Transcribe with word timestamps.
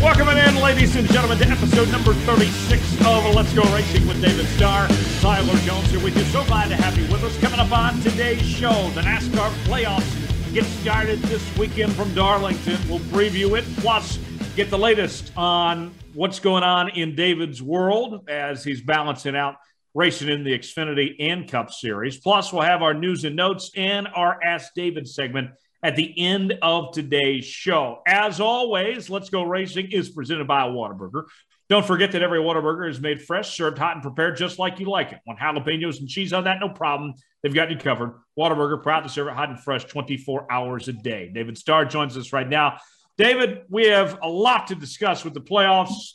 Welcome 0.00 0.28
in, 0.28 0.62
ladies 0.62 0.94
and 0.94 1.08
gentlemen, 1.08 1.38
to 1.38 1.48
episode 1.48 1.90
number 1.90 2.14
36 2.14 3.00
of 3.04 3.34
Let's 3.34 3.52
Go 3.52 3.62
Racing 3.74 4.06
with 4.06 4.22
David 4.22 4.46
Starr. 4.46 4.86
Tyler 5.20 5.56
Jones 5.62 5.90
here 5.90 5.98
with 6.00 6.16
you. 6.16 6.22
So 6.24 6.44
glad 6.44 6.68
to 6.68 6.76
have 6.76 6.96
you 6.96 7.02
with 7.10 7.24
us. 7.24 7.36
Coming 7.40 7.58
up 7.58 7.72
on 7.72 8.00
today's 8.02 8.42
show, 8.42 8.88
the 8.90 9.00
NASCAR 9.00 9.50
playoffs 9.64 10.54
get 10.54 10.64
started 10.64 11.18
this 11.22 11.58
weekend 11.58 11.92
from 11.94 12.14
Darlington. 12.14 12.78
We'll 12.88 13.00
preview 13.00 13.58
it, 13.58 13.64
plus 13.78 14.20
get 14.54 14.70
the 14.70 14.78
latest 14.78 15.32
on 15.36 15.92
what's 16.14 16.38
going 16.38 16.62
on 16.62 16.90
in 16.90 17.16
David's 17.16 17.60
world 17.60 18.28
as 18.28 18.62
he's 18.62 18.80
balancing 18.80 19.34
out 19.34 19.56
racing 19.94 20.28
in 20.28 20.44
the 20.44 20.56
Xfinity 20.56 21.16
and 21.18 21.50
Cup 21.50 21.72
Series. 21.72 22.18
Plus, 22.18 22.52
we'll 22.52 22.62
have 22.62 22.80
our 22.80 22.94
news 22.94 23.24
and 23.24 23.34
notes 23.34 23.72
and 23.76 24.06
our 24.14 24.38
Ask 24.42 24.72
David 24.74 25.08
segment 25.08 25.50
at 25.82 25.96
the 25.96 26.14
end 26.18 26.58
of 26.62 26.92
today's 26.92 27.44
show. 27.44 28.00
As 28.06 28.40
always, 28.40 29.10
Let's 29.10 29.30
Go 29.30 29.42
Racing 29.42 29.90
is 29.90 30.10
presented 30.10 30.46
by 30.46 30.66
a 30.66 30.70
Whataburger. 30.70 31.24
Don't 31.68 31.86
forget 31.86 32.12
that 32.12 32.22
every 32.22 32.38
Whataburger 32.38 32.88
is 32.88 33.00
made 33.00 33.22
fresh, 33.22 33.56
served 33.56 33.78
hot, 33.78 33.94
and 33.94 34.02
prepared 34.02 34.36
just 34.36 34.58
like 34.58 34.78
you 34.78 34.86
like 34.86 35.12
it. 35.12 35.18
Want 35.26 35.38
jalapenos 35.40 36.00
and 36.00 36.08
cheese 36.08 36.32
on 36.32 36.44
that? 36.44 36.60
No 36.60 36.68
problem. 36.68 37.14
They've 37.42 37.54
got 37.54 37.70
you 37.70 37.76
covered. 37.76 38.14
Whataburger, 38.38 38.82
proud 38.82 39.00
to 39.00 39.08
serve 39.08 39.28
it 39.28 39.34
hot 39.34 39.48
and 39.48 39.58
fresh 39.58 39.84
24 39.84 40.52
hours 40.52 40.88
a 40.88 40.92
day. 40.92 41.30
David 41.32 41.58
Starr 41.58 41.84
joins 41.84 42.16
us 42.16 42.32
right 42.32 42.48
now. 42.48 42.78
David, 43.18 43.62
we 43.68 43.86
have 43.86 44.18
a 44.22 44.28
lot 44.28 44.68
to 44.68 44.74
discuss 44.74 45.24
with 45.24 45.34
the 45.34 45.40
playoffs, 45.40 46.12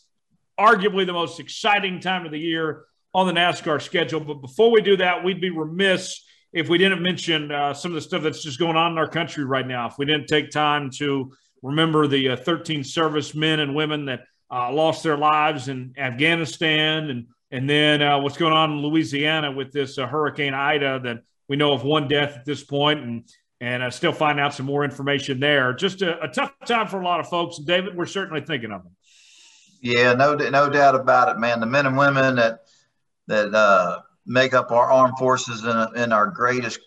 arguably 0.59 1.05
the 1.05 1.13
most 1.13 1.39
exciting 1.39 1.99
time 1.99 2.25
of 2.25 2.31
the 2.31 2.39
year 2.39 2.85
on 3.13 3.27
the 3.27 3.33
NASCAR 3.33 3.81
schedule. 3.81 4.19
But 4.19 4.35
before 4.35 4.71
we 4.71 4.81
do 4.81 4.97
that, 4.97 5.23
we'd 5.23 5.41
be 5.41 5.49
remiss 5.49 6.23
if 6.53 6.69
we 6.69 6.77
didn't 6.77 7.01
mention 7.01 7.51
uh, 7.51 7.73
some 7.73 7.91
of 7.91 7.95
the 7.95 8.01
stuff 8.01 8.23
that's 8.23 8.41
just 8.41 8.59
going 8.59 8.75
on 8.75 8.93
in 8.93 8.97
our 8.97 9.07
country 9.07 9.43
right 9.43 9.67
now. 9.67 9.87
If 9.87 9.97
we 9.97 10.05
didn't 10.05 10.27
take 10.27 10.49
time 10.49 10.89
to 10.97 11.31
remember 11.61 12.07
the 12.07 12.29
uh, 12.29 12.35
13 12.37 12.83
servicemen 12.83 13.59
and 13.59 13.75
women 13.75 14.05
that 14.05 14.21
uh, 14.51 14.71
lost 14.71 15.03
their 15.03 15.17
lives 15.17 15.67
in 15.67 15.93
Afghanistan, 15.97 17.09
and 17.09 17.27
and 17.51 17.69
then 17.69 18.01
uh, 18.01 18.19
what's 18.19 18.37
going 18.37 18.53
on 18.53 18.73
in 18.73 18.81
Louisiana 18.81 19.51
with 19.51 19.71
this 19.71 19.97
uh, 19.97 20.05
Hurricane 20.05 20.53
Ida, 20.53 20.99
that 21.03 21.19
we 21.47 21.55
know 21.55 21.73
of 21.73 21.83
one 21.83 22.07
death 22.07 22.35
at 22.37 22.45
this 22.45 22.63
point, 22.63 23.01
and 23.01 23.23
and 23.59 23.83
uh, 23.83 23.89
still 23.89 24.13
find 24.13 24.39
out 24.39 24.53
some 24.53 24.65
more 24.65 24.83
information 24.83 25.39
there. 25.39 25.73
Just 25.73 26.01
a, 26.01 26.21
a 26.23 26.27
tough 26.27 26.53
time 26.65 26.87
for 26.87 27.01
a 27.01 27.03
lot 27.03 27.19
of 27.19 27.27
folks. 27.27 27.57
David, 27.57 27.95
we're 27.95 28.05
certainly 28.05 28.41
thinking 28.41 28.71
of 28.71 28.83
them. 28.83 28.95
Yeah, 29.81 30.13
no, 30.13 30.35
no 30.35 30.69
doubt 30.69 30.95
about 30.95 31.29
it, 31.29 31.39
man. 31.39 31.59
The 31.59 31.65
men 31.65 31.85
and 31.85 31.97
women 31.97 32.35
that 32.35 32.61
that 33.27 33.53
uh, 33.53 34.01
make 34.27 34.53
up 34.53 34.71
our 34.71 34.91
armed 34.91 35.17
forces 35.17 35.63
in, 35.63 36.03
in 36.03 36.11
our 36.11 36.27
greatest 36.27 36.79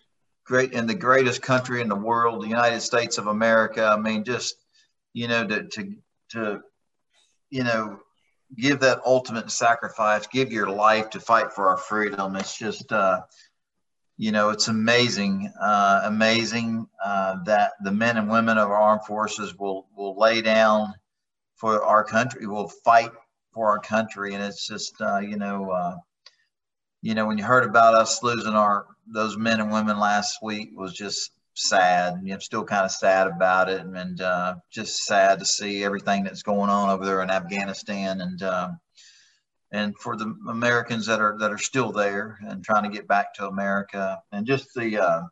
great 0.44 0.72
in 0.72 0.86
the 0.86 0.94
greatest 0.94 1.42
country 1.42 1.80
in 1.80 1.88
the 1.88 1.97
world, 1.97 2.42
the 2.42 2.48
United 2.48 2.80
States 2.80 3.19
of 3.19 3.27
America. 3.27 3.84
I 3.84 3.97
mean, 3.97 4.24
just 4.24 4.56
you 5.12 5.27
know, 5.27 5.47
to 5.47 5.64
to 5.64 5.94
to 6.30 6.62
you 7.50 7.64
know, 7.64 8.00
give 8.56 8.80
that 8.80 9.00
ultimate 9.05 9.50
sacrifice, 9.50 10.27
give 10.27 10.52
your 10.52 10.70
life 10.70 11.10
to 11.10 11.20
fight 11.20 11.52
for 11.52 11.69
our 11.69 11.77
freedom. 11.77 12.36
It's 12.36 12.56
just 12.56 12.92
uh, 12.92 13.22
you 14.16 14.32
know, 14.32 14.50
it's 14.50 14.69
amazing, 14.69 15.50
uh, 15.60 16.02
amazing 16.04 16.86
uh, 17.04 17.42
that 17.44 17.72
the 17.82 17.92
men 17.92 18.19
and 18.19 18.30
women 18.30 18.58
of 18.58 18.70
our 18.70 18.80
armed 18.80 19.04
forces 19.04 19.56
will 19.58 19.86
will 19.97 20.19
lay 20.19 20.42
down 20.42 20.94
for 21.56 21.84
our 21.84 22.04
country, 22.04 22.47
will 22.47 22.69
fight 22.84 23.12
for 23.52 23.69
our 23.69 23.78
country, 23.78 24.34
and 24.34 24.42
it's 24.42 24.66
just 24.66 25.00
uh, 25.00 25.19
you 25.19 25.36
know 25.36 25.70
uh, 25.70 25.97
you 27.03 27.15
know, 27.15 27.27
when 27.27 27.39
you 27.39 27.45
heard 27.45 27.65
about 27.65 27.95
us 27.95 28.23
losing 28.23 28.55
our 28.55 28.87
those 29.06 29.37
men 29.37 29.61
and 29.61 29.73
women 29.73 29.98
last 29.98 30.39
week 30.43 30.70
was 30.75 30.93
just 30.93 31.33
sad. 31.55 32.20
You 32.23 32.34
know, 32.34 32.39
still 32.39 32.65
kind 32.65 32.84
of 32.84 32.91
sad 32.91 33.27
about 33.27 33.69
it, 33.69 33.81
and, 33.81 33.97
and 33.97 34.20
uh, 34.20 34.55
just 34.70 35.05
sad 35.05 35.39
to 35.39 35.45
see 35.45 35.83
everything 35.83 36.25
that's 36.25 36.43
going 36.43 36.71
on 36.71 36.91
over 36.91 37.05
there 37.05 37.23
in 37.23 37.31
Afghanistan, 37.31 38.21
and 38.21 38.43
uh, 38.43 38.69
and 39.73 39.97
for 39.98 40.17
the 40.17 40.34
Americans 40.48 41.06
that 41.06 41.21
are 41.21 41.37
that 41.41 41.53
are 41.53 41.59
still 41.59 41.93
there 41.93 42.39
and 42.47 42.65
trying 42.65 42.84
to 42.84 42.97
get 42.97 43.09
back 43.09 43.34
to 43.34 43.49
America, 43.49 44.21
and 44.33 44.47
just 44.47 44.75
the 44.75 44.99
uh, 45.03 45.22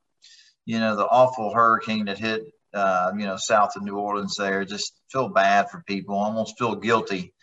you 0.65 0.79
know 0.79 0.97
the 0.97 1.07
awful 1.07 1.53
hurricane 1.53 2.07
that 2.07 2.19
hit 2.19 2.45
uh, 2.73 3.13
you 3.17 3.27
know 3.27 3.37
south 3.37 3.77
of 3.77 3.83
New 3.83 3.97
Orleans 3.97 4.37
there. 4.37 4.65
Just 4.65 4.95
feel 5.13 5.29
bad 5.29 5.71
for 5.71 5.83
people, 5.87 6.15
almost 6.17 6.59
feel 6.59 6.77
guilty 6.77 7.35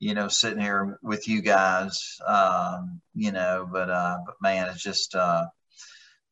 you 0.00 0.14
know, 0.14 0.28
sitting 0.28 0.58
here 0.58 0.98
with 1.02 1.28
you 1.28 1.42
guys, 1.42 2.18
um, 2.26 3.00
you 3.14 3.32
know, 3.32 3.68
but, 3.70 3.90
uh, 3.90 4.16
but 4.24 4.34
man, 4.40 4.66
it's 4.68 4.82
just, 4.82 5.14
uh, 5.14 5.44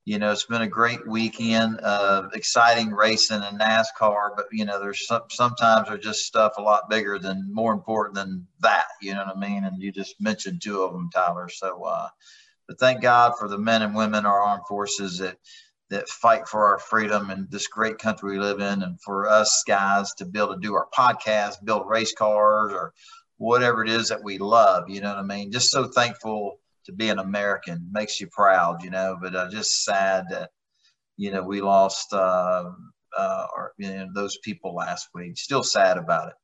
you 0.07 0.19
know, 0.19 0.33
it's 0.33 0.47
been 0.47 0.63
a 0.63 0.67
great 0.67 1.07
weekend 1.07 1.77
of 1.81 2.33
exciting 2.33 2.91
racing 2.93 3.43
and 3.43 3.61
NASCAR, 3.61 4.31
but 4.35 4.47
you 4.53 4.65
know, 4.65 4.81
there's 4.81 5.07
some, 5.07 5.25
sometimes 5.29 5.87
there's 5.87 6.03
just 6.03 6.25
stuff 6.25 6.55
a 6.57 6.63
lot 6.63 6.89
bigger 6.89 7.19
than 7.19 7.53
more 7.53 7.75
important 7.75 8.15
than 8.15 8.47
that, 8.61 8.87
you 9.03 9.13
know 9.13 9.23
what 9.27 9.37
I 9.37 9.39
mean? 9.39 9.65
And 9.65 9.83
you 9.83 9.93
just 9.93 10.19
mentioned 10.19 10.63
two 10.63 10.83
of 10.83 10.95
them, 10.95 11.11
Tyler. 11.13 11.51
So, 11.51 11.85
uh, 11.85 12.09
but 12.67 12.79
thank 12.79 13.03
God 13.03 13.35
for 13.39 13.49
the 13.49 13.59
men 13.59 13.83
and 13.83 13.95
women, 13.95 14.25
our 14.25 14.41
armed 14.41 14.67
forces 14.67 15.19
that, 15.19 15.37
that 15.91 16.09
fight 16.09 16.49
for 16.49 16.67
our 16.67 16.79
freedom 16.79 17.29
and 17.31 17.51
this 17.51 17.67
great 17.67 17.99
country 17.99 18.33
we 18.33 18.43
live 18.43 18.61
in. 18.61 18.83
And 18.83 19.01
for 19.03 19.29
us 19.29 19.63
guys 19.67 20.13
to 20.15 20.25
be 20.25 20.39
able 20.39 20.55
to 20.55 20.61
do 20.61 20.75
our 20.75 20.89
podcast, 20.97 21.65
build 21.65 21.87
race 21.87 22.15
cars 22.15 22.73
or 22.73 22.93
whatever 23.39 23.83
it 23.83 23.91
is 23.91 24.09
that 24.09 24.23
we 24.23 24.39
love. 24.39 24.91
You 24.91 25.01
know 25.01 25.09
what 25.09 25.19
I 25.19 25.23
mean? 25.23 25.51
Just 25.51 25.71
so 25.71 25.87
thankful 25.87 26.61
to 26.85 26.93
be 26.93 27.09
an 27.09 27.19
American 27.19 27.89
makes 27.91 28.21
you 28.21 28.27
proud, 28.27 28.83
you 28.83 28.91
know, 28.91 29.17
but 29.21 29.35
uh, 29.35 29.49
just 29.51 29.85
sad 29.85 30.27
that, 30.31 30.51
you 31.17 31.31
know, 31.31 31.43
we 31.43 31.61
lost 31.61 32.13
uh, 32.13 32.71
uh, 33.17 33.47
our, 33.57 33.73
you 33.79 33.95
know, 33.95 34.07
those 34.15 34.39
people 34.39 34.75
last 34.75 35.09
week. 35.15 35.39
Still 35.39 35.63
sad 35.63 35.97
about 35.97 36.29
it. 36.29 36.35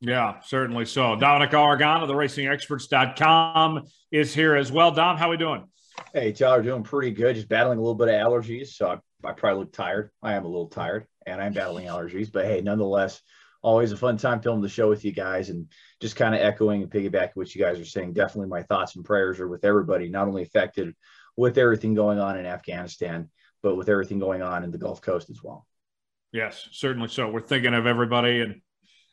Yeah, 0.00 0.40
certainly 0.40 0.84
so. 0.84 1.16
Dominic 1.16 1.54
Aragon 1.54 2.02
of 2.02 2.08
the 2.08 2.14
racingexperts.com 2.14 3.84
is 4.10 4.34
here 4.34 4.54
as 4.54 4.70
well. 4.70 4.90
Dom, 4.90 5.16
how 5.16 5.28
are 5.28 5.30
we 5.30 5.36
doing? 5.36 5.64
Hey, 6.12 6.32
Tyler, 6.32 6.62
doing 6.62 6.82
pretty 6.82 7.12
good. 7.12 7.36
Just 7.36 7.48
battling 7.48 7.78
a 7.78 7.80
little 7.80 7.94
bit 7.94 8.08
of 8.08 8.14
allergies. 8.14 8.68
So 8.68 8.88
I, 8.88 9.28
I 9.28 9.32
probably 9.32 9.60
look 9.60 9.72
tired. 9.72 10.10
I 10.22 10.34
am 10.34 10.44
a 10.44 10.48
little 10.48 10.68
tired 10.68 11.06
and 11.26 11.40
I'm 11.40 11.52
battling 11.52 11.86
allergies, 11.86 12.30
but 12.30 12.44
hey, 12.44 12.60
nonetheless, 12.60 13.22
always 13.64 13.92
a 13.92 13.96
fun 13.96 14.18
time 14.18 14.42
filming 14.42 14.62
the 14.62 14.68
show 14.68 14.88
with 14.90 15.04
you 15.04 15.10
guys 15.10 15.48
and 15.48 15.66
just 16.00 16.16
kind 16.16 16.34
of 16.34 16.42
echoing 16.42 16.82
and 16.82 16.90
piggybacking 16.90 17.34
what 17.34 17.54
you 17.54 17.64
guys 17.64 17.80
are 17.80 17.84
saying. 17.84 18.12
Definitely 18.12 18.48
my 18.48 18.62
thoughts 18.62 18.94
and 18.94 19.04
prayers 19.04 19.40
are 19.40 19.48
with 19.48 19.64
everybody, 19.64 20.08
not 20.08 20.28
only 20.28 20.42
affected 20.42 20.94
with 21.34 21.56
everything 21.56 21.94
going 21.94 22.20
on 22.20 22.38
in 22.38 22.44
Afghanistan, 22.44 23.30
but 23.62 23.74
with 23.74 23.88
everything 23.88 24.18
going 24.18 24.42
on 24.42 24.64
in 24.64 24.70
the 24.70 24.78
Gulf 24.78 25.00
Coast 25.00 25.30
as 25.30 25.42
well. 25.42 25.66
Yes, 26.30 26.68
certainly 26.72 27.08
so. 27.08 27.30
We're 27.30 27.40
thinking 27.40 27.74
of 27.74 27.86
everybody 27.86 28.42
and 28.42 28.60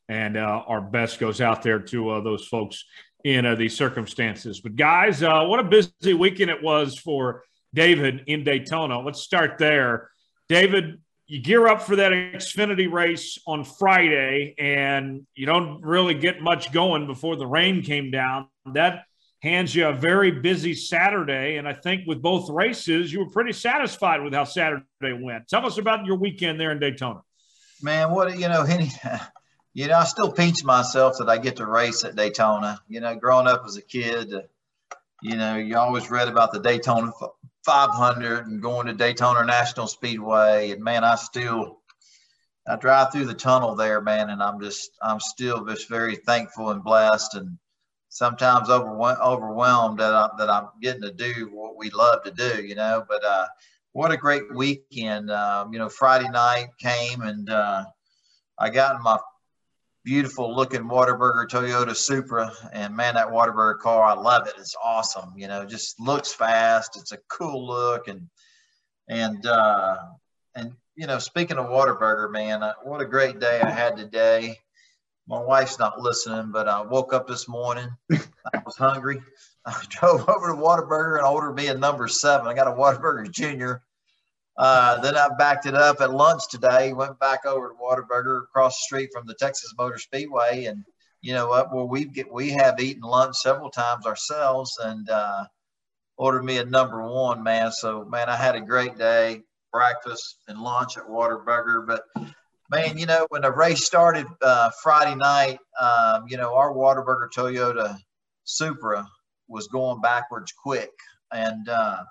and 0.10 0.36
uh, 0.36 0.64
our 0.68 0.82
best 0.82 1.20
goes 1.20 1.40
out 1.40 1.64
there 1.64 1.80
to 1.80 2.10
uh, 2.10 2.22
those 2.22 2.46
folks 2.46 2.84
in 3.24 3.46
uh, 3.46 3.56
these 3.56 3.78
circumstances. 3.78 4.60
But 4.60 4.76
guys, 4.76 5.24
uh, 5.24 5.46
what 5.46 5.62
a 5.62 5.64
busy 5.64 6.14
weekend 6.14 6.50
it 6.50 6.62
was 6.62 6.98
for 6.98 7.44
David 7.74 8.24
in 8.28 8.44
Daytona. 8.44 9.00
Let's 9.00 9.22
start 9.22 9.58
there. 9.58 10.10
David, 10.50 11.00
you 11.32 11.40
gear 11.40 11.66
up 11.66 11.82
for 11.82 11.96
that 11.96 12.12
Xfinity 12.12 12.92
race 12.92 13.40
on 13.48 13.64
Friday, 13.64 14.54
and 14.60 15.26
you 15.34 15.46
don't 15.46 15.82
really 15.82 16.14
get 16.14 16.42
much 16.42 16.74
going 16.74 17.08
before 17.08 17.38
the 17.38 17.48
rain 17.48 17.84
came 17.84 18.12
down. 18.12 18.48
That 18.74 19.06
hands 19.42 19.74
you 19.74 19.88
a 19.88 19.94
very 19.94 20.32
busy 20.32 20.74
Saturday. 20.74 21.56
And 21.56 21.70
I 21.70 21.72
think 21.72 22.06
with 22.06 22.22
both 22.22 22.50
races, 22.50 23.14
you 23.14 23.20
were 23.20 23.30
pretty 23.30 23.54
satisfied 23.54 24.22
with 24.22 24.34
how 24.34 24.44
Saturday 24.44 24.84
went. 25.02 25.48
Tell 25.48 25.66
us 25.66 25.78
about 25.78 26.06
your 26.06 26.18
weekend 26.18 26.60
there 26.60 26.74
in 26.74 26.80
Daytona. 26.80 27.22
Man, 27.82 28.12
what, 28.12 28.38
you 28.38 28.50
know, 28.50 28.64
any, 28.70 28.92
you 29.74 29.88
know, 29.88 30.00
I 30.00 30.04
still 30.04 30.34
pinch 30.34 30.66
myself 30.66 31.16
that 31.20 31.30
I 31.30 31.38
get 31.38 31.56
to 31.56 31.66
race 31.66 32.04
at 32.04 32.18
Daytona. 32.18 32.82
You 32.90 33.00
know, 33.00 33.16
growing 33.16 33.48
up 33.48 33.64
as 33.66 33.78
a 33.78 33.82
kid, 33.82 34.34
you 35.22 35.38
know, 35.38 35.56
you 35.56 35.78
always 35.78 36.12
read 36.12 36.28
about 36.28 36.52
the 36.52 36.60
Daytona 36.60 37.10
500 37.66 38.48
and 38.48 38.62
going 38.62 38.88
to 38.88 38.94
Daytona 38.94 39.46
National 39.46 39.88
Speedway. 39.88 40.72
And 40.72 40.84
man, 40.84 41.04
I 41.04 41.16
still, 41.16 41.80
I 42.68 42.76
drive 42.76 43.12
through 43.12 43.26
the 43.26 43.34
tunnel 43.34 43.76
there, 43.76 44.02
man, 44.02 44.30
and 44.30 44.42
I'm 44.42 44.60
just, 44.60 44.92
I'm 45.02 45.20
still 45.20 45.66
just 45.66 45.90
very 45.90 46.16
thankful 46.16 46.70
and 46.70 46.84
blessed 46.84 47.36
and 47.36 47.58
sometimes 48.10 48.70
overwhelmed 48.70 50.00
that, 50.00 50.14
I, 50.14 50.30
that 50.38 50.50
I'm 50.50 50.68
getting 50.82 51.02
to 51.04 51.14
do 51.14 51.50
what 51.52 51.78
we 51.78 51.90
love 51.92 52.24
to 52.24 52.32
do, 52.32 52.62
you 52.62 52.76
know. 52.76 53.06
But 53.08 53.24
uh, 53.24 53.48
what 53.94 54.12
a 54.12 54.18
great 54.18 54.54
weekend. 54.54 55.32
Um, 55.32 55.74
you 55.74 55.80
know, 55.80 55.90
Friday 55.90 56.30
night 56.30 56.68
came 56.78 57.22
and 57.22 57.50
uh, 57.50 57.86
I 58.60 58.70
got 58.70 58.96
in 58.96 59.02
my 59.02 59.18
beautiful 60.04 60.56
looking 60.56 60.82
Whataburger 60.82 61.48
Toyota 61.48 61.96
Supra. 61.96 62.52
And 62.74 62.96
man, 62.96 63.16
that 63.16 63.28
Whataburger 63.28 63.80
car, 63.80 64.04
I 64.04 64.14
love 64.14 64.48
it. 64.48 64.54
It's 64.58 64.76
awesome. 64.84 65.34
You 65.36 65.48
know, 65.48 65.66
just 65.66 66.00
looks 66.00 66.34
fast. 66.34 66.98
It's 66.98 67.12
a 67.12 67.20
cool 67.30 67.68
look. 67.68 68.08
And, 68.08 68.28
and, 69.08 69.46
uh, 69.46 69.98
and, 70.56 70.74
you 70.96 71.08
know, 71.08 71.20
speaking 71.20 71.58
of 71.58 71.68
Whataburger, 71.68 72.32
man, 72.32 72.64
uh, 72.64 72.74
what 72.84 73.02
a 73.02 73.06
great 73.06 73.40
day 73.40 73.62
I 73.62 73.70
had 73.70 73.98
today. 73.98 74.58
My 75.28 75.40
wife's 75.40 75.80
not 75.80 76.02
listening, 76.02 76.52
but 76.52 76.68
I 76.68 76.82
woke 76.82 77.14
up 77.14 77.28
this 77.28 77.48
morning. 77.48 77.88
I 78.12 78.62
was 78.66 78.76
hungry. 78.78 79.22
I 79.66 79.82
drove 79.90 80.28
over 80.28 80.48
to 80.48 80.58
Whataburger 80.58 81.18
and 81.18 81.28
ordered 81.28 81.54
me 81.54 81.68
a 81.68 81.78
number 81.78 82.08
seven. 82.08 82.48
I 82.48 82.54
got 82.54 82.68
a 82.68 82.72
Whataburger 82.72 83.32
Junior 83.32 83.84
Uh, 84.58 85.00
then 85.00 85.16
I 85.16 85.30
backed 85.38 85.66
it 85.66 85.76
up 85.76 86.02
at 86.02 86.14
lunch 86.14 86.44
today. 86.50 86.94
Went 86.94 87.20
back 87.20 87.46
over 87.46 87.70
to 87.70 87.76
Whataburger 87.76 88.44
across 88.44 88.78
the 88.78 88.84
street 88.84 89.10
from 89.14 89.26
the 89.26 89.36
Texas 89.36 89.74
Motor 89.78 89.98
Speedway, 89.98 90.66
and 90.66 90.84
you 91.22 91.34
know 91.34 91.48
what? 91.48 91.74
Well, 91.74 91.88
we 91.88 92.06
get 92.06 92.32
we 92.32 92.50
have 92.52 92.80
eaten 92.80 93.04
lunch 93.04 93.38
several 93.38 93.70
times 93.70 94.06
ourselves, 94.06 94.78
and 94.84 95.10
uh, 95.10 95.46
ordered 96.18 96.44
me 96.44 96.58
a 96.58 96.66
number 96.66 97.02
one, 97.02 97.42
man. 97.44 97.72
So 97.72 98.06
man, 98.06 98.30
I 98.30 98.36
had 98.36 98.56
a 98.56 98.62
great 98.62 98.98
day, 98.98 99.42
breakfast 99.72 100.38
and 100.48 100.60
lunch 100.60 100.98
at 100.98 101.08
Whataburger. 101.08 101.88
But 101.88 102.04
man, 102.70 102.98
you 102.98 103.06
know 103.06 103.26
when 103.30 103.44
the 103.44 103.52
race 103.52 103.86
started 103.86 104.28
uh, 104.42 104.70
Friday 104.84 105.16
night, 105.16 105.60
um, 105.80 106.26
you 106.28 106.38
know 106.38 106.56
our 106.56 106.74
Whataburger 106.74 107.30
Toyota 107.36 107.98
Supra 108.44 109.08
was 109.48 109.68
going 109.68 110.02
backwards 110.02 110.52
quick, 110.52 110.92
and 111.32 111.70
uh, 111.70 112.04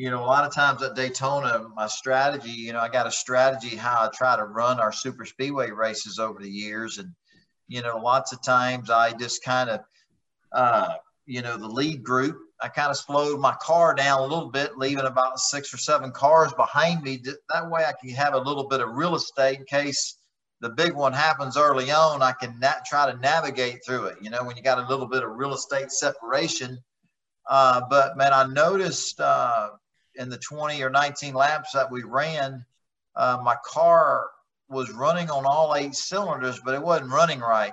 you 0.00 0.08
know, 0.08 0.24
a 0.24 0.24
lot 0.24 0.46
of 0.46 0.54
times 0.54 0.82
at 0.82 0.94
Daytona, 0.94 1.68
my 1.76 1.86
strategy, 1.86 2.52
you 2.52 2.72
know, 2.72 2.80
I 2.80 2.88
got 2.88 3.06
a 3.06 3.10
strategy 3.10 3.76
how 3.76 4.06
I 4.06 4.08
try 4.14 4.34
to 4.34 4.44
run 4.44 4.80
our 4.80 4.92
super 4.92 5.26
speedway 5.26 5.72
races 5.72 6.18
over 6.18 6.40
the 6.40 6.48
years. 6.48 6.96
And, 6.96 7.12
you 7.68 7.82
know, 7.82 7.98
lots 7.98 8.32
of 8.32 8.42
times 8.42 8.88
I 8.88 9.12
just 9.12 9.44
kind 9.44 9.68
of, 9.68 9.80
uh, 10.52 10.94
you 11.26 11.42
know, 11.42 11.58
the 11.58 11.68
lead 11.68 12.02
group, 12.02 12.38
I 12.62 12.68
kind 12.68 12.88
of 12.88 12.96
slowed 12.96 13.40
my 13.40 13.54
car 13.60 13.92
down 13.92 14.20
a 14.20 14.22
little 14.22 14.48
bit, 14.48 14.78
leaving 14.78 15.04
about 15.04 15.38
six 15.38 15.74
or 15.74 15.76
seven 15.76 16.12
cars 16.12 16.54
behind 16.54 17.02
me. 17.02 17.22
That 17.52 17.70
way 17.70 17.84
I 17.84 17.92
can 17.92 18.08
have 18.14 18.32
a 18.32 18.40
little 18.40 18.68
bit 18.68 18.80
of 18.80 18.94
real 18.94 19.16
estate 19.16 19.58
in 19.58 19.66
case 19.66 20.16
the 20.62 20.70
big 20.70 20.94
one 20.94 21.12
happens 21.12 21.58
early 21.58 21.90
on. 21.90 22.22
I 22.22 22.32
can 22.32 22.58
na- 22.58 22.80
try 22.86 23.12
to 23.12 23.18
navigate 23.18 23.80
through 23.84 24.06
it. 24.06 24.16
You 24.22 24.30
know, 24.30 24.44
when 24.44 24.56
you 24.56 24.62
got 24.62 24.78
a 24.78 24.88
little 24.88 25.06
bit 25.06 25.24
of 25.24 25.32
real 25.32 25.52
estate 25.52 25.92
separation. 25.92 26.78
Uh, 27.46 27.82
but 27.90 28.16
man, 28.16 28.32
I 28.32 28.46
noticed 28.46 29.20
uh, 29.20 29.70
in 30.20 30.28
the 30.28 30.38
20 30.38 30.82
or 30.82 30.90
19 30.90 31.34
laps 31.34 31.72
that 31.72 31.90
we 31.90 32.02
ran, 32.02 32.64
uh, 33.16 33.38
my 33.42 33.56
car 33.64 34.28
was 34.68 34.90
running 34.90 35.30
on 35.30 35.46
all 35.46 35.74
eight 35.74 35.94
cylinders, 35.94 36.60
but 36.64 36.74
it 36.74 36.82
wasn't 36.82 37.10
running 37.10 37.40
right. 37.40 37.72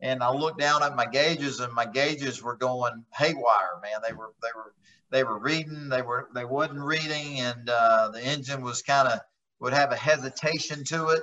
And 0.00 0.22
I 0.22 0.30
looked 0.30 0.60
down 0.60 0.82
at 0.82 0.94
my 0.94 1.06
gauges, 1.06 1.58
and 1.60 1.72
my 1.72 1.86
gauges 1.86 2.42
were 2.42 2.54
going 2.54 3.04
haywire. 3.14 3.80
Man, 3.82 4.00
they 4.06 4.12
were 4.12 4.32
they 4.42 4.50
were 4.54 4.74
they 5.10 5.24
were 5.24 5.38
reading, 5.38 5.88
they 5.88 6.02
were 6.02 6.28
they 6.34 6.44
wasn't 6.44 6.80
reading, 6.80 7.40
and 7.40 7.70
uh, 7.70 8.10
the 8.10 8.22
engine 8.22 8.62
was 8.62 8.82
kind 8.82 9.08
of 9.08 9.20
would 9.58 9.72
have 9.72 9.92
a 9.92 9.96
hesitation 9.96 10.84
to 10.84 11.08
it. 11.08 11.22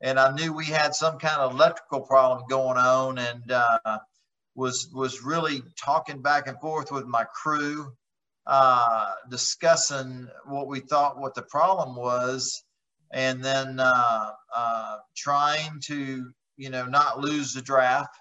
And 0.00 0.18
I 0.18 0.32
knew 0.34 0.52
we 0.52 0.66
had 0.66 0.94
some 0.94 1.18
kind 1.18 1.40
of 1.40 1.52
electrical 1.52 2.00
problem 2.00 2.44
going 2.48 2.76
on, 2.76 3.18
and 3.18 3.52
uh, 3.52 3.98
was 4.56 4.90
was 4.92 5.22
really 5.22 5.62
talking 5.76 6.20
back 6.20 6.48
and 6.48 6.60
forth 6.60 6.90
with 6.90 7.06
my 7.06 7.24
crew 7.24 7.92
uh, 8.48 9.12
discussing 9.28 10.26
what 10.46 10.68
we 10.68 10.80
thought 10.80 11.20
what 11.20 11.34
the 11.34 11.42
problem 11.42 11.94
was, 11.94 12.64
and 13.12 13.44
then 13.44 13.78
uh, 13.78 14.30
uh, 14.56 14.96
trying 15.14 15.78
to 15.84 16.32
you 16.56 16.70
know 16.70 16.86
not 16.86 17.20
lose 17.20 17.52
the 17.52 17.60
draft. 17.60 18.16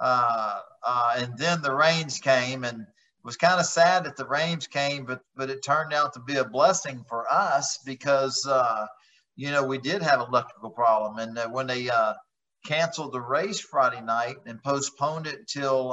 Uh, 0.00 0.58
uh, 0.84 1.14
and 1.18 1.38
then 1.38 1.62
the 1.62 1.72
rains 1.72 2.18
came, 2.18 2.64
and 2.64 2.80
it 2.80 2.86
was 3.24 3.36
kind 3.36 3.60
of 3.60 3.66
sad 3.66 4.04
that 4.04 4.16
the 4.16 4.26
rains 4.26 4.66
came, 4.66 5.04
but 5.04 5.20
but 5.36 5.50
it 5.50 5.62
turned 5.64 5.92
out 5.92 6.12
to 6.14 6.20
be 6.20 6.36
a 6.36 6.44
blessing 6.44 7.04
for 7.08 7.32
us 7.32 7.78
because 7.86 8.44
uh, 8.50 8.86
you 9.36 9.52
know 9.52 9.62
we 9.62 9.78
did 9.78 10.02
have 10.02 10.18
electrical 10.18 10.70
problem, 10.70 11.18
and 11.18 11.52
when 11.52 11.68
they 11.68 11.88
canceled 12.66 13.12
the 13.12 13.20
race 13.20 13.60
Friday 13.60 14.00
night 14.02 14.36
and 14.46 14.60
postponed 14.64 15.28
it 15.28 15.46
till 15.46 15.92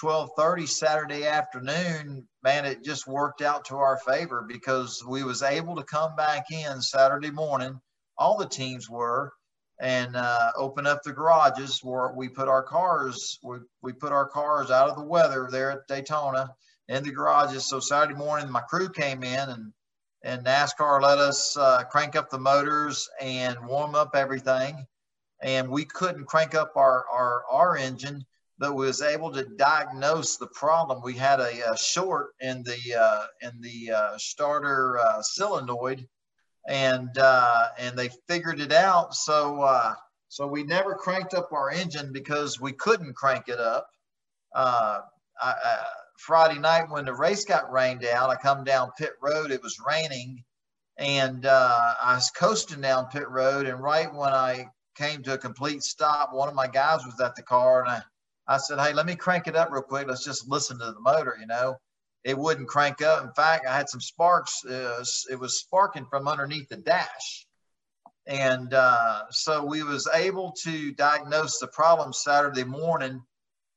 12:30 0.00 0.68
Saturday 0.68 1.26
afternoon, 1.26 2.26
man, 2.42 2.64
it 2.64 2.84
just 2.84 3.06
worked 3.06 3.42
out 3.42 3.64
to 3.64 3.76
our 3.76 3.98
favor 3.98 4.44
because 4.46 5.04
we 5.04 5.24
was 5.24 5.42
able 5.42 5.74
to 5.76 5.82
come 5.82 6.14
back 6.14 6.44
in 6.50 6.80
Saturday 6.80 7.30
morning. 7.30 7.80
All 8.16 8.36
the 8.36 8.46
teams 8.46 8.88
were, 8.88 9.32
and 9.80 10.14
uh, 10.14 10.52
open 10.56 10.86
up 10.86 11.02
the 11.02 11.12
garages 11.12 11.80
where 11.82 12.12
we 12.12 12.28
put 12.28 12.48
our 12.48 12.62
cars. 12.62 13.38
We, 13.42 13.58
we 13.82 13.92
put 13.92 14.12
our 14.12 14.28
cars 14.28 14.70
out 14.70 14.88
of 14.88 14.96
the 14.96 15.04
weather 15.04 15.48
there 15.50 15.72
at 15.72 15.86
Daytona 15.88 16.50
in 16.88 17.02
the 17.02 17.12
garages. 17.12 17.68
So 17.68 17.80
Saturday 17.80 18.18
morning, 18.18 18.50
my 18.50 18.62
crew 18.62 18.88
came 18.88 19.22
in 19.22 19.48
and 19.48 19.72
and 20.24 20.44
NASCAR 20.44 21.00
let 21.00 21.18
us 21.18 21.56
uh, 21.56 21.84
crank 21.84 22.16
up 22.16 22.28
the 22.28 22.40
motors 22.40 23.08
and 23.20 23.56
warm 23.66 23.94
up 23.94 24.10
everything. 24.14 24.84
And 25.40 25.68
we 25.68 25.84
couldn't 25.84 26.26
crank 26.26 26.54
up 26.54 26.72
our 26.76 27.04
our, 27.08 27.44
our 27.50 27.76
engine 27.76 28.24
but 28.58 28.74
was 28.74 29.02
able 29.02 29.30
to 29.32 29.44
diagnose 29.56 30.36
the 30.36 30.48
problem. 30.48 31.00
We 31.02 31.14
had 31.14 31.38
a, 31.40 31.72
a 31.72 31.76
short 31.76 32.30
in 32.40 32.64
the 32.64 32.96
uh, 33.00 33.26
in 33.42 33.60
the 33.60 33.92
uh, 33.92 34.18
starter 34.18 34.98
uh, 34.98 35.22
solenoid, 35.22 36.06
and 36.66 37.16
uh, 37.18 37.68
and 37.78 37.96
they 37.96 38.10
figured 38.26 38.60
it 38.60 38.72
out. 38.72 39.14
So 39.14 39.62
uh, 39.62 39.94
so 40.28 40.46
we 40.46 40.64
never 40.64 40.94
cranked 40.94 41.34
up 41.34 41.52
our 41.52 41.70
engine 41.70 42.12
because 42.12 42.60
we 42.60 42.72
couldn't 42.72 43.14
crank 43.14 43.48
it 43.48 43.60
up. 43.60 43.88
Uh, 44.54 45.00
I, 45.40 45.54
Friday 46.18 46.58
night 46.58 46.90
when 46.90 47.04
the 47.04 47.14
race 47.14 47.44
got 47.44 47.70
rained 47.70 48.04
out, 48.04 48.28
I 48.28 48.34
come 48.34 48.64
down 48.64 48.90
pit 48.98 49.12
road. 49.22 49.52
It 49.52 49.62
was 49.62 49.78
raining, 49.86 50.42
and 50.96 51.46
I 51.46 52.14
was 52.14 52.30
coasting 52.30 52.80
down 52.80 53.06
pit 53.06 53.28
road. 53.28 53.66
And 53.66 53.80
right 53.80 54.12
when 54.12 54.32
I 54.32 54.68
came 54.96 55.22
to 55.22 55.34
a 55.34 55.38
complete 55.38 55.84
stop, 55.84 56.34
one 56.34 56.48
of 56.48 56.56
my 56.56 56.66
guys 56.66 57.04
was 57.06 57.20
at 57.20 57.36
the 57.36 57.42
car, 57.42 57.82
and 57.82 57.88
I 57.88 58.02
I 58.48 58.56
said, 58.56 58.80
hey, 58.80 58.94
let 58.94 59.06
me 59.06 59.14
crank 59.14 59.46
it 59.46 59.56
up 59.56 59.70
real 59.70 59.82
quick. 59.82 60.08
Let's 60.08 60.24
just 60.24 60.48
listen 60.48 60.78
to 60.78 60.86
the 60.86 61.00
motor, 61.00 61.36
you 61.38 61.46
know. 61.46 61.76
It 62.24 62.36
wouldn't 62.36 62.68
crank 62.68 63.02
up. 63.02 63.22
In 63.22 63.32
fact, 63.32 63.66
I 63.66 63.76
had 63.76 63.88
some 63.88 64.00
sparks. 64.00 64.64
Uh, 64.64 65.04
it 65.30 65.38
was 65.38 65.60
sparking 65.60 66.06
from 66.10 66.26
underneath 66.26 66.68
the 66.68 66.78
dash. 66.78 67.46
And 68.26 68.74
uh, 68.74 69.22
so 69.30 69.64
we 69.64 69.82
was 69.82 70.08
able 70.14 70.52
to 70.64 70.92
diagnose 70.92 71.58
the 71.58 71.68
problem 71.68 72.12
Saturday 72.12 72.64
morning. 72.64 73.22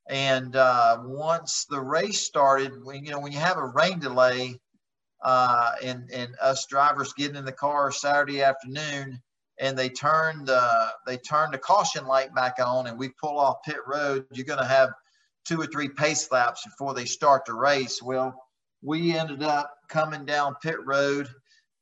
And 0.09 0.55
uh, 0.55 0.99
once 1.03 1.65
the 1.69 1.79
race 1.79 2.21
started, 2.25 2.83
when, 2.83 3.05
you 3.05 3.11
know, 3.11 3.19
when 3.19 3.31
you 3.31 3.39
have 3.39 3.57
a 3.57 3.67
rain 3.67 3.99
delay 3.99 4.59
uh, 5.23 5.71
and, 5.83 6.09
and 6.11 6.35
us 6.41 6.65
drivers 6.65 7.13
getting 7.13 7.35
in 7.35 7.45
the 7.45 7.51
car 7.51 7.91
Saturday 7.91 8.41
afternoon, 8.41 9.21
and 9.61 9.77
they 9.77 9.89
turn 9.89 10.43
the 10.43 10.91
they 11.05 11.17
turn 11.17 11.51
the 11.51 11.57
caution 11.57 12.05
light 12.05 12.33
back 12.33 12.55
on 12.59 12.87
and 12.87 12.97
we 12.97 13.09
pull 13.09 13.39
off 13.39 13.57
pit 13.63 13.77
road, 13.87 14.25
you're 14.33 14.45
going 14.45 14.59
to 14.59 14.65
have 14.65 14.89
two 15.45 15.61
or 15.61 15.67
three 15.67 15.87
pace 15.87 16.29
laps 16.31 16.65
before 16.65 16.93
they 16.93 17.05
start 17.05 17.45
the 17.45 17.53
race. 17.53 18.01
Well, 18.01 18.35
we 18.83 19.15
ended 19.17 19.43
up 19.43 19.71
coming 19.87 20.25
down 20.25 20.55
pit 20.61 20.77
road 20.83 21.29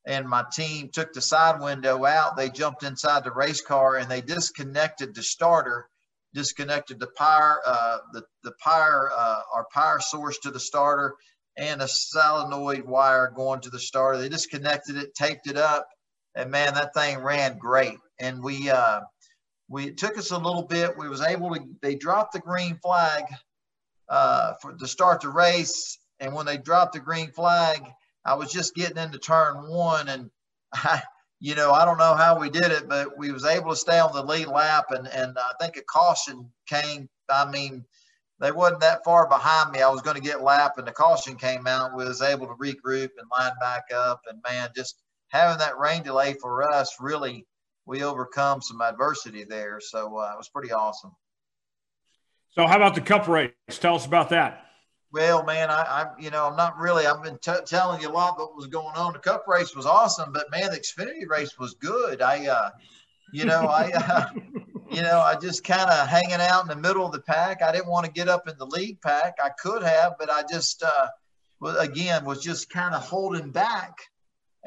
and 0.06 0.28
my 0.28 0.44
team 0.52 0.90
took 0.92 1.14
the 1.14 1.22
side 1.22 1.62
window 1.62 2.06
out. 2.06 2.36
They 2.36 2.50
jumped 2.50 2.84
inside 2.84 3.24
the 3.24 3.31
race 3.31 3.62
car 3.62 3.96
and 3.96 4.12
they 4.12 4.22
disconnected 4.22 5.16
the 5.16 5.24
starter, 5.24 5.88
disconnected 6.33 7.00
the 7.00 7.12
power, 7.18 7.62
uh, 7.66 8.00
the, 8.12 8.24
the 8.44 8.54
power, 8.62 9.09
uh, 9.16 9.42
our 9.54 9.68
power 9.74 10.02
source 10.02 10.38
to 10.40 10.52
the 10.52 10.59
starter 10.59 11.16
and 11.56 11.81
a 11.81 11.88
solenoid 11.88 12.86
wire 12.86 13.31
going 13.33 13.62
to 13.62 13.69
the 13.69 13.80
starter. 13.80 14.18
They 14.18 14.30
disconnected 14.30 14.98
it, 14.98 15.16
taped 15.16 15.48
it 15.48 15.57
up, 15.57 15.88
and 16.36 16.52
man, 16.52 16.74
that 16.76 16.94
thing 16.94 17.19
ran 17.19 17.57
great. 17.57 17.98
And 18.19 18.44
we 18.44 18.69
uh, 18.69 19.02
we 19.68 19.88
it 19.88 19.98
took 19.98 20.18
us 20.18 20.31
a 20.31 20.38
little 20.38 20.64
bit. 20.64 20.98
We 20.98 21.09
was 21.09 21.21
able 21.21 21.54
to. 21.56 21.62
They 21.81 21.95
dropped 21.95 22.33
the 22.33 22.40
green 22.40 22.78
flag 22.78 23.24
uh, 24.09 24.54
for 24.62 24.74
to 24.74 24.88
start 24.88 25.21
the 25.21 25.30
race, 25.30 25.98
and 26.19 26.33
when 26.33 26.45
they 26.45 26.57
dropped 26.57 26.94
the 26.94 27.00
green 27.00 27.31
flag, 27.31 27.81
I 28.26 28.36
was 28.36 28.52
just 28.52 28.76
getting 28.76 28.98
into 28.98 29.19
turn 29.19 29.69
one, 29.69 30.09
and 30.09 30.30
I, 30.74 31.02
you 31.40 31.56
know, 31.56 31.71
I 31.71 31.86
don't 31.86 31.98
know 31.98 32.16
how 32.16 32.40
we 32.40 32.50
did 32.50 32.71
it, 32.71 32.90
but 32.90 33.18
we 33.18 33.31
was 33.31 33.45
able 33.45 33.69
to 33.69 33.76
stay 33.76 34.00
on 34.00 34.14
the 34.14 34.24
lead 34.24 34.48
lap, 34.48 34.92
and 34.92 35.07
and 35.07 35.38
I 35.38 35.52
think 35.62 35.78
a 35.78 35.83
caution 35.83 36.52
came. 36.68 37.07
I 37.30 37.50
mean, 37.50 37.86
they 38.40 38.52
wasn't 38.52 38.81
that 38.81 39.04
far 39.04 39.28
behind 39.28 39.71
me. 39.71 39.81
I 39.81 39.90
was 39.90 40.02
going 40.02 40.16
to 40.16 40.21
get 40.21 40.42
lap, 40.42 40.78
and 40.78 40.88
the 40.88 40.92
caution 40.92 41.36
came 41.36 41.68
out. 41.68 41.95
We 41.95 42.06
was 42.06 42.21
able 42.21 42.48
to 42.48 42.54
regroup 42.54 43.12
and 43.18 43.30
line 43.31 43.54
back 43.59 43.83
up, 43.94 44.21
and 44.28 44.42
man, 44.48 44.69
just 44.76 44.95
having 45.30 45.59
that 45.59 45.80
rain 45.80 46.04
delay 46.04 46.33
for 46.33 46.71
us 46.71 46.98
really 47.00 47.48
we 47.90 48.04
overcome 48.04 48.62
some 48.62 48.81
adversity 48.81 49.44
there. 49.44 49.80
So 49.81 50.18
uh, 50.19 50.31
it 50.33 50.38
was 50.38 50.48
pretty 50.48 50.71
awesome. 50.71 51.12
So 52.52 52.68
how 52.68 52.76
about 52.76 52.94
the 52.94 53.02
Cup 53.02 53.28
race? 53.28 53.52
Tell 53.68 53.95
us 53.95 54.06
about 54.06 54.30
that. 54.30 54.66
Well, 55.12 55.44
man, 55.44 55.71
I, 55.71 55.81
I 55.81 56.06
you 56.19 56.30
know, 56.30 56.45
I'm 56.45 56.56
not 56.56 56.78
really. 56.78 57.07
I've 57.07 57.24
been 57.24 57.40
t- 57.40 57.52
telling 57.66 58.00
you 58.00 58.09
a 58.09 58.12
lot 58.12 58.38
what 58.38 58.56
was 58.56 58.68
going 58.68 58.95
on. 58.95 59.14
The 59.14 59.19
Cup 59.19 59.45
race 59.48 59.76
was 59.76 59.88
awesome, 59.88 60.31
but 60.31 60.52
man, 60.52 60.69
the 60.69 60.78
Xfinity 60.78 61.28
race 61.28 61.57
was 61.57 61.74
good. 61.74 62.21
I, 62.21 62.48
uh, 62.48 62.69
you 63.33 63.45
know, 63.45 63.62
I, 63.62 63.92
uh, 63.92 64.26
you 64.92 65.02
know, 65.02 65.19
I 65.19 65.36
just 65.36 65.64
kind 65.64 65.90
of 65.90 66.07
hanging 66.07 66.33
out 66.33 66.62
in 66.62 66.68
the 66.68 66.76
middle 66.76 67.07
of 67.07 67.12
the 67.12 67.21
pack. 67.21 67.64
I 67.64 67.71
didn't 67.71 67.90
want 67.90 68.06
to 68.06 68.12
get 68.12 68.30
up 68.30 68.48
in 68.48 68.56
the 68.59 68.68
lead 68.68 69.02
pack. 69.02 69.33
I 69.44 69.50
could 69.50 69.81
have, 69.81 70.14
but 70.19 70.30
I 70.30 70.44
just, 70.48 70.83
uh, 70.83 71.07
again, 71.80 72.24
was 72.24 72.44
just 72.44 72.69
kind 72.69 72.94
of 72.94 73.02
holding 73.02 73.50
back 73.50 73.95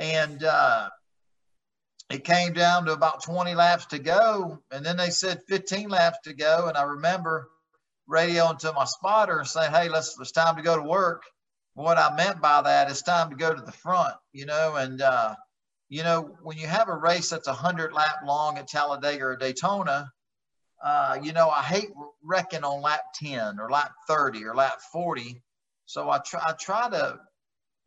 and 0.03 0.43
uh, 0.43 0.89
it 2.11 2.25
came 2.25 2.53
down 2.55 2.87
to 2.87 2.93
about 2.93 3.23
20 3.23 3.55
laps 3.55 3.87
to 3.87 4.01
go. 4.01 4.59
And 4.73 4.85
then 4.85 4.97
they 4.97 5.11
said 5.11 5.43
15 5.49 5.89
laps 5.89 6.19
to 6.25 6.35
go. 6.35 6.67
And 6.67 6.77
I 6.77 6.83
remember 6.83 7.49
radioing 8.11 8.59
to 8.59 8.73
my 8.73 8.85
spotter 8.85 9.39
and 9.39 9.49
saying, 9.49 9.71
hey, 9.71 9.89
let's, 9.89 10.19
it's 10.21 10.33
time 10.33 10.57
to 10.57 10.63
go 10.63 10.77
to 10.77 10.83
work. 10.83 11.23
What 11.75 11.99
I 11.99 12.15
meant 12.17 12.43
by 12.43 12.63
that 12.63 12.91
is 12.91 13.01
time 13.03 13.31
to 13.31 13.37
go 13.37 13.55
to 13.55 13.63
the 13.63 13.73
front, 13.73 14.15
you 14.33 14.45
know, 14.45 14.75
and, 14.75 15.01
uh, 15.01 15.37
you 15.89 16.03
know, 16.03 16.37
when 16.43 16.59
you 16.59 16.67
have 16.67 16.89
a 16.89 16.97
race 16.97 17.31
that's 17.31 17.47
a 17.47 17.53
hundred 17.53 17.93
lap 17.93 18.17
long 18.27 18.59
at 18.59 18.67
Talladega 18.67 19.25
or 19.25 19.37
Daytona, 19.37 20.11
uh, 20.85 21.19
you 21.23 21.33
know, 21.33 21.49
I 21.49 21.63
hate 21.63 21.91
wrecking 22.25 22.65
on 22.65 22.83
lap 22.83 23.03
10 23.15 23.61
or 23.61 23.71
lap 23.71 23.93
30 24.09 24.45
or 24.45 24.55
lap 24.55 24.81
40. 24.93 25.41
So 25.87 26.11
I 26.11 26.19
try, 26.19 26.43
I 26.45 26.53
try 26.53 26.91
to 26.91 27.21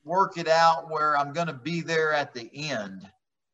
work 0.05 0.37
it 0.37 0.47
out 0.47 0.89
where 0.89 1.17
I'm 1.17 1.33
going 1.33 1.47
to 1.47 1.53
be 1.53 1.81
there 1.81 2.13
at 2.13 2.33
the 2.33 2.49
end. 2.53 3.01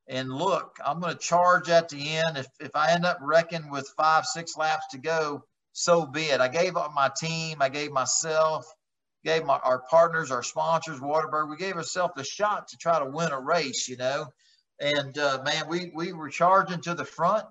And 0.08 0.32
look, 0.32 0.78
I'm 0.86 1.00
going 1.00 1.14
to 1.14 1.20
charge 1.20 1.70
at 1.70 1.90
the 1.90 2.18
end. 2.18 2.38
If, 2.38 2.48
if 2.60 2.76
I 2.76 2.92
end 2.92 3.06
up 3.06 3.18
wrecking 3.22 3.72
with 3.72 3.92
five, 3.98 4.26
six 4.26 4.58
laps 4.58 4.86
to 4.92 5.00
go, 5.00 5.44
so 5.72 6.06
be 6.06 6.26
it. 6.26 6.42
I 6.42 6.50
gave 6.50 6.76
up 6.76 6.92
my 6.94 7.10
team. 7.18 7.58
I 7.62 7.70
gave 7.70 7.92
myself, 7.92 8.66
gave 9.24 9.46
my, 9.46 9.58
our 9.60 9.84
partners, 9.90 10.30
our 10.30 10.44
sponsors, 10.44 11.00
Whataburger, 11.00 11.50
we 11.50 11.58
gave 11.58 11.76
ourselves 11.76 12.14
a 12.18 12.24
shot 12.24 12.68
to 12.68 12.78
try 12.78 13.00
to 13.00 13.10
win 13.10 13.32
a 13.32 13.40
race, 13.40 13.88
you 13.88 13.96
know. 13.98 14.26
And 14.80 15.18
uh, 15.18 15.42
man, 15.46 15.70
we, 15.70 15.92
we 15.96 16.12
were 16.12 16.30
charging 16.30 16.82
to 16.82 16.94
the 16.94 17.06
front 17.06 17.46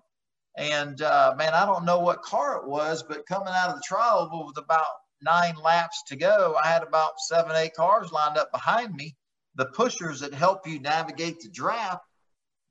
and 0.56 1.00
uh, 1.00 1.34
man, 1.36 1.54
I 1.54 1.64
don't 1.64 1.84
know 1.84 2.00
what 2.00 2.22
car 2.22 2.58
it 2.58 2.68
was, 2.68 3.02
but 3.02 3.26
coming 3.26 3.52
out 3.54 3.70
of 3.70 3.76
the 3.76 3.82
tri-oval 3.86 4.46
with 4.46 4.58
about 4.58 4.84
nine 5.22 5.56
laps 5.56 6.02
to 6.08 6.16
go, 6.16 6.56
I 6.62 6.68
had 6.68 6.82
about 6.82 7.20
seven, 7.20 7.56
eight 7.56 7.74
cars 7.74 8.12
lined 8.12 8.36
up 8.36 8.50
behind 8.52 8.94
me, 8.94 9.16
the 9.54 9.66
pushers 9.66 10.20
that 10.20 10.34
help 10.34 10.66
you 10.66 10.80
navigate 10.80 11.40
the 11.40 11.48
draft. 11.50 12.04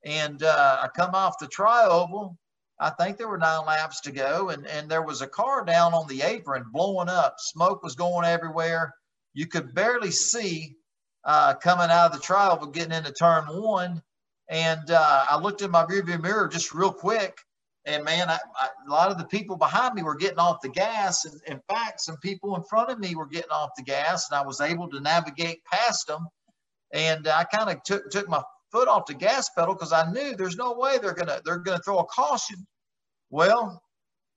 And 0.04 0.42
uh, 0.42 0.78
I 0.82 0.88
come 0.88 1.14
off 1.14 1.38
the 1.38 1.46
tri-oval. 1.46 2.36
I 2.78 2.90
think 2.90 3.18
there 3.18 3.28
were 3.28 3.36
nine 3.36 3.66
laps 3.66 4.00
to 4.02 4.12
go, 4.12 4.48
and, 4.48 4.66
and 4.66 4.90
there 4.90 5.02
was 5.02 5.20
a 5.20 5.26
car 5.26 5.64
down 5.64 5.92
on 5.92 6.06
the 6.08 6.22
apron 6.22 6.64
blowing 6.72 7.10
up. 7.10 7.34
Smoke 7.38 7.82
was 7.82 7.94
going 7.94 8.24
everywhere. 8.24 8.94
You 9.34 9.46
could 9.46 9.74
barely 9.74 10.10
see 10.10 10.76
uh, 11.24 11.54
coming 11.54 11.90
out 11.90 12.06
of 12.06 12.12
the 12.12 12.24
tri-oval, 12.24 12.66
but 12.66 12.74
getting 12.74 12.96
into 12.96 13.12
turn 13.12 13.44
one. 13.44 14.02
And 14.48 14.90
uh, 14.90 15.24
I 15.30 15.38
looked 15.38 15.62
in 15.62 15.70
my 15.70 15.84
rearview 15.84 16.20
mirror 16.20 16.48
just 16.48 16.74
real 16.74 16.92
quick, 16.92 17.38
and 17.86 18.04
man, 18.04 18.28
I, 18.28 18.38
I, 18.60 18.68
a 18.86 18.90
lot 18.90 19.10
of 19.10 19.18
the 19.18 19.24
people 19.24 19.56
behind 19.56 19.94
me 19.94 20.02
were 20.02 20.16
getting 20.16 20.38
off 20.38 20.60
the 20.62 20.68
gas. 20.68 21.24
And 21.24 21.40
in 21.46 21.60
fact, 21.68 22.00
some 22.00 22.18
people 22.18 22.56
in 22.56 22.62
front 22.64 22.90
of 22.90 22.98
me 22.98 23.14
were 23.14 23.26
getting 23.26 23.50
off 23.50 23.70
the 23.76 23.82
gas, 23.82 24.30
and 24.30 24.38
I 24.38 24.44
was 24.46 24.60
able 24.60 24.88
to 24.90 25.00
navigate 25.00 25.64
past 25.64 26.06
them. 26.06 26.26
And 26.92 27.28
I 27.28 27.44
kind 27.44 27.70
of 27.70 27.82
took 27.84 28.10
took 28.10 28.28
my 28.28 28.42
foot 28.72 28.88
off 28.88 29.06
the 29.06 29.14
gas 29.14 29.50
pedal 29.50 29.74
because 29.74 29.92
I 29.92 30.10
knew 30.12 30.36
there's 30.36 30.56
no 30.56 30.74
way 30.74 30.98
they're 30.98 31.14
gonna 31.14 31.40
they're 31.44 31.58
gonna 31.58 31.80
throw 31.84 31.98
a 31.98 32.06
caution. 32.06 32.66
Well, 33.30 33.82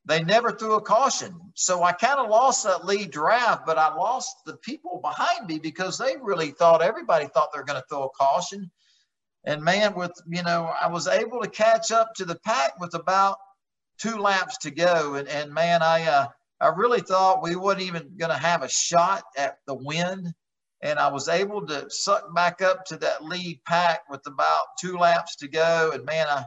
they 0.05 0.23
never 0.23 0.51
threw 0.51 0.75
a 0.75 0.81
caution, 0.81 1.33
so 1.55 1.83
I 1.83 1.93
kind 1.93 2.19
of 2.19 2.29
lost 2.29 2.63
that 2.65 2.85
lead 2.85 3.11
drive, 3.11 3.65
but 3.65 3.77
I 3.77 3.93
lost 3.95 4.35
the 4.45 4.57
people 4.57 4.99
behind 5.01 5.47
me 5.47 5.59
because 5.59 5.97
they 5.97 6.15
really 6.21 6.51
thought 6.51 6.81
everybody 6.81 7.27
thought 7.27 7.49
they're 7.53 7.63
to 7.63 7.83
throw 7.89 8.05
a 8.05 8.09
caution. 8.11 8.69
And 9.45 9.61
man, 9.61 9.95
with 9.95 10.11
you 10.27 10.43
know, 10.43 10.71
I 10.79 10.87
was 10.87 11.07
able 11.07 11.41
to 11.41 11.49
catch 11.49 11.91
up 11.91 12.13
to 12.15 12.25
the 12.25 12.39
pack 12.39 12.79
with 12.79 12.93
about 12.93 13.37
two 13.97 14.17
laps 14.17 14.57
to 14.59 14.71
go. 14.71 15.15
And, 15.15 15.27
and 15.27 15.53
man, 15.53 15.81
I 15.81 16.03
uh, 16.03 16.27
I 16.59 16.67
really 16.69 17.01
thought 17.01 17.43
we 17.43 17.55
wasn't 17.55 17.83
even 17.83 18.15
going 18.17 18.31
to 18.31 18.37
have 18.37 18.63
a 18.63 18.69
shot 18.69 19.23
at 19.37 19.57
the 19.67 19.75
win. 19.75 20.33
And 20.81 20.99
I 20.99 21.09
was 21.09 21.29
able 21.29 21.65
to 21.67 21.89
suck 21.89 22.33
back 22.35 22.61
up 22.61 22.85
to 22.85 22.97
that 22.97 23.23
lead 23.23 23.61
pack 23.65 24.01
with 24.09 24.25
about 24.27 24.65
two 24.79 24.97
laps 24.97 25.37
to 25.37 25.47
go. 25.47 25.91
And 25.93 26.05
man, 26.05 26.27
I 26.27 26.45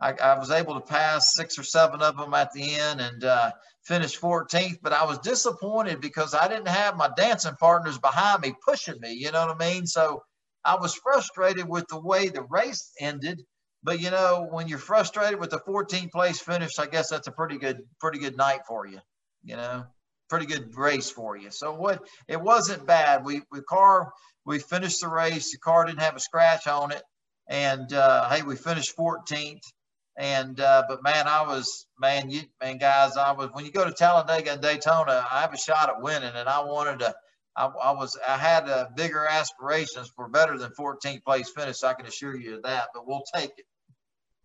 I, 0.00 0.12
I 0.12 0.38
was 0.38 0.50
able 0.50 0.74
to 0.74 0.80
pass 0.80 1.34
six 1.34 1.58
or 1.58 1.62
seven 1.62 2.00
of 2.00 2.16
them 2.16 2.32
at 2.32 2.52
the 2.52 2.74
end 2.74 3.00
and 3.00 3.22
uh, 3.22 3.50
finish 3.82 4.18
14th. 4.18 4.78
But 4.82 4.92
I 4.92 5.04
was 5.04 5.18
disappointed 5.18 6.00
because 6.00 6.34
I 6.34 6.48
didn't 6.48 6.68
have 6.68 6.96
my 6.96 7.10
dancing 7.16 7.54
partners 7.56 7.98
behind 7.98 8.40
me 8.40 8.54
pushing 8.64 8.98
me. 9.00 9.12
You 9.12 9.30
know 9.30 9.46
what 9.46 9.60
I 9.60 9.72
mean? 9.72 9.86
So 9.86 10.22
I 10.64 10.76
was 10.76 10.94
frustrated 10.94 11.68
with 11.68 11.86
the 11.88 12.00
way 12.00 12.28
the 12.28 12.42
race 12.42 12.92
ended. 13.00 13.42
But 13.82 14.00
you 14.00 14.10
know, 14.10 14.46
when 14.50 14.68
you're 14.68 14.78
frustrated 14.78 15.40
with 15.40 15.50
the 15.50 15.60
14th 15.60 16.10
place 16.10 16.40
finish, 16.40 16.78
I 16.78 16.86
guess 16.86 17.08
that's 17.08 17.28
a 17.28 17.32
pretty 17.32 17.58
good, 17.58 17.78
pretty 17.98 18.18
good 18.18 18.36
night 18.36 18.60
for 18.68 18.86
you. 18.86 19.00
You 19.42 19.56
know, 19.56 19.84
pretty 20.28 20.46
good 20.46 20.76
race 20.76 21.10
for 21.10 21.36
you. 21.36 21.50
So 21.50 21.74
what? 21.74 22.06
It 22.28 22.40
wasn't 22.40 22.86
bad. 22.86 23.24
We 23.24 23.42
we 23.50 23.62
car 23.62 24.12
we 24.44 24.58
finished 24.58 25.00
the 25.00 25.08
race. 25.08 25.52
The 25.52 25.58
car 25.58 25.86
didn't 25.86 26.00
have 26.00 26.16
a 26.16 26.20
scratch 26.20 26.66
on 26.66 26.92
it, 26.92 27.02
and 27.48 27.92
uh, 27.92 28.28
hey, 28.28 28.42
we 28.42 28.56
finished 28.56 28.96
14th. 28.96 29.62
And 30.18 30.60
uh, 30.60 30.84
but 30.86 31.02
man, 31.02 31.26
I 31.26 31.42
was 31.46 31.86
man, 31.98 32.28
you 32.28 32.42
man, 32.60 32.76
guys, 32.76 33.16
I 33.16 33.32
was 33.32 33.48
when 33.52 33.64
you 33.64 33.72
go 33.72 33.84
to 33.84 33.92
Talladega 33.92 34.52
and 34.52 34.60
Daytona, 34.60 35.24
I 35.30 35.40
have 35.40 35.54
a 35.54 35.58
shot 35.58 35.88
at 35.88 36.02
winning, 36.02 36.32
and 36.34 36.48
I 36.48 36.62
wanted 36.64 36.98
to 36.98 37.14
I, 37.60 37.66
I 37.66 37.90
was 37.92 38.18
I 38.26 38.38
had 38.38 38.68
uh, 38.68 38.86
bigger 38.96 39.26
aspirations 39.26 40.10
for 40.16 40.28
better 40.28 40.56
than 40.56 40.70
14th 40.70 41.22
place 41.24 41.50
finish. 41.50 41.82
I 41.82 41.92
can 41.92 42.06
assure 42.06 42.36
you 42.36 42.56
of 42.56 42.62
that, 42.62 42.88
but 42.94 43.06
we'll 43.06 43.22
take 43.34 43.50
it. 43.56 43.66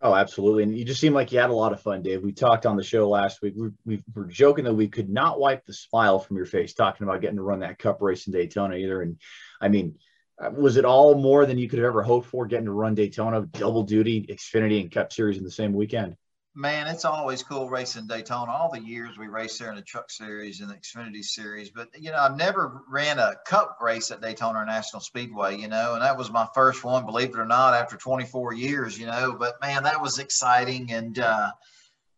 Oh, 0.01 0.13
absolutely. 0.13 0.63
And 0.63 0.77
you 0.77 0.83
just 0.83 0.99
seem 0.99 1.13
like 1.13 1.31
you 1.31 1.39
had 1.39 1.49
a 1.49 1.55
lot 1.55 1.71
of 1.71 1.81
fun, 1.81 2.01
Dave. 2.01 2.21
We 2.21 2.33
talked 2.33 2.65
on 2.65 2.75
the 2.75 2.83
show 2.83 3.07
last 3.07 3.41
week. 3.41 3.53
We, 3.55 3.69
we 3.85 4.03
were 4.13 4.25
joking 4.25 4.65
that 4.65 4.73
we 4.73 4.89
could 4.89 5.09
not 5.09 5.39
wipe 5.39 5.65
the 5.65 5.73
smile 5.73 6.19
from 6.19 6.35
your 6.35 6.45
face 6.45 6.73
talking 6.73 7.07
about 7.07 7.21
getting 7.21 7.37
to 7.37 7.43
run 7.43 7.61
that 7.61 7.79
cup 7.79 8.01
race 8.01 8.27
in 8.27 8.33
Daytona 8.33 8.75
either. 8.75 9.01
And 9.01 9.17
I 9.61 9.69
mean, 9.69 9.95
uh, 10.37 10.51
was 10.51 10.75
it 10.75 10.83
all 10.83 11.15
more 11.15 11.45
than 11.45 11.57
you 11.57 11.69
could 11.69 11.79
have 11.79 11.87
ever 11.87 12.03
hoped 12.03 12.27
for 12.27 12.45
getting 12.45 12.65
to 12.65 12.71
run 12.71 12.93
Daytona 12.93 13.45
double 13.53 13.83
duty, 13.83 14.27
Xfinity 14.29 14.81
and 14.81 14.91
Cup 14.91 15.13
Series 15.13 15.37
in 15.37 15.45
the 15.45 15.51
same 15.51 15.73
weekend? 15.73 16.17
Man, 16.57 16.87
it's 16.87 17.03
always 17.03 17.43
cool 17.43 17.69
racing 17.69 18.07
Daytona. 18.07 18.49
All 18.49 18.71
the 18.71 18.79
years 18.79 19.17
we 19.17 19.27
raced 19.27 19.59
there 19.59 19.71
in 19.71 19.75
the 19.75 19.81
Truck 19.81 20.09
Series 20.09 20.61
and 20.61 20.69
the 20.69 20.75
Xfinity 20.75 21.21
Series, 21.21 21.69
but 21.69 21.89
you 21.99 22.11
know, 22.11 22.17
I've 22.17 22.37
never 22.37 22.81
ran 22.89 23.19
a 23.19 23.33
Cup 23.45 23.77
race 23.81 24.09
at 24.09 24.21
Daytona 24.21 24.63
National 24.63 25.01
Speedway. 25.01 25.57
You 25.57 25.67
know, 25.67 25.95
and 25.95 26.01
that 26.01 26.17
was 26.17 26.31
my 26.31 26.47
first 26.55 26.85
one, 26.85 27.05
believe 27.05 27.31
it 27.31 27.37
or 27.37 27.45
not, 27.45 27.73
after 27.73 27.97
24 27.97 28.53
years. 28.53 28.97
You 28.97 29.07
know, 29.07 29.35
but 29.37 29.55
man, 29.59 29.83
that 29.83 30.01
was 30.01 30.17
exciting, 30.17 30.93
and 30.93 31.19
uh, 31.19 31.51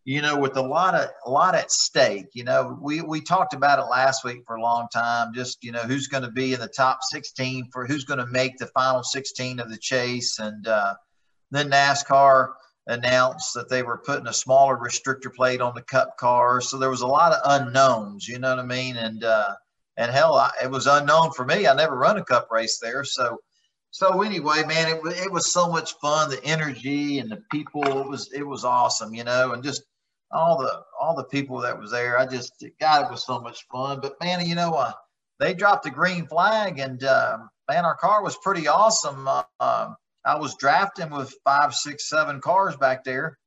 you 0.05 0.21
know, 0.21 0.37
with 0.37 0.55
a 0.55 0.61
lot 0.61 0.93
of 0.93 1.09
a 1.25 1.31
lot 1.31 1.55
at 1.55 1.71
stake. 1.71 2.27
You 2.33 2.43
know, 2.43 2.77
we 2.79 3.01
we 3.01 3.21
talked 3.21 3.55
about 3.55 3.79
it 3.79 3.89
last 3.89 4.23
week 4.23 4.43
for 4.45 4.57
a 4.57 4.61
long 4.61 4.87
time. 4.93 5.33
Just 5.33 5.63
you 5.63 5.71
know, 5.71 5.81
who's 5.81 6.05
going 6.07 6.23
to 6.23 6.31
be 6.31 6.53
in 6.53 6.59
the 6.59 6.67
top 6.67 6.99
16 7.01 7.71
for 7.71 7.87
who's 7.87 8.05
going 8.05 8.19
to 8.19 8.27
make 8.27 8.59
the 8.59 8.67
final 8.67 9.01
16 9.01 9.59
of 9.59 9.71
the 9.71 9.79
chase, 9.79 10.37
and 10.37 10.67
uh, 10.67 10.93
then 11.49 11.71
NASCAR 11.71 12.49
announced 12.87 13.53
that 13.53 13.69
they 13.69 13.83
were 13.83 13.97
putting 13.97 14.27
a 14.27 14.33
smaller 14.33 14.77
restrictor 14.77 15.33
plate 15.33 15.61
on 15.61 15.75
the 15.75 15.81
cup 15.81 16.17
cars. 16.17 16.69
So 16.69 16.77
there 16.77 16.89
was 16.89 17.01
a 17.01 17.07
lot 17.07 17.33
of 17.33 17.41
unknowns, 17.43 18.27
you 18.27 18.39
know 18.39 18.49
what 18.49 18.59
I 18.59 18.65
mean? 18.65 18.95
And, 18.95 19.23
uh, 19.23 19.53
and 19.97 20.11
hell, 20.11 20.35
I, 20.35 20.51
it 20.63 20.71
was 20.71 20.87
unknown 20.87 21.31
for 21.33 21.45
me. 21.45 21.67
I 21.67 21.75
never 21.75 21.97
run 21.97 22.17
a 22.17 22.23
cup 22.23 22.49
race 22.49 22.79
there. 22.81 23.03
So, 23.03 23.39
so 23.91 24.21
anyway, 24.21 24.63
man, 24.65 24.87
it, 24.87 25.01
it 25.17 25.31
was 25.31 25.51
so 25.51 25.69
much 25.69 25.95
fun. 25.99 26.29
The 26.29 26.43
energy 26.45 27.19
and 27.19 27.29
the 27.29 27.43
people, 27.51 27.83
it 27.83 28.07
was, 28.07 28.31
it 28.31 28.43
was 28.43 28.63
awesome, 28.63 29.13
you 29.13 29.23
know, 29.23 29.51
and 29.51 29.63
just 29.63 29.83
all 30.31 30.57
the, 30.57 30.83
all 30.99 31.15
the 31.15 31.23
people 31.25 31.59
that 31.61 31.77
was 31.77 31.91
there. 31.91 32.17
I 32.17 32.25
just, 32.25 32.63
God, 32.79 33.05
it 33.05 33.11
was 33.11 33.25
so 33.25 33.39
much 33.41 33.65
fun, 33.71 33.99
but 34.01 34.15
man, 34.21 34.45
you 34.45 34.55
know, 34.55 34.73
uh, 34.73 34.93
they 35.39 35.53
dropped 35.53 35.83
the 35.83 35.89
green 35.89 36.25
flag 36.27 36.79
and, 36.79 37.03
uh, 37.03 37.39
man, 37.69 37.85
our 37.85 37.95
car 37.95 38.23
was 38.23 38.37
pretty 38.37 38.67
awesome. 38.67 39.27
Uh, 39.27 39.43
um, 39.59 39.95
I 40.27 40.35
was 40.35 40.55
drafting 40.55 41.09
with 41.09 41.33
five, 41.45 41.73
six, 41.73 42.09
seven 42.09 42.41
cars 42.41 42.75
back 42.75 43.05
there 43.05 43.37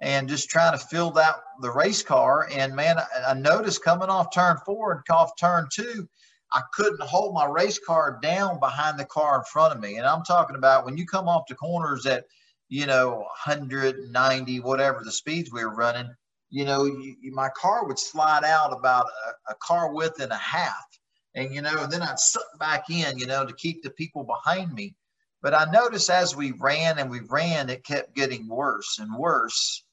and 0.00 0.26
just 0.26 0.48
trying 0.48 0.76
to 0.76 0.86
fill 0.86 1.16
out 1.18 1.42
the 1.60 1.70
race 1.70 2.02
car. 2.02 2.48
And 2.50 2.74
man, 2.74 2.96
I, 3.26 3.34
noticed 3.34 3.84
coming 3.84 4.08
off 4.08 4.32
turn 4.32 4.56
four 4.64 4.92
and 4.92 5.02
off 5.14 5.32
turn 5.38 5.68
two, 5.70 6.08
I 6.52 6.62
couldn't 6.72 7.02
hold 7.02 7.34
my 7.34 7.44
race 7.44 7.78
car 7.78 8.18
down 8.22 8.58
behind 8.58 8.98
the 8.98 9.04
car 9.04 9.38
in 9.38 9.44
front 9.44 9.74
of 9.74 9.80
me. 9.80 9.96
And 9.96 10.06
I'm 10.06 10.24
talking 10.24 10.56
about 10.56 10.86
when 10.86 10.96
you 10.96 11.04
come 11.04 11.28
off 11.28 11.42
the 11.46 11.54
corners 11.54 12.06
at, 12.06 12.24
you 12.70 12.86
know, 12.86 13.18
190, 13.44 14.60
whatever 14.60 15.02
the 15.04 15.12
speeds 15.12 15.52
we 15.52 15.62
were 15.62 15.74
running, 15.74 16.08
you 16.48 16.64
know, 16.64 16.86
you, 16.86 17.16
you, 17.20 17.32
my 17.32 17.50
car 17.50 17.86
would 17.86 17.98
slide 17.98 18.44
out 18.44 18.72
about 18.72 19.06
a, 19.26 19.52
a 19.52 19.54
car 19.56 19.92
width 19.92 20.20
and 20.20 20.32
a 20.32 20.36
half. 20.36 20.86
And, 21.34 21.54
you 21.54 21.60
know, 21.60 21.86
then 21.86 22.02
I'd 22.02 22.18
suck 22.18 22.58
back 22.58 22.88
in, 22.88 23.18
you 23.18 23.26
know, 23.26 23.44
to 23.44 23.52
keep 23.52 23.82
the 23.82 23.90
people 23.90 24.24
behind 24.24 24.72
me. 24.72 24.94
But 25.42 25.54
I 25.54 25.70
noticed 25.70 26.10
as 26.10 26.36
we 26.36 26.52
ran 26.52 26.98
and 26.98 27.10
we 27.10 27.20
ran, 27.20 27.70
it 27.70 27.84
kept 27.84 28.14
getting 28.14 28.48
worse 28.48 28.98
and 28.98 29.16
worse. 29.16 29.84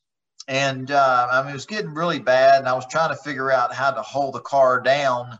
And 0.47 0.91
uh, 0.91 1.27
I 1.31 1.41
mean, 1.41 1.51
it 1.51 1.53
was 1.53 1.65
getting 1.65 1.93
really 1.93 2.19
bad. 2.19 2.59
And 2.59 2.69
I 2.69 2.73
was 2.73 2.87
trying 2.87 3.09
to 3.09 3.21
figure 3.21 3.51
out 3.51 3.73
how 3.73 3.91
to 3.91 4.01
hold 4.01 4.35
the 4.35 4.41
car 4.41 4.81
down. 4.81 5.37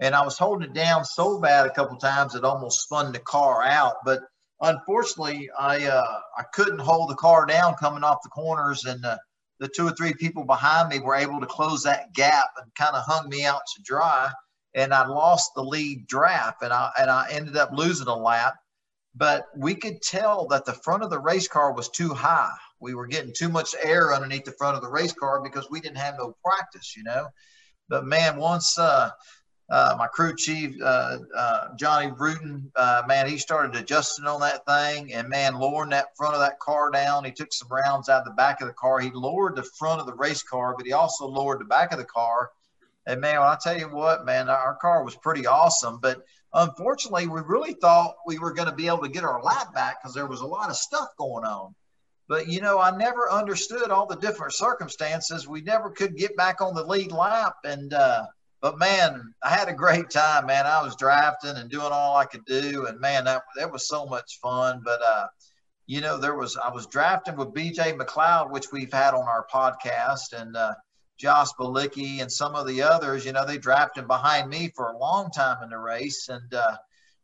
And 0.00 0.14
I 0.14 0.24
was 0.24 0.38
holding 0.38 0.70
it 0.70 0.74
down 0.74 1.04
so 1.04 1.40
bad 1.40 1.66
a 1.66 1.70
couple 1.70 1.96
times 1.96 2.34
it 2.34 2.44
almost 2.44 2.82
spun 2.82 3.12
the 3.12 3.18
car 3.18 3.62
out. 3.62 3.96
But 4.04 4.20
unfortunately, 4.60 5.50
I 5.58 5.86
uh, 5.86 6.20
I 6.38 6.44
couldn't 6.54 6.78
hold 6.78 7.10
the 7.10 7.16
car 7.16 7.46
down 7.46 7.74
coming 7.74 8.04
off 8.04 8.22
the 8.22 8.30
corners, 8.30 8.84
and 8.84 9.04
uh, 9.04 9.18
the 9.58 9.68
two 9.68 9.86
or 9.86 9.92
three 9.92 10.14
people 10.14 10.44
behind 10.44 10.88
me 10.88 11.00
were 11.00 11.16
able 11.16 11.40
to 11.40 11.46
close 11.46 11.82
that 11.82 12.12
gap 12.14 12.46
and 12.62 12.74
kind 12.74 12.96
of 12.96 13.04
hung 13.06 13.28
me 13.28 13.44
out 13.44 13.62
to 13.76 13.82
dry. 13.82 14.30
And 14.74 14.94
I 14.94 15.06
lost 15.06 15.50
the 15.54 15.62
lead 15.62 16.06
draft, 16.06 16.62
and 16.62 16.72
I 16.72 16.90
and 16.98 17.10
I 17.10 17.28
ended 17.30 17.56
up 17.56 17.70
losing 17.72 18.06
a 18.08 18.16
lap 18.16 18.54
but 19.14 19.46
we 19.56 19.74
could 19.74 20.00
tell 20.02 20.46
that 20.48 20.64
the 20.64 20.72
front 20.72 21.02
of 21.02 21.10
the 21.10 21.18
race 21.18 21.48
car 21.48 21.72
was 21.72 21.88
too 21.88 22.14
high. 22.14 22.52
We 22.80 22.94
were 22.94 23.06
getting 23.06 23.34
too 23.36 23.48
much 23.48 23.74
air 23.82 24.14
underneath 24.14 24.44
the 24.44 24.52
front 24.52 24.76
of 24.76 24.82
the 24.82 24.88
race 24.88 25.12
car 25.12 25.42
because 25.42 25.68
we 25.70 25.80
didn't 25.80 25.98
have 25.98 26.14
no 26.18 26.36
practice, 26.44 26.96
you 26.96 27.02
know. 27.02 27.28
But 27.88 28.06
man, 28.06 28.36
once 28.36 28.78
uh, 28.78 29.10
uh, 29.70 29.94
my 29.98 30.06
crew 30.06 30.34
chief, 30.36 30.80
uh, 30.82 31.18
uh, 31.36 31.68
Johnny 31.76 32.10
Bruton, 32.10 32.70
uh, 32.76 33.02
man, 33.06 33.28
he 33.28 33.36
started 33.36 33.76
adjusting 33.76 34.26
on 34.26 34.40
that 34.40 34.64
thing 34.64 35.12
and 35.12 35.28
man, 35.28 35.58
lowering 35.58 35.90
that 35.90 36.16
front 36.16 36.34
of 36.34 36.40
that 36.40 36.58
car 36.60 36.90
down. 36.90 37.24
He 37.24 37.32
took 37.32 37.52
some 37.52 37.68
rounds 37.68 38.08
out 38.08 38.20
of 38.20 38.24
the 38.26 38.34
back 38.34 38.60
of 38.60 38.68
the 38.68 38.74
car. 38.74 39.00
He 39.00 39.10
lowered 39.10 39.56
the 39.56 39.68
front 39.78 40.00
of 40.00 40.06
the 40.06 40.14
race 40.14 40.42
car, 40.42 40.74
but 40.76 40.86
he 40.86 40.92
also 40.92 41.26
lowered 41.26 41.60
the 41.60 41.66
back 41.66 41.92
of 41.92 41.98
the 41.98 42.04
car. 42.04 42.50
And 43.06 43.20
man, 43.20 43.38
I 43.38 43.56
tell 43.60 43.78
you 43.78 43.86
what, 43.86 44.24
man, 44.24 44.48
our 44.48 44.76
car 44.76 45.04
was 45.04 45.16
pretty 45.16 45.46
awesome. 45.46 45.98
But 46.00 46.22
unfortunately, 46.52 47.26
we 47.28 47.40
really 47.40 47.74
thought 47.74 48.16
we 48.26 48.38
were 48.38 48.52
going 48.52 48.68
to 48.68 48.74
be 48.74 48.86
able 48.86 49.02
to 49.02 49.08
get 49.08 49.24
our 49.24 49.42
lap 49.42 49.74
back 49.74 50.02
because 50.02 50.14
there 50.14 50.26
was 50.26 50.40
a 50.40 50.46
lot 50.46 50.70
of 50.70 50.76
stuff 50.76 51.08
going 51.18 51.44
on. 51.44 51.74
But 52.28 52.46
you 52.46 52.60
know, 52.60 52.78
I 52.78 52.96
never 52.96 53.28
understood 53.30 53.90
all 53.90 54.06
the 54.06 54.14
different 54.16 54.52
circumstances. 54.52 55.48
We 55.48 55.62
never 55.62 55.90
could 55.90 56.16
get 56.16 56.36
back 56.36 56.60
on 56.60 56.74
the 56.74 56.84
lead 56.84 57.10
lap, 57.10 57.56
and 57.64 57.92
uh, 57.92 58.26
but 58.60 58.78
man, 58.78 59.34
I 59.42 59.50
had 59.50 59.68
a 59.68 59.74
great 59.74 60.10
time, 60.10 60.46
man. 60.46 60.64
I 60.64 60.80
was 60.80 60.94
drafting 60.94 61.56
and 61.56 61.68
doing 61.68 61.90
all 61.90 62.16
I 62.16 62.26
could 62.26 62.44
do, 62.44 62.86
and 62.86 63.00
man, 63.00 63.24
that 63.24 63.42
that 63.56 63.72
was 63.72 63.88
so 63.88 64.06
much 64.06 64.38
fun. 64.40 64.80
But 64.84 65.00
uh, 65.02 65.26
you 65.86 66.00
know, 66.00 66.18
there 66.18 66.36
was 66.36 66.56
I 66.56 66.70
was 66.70 66.86
drafting 66.86 67.34
with 67.36 67.52
B.J. 67.52 67.94
McLeod, 67.94 68.52
which 68.52 68.70
we've 68.70 68.92
had 68.92 69.12
on 69.12 69.26
our 69.26 69.44
podcast, 69.52 70.32
and 70.32 70.56
uh, 70.56 70.74
Josh 71.20 71.48
Bilicki 71.58 72.20
and 72.20 72.32
some 72.32 72.54
of 72.54 72.66
the 72.66 72.82
others. 72.82 73.24
You 73.24 73.32
know, 73.32 73.46
they 73.46 73.58
drafted 73.58 74.06
behind 74.06 74.48
me 74.48 74.72
for 74.74 74.88
a 74.88 74.98
long 74.98 75.30
time 75.30 75.62
in 75.62 75.70
the 75.70 75.78
race, 75.78 76.28
and 76.28 76.52
uh, 76.54 76.76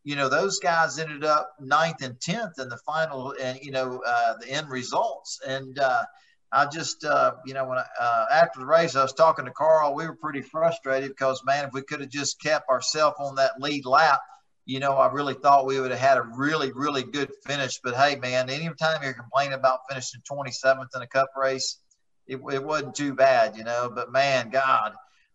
you 0.03 0.15
know, 0.15 0.29
those 0.29 0.59
guys 0.59 0.99
ended 0.99 1.25
up 1.25 1.51
ninth 1.59 2.01
and 2.01 2.19
tenth 2.21 2.59
in 2.59 2.69
the 2.69 2.77
final, 2.85 3.33
and 3.41 3.59
you 3.61 3.71
know, 3.71 4.01
uh, 4.05 4.35
the 4.39 4.49
end 4.49 4.69
results, 4.69 5.39
and 5.45 5.79
uh, 5.79 6.03
I 6.51 6.65
just, 6.67 7.03
uh, 7.03 7.33
you 7.45 7.53
know, 7.53 7.65
when 7.65 7.77
I, 7.77 7.85
uh, 7.99 8.25
after 8.31 8.59
the 8.59 8.65
race, 8.65 8.95
I 8.95 9.01
was 9.01 9.13
talking 9.13 9.45
to 9.45 9.51
Carl. 9.51 9.95
We 9.95 10.07
were 10.07 10.15
pretty 10.15 10.41
frustrated 10.41 11.09
because, 11.09 11.43
man, 11.43 11.65
if 11.65 11.73
we 11.73 11.81
could 11.81 11.99
have 11.99 12.09
just 12.09 12.41
kept 12.41 12.69
ourselves 12.69 13.17
on 13.19 13.35
that 13.35 13.59
lead 13.59 13.85
lap, 13.85 14.21
you 14.65 14.79
know, 14.79 14.93
I 14.93 15.11
really 15.11 15.33
thought 15.33 15.65
we 15.65 15.79
would 15.79 15.91
have 15.91 15.99
had 15.99 16.17
a 16.17 16.21
really, 16.21 16.71
really 16.71 17.03
good 17.03 17.31
finish. 17.45 17.79
But 17.83 17.95
hey, 17.95 18.15
man, 18.17 18.49
anytime 18.49 19.03
you're 19.03 19.13
complaining 19.13 19.53
about 19.53 19.79
finishing 19.89 20.21
27th 20.29 20.87
in 20.95 21.01
a 21.01 21.07
cup 21.07 21.29
race, 21.35 21.79
it, 22.27 22.39
it 22.51 22.63
wasn't 22.63 22.95
too 22.95 23.13
bad, 23.13 23.55
you 23.57 23.63
know. 23.63 23.91
But 23.93 24.11
man, 24.11 24.49
God, 24.49 24.93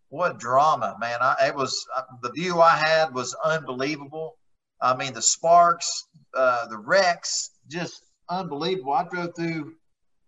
what 0.08 0.38
drama, 0.38 0.96
man! 1.00 1.18
I, 1.20 1.48
it 1.48 1.54
was 1.54 1.86
uh, 1.96 2.02
the 2.22 2.30
view 2.32 2.60
I 2.60 2.76
had 2.76 3.14
was 3.14 3.34
unbelievable. 3.44 4.36
I 4.80 4.96
mean, 4.96 5.14
the 5.14 5.22
sparks, 5.22 6.06
uh, 6.34 6.66
the 6.68 6.78
wrecks, 6.78 7.50
just 7.68 8.02
unbelievable. 8.28 8.92
I 8.92 9.04
drove 9.04 9.34
through 9.36 9.74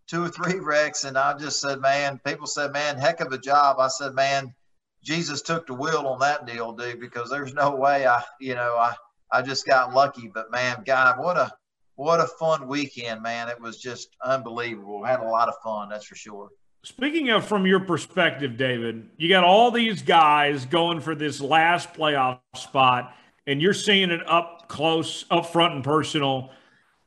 two 0.07 0.25
or 0.25 0.29
three 0.29 0.59
wrecks, 0.61 1.05
and 1.05 1.19
I 1.19 1.37
just 1.37 1.61
said, 1.61 1.81
man, 1.81 2.21
people 2.25 2.47
said, 2.47 2.73
man, 2.73 2.97
heck 2.99 3.21
of 3.21 3.33
a 3.33 3.39
job. 3.39 3.79
I 3.79 3.89
said, 3.89 4.15
man, 4.15 4.55
Jesus 5.03 5.43
took 5.43 5.67
the 5.67 5.75
wheel 5.75 6.07
on 6.07 6.21
that 6.21 6.47
deal, 6.47 6.73
dude, 6.73 7.01
because 7.01 7.31
there's 7.31 7.53
no 7.53 7.75
way 7.75 8.07
I, 8.07 8.23
you 8.41 8.55
know, 8.55 8.77
I, 8.77 8.95
I 9.31 9.43
just 9.43 9.67
got 9.67 9.93
lucky. 9.93 10.31
But 10.33 10.51
man, 10.51 10.83
God, 10.87 11.19
what 11.19 11.37
a, 11.37 11.53
what 11.97 12.21
a 12.21 12.27
fun 12.27 12.67
weekend, 12.67 13.23
man. 13.23 13.49
It 13.49 13.61
was 13.61 13.79
just 13.79 14.17
unbelievable. 14.25 15.05
Had 15.05 15.21
a 15.21 15.29
lot 15.29 15.49
of 15.49 15.55
fun, 15.63 15.89
that's 15.89 16.07
for 16.07 16.17
sure. 16.17 16.51
Speaking 16.83 17.31
of 17.31 17.47
from 17.47 17.67
your 17.67 17.81
perspective, 17.81 18.57
David, 18.57 19.09
you 19.17 19.29
got 19.29 19.43
all 19.43 19.71
these 19.71 20.03
guys 20.03 20.67
going 20.67 21.01
for 21.01 21.15
this 21.15 21.41
last 21.41 21.95
playoff 21.95 22.41
spot, 22.55 23.15
and 23.47 23.63
you're 23.63 23.73
seeing 23.73 24.11
it 24.11 24.21
up 24.29 24.69
close, 24.69 25.25
up 25.31 25.47
front, 25.47 25.75
and 25.75 25.85
personal. 25.85 26.51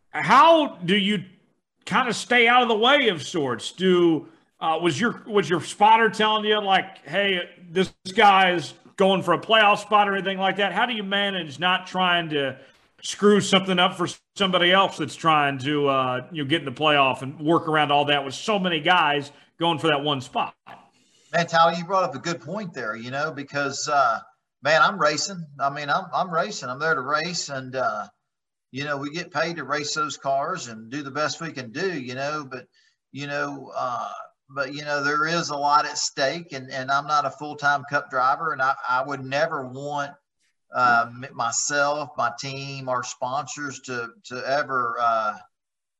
How 0.09 0.77
do 0.83 0.97
you 0.97 1.23
kind 1.85 2.09
of 2.09 2.15
stay 2.15 2.47
out 2.47 2.63
of 2.63 2.69
the 2.69 2.77
way 2.77 3.09
of 3.09 3.21
sorts? 3.21 3.71
Do 3.71 4.27
uh, 4.59 4.79
was 4.81 4.99
your 4.99 5.21
was 5.27 5.47
your 5.47 5.61
spotter 5.61 6.09
telling 6.09 6.45
you 6.45 6.59
like, 6.59 7.05
hey, 7.07 7.41
this 7.69 7.93
guy's 8.15 8.73
going 8.95 9.21
for 9.21 9.33
a 9.33 9.39
playoff 9.39 9.77
spot 9.79 10.09
or 10.09 10.15
anything 10.15 10.39
like 10.39 10.57
that? 10.57 10.73
How 10.73 10.87
do 10.87 10.93
you 10.93 11.03
manage 11.03 11.59
not 11.59 11.85
trying 11.85 12.29
to 12.29 12.57
screw 13.01 13.41
something 13.41 13.79
up 13.79 13.95
for 13.95 14.07
somebody 14.35 14.71
else 14.71 14.97
that's 14.97 15.15
trying 15.15 15.57
to 15.59 15.87
uh, 15.87 16.27
you 16.31 16.43
know 16.43 16.49
get 16.49 16.59
in 16.59 16.65
the 16.65 16.71
playoff 16.71 17.21
and 17.21 17.39
work 17.39 17.67
around 17.67 17.91
all 17.91 18.05
that 18.05 18.23
with 18.23 18.33
so 18.33 18.59
many 18.59 18.79
guys 18.79 19.31
going 19.59 19.79
for 19.79 19.87
that 19.87 20.03
one 20.03 20.21
spot? 20.21 20.55
Man, 21.33 21.47
Tyler, 21.47 21.73
you 21.73 21.85
brought 21.85 22.03
up 22.03 22.15
a 22.15 22.19
good 22.19 22.41
point 22.41 22.73
there. 22.73 22.95
You 22.95 23.11
know, 23.11 23.31
because 23.31 23.89
uh, 23.91 24.19
man, 24.63 24.81
I'm 24.81 24.99
racing. 24.99 25.45
I 25.59 25.69
mean, 25.69 25.89
I'm 25.89 26.05
I'm 26.13 26.31
racing. 26.31 26.69
I'm 26.69 26.79
there 26.79 26.95
to 26.95 27.01
race, 27.01 27.49
and 27.49 27.75
uh, 27.75 28.07
you 28.71 28.83
know, 28.83 28.97
we 28.97 29.09
get 29.09 29.31
paid 29.31 29.55
to 29.55 29.63
race 29.63 29.93
those 29.93 30.17
cars 30.17 30.67
and 30.67 30.91
do 30.91 31.03
the 31.03 31.11
best 31.11 31.41
we 31.41 31.51
can 31.51 31.71
do, 31.71 31.99
you 31.99 32.15
know, 32.15 32.47
but, 32.49 32.67
you 33.11 33.27
know, 33.27 33.71
uh, 33.75 34.11
but 34.49 34.73
you 34.73 34.83
know, 34.83 35.03
there 35.03 35.25
is 35.25 35.49
a 35.49 35.55
lot 35.55 35.85
at 35.85 35.97
stake 35.97 36.53
and, 36.53 36.69
and 36.71 36.91
I'm 36.91 37.07
not 37.07 37.25
a 37.25 37.31
full-time 37.31 37.83
cup 37.89 38.09
driver 38.09 38.53
and 38.53 38.61
I, 38.61 38.73
I 38.87 39.03
would 39.03 39.23
never 39.23 39.67
want 39.67 40.11
uh, 40.73 41.09
myself, 41.33 42.09
my 42.17 42.31
team, 42.39 42.89
our 42.89 43.03
sponsors 43.03 43.79
to, 43.81 44.09
to 44.25 44.43
ever, 44.47 44.95
uh, 44.99 45.37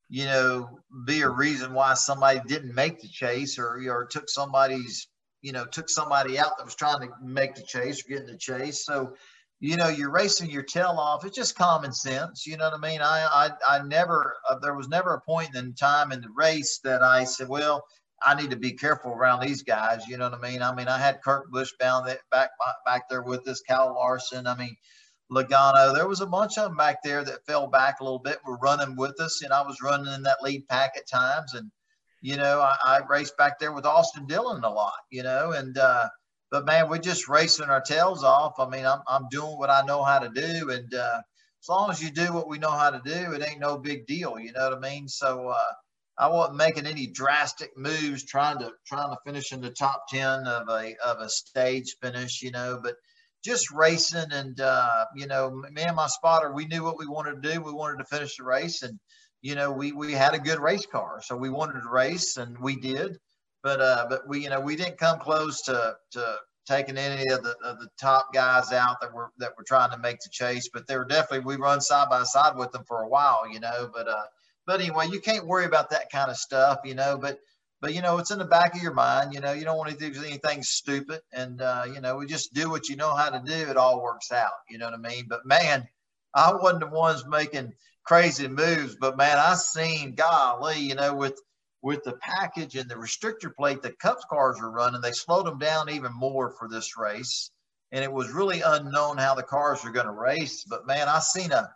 you 0.08 0.24
know, 0.24 0.80
be 1.06 1.22
a 1.22 1.28
reason 1.28 1.74
why 1.74 1.94
somebody 1.94 2.40
didn't 2.46 2.74
make 2.74 3.00
the 3.00 3.08
chase 3.08 3.58
or, 3.58 3.80
or 3.90 4.06
took 4.06 4.28
somebody's, 4.28 5.08
you 5.42 5.52
know, 5.52 5.64
took 5.66 5.88
somebody 5.88 6.38
out 6.38 6.56
that 6.56 6.64
was 6.64 6.74
trying 6.74 7.00
to 7.00 7.08
make 7.22 7.54
the 7.54 7.62
chase 7.62 8.04
or 8.04 8.08
get 8.08 8.20
in 8.20 8.26
the 8.26 8.36
chase. 8.38 8.84
So, 8.84 9.14
you 9.60 9.76
know, 9.76 9.88
you're 9.88 10.10
racing 10.10 10.50
your 10.50 10.62
tail 10.62 10.96
off. 10.98 11.24
It's 11.24 11.36
just 11.36 11.56
common 11.56 11.92
sense. 11.92 12.46
You 12.46 12.56
know 12.56 12.70
what 12.70 12.78
I 12.78 12.90
mean? 12.90 13.00
I, 13.02 13.50
I, 13.68 13.76
I 13.76 13.82
never, 13.82 14.36
uh, 14.48 14.58
there 14.60 14.74
was 14.74 14.88
never 14.88 15.14
a 15.14 15.20
point 15.20 15.54
in 15.56 15.74
time 15.74 16.12
in 16.12 16.20
the 16.20 16.30
race 16.34 16.80
that 16.84 17.02
I 17.02 17.24
said, 17.24 17.48
well, 17.48 17.84
I 18.24 18.40
need 18.40 18.50
to 18.50 18.56
be 18.56 18.72
careful 18.72 19.12
around 19.12 19.40
these 19.40 19.62
guys. 19.62 20.06
You 20.08 20.16
know 20.16 20.28
what 20.28 20.38
I 20.44 20.50
mean? 20.50 20.62
I 20.62 20.74
mean, 20.74 20.88
I 20.88 20.98
had 20.98 21.22
Kurt 21.22 21.50
Busch 21.50 21.72
bound 21.78 22.08
that 22.08 22.20
back, 22.30 22.50
back 22.84 23.08
there 23.08 23.22
with 23.22 23.46
us, 23.48 23.62
Kyle 23.68 23.94
Larson. 23.94 24.46
I 24.46 24.56
mean, 24.56 24.76
Logano, 25.30 25.94
there 25.94 26.08
was 26.08 26.20
a 26.20 26.26
bunch 26.26 26.58
of 26.58 26.64
them 26.64 26.76
back 26.76 27.02
there 27.02 27.22
that 27.22 27.46
fell 27.46 27.66
back 27.66 28.00
a 28.00 28.04
little 28.04 28.18
bit, 28.18 28.38
were 28.46 28.58
running 28.58 28.96
with 28.96 29.20
us. 29.20 29.42
And 29.42 29.52
I 29.52 29.62
was 29.62 29.82
running 29.82 30.12
in 30.12 30.22
that 30.24 30.42
lead 30.42 30.66
pack 30.68 30.92
at 30.96 31.08
times. 31.08 31.54
And, 31.54 31.70
you 32.22 32.36
know, 32.36 32.60
I, 32.60 32.76
I 32.84 33.00
raced 33.08 33.36
back 33.36 33.58
there 33.58 33.72
with 33.72 33.86
Austin 33.86 34.26
Dillon 34.26 34.64
a 34.64 34.70
lot, 34.70 34.92
you 35.10 35.22
know, 35.22 35.52
and, 35.52 35.76
uh, 35.78 36.08
but 36.50 36.64
man, 36.64 36.88
we're 36.88 36.98
just 36.98 37.28
racing 37.28 37.66
our 37.66 37.82
tails 37.82 38.24
off. 38.24 38.54
I 38.58 38.68
mean, 38.68 38.86
I'm, 38.86 39.00
I'm 39.06 39.28
doing 39.30 39.58
what 39.58 39.70
I 39.70 39.82
know 39.82 40.02
how 40.02 40.18
to 40.18 40.30
do. 40.30 40.70
And 40.70 40.92
uh, 40.94 41.20
as 41.62 41.68
long 41.68 41.90
as 41.90 42.02
you 42.02 42.10
do 42.10 42.32
what 42.32 42.48
we 42.48 42.58
know 42.58 42.70
how 42.70 42.90
to 42.90 43.02
do, 43.04 43.32
it 43.32 43.46
ain't 43.46 43.60
no 43.60 43.76
big 43.76 44.06
deal. 44.06 44.38
You 44.38 44.52
know 44.52 44.70
what 44.70 44.78
I 44.78 44.80
mean? 44.80 45.08
So 45.08 45.50
uh, 45.50 45.72
I 46.18 46.28
wasn't 46.28 46.56
making 46.56 46.86
any 46.86 47.06
drastic 47.06 47.76
moves 47.76 48.24
trying 48.24 48.58
to 48.58 48.72
trying 48.86 49.10
to 49.10 49.18
finish 49.24 49.52
in 49.52 49.60
the 49.60 49.70
top 49.70 50.04
10 50.08 50.46
of 50.46 50.68
a, 50.68 50.96
of 51.04 51.20
a 51.20 51.28
stage 51.28 51.96
finish, 52.02 52.42
you 52.42 52.50
know, 52.50 52.80
but 52.82 52.96
just 53.44 53.70
racing 53.70 54.32
and, 54.32 54.60
uh, 54.60 55.04
you 55.14 55.26
know, 55.26 55.50
me 55.50 55.82
and 55.82 55.96
my 55.96 56.08
spotter, 56.08 56.52
we 56.52 56.66
knew 56.66 56.82
what 56.82 56.98
we 56.98 57.06
wanted 57.06 57.40
to 57.40 57.52
do. 57.52 57.60
We 57.62 57.72
wanted 57.72 57.98
to 57.98 58.04
finish 58.04 58.36
the 58.36 58.44
race 58.44 58.82
and, 58.82 58.98
you 59.42 59.54
know, 59.54 59.70
we, 59.70 59.92
we 59.92 60.12
had 60.12 60.34
a 60.34 60.40
good 60.40 60.58
race 60.58 60.86
car. 60.86 61.20
So 61.22 61.36
we 61.36 61.50
wanted 61.50 61.80
to 61.80 61.88
race 61.88 62.36
and 62.36 62.58
we 62.58 62.76
did 62.76 63.16
but 63.62 63.80
uh, 63.80 64.06
but 64.08 64.28
we 64.28 64.42
you 64.42 64.50
know 64.50 64.60
we 64.60 64.76
didn't 64.76 64.98
come 64.98 65.18
close 65.18 65.62
to 65.62 65.94
to 66.12 66.36
taking 66.66 66.98
any 66.98 67.30
of 67.32 67.42
the 67.42 67.54
of 67.64 67.78
the 67.78 67.88
top 68.00 68.32
guys 68.32 68.72
out 68.72 69.00
that 69.00 69.12
were 69.12 69.30
that 69.38 69.52
were 69.56 69.64
trying 69.64 69.90
to 69.90 69.98
make 69.98 70.18
the 70.20 70.30
chase. 70.30 70.68
But 70.72 70.86
they 70.86 70.96
were 70.96 71.04
definitely 71.04 71.44
we 71.44 71.56
run 71.56 71.80
side 71.80 72.08
by 72.10 72.22
side 72.24 72.56
with 72.56 72.72
them 72.72 72.84
for 72.86 73.02
a 73.02 73.08
while, 73.08 73.42
you 73.50 73.60
know. 73.60 73.90
But 73.92 74.08
uh, 74.08 74.24
but 74.68 74.82
anyway, 74.82 75.08
you 75.10 75.18
can't 75.18 75.46
worry 75.46 75.64
about 75.64 75.88
that 75.90 76.12
kind 76.12 76.30
of 76.30 76.36
stuff, 76.36 76.80
you 76.84 76.94
know. 76.94 77.16
But 77.16 77.38
but 77.80 77.94
you 77.94 78.02
know 78.02 78.18
it's 78.18 78.30
in 78.30 78.38
the 78.38 78.44
back 78.44 78.76
of 78.76 78.82
your 78.82 78.92
mind, 78.92 79.32
you 79.32 79.40
know. 79.40 79.52
You 79.52 79.64
don't 79.64 79.78
want 79.78 79.90
to 79.90 79.96
do 79.96 80.22
anything 80.22 80.62
stupid, 80.62 81.20
and 81.32 81.62
uh, 81.62 81.84
you 81.92 82.02
know 82.02 82.16
we 82.16 82.26
just 82.26 82.52
do 82.52 82.68
what 82.68 82.90
you 82.90 82.96
know 82.96 83.14
how 83.16 83.30
to 83.30 83.40
do. 83.44 83.70
It 83.70 83.78
all 83.78 84.02
works 84.02 84.30
out, 84.30 84.52
you 84.68 84.76
know 84.76 84.84
what 84.84 84.94
I 84.94 84.98
mean. 84.98 85.24
But 85.26 85.46
man, 85.46 85.88
I 86.34 86.52
wasn't 86.54 86.80
the 86.80 86.88
ones 86.88 87.24
making 87.26 87.72
crazy 88.04 88.46
moves, 88.46 88.94
but 89.00 89.16
man, 89.16 89.38
I 89.38 89.54
seen 89.54 90.14
golly, 90.14 90.78
you 90.78 90.94
know, 90.94 91.14
with 91.14 91.40
with 91.80 92.04
the 92.04 92.18
package 92.20 92.76
and 92.76 92.90
the 92.90 92.94
restrictor 92.94 93.54
plate 93.54 93.80
that 93.82 93.98
Cups 93.98 94.26
cars 94.28 94.60
are 94.60 94.70
running, 94.70 95.00
they 95.00 95.12
slowed 95.12 95.46
them 95.46 95.58
down 95.58 95.88
even 95.88 96.12
more 96.12 96.50
for 96.50 96.68
this 96.68 96.98
race. 96.98 97.50
And 97.90 98.04
it 98.04 98.12
was 98.12 98.32
really 98.32 98.60
unknown 98.60 99.16
how 99.16 99.34
the 99.34 99.42
cars 99.42 99.82
are 99.86 99.92
going 99.92 100.04
to 100.04 100.12
race. 100.12 100.64
But 100.64 100.86
man, 100.86 101.08
I 101.08 101.20
seen 101.20 101.52
a, 101.52 101.70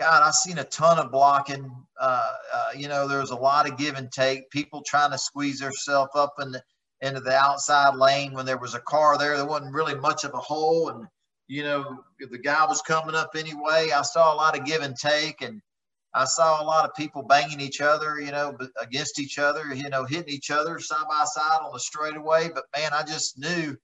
God, 0.00 0.22
I've 0.22 0.34
seen 0.34 0.56
a 0.56 0.64
ton 0.64 0.98
of 0.98 1.12
blocking. 1.12 1.70
Uh, 2.00 2.32
uh, 2.54 2.68
you 2.74 2.88
know, 2.88 3.06
there 3.06 3.20
was 3.20 3.32
a 3.32 3.36
lot 3.36 3.70
of 3.70 3.76
give 3.76 3.96
and 3.96 4.10
take. 4.10 4.50
People 4.50 4.82
trying 4.82 5.10
to 5.10 5.18
squeeze 5.18 5.58
themselves 5.60 6.12
up 6.14 6.36
in 6.40 6.52
the, 6.52 6.62
into 7.02 7.20
the 7.20 7.36
outside 7.36 7.94
lane 7.96 8.32
when 8.32 8.46
there 8.46 8.56
was 8.56 8.74
a 8.74 8.80
car 8.80 9.18
there. 9.18 9.36
There 9.36 9.44
wasn't 9.44 9.74
really 9.74 9.94
much 9.94 10.24
of 10.24 10.32
a 10.32 10.38
hole, 10.38 10.88
and 10.88 11.06
you 11.48 11.64
know, 11.64 12.02
the 12.18 12.38
guy 12.38 12.64
was 12.64 12.80
coming 12.80 13.14
up 13.14 13.32
anyway. 13.36 13.90
I 13.94 14.00
saw 14.00 14.32
a 14.32 14.36
lot 14.36 14.58
of 14.58 14.64
give 14.64 14.80
and 14.80 14.96
take, 14.96 15.42
and 15.42 15.60
I 16.14 16.24
saw 16.24 16.62
a 16.62 16.64
lot 16.64 16.86
of 16.86 16.94
people 16.94 17.22
banging 17.22 17.60
each 17.60 17.82
other, 17.82 18.18
you 18.18 18.32
know, 18.32 18.56
against 18.80 19.20
each 19.20 19.38
other, 19.38 19.74
you 19.74 19.90
know, 19.90 20.06
hitting 20.06 20.32
each 20.32 20.50
other 20.50 20.78
side 20.78 21.04
by 21.10 21.24
side 21.26 21.60
on 21.62 21.74
the 21.74 21.78
straightaway. 21.78 22.48
But 22.48 22.64
man, 22.74 22.92
I 22.94 23.02
just 23.02 23.38
knew, 23.38 23.76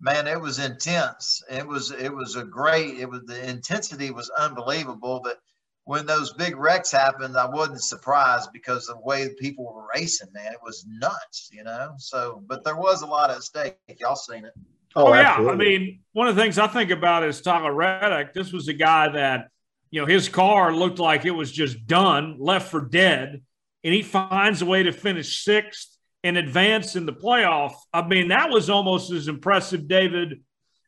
man, 0.00 0.26
it 0.26 0.40
was 0.40 0.58
intense. 0.58 1.40
It 1.48 1.68
was 1.68 1.92
it 1.92 2.12
was 2.12 2.34
a 2.34 2.42
great. 2.42 2.98
It 2.98 3.08
was 3.08 3.22
the 3.26 3.48
intensity 3.48 4.10
was 4.10 4.28
unbelievable. 4.30 5.20
But 5.22 5.38
when 5.84 6.06
those 6.06 6.32
big 6.34 6.56
wrecks 6.56 6.92
happened, 6.92 7.36
I 7.36 7.46
wasn't 7.46 7.82
surprised 7.82 8.50
because 8.52 8.86
the 8.86 8.98
way 8.98 9.28
people 9.38 9.64
were 9.64 9.88
racing, 9.94 10.28
man, 10.32 10.52
it 10.52 10.60
was 10.62 10.86
nuts, 10.88 11.50
you 11.52 11.64
know. 11.64 11.94
So, 11.98 12.42
but 12.46 12.64
there 12.64 12.76
was 12.76 13.02
a 13.02 13.06
lot 13.06 13.30
at 13.30 13.42
stake. 13.42 13.76
Y'all 13.98 14.14
seen 14.14 14.44
it. 14.44 14.52
Oh, 14.94 15.08
oh 15.08 15.14
yeah. 15.14 15.34
I 15.34 15.56
mean, 15.56 16.00
one 16.12 16.28
of 16.28 16.36
the 16.36 16.42
things 16.42 16.58
I 16.58 16.66
think 16.66 16.90
about 16.90 17.24
is 17.24 17.40
Tyler 17.40 17.72
Reddick. 17.72 18.32
This 18.32 18.52
was 18.52 18.68
a 18.68 18.74
guy 18.74 19.08
that, 19.08 19.48
you 19.90 20.00
know, 20.00 20.06
his 20.06 20.28
car 20.28 20.72
looked 20.72 20.98
like 20.98 21.24
it 21.24 21.32
was 21.32 21.50
just 21.50 21.86
done, 21.86 22.36
left 22.38 22.70
for 22.70 22.80
dead, 22.80 23.42
and 23.82 23.94
he 23.94 24.02
finds 24.02 24.62
a 24.62 24.66
way 24.66 24.84
to 24.84 24.92
finish 24.92 25.44
sixth 25.44 25.96
and 26.22 26.36
advance 26.36 26.94
in 26.94 27.06
the 27.06 27.12
playoff. 27.12 27.74
I 27.92 28.06
mean, 28.06 28.28
that 28.28 28.50
was 28.50 28.70
almost 28.70 29.10
as 29.10 29.26
impressive, 29.26 29.88
David, 29.88 30.42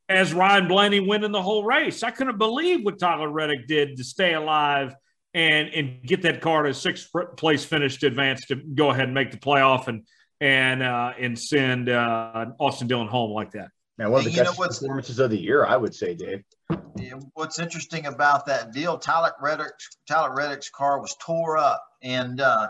as 0.08 0.34
Ryan 0.34 0.68
Blaney 0.68 1.00
winning 1.00 1.32
the 1.32 1.42
whole 1.42 1.64
race. 1.64 2.02
I 2.02 2.10
couldn't 2.10 2.38
believe 2.38 2.84
what 2.84 2.98
Tyler 2.98 3.28
Reddick 3.28 3.66
did 3.66 3.96
to 3.96 4.04
stay 4.04 4.34
alive 4.34 4.94
and 5.32 5.68
and 5.68 6.02
get 6.02 6.22
that 6.22 6.40
car 6.40 6.62
to 6.62 6.74
sixth 6.74 7.10
place 7.36 7.64
finish 7.64 7.98
to 7.98 8.06
advance 8.06 8.46
to 8.46 8.56
go 8.56 8.90
ahead 8.90 9.04
and 9.04 9.14
make 9.14 9.30
the 9.30 9.38
playoff 9.38 9.88
and 9.88 10.06
and 10.40 10.82
uh, 10.82 11.12
and 11.18 11.38
send 11.38 11.88
uh, 11.88 12.46
Austin 12.58 12.86
Dillon 12.86 13.08
home 13.08 13.32
like 13.32 13.52
that. 13.52 13.68
Man, 13.98 14.10
one 14.10 14.26
of 14.26 14.32
the 14.32 14.42
best 14.42 14.58
performances 14.58 15.20
of 15.20 15.30
the 15.30 15.40
year, 15.40 15.64
I 15.64 15.76
would 15.76 15.94
say, 15.94 16.14
Dave. 16.14 16.42
Yeah, 16.96 17.14
what's 17.34 17.58
interesting 17.58 18.06
about 18.06 18.46
that 18.46 18.72
deal, 18.72 18.98
Tyler 18.98 19.32
Reddick's 19.40 19.96
Tyler 20.08 20.34
Reddick's 20.34 20.70
car 20.70 21.00
was 21.00 21.16
tore 21.20 21.58
up, 21.58 21.84
and 22.02 22.40
uh, 22.40 22.68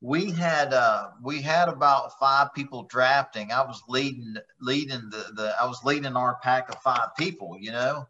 we 0.00 0.30
had 0.30 0.72
uh, 0.72 1.08
we 1.22 1.42
had 1.42 1.68
about 1.68 2.18
five 2.18 2.54
people 2.54 2.84
drafting. 2.84 3.52
I 3.52 3.62
was 3.62 3.82
leading 3.88 4.36
leading 4.60 5.10
the, 5.10 5.32
the 5.34 5.54
I 5.60 5.66
was 5.66 5.84
leading 5.84 6.16
our 6.16 6.38
pack 6.42 6.68
of 6.68 6.80
five 6.82 7.14
people, 7.18 7.56
you 7.58 7.72
know, 7.72 8.06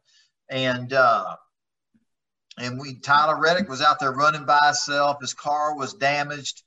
and 0.48 0.92
uh, 0.92 1.36
and 2.58 2.80
we 2.80 2.98
Tyler 3.00 3.40
Reddick 3.40 3.68
was 3.68 3.82
out 3.82 3.98
there 3.98 4.12
running 4.12 4.44
by 4.44 4.60
himself. 4.64 5.18
His 5.20 5.34
car 5.34 5.76
was 5.76 5.94
damaged 5.94 6.62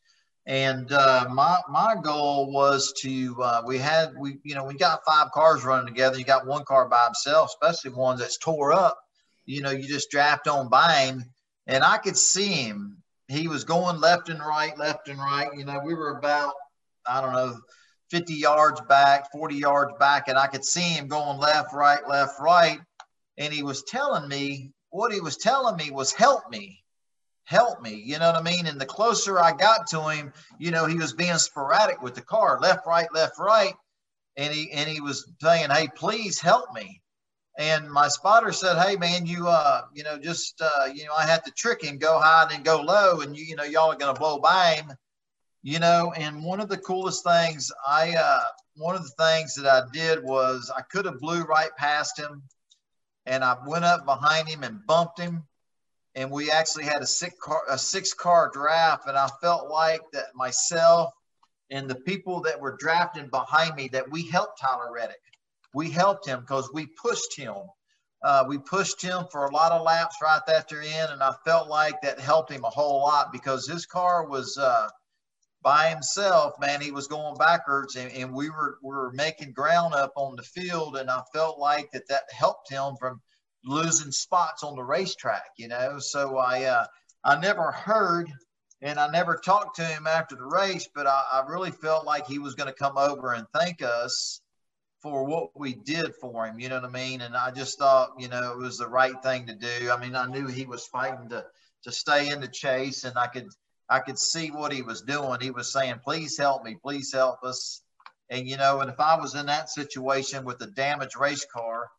and 0.45 0.91
uh, 0.91 1.25
my 1.31 1.59
my 1.69 1.95
goal 2.01 2.51
was 2.51 2.91
to 3.01 3.35
uh, 3.41 3.61
we 3.65 3.77
had 3.77 4.11
we 4.17 4.39
you 4.43 4.55
know 4.55 4.65
we 4.65 4.73
got 4.73 5.05
five 5.05 5.31
cars 5.31 5.63
running 5.63 5.87
together. 5.87 6.17
You 6.17 6.25
got 6.25 6.45
one 6.45 6.65
car 6.65 6.87
by 6.89 7.05
himself, 7.05 7.51
especially 7.51 7.91
ones 7.91 8.19
that's 8.19 8.37
tore 8.37 8.73
up. 8.73 8.99
You 9.45 9.61
know, 9.61 9.71
you 9.71 9.87
just 9.87 10.11
draft 10.11 10.47
on 10.47 10.69
by 10.69 11.05
him, 11.05 11.23
and 11.67 11.83
I 11.83 11.97
could 11.97 12.17
see 12.17 12.47
him. 12.47 13.02
He 13.33 13.47
was 13.47 13.63
going 13.63 13.99
left 13.99 14.29
and 14.29 14.39
right, 14.39 14.77
left 14.77 15.07
and 15.07 15.19
right. 15.19 15.49
You 15.55 15.65
know, 15.65 15.81
we 15.83 15.93
were 15.93 16.17
about 16.17 16.53
I 17.05 17.19
don't 17.19 17.33
know, 17.33 17.59
50 18.11 18.33
yards 18.33 18.79
back, 18.87 19.31
40 19.31 19.55
yards 19.55 19.91
back, 19.99 20.29
and 20.29 20.37
I 20.37 20.47
could 20.47 20.63
see 20.63 20.93
him 20.93 21.07
going 21.07 21.37
left, 21.37 21.73
right, 21.73 22.07
left, 22.07 22.39
right. 22.39 22.79
And 23.37 23.53
he 23.53 23.63
was 23.63 23.83
telling 23.83 24.29
me 24.29 24.71
what 24.89 25.11
he 25.11 25.19
was 25.19 25.37
telling 25.37 25.75
me 25.75 25.91
was 25.91 26.13
help 26.13 26.49
me 26.49 26.83
help 27.45 27.81
me. 27.81 28.01
You 28.05 28.19
know 28.19 28.31
what 28.31 28.39
I 28.39 28.41
mean? 28.41 28.67
And 28.67 28.79
the 28.79 28.85
closer 28.85 29.39
I 29.39 29.51
got 29.53 29.87
to 29.87 30.09
him, 30.09 30.33
you 30.59 30.71
know, 30.71 30.85
he 30.85 30.95
was 30.95 31.13
being 31.13 31.37
sporadic 31.37 32.01
with 32.01 32.15
the 32.15 32.21
car, 32.21 32.59
left, 32.61 32.85
right, 32.87 33.07
left, 33.13 33.37
right. 33.39 33.73
And 34.37 34.53
he 34.53 34.71
and 34.71 34.89
he 34.89 35.01
was 35.01 35.31
saying, 35.41 35.69
Hey, 35.69 35.87
please 35.95 36.39
help 36.39 36.73
me. 36.73 37.01
And 37.57 37.89
my 37.89 38.07
spotter 38.07 38.51
said, 38.51 38.81
Hey 38.81 38.95
man, 38.95 39.25
you 39.25 39.47
uh, 39.47 39.83
you 39.93 40.03
know, 40.03 40.17
just 40.17 40.61
uh, 40.61 40.85
you 40.93 41.05
know, 41.05 41.13
I 41.13 41.25
had 41.25 41.43
to 41.45 41.51
trick 41.51 41.83
him, 41.83 41.97
go 41.97 42.19
high 42.19 42.43
and 42.43 42.51
then 42.51 42.63
go 42.63 42.81
low, 42.81 43.21
and 43.21 43.35
you, 43.35 43.45
you 43.45 43.55
know, 43.55 43.63
y'all 43.63 43.91
are 43.91 43.97
gonna 43.97 44.17
blow 44.17 44.39
by 44.39 44.75
him. 44.75 44.93
You 45.61 45.79
know, 45.79 46.13
and 46.17 46.43
one 46.43 46.59
of 46.59 46.67
the 46.67 46.77
coolest 46.77 47.23
things 47.23 47.71
I 47.87 48.15
uh 48.15 48.43
one 48.75 48.95
of 48.95 49.03
the 49.03 49.23
things 49.23 49.55
that 49.55 49.67
I 49.67 49.83
did 49.93 50.23
was 50.23 50.71
I 50.75 50.81
could 50.81 51.05
have 51.05 51.19
blew 51.19 51.43
right 51.43 51.69
past 51.77 52.19
him 52.19 52.43
and 53.25 53.43
I 53.43 53.55
went 53.65 53.85
up 53.85 54.05
behind 54.05 54.49
him 54.49 54.63
and 54.63 54.85
bumped 54.85 55.19
him 55.19 55.45
and 56.15 56.29
we 56.29 56.51
actually 56.51 56.85
had 56.85 57.01
a 57.01 57.07
six 57.07 57.35
car 57.41 57.63
a 57.69 57.77
six 57.77 58.13
car 58.13 58.49
draft 58.53 59.07
and 59.07 59.17
i 59.17 59.27
felt 59.41 59.69
like 59.69 60.01
that 60.11 60.35
myself 60.35 61.11
and 61.71 61.89
the 61.89 61.95
people 61.95 62.41
that 62.41 62.59
were 62.59 62.77
drafting 62.77 63.27
behind 63.27 63.75
me 63.75 63.87
that 63.87 64.09
we 64.09 64.27
helped 64.29 64.59
tyler 64.59 64.91
reddick 64.93 65.21
we 65.73 65.89
helped 65.89 66.27
him 66.27 66.41
because 66.41 66.69
we 66.73 66.87
pushed 67.01 67.37
him 67.37 67.55
uh, 68.23 68.45
we 68.47 68.57
pushed 68.57 69.01
him 69.01 69.25
for 69.31 69.45
a 69.45 69.53
lot 69.53 69.73
of 69.73 69.83
laps 69.83 70.15
right 70.21 70.41
after 70.47 70.81
in 70.81 71.07
and 71.09 71.21
i 71.21 71.31
felt 71.45 71.69
like 71.69 72.01
that 72.01 72.19
helped 72.19 72.51
him 72.51 72.63
a 72.63 72.69
whole 72.69 73.01
lot 73.01 73.31
because 73.31 73.67
his 73.67 73.85
car 73.85 74.27
was 74.27 74.57
uh, 74.57 74.87
by 75.61 75.89
himself 75.89 76.53
man 76.59 76.81
he 76.81 76.91
was 76.91 77.07
going 77.07 77.35
backwards 77.37 77.95
and, 77.95 78.11
and 78.13 78.33
we 78.33 78.49
were 78.49 78.77
we 78.83 78.89
were 78.95 79.11
making 79.13 79.51
ground 79.53 79.93
up 79.93 80.11
on 80.15 80.35
the 80.35 80.43
field 80.43 80.97
and 80.97 81.09
i 81.09 81.21
felt 81.33 81.59
like 81.59 81.89
that 81.91 82.07
that 82.07 82.23
helped 82.31 82.69
him 82.69 82.95
from 82.99 83.21
losing 83.65 84.11
spots 84.11 84.63
on 84.63 84.75
the 84.75 84.83
racetrack, 84.83 85.51
you 85.57 85.67
know. 85.67 85.99
So 85.99 86.37
I 86.37 86.63
uh, 86.63 86.85
I 87.23 87.39
never 87.39 87.71
heard 87.71 88.31
and 88.81 88.99
I 88.99 89.07
never 89.07 89.37
talked 89.37 89.77
to 89.77 89.85
him 89.85 90.07
after 90.07 90.35
the 90.35 90.45
race, 90.45 90.89
but 90.93 91.07
I, 91.07 91.23
I 91.31 91.43
really 91.47 91.71
felt 91.71 92.05
like 92.05 92.27
he 92.27 92.39
was 92.39 92.55
going 92.55 92.67
to 92.67 92.75
come 92.77 92.97
over 92.97 93.33
and 93.33 93.47
thank 93.53 93.81
us 93.81 94.41
for 95.03 95.25
what 95.25 95.49
we 95.53 95.73
did 95.73 96.15
for 96.15 96.47
him. 96.47 96.59
You 96.59 96.69
know 96.69 96.79
what 96.79 96.89
I 96.89 96.93
mean? 96.93 97.21
And 97.21 97.35
I 97.35 97.51
just 97.51 97.77
thought, 97.77 98.13
you 98.17 98.29
know, 98.29 98.53
it 98.53 98.57
was 98.57 98.77
the 98.77 98.87
right 98.87 99.21
thing 99.21 99.45
to 99.47 99.53
do. 99.53 99.91
I 99.91 99.99
mean, 99.99 100.15
I 100.15 100.25
knew 100.27 100.47
he 100.47 100.65
was 100.65 100.87
fighting 100.87 101.29
to 101.29 101.45
to 101.83 101.91
stay 101.91 102.29
in 102.29 102.39
the 102.39 102.47
chase, 102.47 103.03
and 103.03 103.17
I 103.17 103.27
could 103.27 103.49
I 103.89 103.99
could 103.99 104.17
see 104.17 104.49
what 104.49 104.71
he 104.71 104.81
was 104.81 105.01
doing. 105.01 105.41
He 105.41 105.51
was 105.51 105.71
saying, 105.73 105.99
"Please 106.03 106.37
help 106.37 106.63
me, 106.63 106.77
please 106.81 107.11
help 107.13 107.43
us." 107.43 107.81
And 108.29 108.47
you 108.47 108.55
know, 108.55 108.79
and 108.79 108.89
if 108.89 108.99
I 108.99 109.19
was 109.19 109.35
in 109.35 109.45
that 109.47 109.69
situation 109.69 110.45
with 110.45 110.61
a 110.61 110.67
damaged 110.67 111.17
race 111.17 111.45
car, 111.45 111.91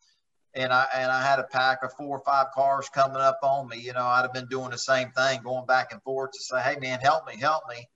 and 0.55 0.73
I 0.73 0.87
and 0.95 1.12
I 1.12 1.23
had 1.23 1.38
a 1.38 1.45
pack 1.45 1.83
of 1.83 1.93
four 1.93 2.19
or 2.19 2.25
five 2.25 2.47
cars 2.55 2.88
coming 2.88 3.21
up 3.21 3.40
on 3.43 3.69
me, 3.69 3.79
you 3.79 3.93
know, 3.93 4.07
I'd 4.07 4.23
have 4.23 4.33
been 4.33 4.49
doing 4.49 4.71
the 4.71 4.79
same 4.79 5.11
thing, 5.11 5.43
going 5.43 5.67
back 5.67 5.93
and 5.93 6.03
forth 6.03 6.33
to 6.33 6.40
say, 6.40 6.62
"Hey, 6.62 6.79
man, 6.81 7.01
help 7.01 7.27
me, 7.27 7.37
help 7.37 7.64
me," 7.69 7.87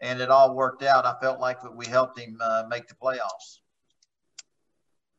and 0.00 0.22
it 0.22 0.30
all 0.30 0.54
worked 0.54 0.82
out. 0.82 1.04
I 1.04 1.14
felt 1.20 1.38
like 1.38 1.58
we 1.76 1.84
helped 1.84 2.18
him 2.18 2.38
uh, 2.40 2.64
make 2.68 2.88
the 2.88 2.94
playoffs. 2.94 3.58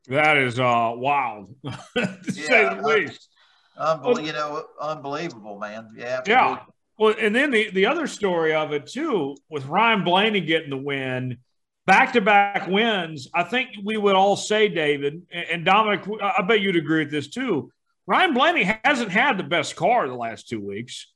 That 0.08 0.38
is 0.38 0.60
uh, 0.60 0.94
wild, 0.96 1.56
to 1.64 1.74
yeah, 1.96 2.48
say 2.48 2.76
the 2.76 2.82
least. 2.82 3.30
Unbelievable, 3.78 4.14
well, 4.14 4.26
you 4.26 4.34
know, 4.34 4.66
unbelievable, 4.80 5.60
man. 5.60 5.90
Yeah. 5.98 6.18
Absolutely. 6.20 6.32
Yeah. 6.34 6.60
Well, 6.98 7.16
and 7.20 7.36
then 7.36 7.52
the, 7.52 7.70
the 7.72 7.88
other 7.88 8.08
story 8.08 8.54
of 8.54 8.72
it 8.72 8.88
too, 8.88 9.36
with 9.50 9.66
Ryan 9.66 10.04
Blaney 10.04 10.42
getting 10.42 10.70
the 10.70 10.78
win, 10.78 11.40
back 11.86 12.14
to 12.14 12.22
back 12.22 12.68
wins, 12.68 13.28
I 13.34 13.44
think 13.44 13.70
we 13.84 13.98
would 13.98 14.16
all 14.16 14.38
say, 14.38 14.70
David, 14.70 15.24
and 15.32 15.66
Dominic, 15.66 16.08
I 16.22 16.42
bet 16.44 16.62
you'd 16.62 16.78
agree 16.78 17.04
with 17.04 17.12
this 17.12 17.28
too. 17.28 17.72
Ryan 18.08 18.34
Blaney 18.34 18.64
hasn't 18.84 19.12
had 19.12 19.38
the 19.38 19.44
best 19.44 19.76
car 19.76 20.08
the 20.08 20.16
last 20.16 20.48
two 20.48 20.66
weeks. 20.66 21.08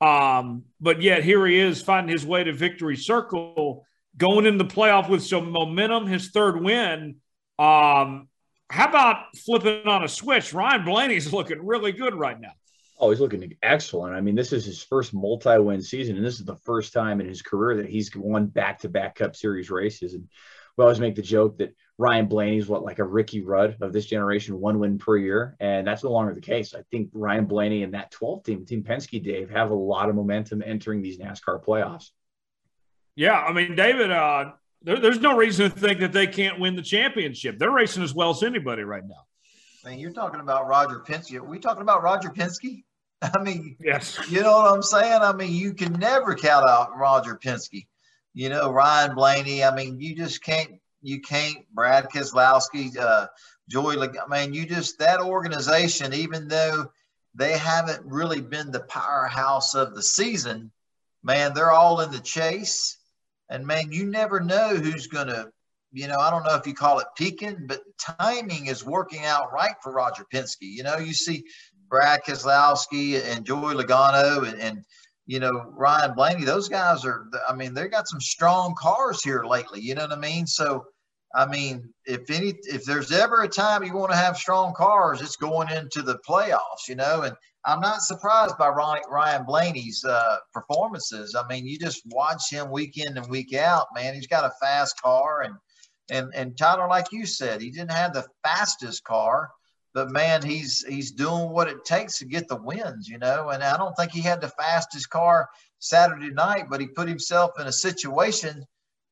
Um, 0.00 0.64
but 0.80 1.02
yet 1.02 1.24
here 1.24 1.46
he 1.46 1.58
is 1.58 1.82
finding 1.82 2.12
his 2.12 2.26
way 2.26 2.44
to 2.44 2.52
victory 2.52 2.96
circle, 2.96 3.84
going 4.16 4.46
in 4.46 4.58
the 4.58 4.64
playoff 4.64 5.08
with 5.08 5.24
some 5.24 5.50
momentum, 5.50 6.06
his 6.06 6.30
third 6.30 6.62
win. 6.62 7.16
Um, 7.58 8.28
how 8.68 8.88
about 8.88 9.36
flipping 9.36 9.86
on 9.86 10.04
a 10.04 10.08
switch? 10.08 10.52
Ryan 10.52 10.84
Blaney's 10.84 11.32
looking 11.32 11.64
really 11.64 11.92
good 11.92 12.14
right 12.14 12.40
now. 12.40 12.52
Oh, 12.98 13.10
he's 13.10 13.20
looking 13.20 13.54
excellent. 13.62 14.14
I 14.14 14.22
mean, 14.22 14.34
this 14.34 14.52
is 14.52 14.64
his 14.64 14.82
first 14.82 15.12
multi-win 15.12 15.82
season, 15.82 16.16
and 16.16 16.24
this 16.24 16.40
is 16.40 16.46
the 16.46 16.56
first 16.56 16.94
time 16.94 17.20
in 17.20 17.28
his 17.28 17.42
career 17.42 17.76
that 17.76 17.90
he's 17.90 18.10
won 18.16 18.46
back-to-back 18.46 19.16
Cup 19.16 19.36
Series 19.36 19.70
races. 19.70 20.14
And 20.14 20.26
we 20.76 20.82
always 20.82 21.00
make 21.00 21.14
the 21.14 21.22
joke 21.22 21.58
that 21.58 21.74
Ryan 21.98 22.26
Blaney's 22.26 22.68
what 22.68 22.84
like 22.84 22.98
a 22.98 23.04
Ricky 23.04 23.42
Rudd 23.42 23.76
of 23.82 23.92
this 23.92 24.06
generation, 24.06 24.60
one 24.60 24.78
win 24.78 24.98
per 24.98 25.16
year, 25.16 25.56
and 25.60 25.86
that's 25.86 26.04
no 26.04 26.10
longer 26.10 26.34
the 26.34 26.40
case. 26.40 26.74
I 26.74 26.82
think 26.90 27.10
Ryan 27.12 27.44
Blaney 27.44 27.82
and 27.82 27.94
that 27.94 28.12
12th 28.12 28.44
team, 28.44 28.64
Team 28.64 28.82
Penske, 28.82 29.22
Dave, 29.22 29.50
have 29.50 29.70
a 29.70 29.74
lot 29.74 30.08
of 30.08 30.14
momentum 30.14 30.62
entering 30.64 31.02
these 31.02 31.18
NASCAR 31.18 31.62
playoffs. 31.64 32.10
Yeah, 33.14 33.38
I 33.38 33.52
mean, 33.52 33.74
David, 33.74 34.10
uh, 34.10 34.52
there, 34.86 35.00
there's 35.00 35.20
no 35.20 35.36
reason 35.36 35.70
to 35.70 35.78
think 35.78 35.98
that 35.98 36.12
they 36.12 36.28
can't 36.28 36.60
win 36.60 36.76
the 36.76 36.82
championship. 36.82 37.58
They're 37.58 37.72
racing 37.72 38.04
as 38.04 38.14
well 38.14 38.30
as 38.30 38.44
anybody 38.44 38.84
right 38.84 39.06
now. 39.06 39.26
Man, 39.84 39.98
you're 39.98 40.12
talking 40.12 40.40
about 40.40 40.68
Roger 40.68 41.00
Penske. 41.00 41.36
Are 41.38 41.44
we 41.44 41.58
talking 41.58 41.82
about 41.82 42.02
Roger 42.04 42.30
Penske? 42.30 42.84
I 43.22 43.42
mean, 43.42 43.76
yes, 43.80 44.18
you 44.30 44.42
know 44.42 44.52
what 44.52 44.72
I'm 44.72 44.82
saying? 44.82 45.20
I 45.22 45.32
mean, 45.32 45.52
you 45.52 45.74
can 45.74 45.92
never 45.94 46.34
count 46.34 46.68
out 46.68 46.96
Roger 46.96 47.36
Penske. 47.36 47.86
You 48.32 48.48
know, 48.48 48.70
Ryan 48.70 49.14
Blaney. 49.14 49.64
I 49.64 49.74
mean, 49.74 50.00
you 50.00 50.14
just 50.14 50.42
can't, 50.42 50.70
you 51.02 51.20
can't, 51.20 51.58
Brad 51.72 52.08
Keselowski, 52.10 52.96
uh, 52.96 53.26
Joey, 53.68 53.96
I 53.98 54.26
mean, 54.28 54.54
you 54.54 54.66
just, 54.66 54.98
that 55.00 55.20
organization, 55.20 56.14
even 56.14 56.46
though 56.46 56.92
they 57.34 57.58
haven't 57.58 58.04
really 58.04 58.40
been 58.40 58.70
the 58.70 58.80
powerhouse 58.80 59.74
of 59.74 59.94
the 59.94 60.02
season, 60.02 60.70
man, 61.24 61.54
they're 61.54 61.72
all 61.72 62.00
in 62.02 62.12
the 62.12 62.20
chase. 62.20 62.95
And 63.48 63.66
man, 63.66 63.92
you 63.92 64.06
never 64.06 64.40
know 64.40 64.76
who's 64.76 65.06
going 65.06 65.28
to, 65.28 65.50
you 65.92 66.08
know, 66.08 66.18
I 66.18 66.30
don't 66.30 66.44
know 66.44 66.56
if 66.56 66.66
you 66.66 66.74
call 66.74 66.98
it 66.98 67.06
peaking, 67.16 67.66
but 67.66 67.80
timing 67.98 68.66
is 68.66 68.84
working 68.84 69.24
out 69.24 69.52
right 69.52 69.74
for 69.82 69.92
Roger 69.92 70.26
Penske. 70.32 70.62
You 70.62 70.82
know, 70.82 70.96
you 70.96 71.14
see 71.14 71.44
Brad 71.88 72.22
Keselowski 72.24 73.22
and 73.24 73.44
Joey 73.44 73.74
Logano 73.74 74.48
and, 74.48 74.60
and 74.60 74.84
you 75.26 75.40
know 75.40 75.72
Ryan 75.76 76.14
Blaney. 76.14 76.44
Those 76.44 76.68
guys 76.68 77.04
are. 77.04 77.26
I 77.48 77.54
mean, 77.54 77.74
they've 77.74 77.90
got 77.90 78.08
some 78.08 78.20
strong 78.20 78.74
cars 78.78 79.22
here 79.22 79.44
lately. 79.44 79.80
You 79.80 79.94
know 79.94 80.02
what 80.02 80.12
I 80.12 80.16
mean? 80.16 80.46
So, 80.46 80.84
I 81.36 81.46
mean, 81.46 81.92
if 82.06 82.28
any, 82.30 82.54
if 82.64 82.84
there's 82.84 83.12
ever 83.12 83.42
a 83.42 83.48
time 83.48 83.84
you 83.84 83.94
want 83.94 84.10
to 84.10 84.16
have 84.16 84.36
strong 84.36 84.74
cars, 84.74 85.20
it's 85.20 85.36
going 85.36 85.70
into 85.70 86.02
the 86.02 86.18
playoffs. 86.28 86.88
You 86.88 86.96
know, 86.96 87.22
and 87.22 87.36
I'm 87.64 87.80
not 87.80 88.00
surprised 88.00 88.58
by 88.58 88.68
Ryan, 88.68 89.02
Ryan 89.08 89.44
Blaney's 89.44 90.04
uh, 90.04 90.38
performances. 90.52 91.36
I 91.36 91.46
mean, 91.46 91.66
you 91.66 91.78
just 91.78 92.02
watch 92.06 92.50
him 92.50 92.70
week 92.70 92.96
in 92.96 93.16
and 93.16 93.28
week 93.28 93.54
out. 93.54 93.86
Man, 93.94 94.14
he's 94.14 94.26
got 94.26 94.50
a 94.50 94.54
fast 94.60 95.00
car 95.00 95.42
and 95.42 95.54
And 96.08 96.32
and 96.34 96.56
Tyler, 96.56 96.88
like 96.88 97.10
you 97.10 97.26
said, 97.26 97.60
he 97.60 97.70
didn't 97.70 97.98
have 98.02 98.12
the 98.12 98.26
fastest 98.44 99.02
car, 99.02 99.50
but 99.92 100.12
man, 100.12 100.40
he's 100.42 100.84
he's 100.86 101.10
doing 101.10 101.50
what 101.50 101.68
it 101.68 101.84
takes 101.84 102.18
to 102.18 102.26
get 102.34 102.46
the 102.46 102.62
wins, 102.62 103.08
you 103.08 103.18
know. 103.18 103.50
And 103.50 103.62
I 103.62 103.76
don't 103.76 103.96
think 103.96 104.12
he 104.12 104.22
had 104.22 104.40
the 104.40 104.54
fastest 104.56 105.10
car 105.10 105.48
Saturday 105.80 106.30
night, 106.30 106.66
but 106.70 106.80
he 106.80 106.86
put 106.86 107.08
himself 107.08 107.58
in 107.58 107.66
a 107.66 107.72
situation. 107.72 108.64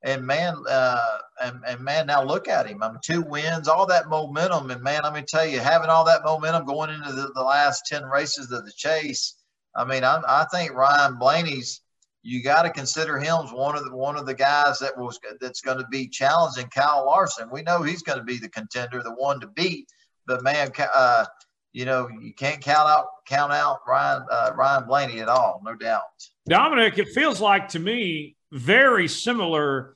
And 0.04 0.22
man, 0.24 0.54
uh, 0.68 1.18
and, 1.42 1.60
and 1.66 1.80
man, 1.80 2.06
now 2.06 2.22
look 2.22 2.48
at 2.48 2.66
him. 2.66 2.82
I 2.82 2.88
mean, 2.88 2.98
two 3.02 3.22
wins, 3.22 3.68
all 3.68 3.86
that 3.86 4.08
momentum, 4.08 4.70
and 4.70 4.82
man, 4.82 5.02
let 5.02 5.14
me 5.14 5.22
tell 5.22 5.46
you, 5.46 5.60
having 5.60 5.90
all 5.90 6.04
that 6.04 6.24
momentum 6.24 6.64
going 6.64 6.90
into 6.90 7.12
the, 7.12 7.30
the 7.34 7.42
last 7.42 7.82
ten 7.86 8.04
races 8.04 8.52
of 8.52 8.64
the 8.64 8.72
chase. 8.72 9.36
I 9.76 9.84
mean, 9.84 10.04
I, 10.04 10.20
I 10.26 10.46
think 10.52 10.72
Ryan 10.72 11.18
Blaney's 11.18 11.80
you 12.24 12.42
got 12.42 12.62
to 12.62 12.70
consider 12.70 13.18
him 13.18 13.44
as 13.44 13.52
one 13.52 13.76
of 13.76 13.84
the 13.84 13.94
one 13.94 14.16
of 14.16 14.24
the 14.24 14.34
guys 14.34 14.78
that 14.78 14.96
was 14.96 15.20
that's 15.40 15.60
going 15.60 15.78
to 15.78 15.86
be 15.88 16.08
challenging 16.08 16.68
Kyle 16.68 17.04
Larson. 17.04 17.50
We 17.52 17.62
know 17.62 17.82
he's 17.82 18.02
going 18.02 18.18
to 18.18 18.24
be 18.24 18.38
the 18.38 18.48
contender, 18.48 19.02
the 19.02 19.14
one 19.14 19.40
to 19.40 19.46
beat. 19.46 19.86
But 20.26 20.42
man, 20.42 20.70
uh, 20.94 21.26
you 21.74 21.84
know 21.84 22.08
you 22.08 22.32
can't 22.32 22.62
count 22.62 22.88
out 22.88 23.06
count 23.26 23.52
out 23.52 23.80
Ryan 23.86 24.24
uh, 24.30 24.52
Ryan 24.56 24.86
Blaney 24.86 25.20
at 25.20 25.28
all, 25.28 25.60
no 25.64 25.74
doubt. 25.74 26.02
Dominic, 26.48 26.98
it 26.98 27.08
feels 27.08 27.40
like 27.40 27.68
to 27.68 27.78
me 27.78 28.36
very 28.52 29.06
similar 29.06 29.93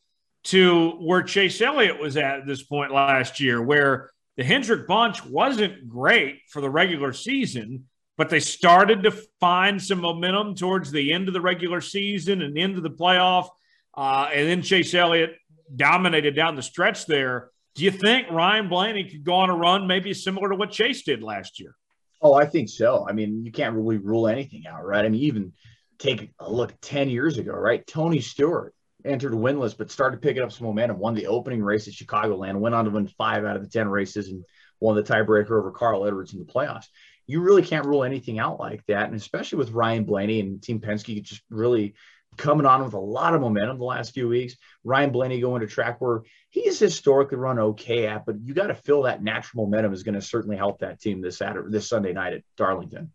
to 0.48 0.90
where 0.98 1.22
Chase 1.22 1.60
Elliott 1.60 2.00
was 2.00 2.16
at 2.16 2.46
this 2.46 2.62
point 2.62 2.92
last 2.92 3.40
year, 3.40 3.62
where 3.62 4.10
the 4.36 4.44
Hendrick 4.44 4.86
bunch 4.86 5.24
wasn't 5.24 5.88
great 5.88 6.40
for 6.50 6.60
the 6.60 6.70
regular 6.70 7.12
season 7.12 7.84
but 8.18 8.28
they 8.28 8.40
started 8.40 9.04
to 9.04 9.12
find 9.40 9.80
some 9.80 10.00
momentum 10.00 10.56
towards 10.56 10.90
the 10.90 11.12
end 11.12 11.28
of 11.28 11.34
the 11.34 11.40
regular 11.40 11.80
season 11.80 12.42
and 12.42 12.58
into 12.58 12.80
the 12.80 12.90
playoff. 12.90 13.48
Uh, 13.96 14.28
and 14.34 14.48
then 14.48 14.60
Chase 14.60 14.92
Elliott 14.92 15.36
dominated 15.74 16.34
down 16.34 16.56
the 16.56 16.62
stretch 16.62 17.06
there. 17.06 17.50
Do 17.76 17.84
you 17.84 17.92
think 17.92 18.28
Ryan 18.28 18.68
Blaney 18.68 19.08
could 19.08 19.22
go 19.22 19.34
on 19.34 19.50
a 19.50 19.56
run 19.56 19.86
maybe 19.86 20.12
similar 20.12 20.48
to 20.48 20.56
what 20.56 20.72
Chase 20.72 21.02
did 21.04 21.22
last 21.22 21.60
year? 21.60 21.76
Oh, 22.20 22.34
I 22.34 22.44
think 22.44 22.68
so. 22.68 23.06
I 23.08 23.12
mean, 23.12 23.44
you 23.44 23.52
can't 23.52 23.76
really 23.76 23.98
rule 23.98 24.26
anything 24.26 24.64
out, 24.66 24.84
right? 24.84 25.04
I 25.04 25.08
mean, 25.08 25.22
even 25.22 25.52
take 25.98 26.32
a 26.40 26.50
look 26.50 26.74
10 26.80 27.08
years 27.08 27.38
ago, 27.38 27.52
right? 27.52 27.86
Tony 27.86 28.20
Stewart 28.20 28.74
entered 29.04 29.32
winless, 29.32 29.76
but 29.76 29.90
started 29.90 30.22
picking 30.22 30.42
up 30.42 30.52
some 30.52 30.66
momentum, 30.66 30.98
won 30.98 31.14
the 31.14 31.26
opening 31.26 31.62
race 31.62 31.88
at 31.88 31.94
Chicagoland, 31.94 32.58
went 32.58 32.74
on 32.74 32.84
to 32.84 32.90
win 32.90 33.06
five 33.06 33.44
out 33.44 33.56
of 33.56 33.62
the 33.62 33.68
10 33.68 33.88
races 33.88 34.28
and 34.28 34.44
won 34.80 34.96
the 34.96 35.02
tiebreaker 35.02 35.52
over 35.52 35.70
Carl 35.70 36.06
Edwards 36.06 36.32
in 36.32 36.38
the 36.38 36.44
playoffs 36.44 36.86
you 37.28 37.42
really 37.42 37.62
can't 37.62 37.86
rule 37.86 38.02
anything 38.02 38.40
out 38.40 38.58
like 38.58 38.84
that. 38.86 39.04
And 39.04 39.14
especially 39.14 39.58
with 39.58 39.70
Ryan 39.70 40.04
Blaney 40.04 40.40
and 40.40 40.60
Team 40.60 40.80
Penske 40.80 41.22
just 41.22 41.42
really 41.50 41.94
coming 42.36 42.66
on 42.66 42.82
with 42.82 42.94
a 42.94 42.98
lot 42.98 43.34
of 43.34 43.40
momentum 43.40 43.78
the 43.78 43.84
last 43.84 44.14
few 44.14 44.28
weeks. 44.28 44.56
Ryan 44.82 45.10
Blaney 45.12 45.40
going 45.40 45.60
to 45.60 45.66
track 45.66 46.00
where 46.00 46.22
he's 46.48 46.78
historically 46.78 47.36
run 47.36 47.58
okay 47.58 48.06
at, 48.06 48.24
but 48.24 48.36
you 48.42 48.54
got 48.54 48.68
to 48.68 48.74
feel 48.74 49.02
that 49.02 49.22
natural 49.22 49.64
momentum 49.64 49.92
is 49.92 50.02
going 50.02 50.14
to 50.14 50.22
certainly 50.22 50.56
help 50.56 50.80
that 50.80 51.00
team 51.00 51.20
this 51.20 51.36
Saturday, 51.36 51.68
this 51.70 51.88
Sunday 51.88 52.14
night 52.14 52.32
at 52.32 52.42
Darlington. 52.56 53.12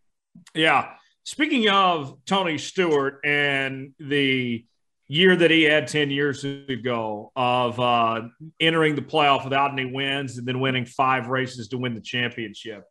Yeah. 0.54 0.92
Speaking 1.24 1.70
of 1.70 2.18
Tony 2.26 2.60
Stewart 2.60 3.20
and 3.24 3.94
the 3.98 4.66
year 5.14 5.36
that 5.36 5.52
he 5.52 5.64
had 5.64 5.88
10 5.88 6.10
years 6.10 6.44
ago 6.44 7.32
of 7.36 7.80
uh, 7.80 8.22
entering 8.60 8.96
the 8.96 9.02
playoff 9.02 9.44
without 9.44 9.72
any 9.72 9.92
wins 9.92 10.38
and 10.38 10.48
then 10.48 10.60
winning 10.60 10.86
five 10.86 11.28
races 11.28 11.68
to 11.68 11.78
win 11.78 11.94
the 11.94 12.02
championship 12.02 12.86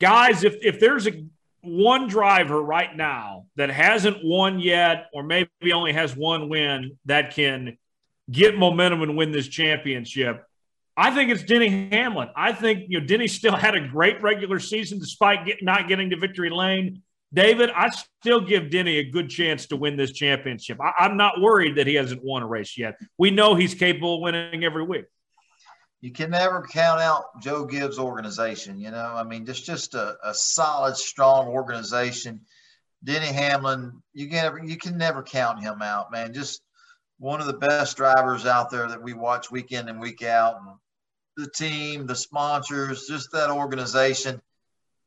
guys, 0.00 0.44
if 0.44 0.56
if 0.62 0.80
there's 0.80 1.06
a 1.06 1.24
one 1.62 2.08
driver 2.08 2.62
right 2.62 2.94
now 2.94 3.46
that 3.56 3.70
hasn't 3.70 4.18
won 4.22 4.60
yet, 4.60 5.06
or 5.12 5.22
maybe 5.22 5.48
only 5.72 5.92
has 5.92 6.14
one 6.14 6.48
win 6.48 6.98
that 7.06 7.34
can 7.34 7.78
get 8.30 8.56
momentum 8.56 9.02
and 9.02 9.16
win 9.16 9.32
this 9.32 9.48
championship, 9.48 10.44
I 10.96 11.14
think 11.14 11.30
it's 11.30 11.42
Denny 11.42 11.88
Hamlin. 11.90 12.28
I 12.36 12.52
think 12.52 12.84
you 12.88 13.00
know 13.00 13.06
Denny 13.06 13.28
still 13.28 13.56
had 13.56 13.74
a 13.74 13.88
great 13.88 14.22
regular 14.22 14.58
season 14.58 14.98
despite 14.98 15.46
get, 15.46 15.62
not 15.62 15.88
getting 15.88 16.10
to 16.10 16.16
victory 16.16 16.50
lane. 16.50 17.02
David, 17.34 17.70
I 17.74 17.90
still 18.20 18.40
give 18.40 18.70
Denny 18.70 18.98
a 18.98 19.10
good 19.10 19.28
chance 19.28 19.66
to 19.66 19.76
win 19.76 19.96
this 19.96 20.12
championship. 20.12 20.80
I, 20.80 20.92
I'm 21.04 21.16
not 21.16 21.40
worried 21.40 21.76
that 21.76 21.86
he 21.86 21.94
hasn't 21.94 22.24
won 22.24 22.42
a 22.42 22.46
race 22.46 22.78
yet. 22.78 22.96
We 23.18 23.30
know 23.30 23.54
he's 23.54 23.74
capable 23.74 24.16
of 24.16 24.20
winning 24.22 24.64
every 24.64 24.84
week 24.84 25.04
you 26.04 26.12
can 26.12 26.28
never 26.28 26.60
count 26.60 27.00
out 27.00 27.40
Joe 27.40 27.64
Gibbs' 27.64 27.98
organization. 27.98 28.78
You 28.78 28.90
know, 28.90 29.14
I 29.16 29.24
mean, 29.24 29.46
just 29.46 29.64
just 29.64 29.94
a, 29.94 30.18
a 30.22 30.34
solid, 30.34 30.98
strong 30.98 31.48
organization. 31.48 32.42
Denny 33.02 33.32
Hamlin, 33.32 34.02
you 34.12 34.28
can 34.28 34.36
never 34.36 34.62
you 34.62 34.76
can 34.76 34.98
never 34.98 35.22
count 35.22 35.62
him 35.62 35.80
out, 35.80 36.12
man. 36.12 36.34
Just 36.34 36.60
one 37.18 37.40
of 37.40 37.46
the 37.46 37.54
best 37.54 37.96
drivers 37.96 38.44
out 38.44 38.68
there 38.68 38.86
that 38.86 39.02
we 39.02 39.14
watch 39.14 39.50
week 39.50 39.72
in 39.72 39.88
and 39.88 39.98
week 39.98 40.22
out. 40.22 40.56
And 40.56 40.76
the 41.38 41.50
team, 41.50 42.06
the 42.06 42.14
sponsors, 42.14 43.06
just 43.06 43.32
that 43.32 43.48
organization. 43.48 44.42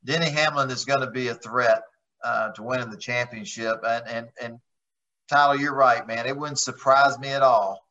Denny 0.02 0.30
Hamlin 0.30 0.68
is 0.70 0.84
going 0.84 1.02
to 1.02 1.12
be 1.12 1.28
a 1.28 1.34
threat 1.36 1.82
uh, 2.22 2.50
to 2.52 2.62
winning 2.62 2.90
the 2.90 2.96
championship. 2.96 3.80
And 3.86 4.08
and 4.08 4.28
and 4.42 4.60
Tyler, 5.28 5.56
you're 5.56 5.74
right, 5.74 6.06
man. 6.06 6.26
It 6.26 6.36
wouldn't 6.36 6.58
surprise 6.58 7.18
me 7.18 7.28
at 7.28 7.42
all 7.42 7.88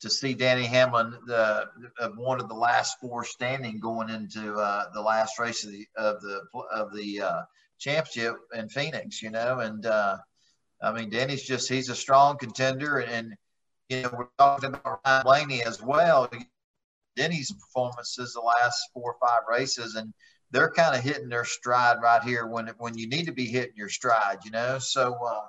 to 0.00 0.10
see 0.10 0.34
Denny 0.34 0.64
Hamlin 0.64 1.16
the 1.26 1.68
one 2.16 2.40
of 2.40 2.48
the 2.48 2.54
last 2.54 2.98
four 3.00 3.24
standing 3.24 3.78
going 3.78 4.10
into 4.10 4.54
uh, 4.54 4.86
the 4.92 5.00
last 5.00 5.38
race 5.38 5.64
of 5.64 5.70
the 5.70 5.86
of 5.96 6.20
the 6.20 6.42
of 6.72 6.94
the 6.94 7.22
uh, 7.22 7.42
championship 7.78 8.36
in 8.52 8.68
Phoenix. 8.68 9.22
You 9.22 9.30
know, 9.30 9.60
and 9.60 9.86
uh, 9.86 10.16
I 10.82 10.92
mean 10.92 11.08
Denny's 11.08 11.44
just 11.44 11.68
he's 11.68 11.88
a 11.88 11.94
strong 11.94 12.36
contender, 12.36 12.98
and 12.98 13.34
you 13.88 14.02
know 14.02 14.10
we're 14.16 14.26
talking 14.38 14.70
about 14.70 15.00
Ryan 15.04 15.22
Blaney 15.22 15.62
as 15.62 15.80
well. 15.80 16.28
Denny's 17.14 17.52
performances 17.52 18.32
the 18.32 18.40
last 18.40 18.80
four 18.92 19.14
or 19.14 19.28
five 19.28 19.42
races, 19.48 19.94
and 19.94 20.12
they're 20.52 20.70
kind 20.70 20.94
of 20.94 21.02
hitting 21.02 21.28
their 21.28 21.44
stride 21.44 21.96
right 22.02 22.22
here 22.22 22.46
when 22.46 22.68
when 22.78 22.96
you 22.96 23.08
need 23.08 23.26
to 23.26 23.32
be 23.32 23.46
hitting 23.46 23.76
your 23.76 23.88
stride. 23.88 24.38
You 24.44 24.52
know, 24.52 24.78
so 24.78 25.14
uh, 25.14 25.46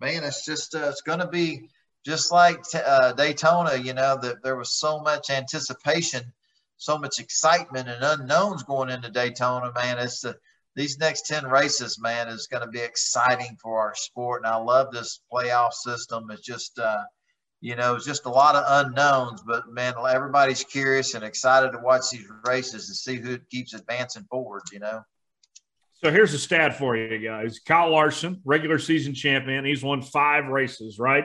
man, 0.00 0.24
it's 0.24 0.44
just 0.44 0.74
uh, 0.74 0.88
it's 0.88 1.02
going 1.02 1.20
to 1.20 1.28
be 1.28 1.68
just 2.04 2.32
like 2.32 2.62
uh, 2.74 3.12
Daytona, 3.12 3.76
you 3.76 3.94
know, 3.94 4.18
that 4.22 4.42
there 4.42 4.56
was 4.56 4.78
so 4.78 5.00
much 5.00 5.30
anticipation, 5.30 6.32
so 6.76 6.98
much 6.98 7.18
excitement 7.18 7.88
and 7.88 8.02
unknowns 8.02 8.62
going 8.62 8.90
into 8.90 9.10
Daytona, 9.10 9.72
man. 9.74 9.98
It's 9.98 10.20
the 10.20 10.36
these 10.76 10.98
next 10.98 11.26
10 11.26 11.46
races, 11.46 11.98
man, 11.98 12.28
is 12.28 12.48
going 12.48 12.62
to 12.62 12.68
be 12.68 12.80
exciting 12.80 13.56
for 13.60 13.80
our 13.80 13.94
sport. 13.94 14.42
And 14.44 14.52
I 14.52 14.56
love 14.56 14.92
this 14.92 15.20
playoff 15.32 15.72
system. 15.72 16.30
It's 16.30 16.42
just, 16.42 16.78
uh, 16.78 17.02
you 17.66 17.74
know, 17.74 17.96
it's 17.96 18.06
just 18.06 18.26
a 18.26 18.30
lot 18.30 18.54
of 18.54 18.62
unknowns, 18.86 19.42
but 19.42 19.68
man, 19.68 19.94
everybody's 20.08 20.62
curious 20.62 21.14
and 21.14 21.24
excited 21.24 21.72
to 21.72 21.78
watch 21.78 22.10
these 22.12 22.24
races 22.44 22.86
and 22.86 22.96
see 22.96 23.16
who 23.16 23.38
keeps 23.50 23.74
advancing 23.74 24.22
forward, 24.30 24.62
you 24.72 24.78
know. 24.78 25.02
So 25.94 26.12
here's 26.12 26.32
a 26.32 26.38
stat 26.38 26.78
for 26.78 26.96
you 26.96 27.18
guys. 27.18 27.58
Kyle 27.58 27.90
Larson, 27.90 28.40
regular 28.44 28.78
season 28.78 29.14
champion. 29.14 29.64
He's 29.64 29.82
won 29.82 30.00
five 30.00 30.46
races, 30.46 31.00
right? 31.00 31.24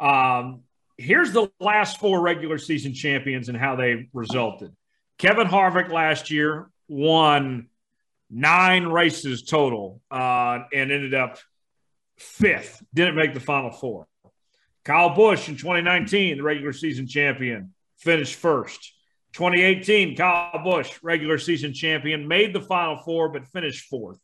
Um, 0.00 0.62
here's 0.96 1.32
the 1.32 1.52
last 1.60 2.00
four 2.00 2.22
regular 2.22 2.56
season 2.56 2.94
champions 2.94 3.50
and 3.50 3.58
how 3.58 3.76
they 3.76 4.08
resulted. 4.14 4.74
Kevin 5.18 5.48
Harvick 5.48 5.90
last 5.92 6.30
year 6.30 6.70
won 6.88 7.68
nine 8.30 8.86
races 8.86 9.42
total 9.42 10.00
uh, 10.10 10.60
and 10.72 10.90
ended 10.90 11.12
up 11.12 11.36
fifth. 12.16 12.82
Didn't 12.94 13.16
make 13.16 13.34
the 13.34 13.40
final 13.40 13.70
four. 13.70 14.06
Kyle 14.84 15.14
Busch 15.14 15.48
in 15.48 15.56
2019, 15.56 16.36
the 16.36 16.42
regular 16.42 16.72
season 16.72 17.06
champion, 17.06 17.72
finished 17.98 18.34
first. 18.34 18.92
2018, 19.32 20.16
Kyle 20.16 20.62
Busch, 20.62 20.98
regular 21.02 21.38
season 21.38 21.72
champion, 21.72 22.28
made 22.28 22.54
the 22.54 22.60
final 22.60 22.96
four 22.98 23.28
but 23.28 23.46
finished 23.48 23.88
fourth. 23.88 24.18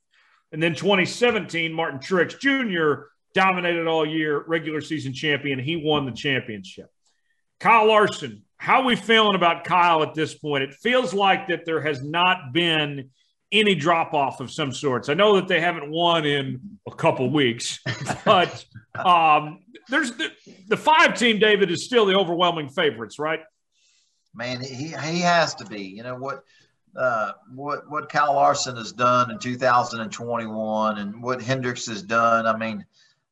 And 0.53 0.63
then 0.63 0.75
2017, 0.75 1.73
Martin 1.73 1.99
Truex 1.99 2.39
Jr 2.39 3.11
dominated 3.35 3.87
all 3.87 4.07
year, 4.07 4.45
regular 4.47 4.81
season 4.81 5.13
champion. 5.13 5.59
He 5.59 5.77
won 5.77 6.07
the 6.07 6.13
championship. 6.13 6.91
Kyle 7.59 7.87
Larson, 7.87 8.43
how 8.57 8.81
are 8.81 8.85
we 8.85 8.97
feeling 8.97 9.35
about 9.35 9.65
Kyle 9.65 10.03
at 10.03 10.15
this 10.15 10.35
point? 10.35 10.65
It 10.65 10.75
feels 10.75 11.13
like 11.15 11.49
that 11.49 11.65
there 11.65 11.81
has 11.81 12.03
not 12.03 12.53
been 12.53 13.11
any 13.53 13.75
drop 13.75 14.15
off 14.15 14.41
of 14.41 14.51
some 14.51 14.73
sorts. 14.73 15.09
I 15.09 15.15
know 15.15 15.37
that 15.37 15.49
they 15.49 15.61
haven't 15.61 15.91
won 15.91 16.25
in 16.25 16.79
a 16.87 16.95
couple 16.95 17.31
weeks, 17.31 17.81
but 18.25 18.65
um, 18.95 19.61
there's 19.89 20.13
the, 20.13 20.31
the 20.69 20.77
five 20.77 21.19
team. 21.19 21.39
David 21.39 21.71
is 21.71 21.85
still 21.85 22.07
the 22.07 22.15
overwhelming 22.15 22.69
favorites, 22.69 23.19
right? 23.19 23.41
Man, 24.35 24.61
he 24.61 24.89
he 24.89 25.21
has 25.21 25.55
to 25.57 25.65
be. 25.65 25.83
You 25.83 26.03
know 26.03 26.17
what? 26.17 26.45
Uh, 26.97 27.33
what 27.55 27.89
what 27.91 28.09
Kyle 28.09 28.35
Larson 28.35 28.77
has 28.77 28.93
done 28.93 29.31
in 29.31 29.39
2021 29.39 30.99
and 30.99 31.23
what 31.23 31.43
Hendricks 31.43 31.87
has 31.87 32.03
done. 32.03 32.47
I 32.47 32.57
mean, 32.57 32.85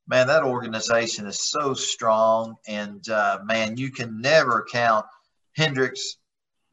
man, 0.06 0.26
that 0.26 0.42
organization 0.42 1.26
is 1.26 1.48
so 1.48 1.74
strong, 1.74 2.56
and 2.66 3.08
uh, 3.08 3.38
man, 3.44 3.76
you 3.76 3.90
can 3.90 4.20
never 4.20 4.66
count 4.70 5.06
Hendricks 5.56 6.16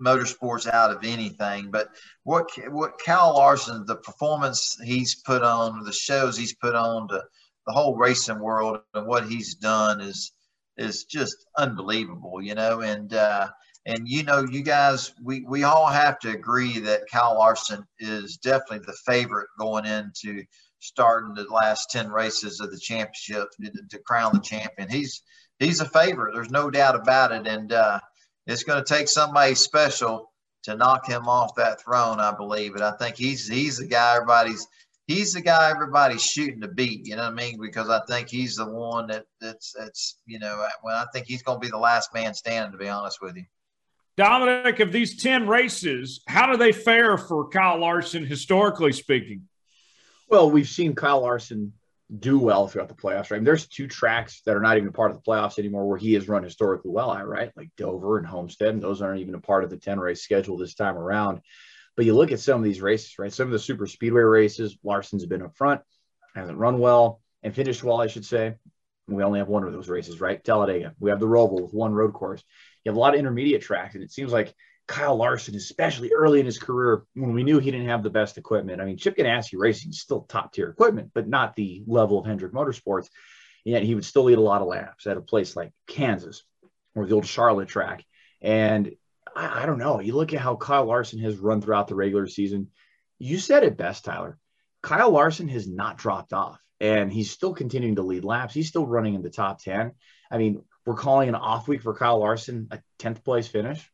Motorsports 0.01 0.67
out 0.67 0.91
of 0.91 1.03
anything. 1.03 1.71
But 1.71 1.89
what 2.23 2.49
what 2.69 2.99
Kyle 3.03 3.35
Larson, 3.35 3.85
the 3.85 3.95
performance 3.95 4.77
he's 4.83 5.15
put 5.15 5.41
on, 5.41 5.83
the 5.83 5.93
shows 5.93 6.37
he's 6.37 6.55
put 6.55 6.75
on 6.75 7.07
to 7.09 7.23
the 7.65 7.73
whole 7.73 7.95
racing 7.95 8.39
world, 8.39 8.79
and 8.93 9.07
what 9.07 9.27
he's 9.27 9.55
done 9.55 10.01
is 10.01 10.31
is 10.77 11.05
just 11.05 11.35
unbelievable, 11.57 12.41
you 12.41 12.55
know. 12.55 12.81
And 12.81 13.13
uh, 13.13 13.47
and 13.85 14.07
you 14.07 14.23
know, 14.23 14.45
you 14.49 14.63
guys, 14.63 15.13
we 15.23 15.45
we 15.47 15.63
all 15.63 15.87
have 15.87 16.19
to 16.19 16.31
agree 16.31 16.79
that 16.79 17.09
Kyle 17.11 17.35
Larson 17.35 17.85
is 17.99 18.37
definitely 18.37 18.85
the 18.85 18.97
favorite 19.05 19.47
going 19.59 19.85
into 19.85 20.43
starting 20.79 21.33
the 21.33 21.43
last 21.45 21.89
ten 21.89 22.09
races 22.09 22.59
of 22.59 22.71
the 22.71 22.79
championship 22.79 23.47
to, 23.61 23.71
to 23.89 23.99
crown 23.99 24.31
the 24.33 24.39
champion. 24.41 24.89
He's 24.89 25.21
he's 25.59 25.81
a 25.81 25.89
favorite. 25.89 26.33
There's 26.33 26.51
no 26.51 26.69
doubt 26.69 26.95
about 26.95 27.31
it, 27.31 27.47
and 27.47 27.71
uh, 27.71 27.99
it's 28.47 28.63
going 28.63 28.83
to 28.83 28.93
take 28.93 29.07
somebody 29.07 29.55
special 29.55 30.31
to 30.63 30.75
knock 30.75 31.07
him 31.07 31.27
off 31.27 31.55
that 31.55 31.81
throne, 31.81 32.19
I 32.19 32.31
believe. 32.31 32.75
And 32.75 32.83
I 32.83 32.91
think 32.91 33.15
he's 33.15 33.47
he's 33.47 33.77
the 33.77 33.87
guy 33.87 34.15
everybody's 34.15 34.67
he's 35.07 35.33
the 35.33 35.41
guy 35.41 35.69
everybody's 35.69 36.23
shooting 36.23 36.61
to 36.61 36.67
beat. 36.67 37.07
You 37.07 37.15
know 37.15 37.23
what 37.23 37.33
I 37.33 37.35
mean? 37.35 37.59
Because 37.59 37.89
I 37.89 38.01
think 38.07 38.29
he's 38.29 38.55
the 38.55 38.65
one 38.65 39.07
that 39.07 39.25
that's 39.39 39.73
that's 39.77 40.17
you 40.25 40.39
know 40.39 40.65
when 40.81 40.95
I 40.95 41.05
think 41.13 41.27
he's 41.27 41.43
going 41.43 41.59
to 41.59 41.65
be 41.65 41.71
the 41.71 41.77
last 41.77 42.13
man 42.13 42.33
standing. 42.33 42.71
To 42.71 42.77
be 42.77 42.89
honest 42.89 43.21
with 43.21 43.35
you. 43.35 43.45
Dominic, 44.17 44.79
of 44.79 44.93
these 44.93 45.21
10 45.21 45.45
races, 45.45 46.21
how 46.25 46.49
do 46.49 46.55
they 46.55 46.71
fare 46.71 47.17
for 47.17 47.49
Kyle 47.49 47.77
Larson, 47.77 48.25
historically 48.25 48.93
speaking? 48.93 49.41
Well, 50.29 50.49
we've 50.49 50.69
seen 50.69 50.95
Kyle 50.95 51.21
Larson 51.21 51.73
do 52.19 52.37
well 52.37 52.67
throughout 52.67 52.87
the 52.87 52.95
playoffs, 52.95 53.31
right? 53.31 53.33
I 53.33 53.35
mean, 53.37 53.45
there's 53.45 53.67
two 53.67 53.87
tracks 53.87 54.41
that 54.45 54.55
are 54.55 54.61
not 54.61 54.77
even 54.77 54.91
part 54.91 55.11
of 55.11 55.17
the 55.17 55.23
playoffs 55.23 55.57
anymore 55.57 55.87
where 55.87 55.97
he 55.97 56.13
has 56.13 56.27
run 56.27 56.43
historically 56.43 56.91
well 56.91 57.15
right? 57.25 57.51
Like 57.55 57.69
Dover 57.77 58.17
and 58.17 58.27
Homestead, 58.27 58.69
and 58.69 58.81
those 58.81 59.01
aren't 59.01 59.21
even 59.21 59.35
a 59.35 59.39
part 59.39 59.63
of 59.63 59.69
the 59.69 59.77
10 59.77 59.99
race 59.99 60.21
schedule 60.21 60.57
this 60.57 60.75
time 60.75 60.97
around. 60.97 61.41
But 61.95 62.05
you 62.05 62.13
look 62.13 62.31
at 62.31 62.39
some 62.39 62.59
of 62.59 62.63
these 62.63 62.81
races, 62.81 63.17
right? 63.17 63.33
Some 63.33 63.47
of 63.47 63.51
the 63.51 63.59
super 63.59 63.87
speedway 63.87 64.21
races, 64.21 64.77
Larson's 64.83 65.25
been 65.25 65.41
up 65.41 65.55
front, 65.55 65.81
hasn't 66.35 66.57
run 66.57 66.79
well, 66.79 67.21
and 67.41 67.55
finished 67.55 67.83
well, 67.83 68.01
I 68.01 68.07
should 68.07 68.25
say. 68.25 68.55
We 69.07 69.23
only 69.23 69.39
have 69.39 69.47
one 69.47 69.63
of 69.63 69.71
those 69.71 69.89
races, 69.89 70.19
right? 70.19 70.43
Talladega. 70.43 70.93
We 70.99 71.09
have 71.09 71.19
the 71.19 71.27
Roval 71.27 71.61
with 71.61 71.73
one 71.73 71.93
road 71.93 72.13
course. 72.13 72.43
You 72.83 72.89
have 72.91 72.97
a 72.97 72.99
lot 72.99 73.13
of 73.13 73.19
intermediate 73.19 73.61
tracks, 73.61 73.95
and 73.95 74.03
it 74.03 74.11
seems 74.11 74.31
like 74.31 74.53
Kyle 74.87 75.15
Larson, 75.15 75.55
especially 75.55 76.11
early 76.13 76.39
in 76.39 76.45
his 76.45 76.59
career, 76.59 77.03
when 77.15 77.33
we 77.33 77.43
knew 77.43 77.59
he 77.59 77.71
didn't 77.71 77.89
have 77.89 78.03
the 78.03 78.09
best 78.09 78.37
equipment. 78.37 78.81
I 78.81 78.85
mean, 78.85 78.97
Chip 78.97 79.17
Ganassi 79.17 79.57
Racing 79.57 79.89
is 79.89 80.01
still 80.01 80.21
top 80.21 80.53
tier 80.53 80.69
equipment, 80.69 81.11
but 81.13 81.27
not 81.27 81.55
the 81.55 81.83
level 81.87 82.19
of 82.19 82.25
Hendrick 82.25 82.53
Motorsports. 82.53 83.09
Yet 83.63 83.83
he 83.83 83.95
would 83.95 84.05
still 84.05 84.25
lead 84.25 84.37
a 84.37 84.41
lot 84.41 84.61
of 84.61 84.67
laps 84.67 85.07
at 85.07 85.17
a 85.17 85.21
place 85.21 85.55
like 85.55 85.73
Kansas 85.87 86.43
or 86.93 87.07
the 87.07 87.15
old 87.15 87.25
Charlotte 87.25 87.67
track. 87.67 88.05
And 88.41 88.91
I, 89.35 89.63
I 89.63 89.65
don't 89.65 89.79
know. 89.79 89.99
You 89.99 90.13
look 90.13 90.33
at 90.33 90.39
how 90.39 90.55
Kyle 90.55 90.85
Larson 90.85 91.19
has 91.19 91.37
run 91.37 91.61
throughout 91.61 91.87
the 91.87 91.95
regular 91.95 92.27
season. 92.27 92.67
You 93.17 93.39
said 93.39 93.63
it 93.63 93.77
best, 93.77 94.05
Tyler. 94.05 94.37
Kyle 94.83 95.09
Larson 95.09 95.47
has 95.47 95.67
not 95.67 95.97
dropped 95.97 96.31
off 96.31 96.61
and 96.79 97.11
he's 97.11 97.31
still 97.31 97.55
continuing 97.55 97.95
to 97.95 98.03
lead 98.03 98.23
laps. 98.23 98.53
He's 98.53 98.67
still 98.67 98.85
running 98.85 99.15
in 99.15 99.23
the 99.23 99.31
top 99.31 99.63
10. 99.63 99.93
I 100.29 100.37
mean, 100.37 100.61
we're 100.85 100.93
calling 100.93 101.27
an 101.27 101.33
off 101.33 101.67
week 101.67 101.81
for 101.81 101.95
Kyle 101.95 102.19
Larson 102.19 102.67
a 102.69 102.79
10th 102.99 103.23
place 103.23 103.47
finish 103.47 103.89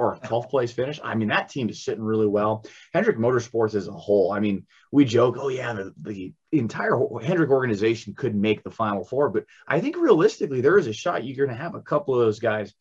or 0.00 0.14
a 0.14 0.18
12th 0.20 0.48
place 0.48 0.72
finish. 0.72 0.98
I 1.04 1.14
mean, 1.14 1.28
that 1.28 1.50
team 1.50 1.68
is 1.68 1.84
sitting 1.84 2.02
really 2.02 2.26
well. 2.26 2.64
Hendrick 2.94 3.18
Motorsports 3.18 3.74
as 3.74 3.86
a 3.86 3.92
whole, 3.92 4.32
I 4.32 4.40
mean, 4.40 4.66
we 4.90 5.04
joke, 5.04 5.36
oh, 5.38 5.48
yeah, 5.48 5.74
the, 5.74 5.92
the 6.00 6.32
entire 6.52 6.98
Hendrick 7.22 7.50
organization 7.50 8.14
could 8.14 8.34
make 8.34 8.64
the 8.64 8.70
final 8.70 9.04
four. 9.04 9.28
But 9.28 9.44
I 9.68 9.80
think 9.80 9.98
realistically, 9.98 10.62
there 10.62 10.78
is 10.78 10.86
a 10.86 10.94
shot 10.94 11.22
you're 11.22 11.46
going 11.46 11.54
to 11.54 11.62
have 11.62 11.74
a 11.74 11.82
couple 11.82 12.14
of 12.14 12.20
those 12.20 12.38
guys 12.38 12.72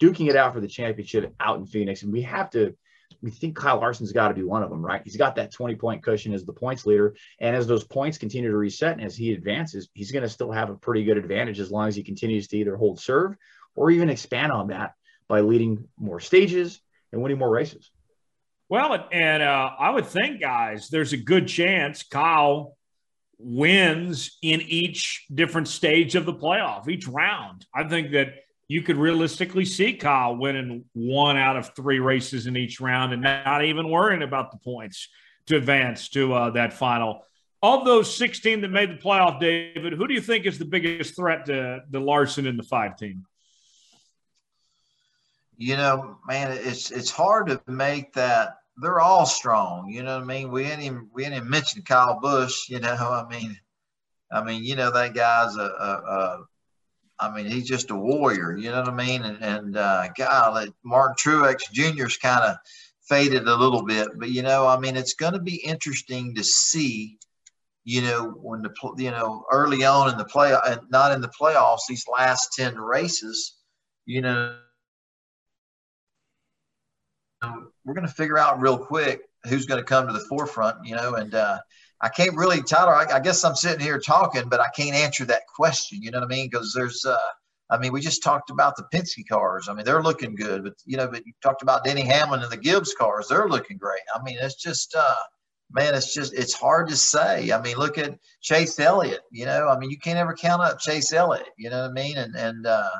duking 0.00 0.30
it 0.30 0.36
out 0.36 0.54
for 0.54 0.60
the 0.60 0.68
championship 0.68 1.34
out 1.38 1.58
in 1.58 1.66
Phoenix. 1.66 2.02
And 2.02 2.10
we 2.10 2.22
have 2.22 2.48
to, 2.52 2.74
we 3.20 3.30
think 3.30 3.54
Kyle 3.54 3.76
Larson's 3.76 4.12
got 4.12 4.28
to 4.28 4.34
be 4.34 4.42
one 4.42 4.62
of 4.62 4.70
them, 4.70 4.82
right? 4.82 5.02
He's 5.04 5.18
got 5.18 5.36
that 5.36 5.52
20 5.52 5.74
point 5.74 6.02
cushion 6.02 6.32
as 6.32 6.46
the 6.46 6.54
points 6.54 6.86
leader. 6.86 7.14
And 7.40 7.54
as 7.54 7.66
those 7.66 7.84
points 7.84 8.16
continue 8.16 8.50
to 8.50 8.56
reset 8.56 8.96
and 8.96 9.04
as 9.04 9.14
he 9.14 9.34
advances, 9.34 9.90
he's 9.92 10.12
going 10.12 10.22
to 10.22 10.30
still 10.30 10.50
have 10.50 10.70
a 10.70 10.76
pretty 10.76 11.04
good 11.04 11.18
advantage 11.18 11.60
as 11.60 11.70
long 11.70 11.88
as 11.88 11.94
he 11.94 12.02
continues 12.02 12.48
to 12.48 12.56
either 12.56 12.74
hold 12.74 13.00
serve 13.00 13.36
or 13.74 13.90
even 13.90 14.08
expand 14.08 14.50
on 14.50 14.68
that 14.68 14.94
by 15.28 15.40
leading 15.40 15.88
more 15.98 16.20
stages 16.20 16.80
and 17.12 17.22
winning 17.22 17.38
more 17.38 17.50
races. 17.50 17.90
Well, 18.68 19.08
and 19.12 19.42
uh, 19.42 19.70
I 19.78 19.90
would 19.90 20.06
think, 20.06 20.40
guys, 20.40 20.88
there's 20.88 21.12
a 21.12 21.16
good 21.16 21.46
chance 21.46 22.02
Kyle 22.02 22.76
wins 23.38 24.38
in 24.42 24.60
each 24.62 25.26
different 25.32 25.68
stage 25.68 26.14
of 26.14 26.26
the 26.26 26.34
playoff, 26.34 26.88
each 26.88 27.06
round. 27.06 27.66
I 27.74 27.88
think 27.88 28.12
that 28.12 28.34
you 28.68 28.82
could 28.82 28.96
realistically 28.96 29.64
see 29.64 29.92
Kyle 29.92 30.36
winning 30.36 30.84
one 30.94 31.36
out 31.36 31.56
of 31.56 31.74
three 31.76 32.00
races 32.00 32.46
in 32.46 32.56
each 32.56 32.80
round 32.80 33.12
and 33.12 33.22
not 33.22 33.64
even 33.64 33.88
worrying 33.88 34.22
about 34.22 34.50
the 34.50 34.58
points 34.58 35.08
to 35.46 35.56
advance 35.56 36.08
to 36.10 36.34
uh, 36.34 36.50
that 36.50 36.72
final. 36.72 37.22
Of 37.62 37.84
those 37.84 38.14
16 38.16 38.60
that 38.62 38.70
made 38.70 38.90
the 38.90 38.96
playoff, 38.96 39.40
David, 39.40 39.92
who 39.92 40.08
do 40.08 40.14
you 40.14 40.20
think 40.20 40.44
is 40.44 40.58
the 40.58 40.64
biggest 40.64 41.14
threat 41.14 41.46
to 41.46 41.80
the 41.88 42.00
Larson 42.00 42.46
and 42.46 42.58
the 42.58 42.64
five 42.64 42.96
team? 42.96 43.24
You 45.56 45.76
know, 45.76 46.18
man, 46.26 46.52
it's 46.52 46.90
it's 46.90 47.10
hard 47.10 47.48
to 47.48 47.60
make 47.66 48.12
that. 48.14 48.56
They're 48.78 49.00
all 49.00 49.24
strong. 49.24 49.88
You 49.88 50.02
know 50.02 50.16
what 50.16 50.24
I 50.24 50.26
mean? 50.26 50.50
We 50.50 50.64
ain't 50.64 50.82
even 50.82 51.08
we 51.12 51.24
ain't 51.24 51.34
even 51.34 51.48
mentioned 51.48 51.86
Kyle 51.86 52.20
Busch. 52.20 52.68
You 52.68 52.80
know, 52.80 52.94
I 52.94 53.26
mean, 53.28 53.58
I 54.30 54.42
mean, 54.42 54.64
you 54.64 54.76
know 54.76 54.90
that 54.90 55.14
guy's 55.14 55.56
a, 55.56 55.60
a, 55.60 55.64
a 55.64 56.44
I 57.18 57.34
mean, 57.34 57.46
he's 57.46 57.66
just 57.66 57.90
a 57.90 57.96
warrior. 57.96 58.56
You 58.56 58.70
know 58.70 58.80
what 58.80 58.90
I 58.90 58.94
mean? 58.94 59.22
And 59.22 59.42
and 59.42 59.76
uh, 59.76 60.08
God, 60.16 60.72
Martin 60.84 61.16
Truex 61.18 61.72
Jr.'s 61.72 62.18
kind 62.18 62.44
of 62.44 62.56
faded 63.08 63.46
a 63.46 63.56
little 63.56 63.84
bit, 63.84 64.08
but 64.18 64.30
you 64.30 64.42
know, 64.42 64.66
I 64.66 64.78
mean, 64.78 64.96
it's 64.96 65.14
going 65.14 65.32
to 65.32 65.38
be 65.38 65.56
interesting 65.56 66.34
to 66.34 66.44
see. 66.44 67.18
You 67.88 68.02
know, 68.02 68.30
when 68.42 68.62
the 68.62 68.72
you 68.98 69.12
know 69.12 69.44
early 69.50 69.84
on 69.84 70.10
in 70.10 70.18
the 70.18 70.24
play, 70.24 70.52
not 70.90 71.12
in 71.12 71.20
the 71.20 71.28
playoffs, 71.40 71.86
these 71.88 72.04
last 72.12 72.52
ten 72.52 72.76
races, 72.76 73.54
you 74.06 74.22
know, 74.22 74.56
we're 77.84 77.94
going 77.94 78.06
to 78.06 78.12
figure 78.12 78.38
out 78.38 78.60
real 78.60 78.78
quick 78.78 79.22
who's 79.48 79.66
going 79.66 79.80
to 79.80 79.84
come 79.84 80.06
to 80.06 80.12
the 80.12 80.24
forefront, 80.28 80.84
you 80.84 80.94
know, 80.94 81.14
and 81.14 81.34
uh, 81.34 81.58
I 82.00 82.08
can't 82.08 82.36
really, 82.36 82.62
Tyler, 82.62 82.94
I, 82.94 83.16
I, 83.16 83.20
guess 83.20 83.44
I'm 83.44 83.54
sitting 83.54 83.80
here 83.80 83.98
talking, 83.98 84.48
but 84.48 84.60
I 84.60 84.66
can't 84.76 84.94
answer 84.94 85.24
that 85.26 85.46
question. 85.46 86.02
You 86.02 86.10
know 86.10 86.18
what 86.18 86.26
I 86.26 86.34
mean? 86.34 86.48
Because 86.50 86.72
there's, 86.74 87.04
uh, 87.04 87.16
I 87.70 87.78
mean, 87.78 87.92
we 87.92 88.00
just 88.00 88.22
talked 88.22 88.50
about 88.50 88.76
the 88.76 88.86
Penske 88.92 89.26
cars. 89.28 89.68
I 89.68 89.74
mean, 89.74 89.84
they're 89.84 90.02
looking 90.02 90.34
good, 90.34 90.64
but 90.64 90.74
you 90.84 90.96
know, 90.96 91.08
but 91.08 91.26
you 91.26 91.32
talked 91.42 91.62
about 91.62 91.84
Denny 91.84 92.02
Hamlin 92.02 92.42
and 92.42 92.52
the 92.52 92.56
Gibbs 92.56 92.94
cars. 92.94 93.28
They're 93.28 93.48
looking 93.48 93.76
great. 93.76 94.02
I 94.14 94.22
mean, 94.22 94.36
it's 94.40 94.54
just, 94.54 94.94
uh, 94.94 95.14
man, 95.72 95.94
it's 95.94 96.14
just, 96.14 96.32
it's 96.34 96.54
hard 96.54 96.88
to 96.90 96.96
say. 96.96 97.50
I 97.50 97.60
mean, 97.60 97.76
look 97.76 97.98
at 97.98 98.18
Chase 98.40 98.78
Elliott. 98.78 99.22
You 99.32 99.46
know, 99.46 99.68
I 99.68 99.78
mean, 99.78 99.90
you 99.90 99.98
can't 99.98 100.18
ever 100.18 100.34
count 100.34 100.62
up 100.62 100.78
Chase 100.78 101.12
Elliott. 101.12 101.48
You 101.56 101.70
know 101.70 101.82
what 101.82 101.90
I 101.90 101.92
mean? 101.92 102.18
And 102.18 102.36
and 102.36 102.66
uh, 102.66 102.90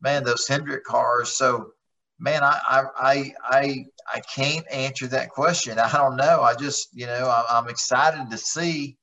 man, 0.00 0.24
those 0.24 0.48
Hendrick 0.48 0.84
cars. 0.84 1.30
So 1.30 1.72
man, 2.20 2.44
I, 2.44 2.84
I, 2.98 3.32
I, 3.42 3.86
I 4.14 4.20
can't 4.20 4.66
answer 4.70 5.06
that 5.08 5.30
question. 5.30 5.78
I 5.78 5.90
don't 5.90 6.16
know. 6.16 6.42
I 6.42 6.54
just, 6.54 6.88
you 6.92 7.06
know, 7.06 7.44
I'm 7.48 7.68
excited 7.68 8.30
to 8.30 8.36
see, 8.36 8.98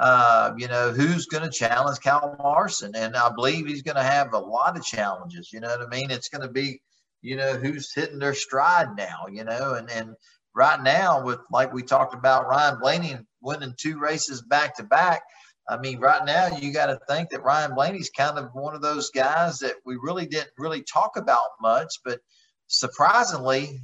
uh, 0.00 0.52
you 0.56 0.66
know, 0.66 0.90
who's 0.90 1.26
going 1.26 1.44
to 1.44 1.50
challenge 1.50 2.00
Kyle 2.00 2.34
Larson. 2.42 2.96
And 2.96 3.16
I 3.16 3.28
believe 3.34 3.66
he's 3.66 3.82
going 3.82 3.96
to 3.96 4.02
have 4.02 4.32
a 4.32 4.38
lot 4.38 4.78
of 4.78 4.84
challenges. 4.84 5.52
You 5.52 5.60
know 5.60 5.68
what 5.68 5.82
I 5.82 5.88
mean? 5.88 6.10
It's 6.10 6.30
going 6.30 6.40
to 6.40 6.52
be, 6.52 6.80
you 7.20 7.36
know, 7.36 7.52
who's 7.52 7.92
hitting 7.92 8.18
their 8.18 8.34
stride 8.34 8.96
now, 8.96 9.26
you 9.30 9.44
know, 9.44 9.74
and, 9.74 9.90
and 9.90 10.14
right 10.54 10.82
now 10.82 11.22
with, 11.22 11.40
like 11.52 11.72
we 11.72 11.82
talked 11.82 12.14
about 12.14 12.48
Ryan 12.48 12.80
Blaney 12.80 13.18
winning 13.42 13.74
two 13.76 13.98
races 13.98 14.40
back 14.40 14.74
to 14.76 14.84
back, 14.84 15.22
I 15.68 15.76
mean, 15.76 15.98
right 15.98 16.24
now 16.24 16.56
you 16.56 16.72
got 16.72 16.86
to 16.86 16.98
think 17.08 17.28
that 17.30 17.44
Ryan 17.44 17.74
Blaney's 17.74 18.10
kind 18.10 18.38
of 18.38 18.48
one 18.54 18.74
of 18.74 18.80
those 18.80 19.10
guys 19.10 19.58
that 19.58 19.74
we 19.84 19.96
really 20.02 20.26
didn't 20.26 20.50
really 20.56 20.82
talk 20.82 21.18
about 21.18 21.50
much, 21.60 21.92
but– 22.02 22.20
surprisingly 22.78 23.80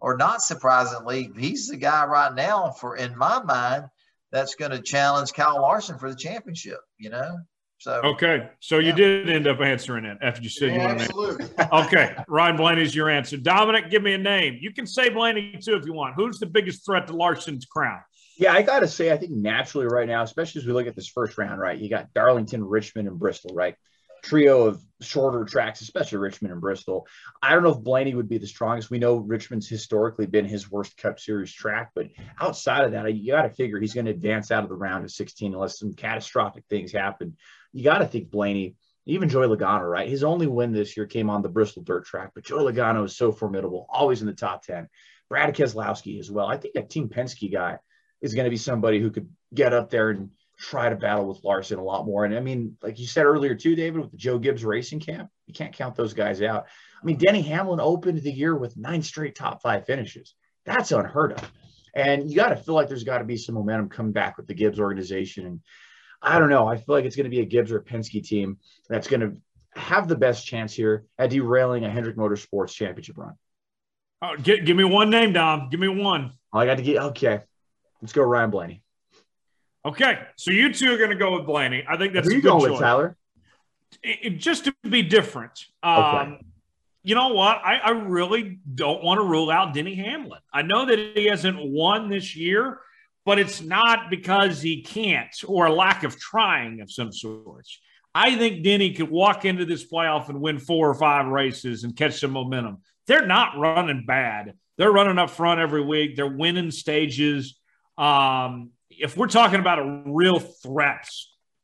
or 0.00 0.16
not 0.16 0.42
surprisingly, 0.42 1.30
he's 1.38 1.68
the 1.68 1.76
guy 1.76 2.04
right 2.04 2.34
now 2.34 2.70
for 2.70 2.96
in 2.96 3.16
my 3.16 3.42
mind 3.42 3.84
that's 4.30 4.54
going 4.54 4.72
to 4.72 4.82
challenge 4.82 5.32
Kyle 5.32 5.62
Larson 5.62 5.98
for 5.98 6.10
the 6.10 6.16
championship. 6.16 6.80
You 6.98 7.10
know. 7.10 7.38
So 7.78 8.00
okay, 8.02 8.48
so 8.60 8.78
yeah. 8.78 8.88
you 8.88 8.92
did 8.94 9.30
end 9.30 9.46
up 9.46 9.60
answering 9.60 10.04
it 10.04 10.18
after 10.22 10.42
you 10.42 10.48
said 10.48 10.70
yeah, 10.70 10.74
you 10.74 10.80
want 10.80 11.00
absolutely. 11.00 11.48
to. 11.48 11.74
okay, 11.84 12.16
Ryan 12.28 12.56
Blaney's 12.56 12.94
your 12.94 13.10
answer. 13.10 13.36
Dominic, 13.36 13.90
give 13.90 14.02
me 14.02 14.14
a 14.14 14.18
name. 14.18 14.58
You 14.60 14.72
can 14.72 14.86
say 14.86 15.08
Blaney 15.08 15.58
too 15.62 15.74
if 15.74 15.84
you 15.84 15.92
want. 15.92 16.14
Who's 16.14 16.38
the 16.38 16.46
biggest 16.46 16.86
threat 16.86 17.06
to 17.08 17.16
Larson's 17.16 17.66
crown? 17.66 18.00
Yeah, 18.38 18.52
I 18.52 18.62
got 18.62 18.80
to 18.80 18.88
say, 18.88 19.12
I 19.12 19.16
think 19.16 19.32
naturally 19.32 19.86
right 19.86 20.08
now, 20.08 20.22
especially 20.22 20.62
as 20.62 20.66
we 20.66 20.72
look 20.72 20.86
at 20.86 20.96
this 20.96 21.08
first 21.08 21.38
round, 21.38 21.60
right? 21.60 21.78
You 21.78 21.88
got 21.88 22.12
Darlington, 22.14 22.64
Richmond, 22.64 23.06
and 23.06 23.18
Bristol, 23.18 23.54
right? 23.54 23.76
Trio 24.24 24.66
of 24.66 24.82
shorter 25.02 25.44
tracks, 25.44 25.82
especially 25.82 26.18
Richmond 26.18 26.52
and 26.52 26.60
Bristol. 26.60 27.06
I 27.42 27.52
don't 27.52 27.62
know 27.62 27.72
if 27.72 27.84
Blaney 27.84 28.14
would 28.14 28.28
be 28.28 28.38
the 28.38 28.46
strongest. 28.46 28.90
We 28.90 28.98
know 28.98 29.16
Richmond's 29.16 29.68
historically 29.68 30.26
been 30.26 30.46
his 30.46 30.70
worst 30.70 30.96
Cup 30.96 31.20
Series 31.20 31.52
track, 31.52 31.90
but 31.94 32.06
outside 32.40 32.84
of 32.84 32.92
that, 32.92 33.14
you 33.14 33.32
got 33.32 33.42
to 33.42 33.50
figure 33.50 33.78
he's 33.78 33.92
going 33.92 34.06
to 34.06 34.12
advance 34.12 34.50
out 34.50 34.62
of 34.62 34.70
the 34.70 34.76
round 34.76 35.04
of 35.04 35.10
16 35.10 35.52
unless 35.52 35.78
some 35.78 35.92
catastrophic 35.92 36.64
things 36.70 36.90
happen. 36.90 37.36
You 37.72 37.84
got 37.84 37.98
to 37.98 38.06
think 38.06 38.30
Blaney, 38.30 38.76
even 39.04 39.28
Joey 39.28 39.46
Logano, 39.46 39.88
right? 39.88 40.08
His 40.08 40.24
only 40.24 40.46
win 40.46 40.72
this 40.72 40.96
year 40.96 41.06
came 41.06 41.28
on 41.28 41.42
the 41.42 41.50
Bristol 41.50 41.82
dirt 41.82 42.06
track, 42.06 42.30
but 42.34 42.44
Joey 42.44 42.72
Logano 42.72 43.04
is 43.04 43.16
so 43.16 43.30
formidable, 43.30 43.86
always 43.90 44.22
in 44.22 44.26
the 44.26 44.32
top 44.32 44.62
10. 44.62 44.88
Brad 45.28 45.54
Keselowski 45.54 46.18
as 46.18 46.30
well. 46.30 46.46
I 46.46 46.56
think 46.56 46.74
that 46.74 46.88
Team 46.88 47.10
Penske 47.10 47.52
guy 47.52 47.78
is 48.22 48.32
going 48.32 48.44
to 48.44 48.50
be 48.50 48.56
somebody 48.56 49.00
who 49.00 49.10
could 49.10 49.28
get 49.52 49.74
up 49.74 49.90
there 49.90 50.10
and– 50.10 50.30
try 50.58 50.88
to 50.88 50.96
battle 50.96 51.26
with 51.26 51.42
Larson 51.44 51.78
a 51.78 51.82
lot 51.82 52.06
more. 52.06 52.24
And 52.24 52.34
I 52.34 52.40
mean, 52.40 52.76
like 52.82 52.98
you 52.98 53.06
said 53.06 53.26
earlier 53.26 53.54
too, 53.54 53.74
David, 53.74 54.00
with 54.00 54.10
the 54.10 54.16
Joe 54.16 54.38
Gibbs 54.38 54.64
Racing 54.64 55.00
Camp, 55.00 55.30
You 55.46 55.54
can't 55.54 55.72
count 55.72 55.96
those 55.96 56.14
guys 56.14 56.42
out. 56.42 56.66
I 57.02 57.04
mean, 57.04 57.18
Denny 57.18 57.42
Hamlin 57.42 57.80
opened 57.80 58.22
the 58.22 58.32
year 58.32 58.56
with 58.56 58.76
nine 58.76 59.02
straight 59.02 59.34
top 59.34 59.62
five 59.62 59.84
finishes. 59.86 60.34
That's 60.64 60.92
unheard 60.92 61.32
of. 61.32 61.52
And 61.94 62.30
you 62.30 62.36
got 62.36 62.48
to 62.48 62.56
feel 62.56 62.74
like 62.74 62.88
there's 62.88 63.04
got 63.04 63.18
to 63.18 63.24
be 63.24 63.36
some 63.36 63.54
momentum 63.54 63.88
coming 63.88 64.12
back 64.12 64.36
with 64.36 64.46
the 64.46 64.54
Gibbs 64.54 64.80
organization. 64.80 65.46
And 65.46 65.60
I 66.22 66.38
don't 66.38 66.50
know. 66.50 66.66
I 66.66 66.76
feel 66.76 66.94
like 66.94 67.04
it's 67.04 67.16
going 67.16 67.24
to 67.24 67.30
be 67.30 67.40
a 67.40 67.44
Gibbs 67.44 67.70
or 67.70 67.78
a 67.78 67.84
Penske 67.84 68.24
team 68.24 68.58
that's 68.88 69.06
going 69.06 69.20
to 69.20 69.36
have 69.78 70.08
the 70.08 70.16
best 70.16 70.46
chance 70.46 70.72
here 70.72 71.04
at 71.18 71.30
derailing 71.30 71.84
a 71.84 71.90
Hendrick 71.90 72.16
Motorsports 72.16 72.72
championship 72.72 73.18
run. 73.18 73.34
Oh, 74.22 74.36
give, 74.36 74.64
give 74.64 74.76
me 74.76 74.84
one 74.84 75.10
name, 75.10 75.32
Dom. 75.32 75.68
Give 75.68 75.80
me 75.80 75.88
one. 75.88 76.32
Oh, 76.52 76.58
I 76.58 76.66
got 76.66 76.78
to 76.78 76.82
get 76.82 76.96
okay. 76.96 77.40
Let's 78.00 78.12
go, 78.12 78.22
Ryan 78.22 78.50
Blaney. 78.50 78.83
Okay, 79.86 80.18
so 80.36 80.50
you 80.50 80.72
two 80.72 80.92
are 80.94 80.96
going 80.96 81.10
to 81.10 81.16
go 81.16 81.36
with 81.36 81.46
Blaney. 81.46 81.84
I 81.88 81.96
think 81.96 82.14
that's 82.14 82.26
Who 82.26 82.32
a 82.32 82.36
you 82.36 82.42
good 82.42 82.48
going 82.48 82.72
with, 82.72 82.80
Tyler? 82.80 83.16
It- 84.02 84.18
it- 84.22 84.38
just 84.38 84.64
to 84.64 84.74
be 84.88 85.02
different. 85.02 85.66
Um, 85.82 85.94
Okay. 86.04 86.40
You 87.06 87.14
know 87.14 87.34
what? 87.34 87.60
I, 87.62 87.76
I 87.84 87.90
really 87.90 88.60
don't 88.74 89.04
want 89.04 89.20
to 89.20 89.24
rule 89.26 89.50
out 89.50 89.74
Denny 89.74 89.94
Hamlin. 89.94 90.40
I 90.54 90.62
know 90.62 90.86
that 90.86 90.98
he 91.14 91.26
hasn't 91.26 91.62
won 91.62 92.08
this 92.08 92.34
year, 92.34 92.80
but 93.26 93.38
it's 93.38 93.60
not 93.60 94.08
because 94.08 94.62
he 94.62 94.82
can't 94.82 95.28
or 95.46 95.66
a 95.66 95.72
lack 95.72 96.02
of 96.04 96.18
trying 96.18 96.80
of 96.80 96.90
some 96.90 97.12
sorts. 97.12 97.78
I 98.14 98.36
think 98.36 98.64
Denny 98.64 98.94
could 98.94 99.10
walk 99.10 99.44
into 99.44 99.66
this 99.66 99.86
playoff 99.86 100.30
and 100.30 100.40
win 100.40 100.58
four 100.58 100.88
or 100.88 100.94
five 100.94 101.26
races 101.26 101.84
and 101.84 101.94
catch 101.94 102.20
some 102.20 102.30
momentum. 102.30 102.78
They're 103.06 103.26
not 103.26 103.58
running 103.58 104.06
bad. 104.06 104.54
They're 104.78 104.90
running 104.92 105.18
up 105.18 105.28
front 105.28 105.60
every 105.60 105.82
week. 105.84 106.16
They're 106.16 106.26
winning 106.26 106.70
stages. 106.70 107.60
Um, 107.98 108.70
if 108.90 109.16
we're 109.16 109.26
talking 109.28 109.60
about 109.60 109.78
a 109.78 110.02
real 110.06 110.38
threat 110.38 111.08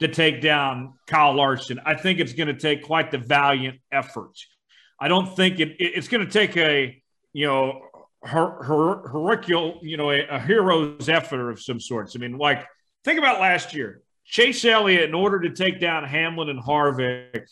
to 0.01 0.09
take 0.09 0.41
down 0.41 0.95
Kyle 1.07 1.35
Larson, 1.35 1.81
I 1.85 1.95
think 1.95 2.19
it's 2.21 2.33
going 2.33 2.49
to 2.49 2.55
take 2.59 2.83
quite 2.83 3.11
the 3.11 3.19
valiant 3.19 3.81
effort. 3.93 4.33
I 4.99 5.09
don't 5.09 5.35
think 5.37 5.61
it, 5.61 5.69
it- 5.79 5.93
it's 5.97 6.09
going 6.09 6.25
to 6.27 6.31
take 6.33 6.57
a 6.57 7.01
you 7.33 7.47
know 7.47 7.83
her, 8.23 8.63
her, 8.63 9.09
hercule 9.09 9.79
you 9.83 9.97
know 9.97 10.11
a, 10.11 10.27
a 10.27 10.39
hero's 10.41 11.09
effort 11.09 11.51
of 11.51 11.61
some 11.61 11.81
sorts. 11.81 12.17
I 12.17 12.19
mean, 12.19 12.39
like 12.39 12.67
think 13.05 13.19
about 13.19 13.41
last 13.41 13.75
year. 13.75 14.03
Chase 14.25 14.65
Elliott, 14.65 15.09
in 15.09 15.15
order 15.15 15.41
to 15.41 15.51
take 15.51 15.81
down 15.81 16.05
Hamlin 16.05 16.51
and 16.51 16.63
Harvick, 16.63 17.49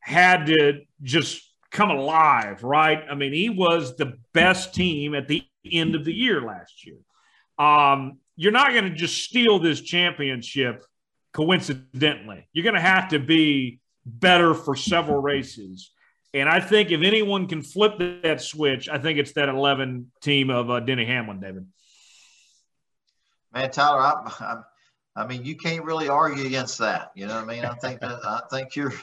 had 0.00 0.46
to 0.46 0.80
just 1.02 1.42
come 1.70 1.90
alive, 1.90 2.62
right? 2.64 3.02
I 3.10 3.14
mean, 3.14 3.32
he 3.34 3.50
was 3.50 3.96
the 3.96 4.14
best 4.32 4.74
team 4.74 5.14
at 5.14 5.28
the 5.28 5.42
end 5.70 5.94
of 5.94 6.04
the 6.06 6.12
year 6.12 6.40
last 6.40 6.86
year. 6.86 6.96
Um, 7.58 8.18
you're 8.36 8.52
not 8.52 8.72
going 8.72 8.84
to 8.84 8.94
just 8.94 9.24
steal 9.24 9.58
this 9.58 9.80
championship 9.80 10.84
coincidentally. 11.32 12.48
You're 12.52 12.64
going 12.64 12.74
to 12.74 12.80
have 12.80 13.08
to 13.08 13.18
be 13.18 13.80
better 14.04 14.54
for 14.54 14.76
several 14.76 15.20
races. 15.20 15.90
And 16.34 16.48
I 16.48 16.60
think 16.60 16.90
if 16.90 17.02
anyone 17.02 17.46
can 17.46 17.62
flip 17.62 17.98
that 18.22 18.40
switch, 18.40 18.88
I 18.88 18.98
think 18.98 19.18
it's 19.18 19.32
that 19.32 19.48
11 19.48 20.10
team 20.22 20.50
of 20.50 20.70
uh, 20.70 20.80
Denny 20.80 21.04
Hamlin, 21.04 21.40
David. 21.40 21.66
Man, 23.52 23.70
Tyler, 23.70 24.00
I, 24.00 24.32
I, 24.40 24.62
I 25.14 25.26
mean, 25.26 25.44
you 25.44 25.56
can't 25.56 25.84
really 25.84 26.08
argue 26.08 26.46
against 26.46 26.78
that. 26.78 27.12
You 27.14 27.26
know 27.26 27.34
what 27.34 27.44
I 27.44 27.46
mean? 27.46 27.64
I 27.66 27.74
think 27.74 28.00
that 28.00 28.24
I 28.24 28.40
think 28.50 28.74
you're, 28.76 28.94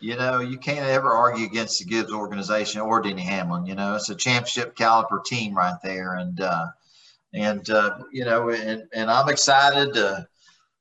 you 0.00 0.16
know, 0.16 0.40
you 0.40 0.56
can't 0.56 0.86
ever 0.86 1.10
argue 1.10 1.44
against 1.44 1.78
the 1.78 1.84
Gibbs 1.84 2.12
organization 2.12 2.80
or 2.80 3.02
Denny 3.02 3.22
Hamlin. 3.22 3.66
You 3.66 3.74
know, 3.74 3.94
it's 3.94 4.08
a 4.08 4.14
championship 4.14 4.74
caliber 4.74 5.20
team 5.24 5.54
right 5.54 5.76
there, 5.84 6.14
and 6.14 6.40
uh, 6.40 6.68
and 7.32 7.68
uh, 7.70 7.98
you 8.12 8.24
know, 8.24 8.50
and 8.50 8.84
and 8.92 9.10
I'm 9.10 9.28
excited 9.28 9.94
to 9.94 10.26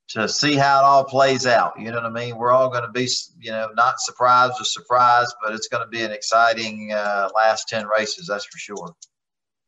to 0.10 0.28
see 0.28 0.56
how 0.56 0.80
it 0.80 0.86
all 0.86 1.04
plays 1.04 1.46
out. 1.46 1.80
You 1.80 1.92
know 1.92 1.98
what 1.98 2.06
I 2.06 2.10
mean? 2.10 2.38
We're 2.38 2.52
all 2.52 2.70
going 2.70 2.84
to 2.84 2.92
be, 2.92 3.08
you 3.40 3.52
know, 3.52 3.70
not 3.76 4.00
surprised 4.00 4.54
or 4.60 4.64
surprised, 4.64 5.36
but 5.44 5.54
it's 5.54 5.68
going 5.68 5.84
to 5.84 5.90
be 5.90 6.02
an 6.02 6.12
exciting 6.12 6.92
uh, 6.94 7.30
last 7.36 7.70
ten 7.70 7.86
races. 7.88 8.28
That's 8.28 8.46
for 8.46 8.58
sure. 8.58 8.96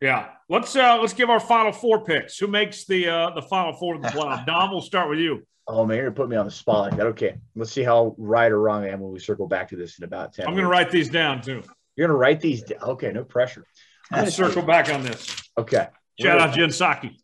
Yeah, 0.01 0.29
let's 0.49 0.75
uh, 0.75 0.97
let's 0.99 1.13
give 1.13 1.29
our 1.29 1.39
final 1.39 1.71
four 1.71 2.03
picks. 2.03 2.37
Who 2.39 2.47
makes 2.47 2.85
the 2.85 3.07
uh, 3.07 3.29
the 3.31 3.41
final 3.43 3.73
four 3.73 3.95
of 3.95 4.01
the 4.01 4.07
playoff? 4.07 4.45
Dom, 4.47 4.71
we'll 4.71 4.81
start 4.81 5.09
with 5.09 5.19
you. 5.19 5.45
Oh 5.67 5.85
man, 5.85 5.97
you're 5.97 6.07
gonna 6.07 6.15
put 6.15 6.27
me 6.27 6.37
on 6.37 6.45
the 6.45 6.51
spot 6.51 6.89
like 6.89 6.97
that. 6.97 7.05
Okay, 7.07 7.35
let's 7.55 7.71
see 7.71 7.83
how 7.83 8.15
right 8.17 8.51
or 8.51 8.59
wrong 8.59 8.83
I 8.83 8.89
am 8.89 8.99
when 8.99 9.11
we 9.11 9.19
circle 9.19 9.47
back 9.47 9.69
to 9.69 9.75
this 9.75 9.99
in 9.99 10.03
about 10.03 10.33
ten. 10.33 10.47
I'm 10.47 10.53
going 10.53 10.65
to 10.65 10.69
write 10.69 10.89
these 10.89 11.07
down 11.07 11.41
too. 11.41 11.61
You're 11.95 12.07
gonna 12.07 12.17
write 12.17 12.41
these. 12.41 12.63
Down. 12.63 12.79
Okay, 12.81 13.11
no 13.11 13.23
pressure. 13.23 13.63
I'm 14.11 14.21
gonna 14.21 14.31
circle 14.31 14.63
back 14.63 14.91
on 14.91 15.03
this. 15.03 15.43
Okay. 15.55 15.87
Shout 16.21 16.39
out 16.39 16.53
Jen 16.55 16.69
Psaki. 16.69 17.15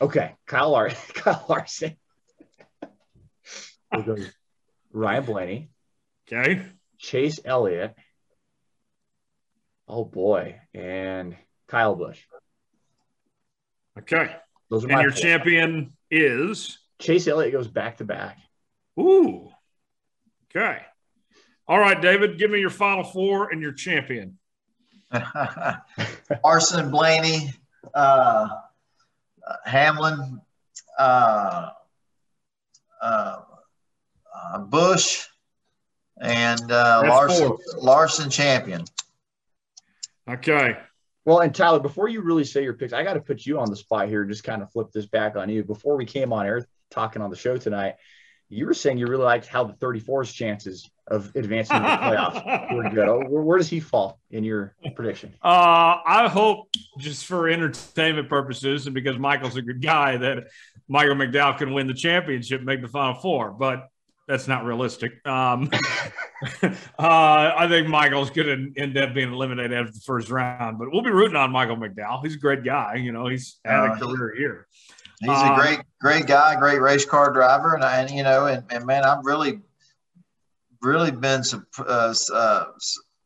Okay, 0.00 0.34
Kyle, 0.46 0.70
Lar- 0.70 0.90
Kyle 1.14 1.44
Larson. 1.48 1.96
We'll 3.92 4.02
go 4.02 4.16
Ryan 4.92 5.24
Blaney, 5.24 5.70
Okay. 6.26 6.62
Chase 6.98 7.38
Elliott. 7.44 7.94
Oh 9.88 10.04
boy, 10.04 10.60
and 10.74 11.36
Kyle 11.68 11.94
Busch. 11.94 12.20
Okay. 13.98 14.34
Those 14.68 14.84
are 14.84 14.88
And 14.88 14.96
my 14.96 15.02
your 15.02 15.12
four. 15.12 15.20
champion 15.22 15.92
is 16.10 16.78
Chase 16.98 17.28
Elliott 17.28 17.52
goes 17.52 17.68
back 17.68 17.98
to 17.98 18.04
back. 18.04 18.38
Ooh. 18.98 19.48
Okay. 20.54 20.78
All 21.68 21.78
right, 21.78 22.00
David, 22.00 22.38
give 22.38 22.50
me 22.50 22.58
your 22.60 22.70
final 22.70 23.04
four 23.04 23.50
and 23.50 23.62
your 23.62 23.72
champion. 23.72 24.38
Arson 26.44 26.90
Blaney, 26.90 27.52
uh, 27.94 28.48
Hamlin, 29.64 30.40
uh, 30.98 31.70
uh, 33.00 33.40
uh, 34.34 34.58
Busch, 34.58 35.26
and 36.20 36.72
uh, 36.72 37.02
Larson, 37.04 37.48
four. 37.48 37.58
Larson 37.78 38.30
champion. 38.30 38.84
Okay. 40.28 40.76
Well, 41.24 41.40
and 41.40 41.54
Tyler, 41.54 41.80
before 41.80 42.08
you 42.08 42.20
really 42.22 42.44
say 42.44 42.62
your 42.62 42.74
picks, 42.74 42.92
I 42.92 43.02
got 43.02 43.14
to 43.14 43.20
put 43.20 43.44
you 43.46 43.58
on 43.58 43.68
the 43.68 43.76
spot 43.76 44.08
here. 44.08 44.24
Just 44.24 44.44
kind 44.44 44.62
of 44.62 44.70
flip 44.70 44.92
this 44.92 45.06
back 45.06 45.36
on 45.36 45.48
you. 45.48 45.64
Before 45.64 45.96
we 45.96 46.04
came 46.04 46.32
on 46.32 46.46
air 46.46 46.66
talking 46.90 47.20
on 47.20 47.30
the 47.30 47.36
show 47.36 47.56
tonight, 47.56 47.96
you 48.48 48.66
were 48.66 48.74
saying 48.74 48.98
you 48.98 49.06
really 49.06 49.24
liked 49.24 49.46
how 49.46 49.64
the 49.64 49.72
34's 49.74 50.32
chances 50.32 50.90
of 51.08 51.30
advancing 51.36 51.76
to 51.76 51.82
the 51.82 51.88
playoffs 51.88 52.74
were 52.74 52.90
good. 52.94 53.08
Oh, 53.08 53.20
where, 53.28 53.42
where 53.42 53.58
does 53.58 53.68
he 53.68 53.80
fall 53.80 54.20
in 54.30 54.44
your 54.44 54.74
prediction? 54.94 55.34
Uh, 55.42 55.98
I 56.04 56.28
hope 56.28 56.68
just 56.98 57.26
for 57.26 57.48
entertainment 57.48 58.28
purposes 58.28 58.86
and 58.86 58.94
because 58.94 59.18
Michael's 59.18 59.56
a 59.56 59.62
good 59.62 59.82
guy 59.82 60.16
that 60.16 60.44
Michael 60.88 61.14
McDowell 61.16 61.58
can 61.58 61.72
win 61.72 61.86
the 61.86 61.94
championship, 61.94 62.58
and 62.58 62.66
make 62.66 62.82
the 62.82 62.88
final 62.88 63.14
four, 63.14 63.50
but 63.50 63.88
that's 64.28 64.48
not 64.48 64.64
realistic. 64.64 65.24
Um, 65.26 65.70
uh, 66.62 66.68
I 66.98 67.66
think 67.68 67.88
Michael's 67.88 68.30
going 68.30 68.74
to 68.74 68.80
end 68.80 68.96
up 68.96 69.14
being 69.14 69.32
eliminated 69.32 69.72
after 69.72 69.92
the 69.92 70.00
first 70.00 70.30
round, 70.30 70.78
but 70.78 70.92
we'll 70.92 71.02
be 71.02 71.10
rooting 71.10 71.36
on 71.36 71.52
Michael 71.52 71.76
McDowell. 71.76 72.22
He's 72.24 72.34
a 72.34 72.38
great 72.38 72.64
guy. 72.64 72.96
You 72.96 73.12
know, 73.12 73.26
he's 73.28 73.58
had 73.64 73.84
a 73.84 73.92
Uh, 73.92 73.98
career 73.98 74.34
here. 74.36 74.66
He's 75.20 75.30
a 75.42 75.54
great, 75.54 75.80
great 76.00 76.26
guy, 76.26 76.56
great 76.56 76.80
race 76.80 77.04
car 77.04 77.32
driver, 77.32 77.74
and, 77.74 77.82
I- 77.84 78.00
and 78.02 78.10
you 78.10 78.22
know, 78.22 78.46
and, 78.46 78.64
and 78.70 78.84
man, 78.86 79.04
I've 79.04 79.24
really, 79.24 79.60
really 80.82 81.10
been 81.10 81.42
uh, 81.78 82.14
uh, 82.32 82.64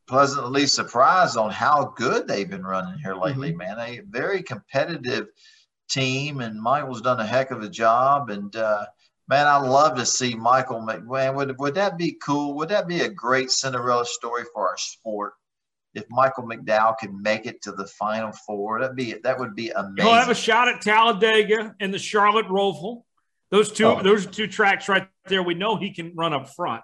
pleasantly 0.08 0.66
surprised 0.66 1.36
on 1.36 1.50
how 1.50 1.92
good 1.96 2.26
they've 2.28 2.48
been 2.48 2.64
running 2.64 2.98
here 3.00 3.14
lately, 3.14 3.52
man. 3.52 3.78
A 3.78 4.00
very 4.08 4.42
competitive 4.42 5.28
team, 5.88 6.40
and 6.40 6.60
Michael's 6.60 7.02
done 7.02 7.20
a 7.20 7.26
heck 7.26 7.50
of 7.50 7.62
a 7.62 7.68
job. 7.68 8.30
And 8.30 8.54
uh, 8.54 8.86
man, 9.28 9.46
I 9.48 9.58
love 9.58 9.96
to 9.96 10.06
see 10.06 10.34
Michael. 10.34 10.80
Mc- 10.82 11.04
Man, 11.04 11.34
would 11.34 11.58
would 11.58 11.74
that 11.74 11.98
be 11.98 12.12
cool? 12.24 12.54
Would 12.56 12.68
that 12.68 12.86
be 12.86 13.00
a 13.00 13.08
great 13.08 13.50
Cinderella 13.50 14.06
story 14.06 14.44
for 14.54 14.68
our 14.68 14.76
sport? 14.78 15.32
If 15.94 16.04
Michael 16.08 16.44
McDowell 16.44 16.96
could 16.98 17.12
make 17.12 17.46
it 17.46 17.62
to 17.62 17.72
the 17.72 17.86
final 17.86 18.32
four, 18.46 18.80
that'd 18.80 18.96
be 18.96 19.14
that 19.24 19.38
would 19.38 19.56
be 19.56 19.70
amazing. 19.70 20.04
He'll 20.08 20.14
have 20.14 20.28
a 20.28 20.34
shot 20.34 20.68
at 20.68 20.80
Talladega 20.80 21.74
and 21.80 21.92
the 21.92 21.98
Charlotte 21.98 22.46
Roval. 22.46 23.02
Those 23.50 23.72
two, 23.72 23.86
Oh. 23.86 24.02
those 24.02 24.26
are 24.26 24.30
two 24.30 24.46
tracks 24.46 24.88
right 24.88 25.08
there. 25.26 25.42
We 25.42 25.54
know 25.54 25.76
he 25.76 25.92
can 25.92 26.14
run 26.14 26.32
up 26.32 26.50
front. 26.50 26.82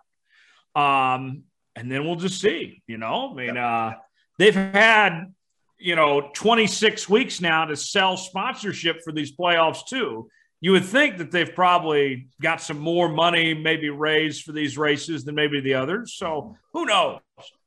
Um, 0.75 1.45
and 1.77 1.91
then 1.91 2.05
we'll 2.05 2.17
just 2.17 2.41
see. 2.41 2.83
You 2.89 2.99
know, 2.99 3.31
I 3.31 3.35
mean, 3.35 3.57
uh, 3.57 3.95
they've 4.39 4.55
had 4.55 5.33
you 5.79 5.95
know 5.95 6.31
26 6.35 7.09
weeks 7.09 7.41
now 7.41 7.67
to 7.67 7.77
sell 7.77 8.17
sponsorship 8.17 9.03
for 9.05 9.13
these 9.13 9.37
playoffs 9.37 9.87
too. 9.87 10.29
You 10.61 10.73
would 10.73 10.87
think 10.87 11.19
that 11.19 11.31
they've 11.31 11.55
probably 11.55 12.29
got 12.41 12.61
some 12.63 12.79
more 12.79 13.09
money, 13.11 13.55
maybe 13.55 13.91
raised 13.91 14.43
for 14.43 14.53
these 14.53 14.77
races 14.79 15.25
than 15.25 15.35
maybe 15.35 15.61
the 15.61 15.75
others. 15.75 16.15
So 16.15 16.57
who 16.73 16.87
knows? 16.87 17.21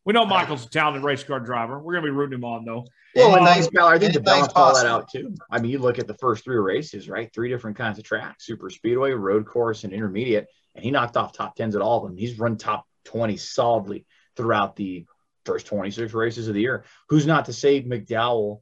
We 0.06 0.14
know 0.14 0.26
Michael's 0.26 0.66
a 0.66 0.70
talented 0.70 1.04
race 1.04 1.24
car 1.24 1.39
driver. 1.39 1.80
We're 1.80 1.93
gonna 1.93 2.06
be 2.08 2.12
rooting 2.12 2.39
him 2.39 2.45
on 2.45 2.66
though. 2.66 2.86
Well, 3.16 3.32
and 3.36 3.41
um, 3.41 3.47
Anything's- 3.47 3.70
Tyler, 3.76 3.93
I 3.93 4.00
think 4.00 4.14
to 4.14 4.20
anything's 4.20 4.47
balance 4.47 4.54
all 4.56 4.74
that 4.74 4.86
out 4.86 5.10
too. 5.12 5.34
I 5.52 5.60
mean, 5.60 5.72
you 5.72 5.80
look 5.80 6.00
at 6.00 6.08
the 6.08 6.14
first 6.16 6.43
three 6.43 6.58
races, 6.58 7.10
right? 7.10 7.30
Three 7.34 7.50
different 7.50 7.78
kinds 7.78 7.97
of 8.00 8.06
tracks: 8.06 8.45
super 8.45 8.70
speedway, 8.70 9.12
road 9.12 9.45
course, 9.45 9.84
and 9.84 9.93
intermediate. 9.93 10.47
And 10.76 10.84
he 10.84 10.91
knocked 10.91 11.18
off 11.18 11.34
top 11.34 11.56
tens 11.56 11.76
at 11.76 11.82
all 11.82 11.97
of 11.97 12.10
them. 12.10 12.18
He's 12.18 12.39
run 12.39 12.58
top 12.58 12.86
twenty 13.04 13.38
solidly 13.38 14.06
throughout 14.36 14.76
the 14.76 15.06
first 15.45 15.66
twenty 15.68 15.91
six 15.91 16.14
races 16.14 16.47
of 16.47 16.54
the 16.54 16.62
year. 16.62 16.86
Who's 17.10 17.28
not 17.28 17.45
to 17.45 17.54
say 17.54 17.82
McDowell 17.84 18.62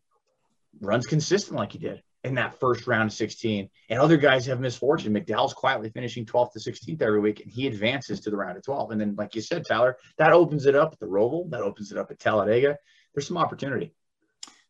runs 0.81 1.05
consistent 1.05 1.57
like 1.57 1.71
he 1.73 1.79
did? 1.79 2.01
In 2.27 2.35
that 2.35 2.59
first 2.59 2.87
round 2.87 3.09
of 3.09 3.13
16. 3.13 3.69
And 3.89 3.99
other 3.99 4.17
guys 4.17 4.45
have 4.45 4.59
misfortune. 4.59 5.13
McDowell's 5.13 5.53
quietly 5.53 5.89
finishing 5.89 6.25
12th 6.25 6.53
to 6.53 6.59
16th 6.59 7.01
every 7.01 7.19
week, 7.19 7.41
and 7.41 7.51
he 7.51 7.67
advances 7.67 8.19
to 8.21 8.29
the 8.29 8.37
round 8.37 8.57
of 8.57 8.63
12. 8.63 8.91
And 8.91 9.01
then, 9.01 9.15
like 9.15 9.35
you 9.35 9.41
said, 9.41 9.63
Tyler, 9.67 9.97
that 10.17 10.33
opens 10.33 10.65
it 10.65 10.75
up 10.75 10.93
at 10.93 10.99
the 10.99 11.05
Roval, 11.05 11.49
that 11.51 11.61
opens 11.61 11.91
it 11.91 11.97
up 11.97 12.11
at 12.11 12.19
Talladega. 12.19 12.77
There's 13.13 13.27
some 13.27 13.37
opportunity. 13.37 13.93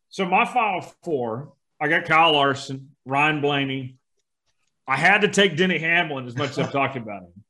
So 0.09 0.25
my 0.25 0.45
final 0.45 0.81
four, 1.03 1.53
I 1.81 1.87
got 1.87 2.05
Kyle 2.05 2.33
Larson, 2.33 2.91
Ryan 3.05 3.41
Blaney. 3.41 3.97
I 4.87 4.95
had 4.95 5.21
to 5.21 5.27
take 5.27 5.57
Denny 5.57 5.79
Hamlin 5.79 6.27
as 6.27 6.35
much 6.35 6.51
as 6.51 6.59
I've 6.59 6.71
talked 6.71 6.95
about 6.95 7.23
him. 7.23 7.43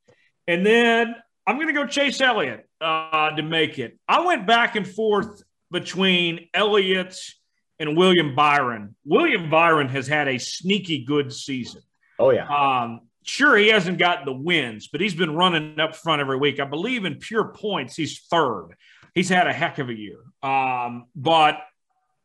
And 0.48 0.66
then 0.66 1.16
I'm 1.46 1.56
going 1.56 1.68
to 1.68 1.74
go 1.74 1.86
Chase 1.86 2.20
Elliott 2.20 2.68
uh, 2.82 3.32
to 3.32 3.44
make 3.44 3.78
it. 3.80 4.00
I 4.08 4.22
went 4.22 4.48
back 4.48 4.76
and 4.76 4.88
forth 4.88 5.44
between 5.70 6.48
Elliott 6.54 7.20
and 7.80 7.96
William 7.98 8.36
Byron. 8.36 8.96
William 9.06 9.50
Byron 9.50 9.90
has 9.90 10.08
had 10.08 10.28
a 10.28 10.38
sneaky 10.38 11.06
good 11.06 11.32
season. 11.32 11.82
Oh, 12.20 12.32
yeah. 12.32 12.48
Um, 12.48 13.02
sure, 13.24 13.56
he 13.58 13.70
hasn't 13.70 14.00
gotten 14.00 14.26
the 14.26 14.34
wins, 14.34 14.88
but 14.88 15.02
he's 15.02 15.14
been 15.14 15.36
running 15.36 15.80
up 15.80 15.96
front 15.96 16.22
every 16.22 16.38
week. 16.38 16.60
I 16.60 16.66
believe 16.66 17.06
in 17.06 17.16
pure 17.16 17.54
points, 17.54 17.96
he's 17.96 18.20
third. 18.32 18.70
He's 19.14 19.30
had 19.30 19.48
a 19.48 19.54
heck 19.54 19.80
of 19.80 19.90
a 19.90 19.94
year. 19.94 20.20
Um, 20.42 21.06
but 21.16 21.60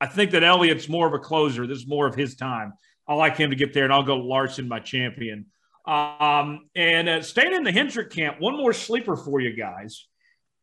I 0.01 0.07
think 0.07 0.33
that 0.33 0.43
Elliott's 0.43 0.89
more 0.89 1.07
of 1.07 1.15
a 1.15 1.19
closer. 1.19 1.67
This 1.67 1.79
is 1.79 1.87
more 1.87 2.07
of 2.07 2.15
his 2.15 2.35
time. 2.37 2.73
I 3.07 3.15
like 3.15 3.37
him 3.37 3.51
to 3.51 3.57
get 3.57 3.73
there, 3.73 3.85
and 3.85 3.93
I'll 3.93 4.03
go 4.03 4.17
Larson, 4.17 4.69
my 4.69 4.81
champion. 4.81 5.47
Um, 5.87 6.69
and 6.75 7.09
uh, 7.09 7.23
staying 7.23 7.55
in 7.55 7.65
the 7.65 7.73
Hendrick 7.73 8.11
camp, 8.11 8.41
one 8.41 8.57
more 8.57 8.73
sleeper 8.73 9.17
for 9.17 9.41
you 9.41 9.55
guys. 9.55 10.07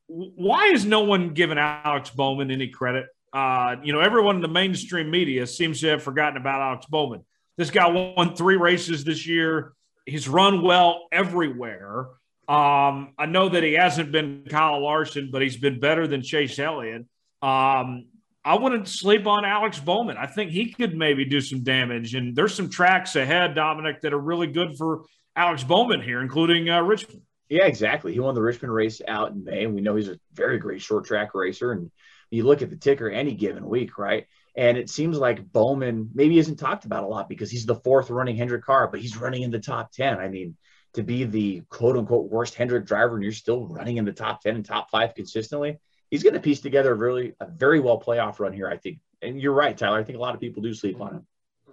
Why 0.07 0.67
is 0.67 0.85
no 0.85 1.01
one 1.01 1.33
giving 1.33 1.57
Alex 1.57 2.09
Bowman 2.09 2.49
any 2.49 2.69
credit? 2.69 3.07
Uh, 3.33 3.75
you 3.83 3.93
know, 3.93 3.99
everyone 3.99 4.37
in 4.37 4.41
the 4.41 4.47
mainstream 4.47 5.11
media 5.11 5.45
seems 5.45 5.81
to 5.81 5.87
have 5.87 6.03
forgotten 6.03 6.37
about 6.37 6.61
Alex 6.61 6.85
Bowman. 6.87 7.23
This 7.57 7.71
guy 7.71 7.87
won 7.87 8.35
three 8.35 8.55
races 8.55 9.03
this 9.03 9.27
year. 9.27 9.73
He's 10.05 10.27
run 10.27 10.61
well 10.61 11.07
everywhere. 11.11 12.07
Um, 12.47 13.13
I 13.17 13.27
know 13.27 13.49
that 13.49 13.61
he 13.61 13.73
hasn't 13.73 14.11
been 14.11 14.45
Kyle 14.49 14.81
Larson, 14.81 15.29
but 15.31 15.41
he's 15.41 15.57
been 15.57 15.79
better 15.79 16.07
than 16.07 16.23
Chase 16.23 16.57
Elliott. 16.57 17.05
Um, 17.41 18.05
I 18.43 18.57
wouldn't 18.57 18.87
sleep 18.87 19.27
on 19.27 19.45
Alex 19.45 19.79
Bowman. 19.79 20.17
I 20.17 20.25
think 20.25 20.51
he 20.51 20.71
could 20.71 20.95
maybe 20.95 21.25
do 21.25 21.41
some 21.41 21.61
damage. 21.61 22.15
And 22.15 22.35
there's 22.35 22.55
some 22.55 22.69
tracks 22.69 23.15
ahead, 23.15 23.53
Dominic, 23.53 24.01
that 24.01 24.13
are 24.13 24.19
really 24.19 24.47
good 24.47 24.77
for 24.77 25.03
Alex 25.35 25.63
Bowman 25.63 26.01
here, 26.01 26.21
including 26.21 26.69
uh, 26.69 26.81
Richmond. 26.81 27.21
Yeah, 27.49 27.65
exactly. 27.65 28.13
He 28.13 28.19
won 28.19 28.35
the 28.35 28.41
Richmond 28.41 28.73
race 28.73 29.01
out 29.07 29.31
in 29.31 29.43
May, 29.43 29.65
and 29.65 29.75
we 29.75 29.81
know 29.81 29.95
he's 29.95 30.09
a 30.09 30.19
very 30.33 30.57
great 30.57 30.81
short 30.81 31.05
track 31.05 31.35
racer. 31.35 31.71
And 31.71 31.91
you 32.29 32.43
look 32.43 32.61
at 32.61 32.69
the 32.69 32.75
ticker 32.75 33.09
any 33.09 33.33
given 33.33 33.67
week, 33.67 33.97
right? 33.97 34.27
And 34.55 34.77
it 34.77 34.89
seems 34.89 35.17
like 35.17 35.51
Bowman 35.51 36.09
maybe 36.13 36.37
isn't 36.37 36.57
talked 36.57 36.85
about 36.85 37.03
a 37.03 37.07
lot 37.07 37.29
because 37.29 37.49
he's 37.49 37.65
the 37.65 37.75
fourth 37.75 38.09
running 38.09 38.35
Hendrick 38.35 38.63
car, 38.63 38.87
but 38.87 38.99
he's 38.99 39.17
running 39.17 39.43
in 39.43 39.51
the 39.51 39.59
top 39.59 39.91
10. 39.91 40.19
I 40.19 40.27
mean, 40.27 40.57
to 40.93 41.03
be 41.03 41.23
the 41.23 41.61
quote 41.69 41.97
unquote 41.97 42.29
worst 42.29 42.55
Hendrick 42.55 42.85
driver 42.85 43.15
and 43.15 43.23
you're 43.23 43.31
still 43.31 43.67
running 43.67 43.97
in 43.97 44.05
the 44.05 44.11
top 44.11 44.41
10 44.41 44.55
and 44.55 44.65
top 44.65 44.89
five 44.89 45.15
consistently, 45.15 45.77
he's 46.09 46.23
going 46.23 46.33
to 46.33 46.39
piece 46.39 46.59
together 46.61 46.95
really, 46.95 47.33
a 47.39 47.47
very 47.47 47.79
well 47.79 47.99
playoff 47.99 48.39
run 48.39 48.53
here, 48.53 48.67
I 48.67 48.77
think. 48.77 48.99
And 49.21 49.41
you're 49.41 49.53
right, 49.53 49.77
Tyler. 49.77 49.99
I 49.99 50.03
think 50.03 50.17
a 50.17 50.21
lot 50.21 50.33
of 50.33 50.41
people 50.41 50.61
do 50.61 50.73
sleep 50.73 50.99
on 50.99 51.15
him. 51.15 51.27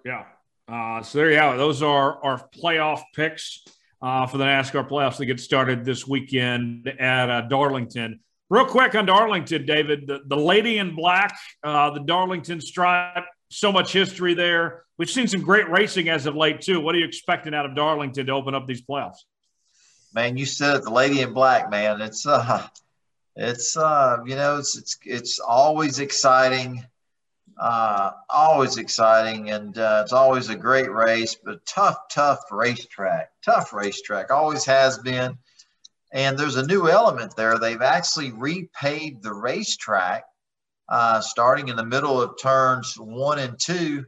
Yeah. 0.05 0.25
Uh, 0.69 1.03
so 1.03 1.19
there 1.19 1.31
you 1.31 1.39
have 1.39 1.55
it. 1.55 1.59
Those 1.59 1.83
are 1.83 2.23
our 2.25 2.49
playoff 2.57 3.03
picks 3.15 3.65
uh, 4.03 4.27
for 4.27 4.39
the 4.39 4.45
NASCAR 4.45 4.89
playoffs 4.89 5.17
that 5.19 5.27
get 5.27 5.41
started 5.41 5.85
this 5.85 6.07
weekend 6.07 6.89
at 6.89 7.31
uh, 7.31 7.41
Darlington. 7.43 8.21
Real 8.49 8.67
quick 8.67 8.95
on 8.95 9.07
Darlington, 9.07 9.67
David, 9.67 10.07
the, 10.07 10.21
the 10.25 10.37
lady 10.37 10.79
in 10.79 10.95
black, 10.95 11.37
uh, 11.65 11.91
the 11.91 12.01
Darlington 12.01 12.61
stripe, 12.61 13.25
so 13.51 13.73
much 13.73 13.93
history 13.93 14.35
there. 14.35 14.85
We've 14.99 15.11
seen 15.11 15.27
some 15.27 15.43
great 15.43 15.69
racing 15.69 16.09
as 16.09 16.27
of 16.27 16.37
late, 16.37 16.61
too. 16.61 16.81
What 16.81 16.95
are 16.95 16.99
you 16.99 17.05
expecting 17.05 17.55
out 17.55 17.67
of 17.67 17.75
Darlington 17.75 18.27
to 18.27 18.33
open 18.33 18.55
up 18.55 18.69
these 18.69 18.83
playoffs? 18.83 19.19
Man, 20.15 20.37
you 20.37 20.47
said 20.47 20.77
it, 20.77 20.83
the 20.85 20.91
lady 20.91 21.23
in 21.23 21.33
black, 21.33 21.71
man. 21.71 22.01
It's, 22.01 22.25
uh, 22.25 22.67
it's, 23.35 23.77
uh, 23.77 24.19
you 24.25 24.37
know, 24.37 24.59
it's, 24.59 24.79
it's, 24.79 24.97
it's 25.05 25.41
always 25.41 25.99
exciting, 25.99 26.87
uh, 27.61 28.13
always 28.31 28.79
exciting. 28.79 29.51
And, 29.51 29.77
uh, 29.77 30.03
it's 30.05 30.13
always 30.13 30.51
a 30.51 30.57
great 30.57 30.91
race, 30.91 31.35
but 31.35 31.67
tough, 31.67 31.99
tough 32.13 32.41
racetrack, 32.53 33.31
tough 33.45 33.73
racetrack, 33.73 34.31
always 34.31 34.65
has 34.65 34.99
been 34.99 35.37
and 36.13 36.39
there's 36.39 36.57
a 36.57 36.67
new 36.67 36.89
element 36.89 37.35
there. 37.37 37.59
They've 37.59 37.83
actually 37.83 38.31
repaved 38.31 39.23
the 39.23 39.33
racetrack 39.33 40.25
uh, 40.89 41.21
starting 41.21 41.69
in 41.69 41.77
the 41.77 41.85
middle 41.85 42.21
of 42.21 42.39
turns 42.41 42.95
one 42.99 43.39
and 43.39 43.59
two 43.59 44.07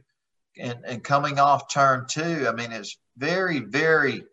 and, 0.57 0.79
and 0.85 1.03
coming 1.03 1.39
off 1.39 1.71
turn 1.71 2.05
two. 2.09 2.47
I 2.47 2.53
mean, 2.53 2.71
it's 2.71 2.97
very, 3.17 3.59
very 3.59 4.23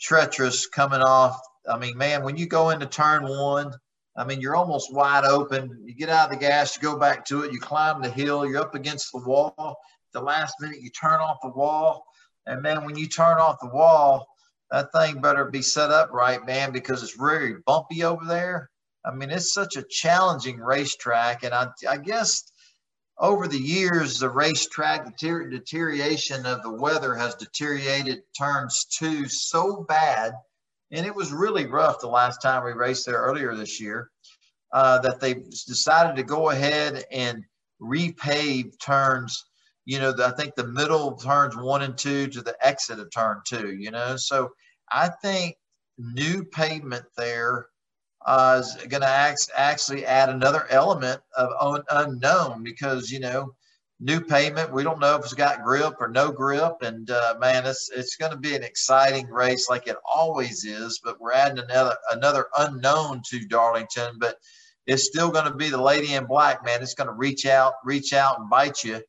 treacherous 0.00 0.66
coming 0.66 1.00
off. 1.00 1.40
I 1.68 1.78
mean, 1.78 1.96
man, 1.96 2.22
when 2.22 2.36
you 2.36 2.46
go 2.46 2.70
into 2.70 2.86
turn 2.86 3.24
one, 3.24 3.72
I 4.16 4.24
mean, 4.24 4.40
you're 4.40 4.56
almost 4.56 4.94
wide 4.94 5.24
open. 5.24 5.82
You 5.84 5.94
get 5.94 6.08
out 6.08 6.32
of 6.32 6.38
the 6.38 6.40
gas, 6.40 6.76
you 6.76 6.82
go 6.82 6.98
back 6.98 7.24
to 7.26 7.42
it, 7.42 7.52
you 7.52 7.60
climb 7.60 8.00
the 8.00 8.10
hill, 8.10 8.46
you're 8.46 8.62
up 8.62 8.74
against 8.74 9.12
the 9.12 9.18
wall. 9.18 9.76
The 10.12 10.20
last 10.20 10.54
minute, 10.60 10.80
you 10.80 10.88
turn 10.88 11.20
off 11.20 11.38
the 11.42 11.50
wall. 11.50 12.06
And 12.46 12.62
man, 12.62 12.84
when 12.84 12.96
you 12.96 13.06
turn 13.06 13.38
off 13.38 13.58
the 13.60 13.68
wall, 13.68 14.26
that 14.70 14.92
thing 14.92 15.20
better 15.20 15.44
be 15.44 15.62
set 15.62 15.90
up 15.90 16.10
right, 16.12 16.44
man, 16.44 16.72
because 16.72 17.02
it's 17.02 17.16
very 17.16 17.56
bumpy 17.66 18.04
over 18.04 18.24
there. 18.24 18.70
I 19.04 19.14
mean, 19.14 19.30
it's 19.30 19.54
such 19.54 19.76
a 19.76 19.84
challenging 19.88 20.58
racetrack, 20.58 21.44
and 21.44 21.54
I, 21.54 21.68
I 21.88 21.96
guess 21.96 22.42
over 23.18 23.46
the 23.46 23.58
years, 23.58 24.18
the 24.18 24.28
racetrack 24.28 25.04
deter- 25.06 25.48
deterioration 25.48 26.44
of 26.44 26.62
the 26.62 26.72
weather 26.72 27.14
has 27.14 27.34
deteriorated 27.36 28.22
turns 28.36 28.84
two 28.84 29.28
so 29.28 29.84
bad, 29.88 30.32
and 30.90 31.06
it 31.06 31.14
was 31.14 31.32
really 31.32 31.66
rough 31.66 32.00
the 32.00 32.08
last 32.08 32.42
time 32.42 32.64
we 32.64 32.72
raced 32.72 33.06
there 33.06 33.18
earlier 33.18 33.54
this 33.54 33.80
year. 33.80 34.10
Uh, 34.72 34.98
that 34.98 35.20
they 35.20 35.34
decided 35.34 36.16
to 36.16 36.24
go 36.24 36.50
ahead 36.50 37.04
and 37.12 37.44
repave 37.80 38.72
turns 38.82 39.46
you 39.86 40.00
know, 40.00 40.12
I 40.18 40.32
think 40.32 40.56
the 40.56 40.66
middle 40.66 41.12
turns 41.12 41.56
one 41.56 41.82
and 41.82 41.96
two 41.96 42.26
to 42.28 42.42
the 42.42 42.56
exit 42.60 42.98
of 42.98 43.10
turn 43.10 43.40
two, 43.46 43.72
you 43.72 43.92
know. 43.92 44.16
So 44.16 44.50
I 44.90 45.08
think 45.22 45.56
new 45.96 46.44
pavement 46.44 47.04
there 47.16 47.68
uh, 48.26 48.60
is 48.60 48.74
going 48.88 49.02
to 49.02 49.36
actually 49.56 50.04
add 50.04 50.28
another 50.28 50.66
element 50.70 51.20
of 51.36 51.50
un- 51.60 51.84
unknown 51.90 52.64
because, 52.64 53.12
you 53.12 53.20
know, 53.20 53.54
new 54.00 54.20
pavement, 54.20 54.72
we 54.72 54.82
don't 54.82 54.98
know 54.98 55.14
if 55.14 55.22
it's 55.22 55.34
got 55.34 55.62
grip 55.62 55.94
or 56.00 56.08
no 56.08 56.32
grip. 56.32 56.82
And 56.82 57.08
uh, 57.08 57.36
man, 57.38 57.64
it's, 57.64 57.88
it's 57.94 58.16
going 58.16 58.32
to 58.32 58.38
be 58.38 58.56
an 58.56 58.64
exciting 58.64 59.28
race 59.28 59.70
like 59.70 59.86
it 59.86 59.96
always 60.04 60.64
is, 60.64 61.00
but 61.02 61.20
we're 61.20 61.32
adding 61.32 61.60
another, 61.60 61.96
another 62.10 62.46
unknown 62.58 63.22
to 63.30 63.46
Darlington, 63.46 64.16
but 64.18 64.36
it's 64.84 65.04
still 65.04 65.30
going 65.30 65.46
to 65.46 65.54
be 65.54 65.70
the 65.70 65.80
lady 65.80 66.14
in 66.14 66.26
black, 66.26 66.64
man. 66.64 66.82
It's 66.82 66.94
going 66.94 67.08
to 67.08 67.14
reach 67.14 67.46
out, 67.46 67.74
reach 67.84 68.12
out 68.12 68.40
and 68.40 68.50
bite 68.50 68.82
you 68.82 69.00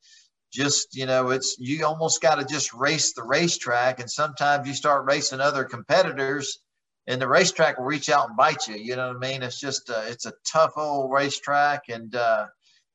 just 0.51 0.95
you 0.95 1.05
know 1.05 1.29
it's 1.29 1.57
you 1.59 1.85
almost 1.85 2.21
got 2.21 2.35
to 2.35 2.45
just 2.45 2.73
race 2.73 3.13
the 3.13 3.23
racetrack 3.23 3.99
and 3.99 4.09
sometimes 4.09 4.67
you 4.67 4.73
start 4.73 5.05
racing 5.05 5.41
other 5.41 5.63
competitors 5.63 6.59
and 7.07 7.21
the 7.21 7.27
racetrack 7.27 7.77
will 7.77 7.85
reach 7.85 8.09
out 8.09 8.27
and 8.29 8.37
bite 8.37 8.67
you 8.67 8.75
you 8.75 8.95
know 8.95 9.07
what 9.07 9.17
i 9.17 9.31
mean? 9.31 9.43
It's 9.43 9.59
just 9.59 9.89
uh, 9.89 10.03
it's 10.05 10.25
a 10.25 10.33
tough 10.51 10.73
old 10.77 11.11
racetrack 11.11 11.83
and 11.89 12.15
uh, 12.15 12.47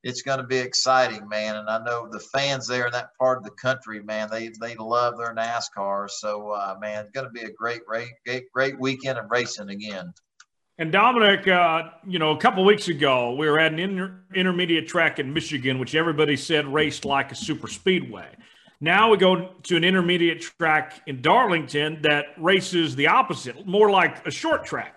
it's 0.02 0.22
going 0.22 0.38
to 0.38 0.46
be 0.46 0.58
exciting 0.58 1.28
man 1.28 1.56
and 1.56 1.68
i 1.68 1.78
know 1.84 2.08
the 2.10 2.18
fans 2.18 2.66
there 2.66 2.86
in 2.86 2.92
that 2.92 3.10
part 3.18 3.38
of 3.38 3.44
the 3.44 3.50
country 3.50 4.02
man 4.02 4.28
they 4.30 4.50
they 4.60 4.74
love 4.76 5.18
their 5.18 5.34
nascar 5.34 6.08
so 6.10 6.50
uh, 6.50 6.76
man 6.80 7.04
it's 7.04 7.12
going 7.12 7.26
to 7.26 7.32
be 7.32 7.42
a 7.42 7.52
great 7.52 7.84
great 7.86 8.10
great 8.52 8.80
weekend 8.80 9.18
of 9.18 9.30
racing 9.30 9.68
again 9.68 10.12
and 10.78 10.90
Dominic, 10.90 11.46
uh, 11.46 11.90
you 12.06 12.18
know, 12.18 12.30
a 12.30 12.38
couple 12.38 12.64
weeks 12.64 12.88
ago, 12.88 13.34
we 13.34 13.48
were 13.48 13.60
at 13.60 13.72
an 13.72 13.78
inter- 13.78 14.20
intermediate 14.34 14.88
track 14.88 15.18
in 15.18 15.32
Michigan, 15.32 15.78
which 15.78 15.94
everybody 15.94 16.36
said 16.36 16.66
raced 16.66 17.04
like 17.04 17.30
a 17.30 17.34
super 17.34 17.68
speedway. 17.68 18.28
Now 18.80 19.10
we 19.10 19.16
go 19.16 19.50
to 19.62 19.76
an 19.76 19.84
intermediate 19.84 20.40
track 20.40 21.02
in 21.06 21.22
Darlington 21.22 22.02
that 22.02 22.26
races 22.36 22.96
the 22.96 23.06
opposite, 23.08 23.66
more 23.66 23.90
like 23.90 24.26
a 24.26 24.30
short 24.30 24.64
track. 24.64 24.96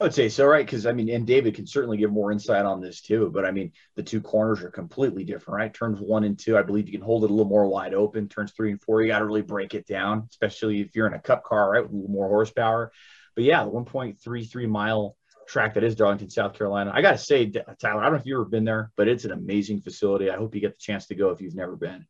I 0.00 0.04
would 0.04 0.14
say 0.14 0.28
so, 0.28 0.46
right? 0.46 0.64
Because 0.64 0.86
I 0.86 0.92
mean, 0.92 1.10
and 1.10 1.26
David 1.26 1.54
can 1.54 1.66
certainly 1.66 1.98
give 1.98 2.10
more 2.10 2.32
insight 2.32 2.64
on 2.64 2.80
this 2.80 3.02
too. 3.02 3.30
But 3.34 3.44
I 3.44 3.50
mean, 3.50 3.72
the 3.96 4.02
two 4.02 4.20
corners 4.20 4.62
are 4.62 4.70
completely 4.70 5.24
different, 5.24 5.58
right? 5.58 5.74
Turns 5.74 6.00
one 6.00 6.24
and 6.24 6.38
two, 6.38 6.56
I 6.56 6.62
believe 6.62 6.86
you 6.86 6.92
can 6.92 7.04
hold 7.04 7.24
it 7.24 7.30
a 7.30 7.34
little 7.34 7.50
more 7.50 7.66
wide 7.66 7.92
open. 7.92 8.28
Turns 8.28 8.52
three 8.52 8.70
and 8.70 8.80
four, 8.80 9.02
you 9.02 9.08
got 9.08 9.18
to 9.18 9.26
really 9.26 9.42
break 9.42 9.74
it 9.74 9.86
down, 9.86 10.26
especially 10.30 10.80
if 10.80 10.94
you're 10.96 11.06
in 11.06 11.14
a 11.14 11.20
cup 11.20 11.44
car, 11.44 11.72
right, 11.72 11.82
with 11.82 11.92
a 11.92 11.94
little 11.94 12.10
more 12.10 12.28
horsepower. 12.28 12.92
But 13.34 13.44
yeah, 13.44 13.64
the 13.64 13.70
1.33 13.70 14.68
mile 14.68 15.16
track 15.46 15.74
that 15.74 15.84
is 15.84 15.94
Darlington, 15.94 16.30
South 16.30 16.54
Carolina. 16.54 16.90
I 16.94 17.02
got 17.02 17.12
to 17.12 17.18
say, 17.18 17.50
Tyler, 17.50 18.00
I 18.00 18.04
don't 18.04 18.12
know 18.12 18.18
if 18.18 18.26
you've 18.26 18.36
ever 18.36 18.44
been 18.44 18.64
there, 18.64 18.90
but 18.96 19.08
it's 19.08 19.24
an 19.24 19.32
amazing 19.32 19.80
facility. 19.80 20.30
I 20.30 20.36
hope 20.36 20.54
you 20.54 20.60
get 20.60 20.72
the 20.72 20.80
chance 20.80 21.06
to 21.06 21.14
go 21.14 21.30
if 21.30 21.40
you've 21.40 21.54
never 21.54 21.76
been. 21.76 22.06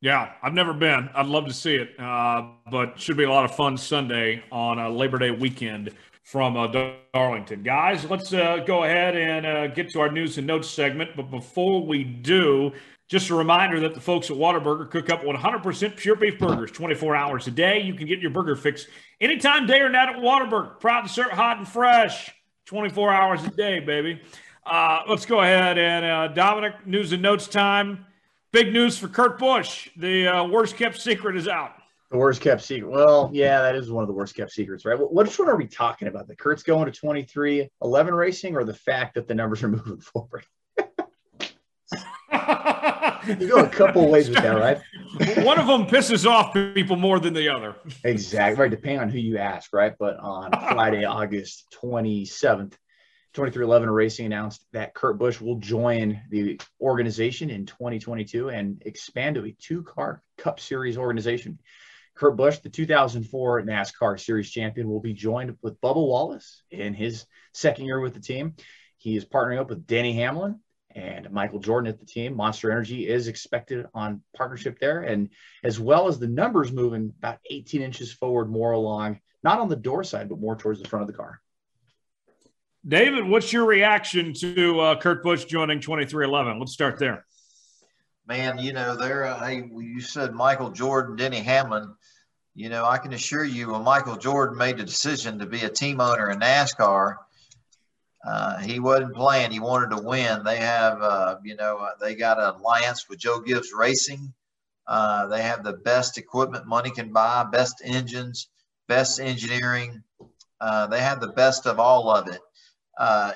Yeah, 0.00 0.32
I've 0.42 0.54
never 0.54 0.72
been. 0.72 1.10
I'd 1.12 1.26
love 1.26 1.46
to 1.46 1.52
see 1.52 1.74
it, 1.74 1.98
uh, 1.98 2.50
but 2.70 3.00
should 3.00 3.16
be 3.16 3.24
a 3.24 3.30
lot 3.30 3.44
of 3.44 3.56
fun 3.56 3.76
Sunday 3.76 4.44
on 4.52 4.78
a 4.78 4.88
Labor 4.88 5.18
Day 5.18 5.32
weekend 5.32 5.90
from 6.22 6.56
uh, 6.56 6.68
Darlington. 7.12 7.64
Guys, 7.64 8.04
let's 8.08 8.32
uh, 8.32 8.58
go 8.64 8.84
ahead 8.84 9.16
and 9.16 9.44
uh, 9.44 9.66
get 9.68 9.90
to 9.90 10.00
our 10.00 10.12
news 10.12 10.38
and 10.38 10.46
notes 10.46 10.70
segment. 10.70 11.16
But 11.16 11.30
before 11.30 11.84
we 11.84 12.04
do, 12.04 12.72
Just 13.08 13.30
a 13.30 13.34
reminder 13.34 13.80
that 13.80 13.94
the 13.94 14.00
folks 14.00 14.30
at 14.30 14.36
Whataburger 14.36 14.90
cook 14.90 15.08
up 15.08 15.22
100% 15.22 15.96
pure 15.96 16.14
beef 16.14 16.38
burgers 16.38 16.70
24 16.70 17.16
hours 17.16 17.46
a 17.46 17.50
day. 17.50 17.80
You 17.80 17.94
can 17.94 18.06
get 18.06 18.20
your 18.20 18.30
burger 18.30 18.54
fix 18.54 18.86
anytime, 19.18 19.66
day 19.66 19.80
or 19.80 19.88
night 19.88 20.10
at 20.10 20.16
Whataburger. 20.16 20.78
Proud 20.78 21.02
to 21.02 21.08
serve 21.08 21.30
hot 21.30 21.56
and 21.56 21.66
fresh 21.66 22.30
24 22.66 23.10
hours 23.10 23.42
a 23.44 23.50
day, 23.50 23.80
baby. 23.80 24.20
Uh, 24.66 25.00
let's 25.08 25.24
go 25.24 25.40
ahead 25.40 25.78
and 25.78 26.04
uh, 26.04 26.28
Dominic, 26.28 26.86
news 26.86 27.12
and 27.12 27.22
notes 27.22 27.48
time. 27.48 28.04
Big 28.52 28.74
news 28.74 28.98
for 28.98 29.08
Kurt 29.08 29.38
Busch. 29.38 29.88
The 29.96 30.28
uh, 30.28 30.44
worst 30.44 30.76
kept 30.76 31.00
secret 31.00 31.34
is 31.34 31.48
out. 31.48 31.72
The 32.10 32.18
worst 32.18 32.42
kept 32.42 32.62
secret. 32.62 32.90
Well, 32.90 33.30
yeah, 33.32 33.62
that 33.62 33.74
is 33.74 33.90
one 33.90 34.02
of 34.02 34.08
the 34.08 34.14
worst 34.14 34.34
kept 34.34 34.52
secrets, 34.52 34.84
right? 34.84 34.98
Which 34.98 35.38
one 35.38 35.48
are 35.48 35.56
we 35.56 35.66
talking 35.66 36.08
about? 36.08 36.28
The 36.28 36.36
Kurt's 36.36 36.62
going 36.62 36.84
to 36.84 36.92
23 36.92 37.68
11 37.82 38.14
racing 38.14 38.54
or 38.54 38.64
the 38.64 38.74
fact 38.74 39.14
that 39.14 39.28
the 39.28 39.34
numbers 39.34 39.62
are 39.62 39.68
moving 39.68 40.00
forward? 40.00 40.44
You 41.92 43.48
go 43.48 43.58
a 43.58 43.68
couple 43.68 44.08
ways 44.10 44.28
with 44.28 44.42
that, 44.42 44.56
right? 44.56 44.78
One 45.44 45.58
of 45.58 45.66
them 45.66 45.86
pisses 45.86 46.26
off 46.26 46.54
people 46.74 46.96
more 46.96 47.18
than 47.18 47.34
the 47.34 47.48
other. 47.48 47.76
Exactly. 48.04 48.62
Right. 48.62 48.70
Depending 48.70 49.00
on 49.00 49.08
who 49.08 49.18
you 49.18 49.38
ask, 49.38 49.72
right? 49.72 49.94
But 49.98 50.18
on 50.18 50.50
Friday, 50.72 51.04
August 51.04 51.66
27th, 51.82 52.74
2311 53.34 53.90
Racing 53.90 54.26
announced 54.26 54.64
that 54.72 54.94
Kurt 54.94 55.18
Busch 55.18 55.40
will 55.40 55.56
join 55.56 56.20
the 56.30 56.60
organization 56.80 57.50
in 57.50 57.66
2022 57.66 58.48
and 58.48 58.82
expand 58.84 59.36
to 59.36 59.44
a 59.44 59.56
two 59.60 59.82
car 59.82 60.22
Cup 60.38 60.60
Series 60.60 60.96
organization. 60.96 61.58
Kurt 62.14 62.36
Busch, 62.36 62.58
the 62.58 62.68
2004 62.68 63.62
NASCAR 63.62 64.18
Series 64.18 64.50
champion, 64.50 64.88
will 64.88 65.00
be 65.00 65.12
joined 65.12 65.56
with 65.62 65.80
Bubba 65.80 66.04
Wallace 66.04 66.62
in 66.70 66.94
his 66.94 67.26
second 67.54 67.84
year 67.84 68.00
with 68.00 68.14
the 68.14 68.20
team. 68.20 68.54
He 68.96 69.16
is 69.16 69.24
partnering 69.24 69.60
up 69.60 69.68
with 69.68 69.86
Denny 69.86 70.14
Hamlin, 70.14 70.58
and 70.98 71.30
Michael 71.30 71.60
Jordan 71.60 71.88
at 71.88 71.98
the 71.98 72.06
team. 72.06 72.36
Monster 72.36 72.70
Energy 72.70 73.06
is 73.06 73.28
expected 73.28 73.86
on 73.94 74.22
partnership 74.36 74.78
there, 74.80 75.02
and 75.02 75.30
as 75.62 75.78
well 75.78 76.08
as 76.08 76.18
the 76.18 76.26
numbers 76.26 76.72
moving 76.72 77.12
about 77.18 77.38
18 77.48 77.82
inches 77.82 78.12
forward, 78.12 78.50
more 78.50 78.72
along, 78.72 79.20
not 79.42 79.60
on 79.60 79.68
the 79.68 79.76
door 79.76 80.02
side, 80.02 80.28
but 80.28 80.40
more 80.40 80.56
towards 80.56 80.82
the 80.82 80.88
front 80.88 81.02
of 81.02 81.06
the 81.06 81.16
car. 81.16 81.40
David, 82.86 83.28
what's 83.28 83.52
your 83.52 83.66
reaction 83.66 84.32
to 84.34 84.80
uh, 84.80 85.00
Kurt 85.00 85.22
Busch 85.22 85.44
joining 85.44 85.80
2311? 85.80 86.58
Let's 86.58 86.72
start 86.72 86.98
there. 86.98 87.24
Man, 88.26 88.58
you 88.58 88.72
know, 88.72 88.96
there. 88.96 89.24
Uh, 89.24 89.46
hey, 89.46 89.68
you 89.70 90.00
said 90.00 90.34
Michael 90.34 90.70
Jordan, 90.70 91.16
Denny 91.16 91.40
Hamlin. 91.40 91.94
You 92.54 92.68
know, 92.68 92.84
I 92.84 92.98
can 92.98 93.12
assure 93.12 93.44
you, 93.44 93.72
when 93.72 93.84
Michael 93.84 94.16
Jordan 94.16 94.58
made 94.58 94.78
the 94.78 94.84
decision 94.84 95.38
to 95.38 95.46
be 95.46 95.62
a 95.62 95.68
team 95.68 96.00
owner 96.00 96.30
in 96.30 96.40
NASCAR, 96.40 97.16
uh, 98.26 98.58
he 98.58 98.80
wasn't 98.80 99.14
playing. 99.14 99.50
He 99.50 99.60
wanted 99.60 99.96
to 99.96 100.02
win. 100.02 100.42
They 100.44 100.56
have, 100.56 101.00
uh, 101.00 101.36
you 101.44 101.56
know, 101.56 101.78
uh, 101.78 101.90
they 102.00 102.14
got 102.14 102.38
an 102.38 102.60
alliance 102.60 103.08
with 103.08 103.18
Joe 103.18 103.40
Gibbs 103.40 103.72
Racing. 103.72 104.32
Uh, 104.86 105.26
they 105.28 105.42
have 105.42 105.62
the 105.62 105.74
best 105.74 106.18
equipment 106.18 106.66
money 106.66 106.90
can 106.90 107.12
buy, 107.12 107.44
best 107.44 107.80
engines, 107.84 108.48
best 108.88 109.20
engineering. 109.20 110.02
Uh, 110.60 110.86
they 110.88 111.00
have 111.00 111.20
the 111.20 111.32
best 111.32 111.66
of 111.66 111.78
all 111.78 112.10
of 112.10 112.28
it. 112.28 112.40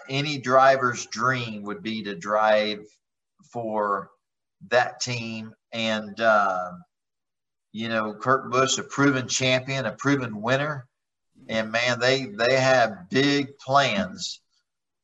any 0.09 0.39
driver's 0.39 1.07
dream 1.07 1.63
would 1.63 1.83
be 1.83 2.03
to 2.03 2.15
drive 2.15 2.81
for 3.53 4.11
that 4.69 5.01
team. 5.01 5.55
And, 5.73 6.19
you 7.73 7.89
know, 7.89 8.15
Kurt 8.15 8.51
Busch, 8.51 8.79
a 8.79 8.83
proven 8.83 9.29
champion, 9.29 9.87
a 9.87 9.93
proven 9.93 10.43
winner. 10.43 10.89
And 11.49 11.73
man, 11.73 11.99
they 11.99 12.27
they 12.27 12.57
have 12.57 13.11
big 13.11 13.59
plans 13.59 14.42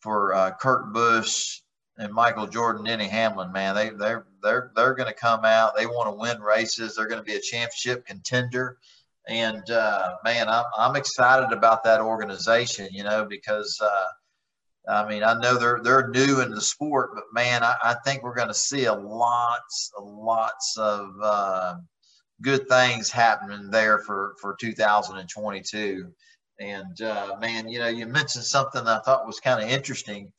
for 0.01 0.34
uh, 0.34 0.53
Kurt 0.61 0.92
Busch 0.92 1.61
and 1.99 2.12
Michael 2.12 2.46
Jordan, 2.46 2.84
Denny 2.84 3.09
Hamlin, 3.09 3.53
man, 3.53 3.74
they 3.74 3.90
they're 3.90 4.26
they're 4.42 4.70
they're 4.74 4.94
going 4.94 5.09
to 5.09 5.14
come 5.14 5.44
out. 5.44 5.76
They 5.76 5.86
want 5.86 6.09
to 6.09 6.18
win 6.18 6.40
races. 6.40 6.94
They're 6.94 7.09
going 7.09 7.20
to 7.20 7.24
be 7.24 7.34
a 7.34 7.40
championship 7.40 8.07
contender, 8.07 8.78
and 9.26 9.68
uh, 9.70 10.16
man, 10.24 10.49
I'm 10.49 10.64
I'm 10.76 10.96
excited 10.96 11.53
about 11.53 11.84
that 11.84 12.01
organization. 12.01 12.88
You 12.92 13.05
know, 13.05 13.24
because 13.24 13.80
uh, 13.82 14.07
I 14.88 15.09
mean, 15.09 15.22
I 15.22 15.34
know 15.34 15.59
they're 15.59 15.80
they're 15.82 16.09
new 16.09 16.40
in 16.40 16.51
the 16.51 16.61
sport, 16.61 17.11
but 17.14 17.24
man, 17.32 17.62
I, 17.62 17.76
I 17.82 17.96
think 18.05 18.22
we're 18.22 18.34
going 18.34 18.49
to 18.49 18.55
see 18.55 18.86
a 18.86 18.94
lots 18.94 19.92
lots 20.01 20.76
of 20.78 21.11
uh, 21.22 21.74
good 22.40 22.68
things 22.68 23.11
happening 23.11 23.70
there 23.70 23.99
for 23.99 24.34
for 24.40 24.57
2022. 24.59 26.12
And 26.61 27.00
uh, 27.00 27.36
man, 27.40 27.68
you 27.68 27.78
know, 27.78 27.88
you 27.88 28.06
mentioned 28.06 28.44
something 28.44 28.86
I 28.86 28.98
thought 29.00 29.26
was 29.26 29.40
kind 29.40 29.62
of 29.62 29.68
interesting, 29.70 30.32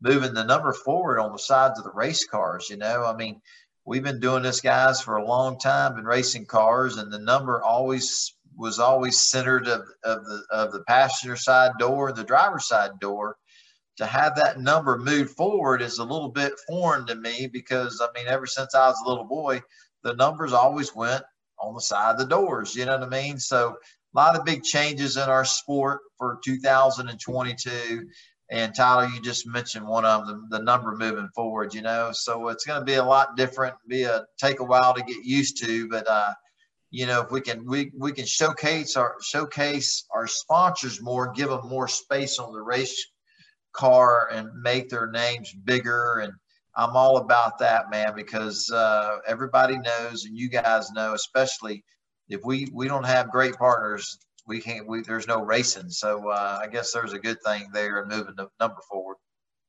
moving 0.00 0.32
the 0.32 0.44
number 0.44 0.72
forward 0.72 1.20
on 1.20 1.32
the 1.32 1.38
sides 1.38 1.78
of 1.78 1.84
the 1.84 1.92
race 1.92 2.26
cars. 2.26 2.68
You 2.70 2.78
know, 2.78 3.04
I 3.04 3.14
mean, 3.14 3.40
we've 3.84 4.02
been 4.02 4.20
doing 4.20 4.42
this, 4.42 4.60
guys, 4.60 5.00
for 5.00 5.16
a 5.16 5.26
long 5.26 5.58
time 5.58 5.98
in 5.98 6.04
racing 6.04 6.46
cars, 6.46 6.96
and 6.96 7.12
the 7.12 7.18
number 7.18 7.62
always 7.62 8.34
was 8.56 8.78
always 8.78 9.20
centered 9.20 9.68
of, 9.68 9.82
of 10.04 10.24
the 10.24 10.42
of 10.50 10.72
the 10.72 10.82
passenger 10.84 11.36
side 11.36 11.72
door 11.78 12.08
and 12.08 12.16
the 12.16 12.24
driver's 12.24 12.66
side 12.66 12.98
door. 13.00 13.36
To 13.98 14.06
have 14.06 14.36
that 14.36 14.60
number 14.60 14.96
moved 14.96 15.36
forward 15.36 15.82
is 15.82 15.98
a 15.98 16.04
little 16.04 16.28
bit 16.28 16.52
foreign 16.68 17.06
to 17.08 17.14
me 17.14 17.48
because 17.52 18.00
I 18.00 18.08
mean, 18.18 18.28
ever 18.28 18.46
since 18.46 18.74
I 18.74 18.86
was 18.88 19.00
a 19.04 19.08
little 19.08 19.24
boy, 19.24 19.60
the 20.02 20.14
numbers 20.14 20.52
always 20.52 20.94
went 20.94 21.24
on 21.60 21.74
the 21.74 21.80
side 21.80 22.12
of 22.12 22.18
the 22.18 22.26
doors. 22.26 22.74
You 22.74 22.86
know 22.86 22.98
what 22.98 23.12
I 23.12 23.22
mean? 23.22 23.38
So 23.38 23.76
a 24.14 24.18
lot 24.18 24.36
of 24.36 24.44
big 24.44 24.62
changes 24.62 25.16
in 25.16 25.28
our 25.28 25.44
sport 25.44 26.00
for 26.16 26.38
2022. 26.44 28.06
And 28.50 28.74
Tyler, 28.74 29.08
you 29.08 29.20
just 29.20 29.46
mentioned 29.46 29.86
one 29.86 30.06
of 30.06 30.26
them, 30.26 30.46
the, 30.50 30.60
number 30.60 30.96
moving 30.96 31.28
forward, 31.34 31.74
you 31.74 31.82
know, 31.82 32.10
so 32.14 32.48
it's 32.48 32.64
going 32.64 32.80
to 32.80 32.84
be 32.84 32.94
a 32.94 33.04
lot 33.04 33.36
different, 33.36 33.74
be 33.86 34.04
a 34.04 34.24
take 34.38 34.60
a 34.60 34.64
while 34.64 34.94
to 34.94 35.02
get 35.02 35.22
used 35.22 35.62
to, 35.64 35.86
but, 35.88 36.08
uh, 36.08 36.32
you 36.90 37.04
know, 37.04 37.20
if 37.20 37.30
we 37.30 37.42
can, 37.42 37.66
we, 37.66 37.92
we 37.94 38.12
can 38.12 38.24
showcase 38.24 38.96
our, 38.96 39.16
showcase 39.20 40.06
our 40.10 40.26
sponsors 40.26 41.02
more, 41.02 41.30
give 41.32 41.50
them 41.50 41.68
more 41.68 41.88
space 41.88 42.38
on 42.38 42.54
the 42.54 42.62
race 42.62 43.10
car 43.72 44.30
and 44.32 44.48
make 44.62 44.88
their 44.88 45.10
names 45.10 45.52
bigger. 45.52 46.20
And 46.20 46.32
I'm 46.74 46.96
all 46.96 47.18
about 47.18 47.58
that, 47.58 47.90
man, 47.90 48.14
because, 48.16 48.70
uh, 48.70 49.18
everybody 49.26 49.76
knows, 49.78 50.24
and 50.24 50.34
you 50.34 50.48
guys 50.48 50.90
know, 50.92 51.12
especially 51.12 51.84
if 52.28 52.44
we 52.44 52.68
we 52.72 52.88
don't 52.88 53.04
have 53.04 53.30
great 53.30 53.54
partners, 53.54 54.18
we 54.46 54.60
can't. 54.60 54.86
We 54.86 55.02
there's 55.02 55.26
no 55.26 55.42
racing. 55.42 55.90
So 55.90 56.30
uh, 56.30 56.58
I 56.62 56.66
guess 56.68 56.92
there's 56.92 57.12
a 57.12 57.18
good 57.18 57.42
thing 57.42 57.68
there 57.72 58.02
in 58.02 58.08
moving 58.08 58.34
the 58.36 58.48
number 58.60 58.80
forward. 58.88 59.16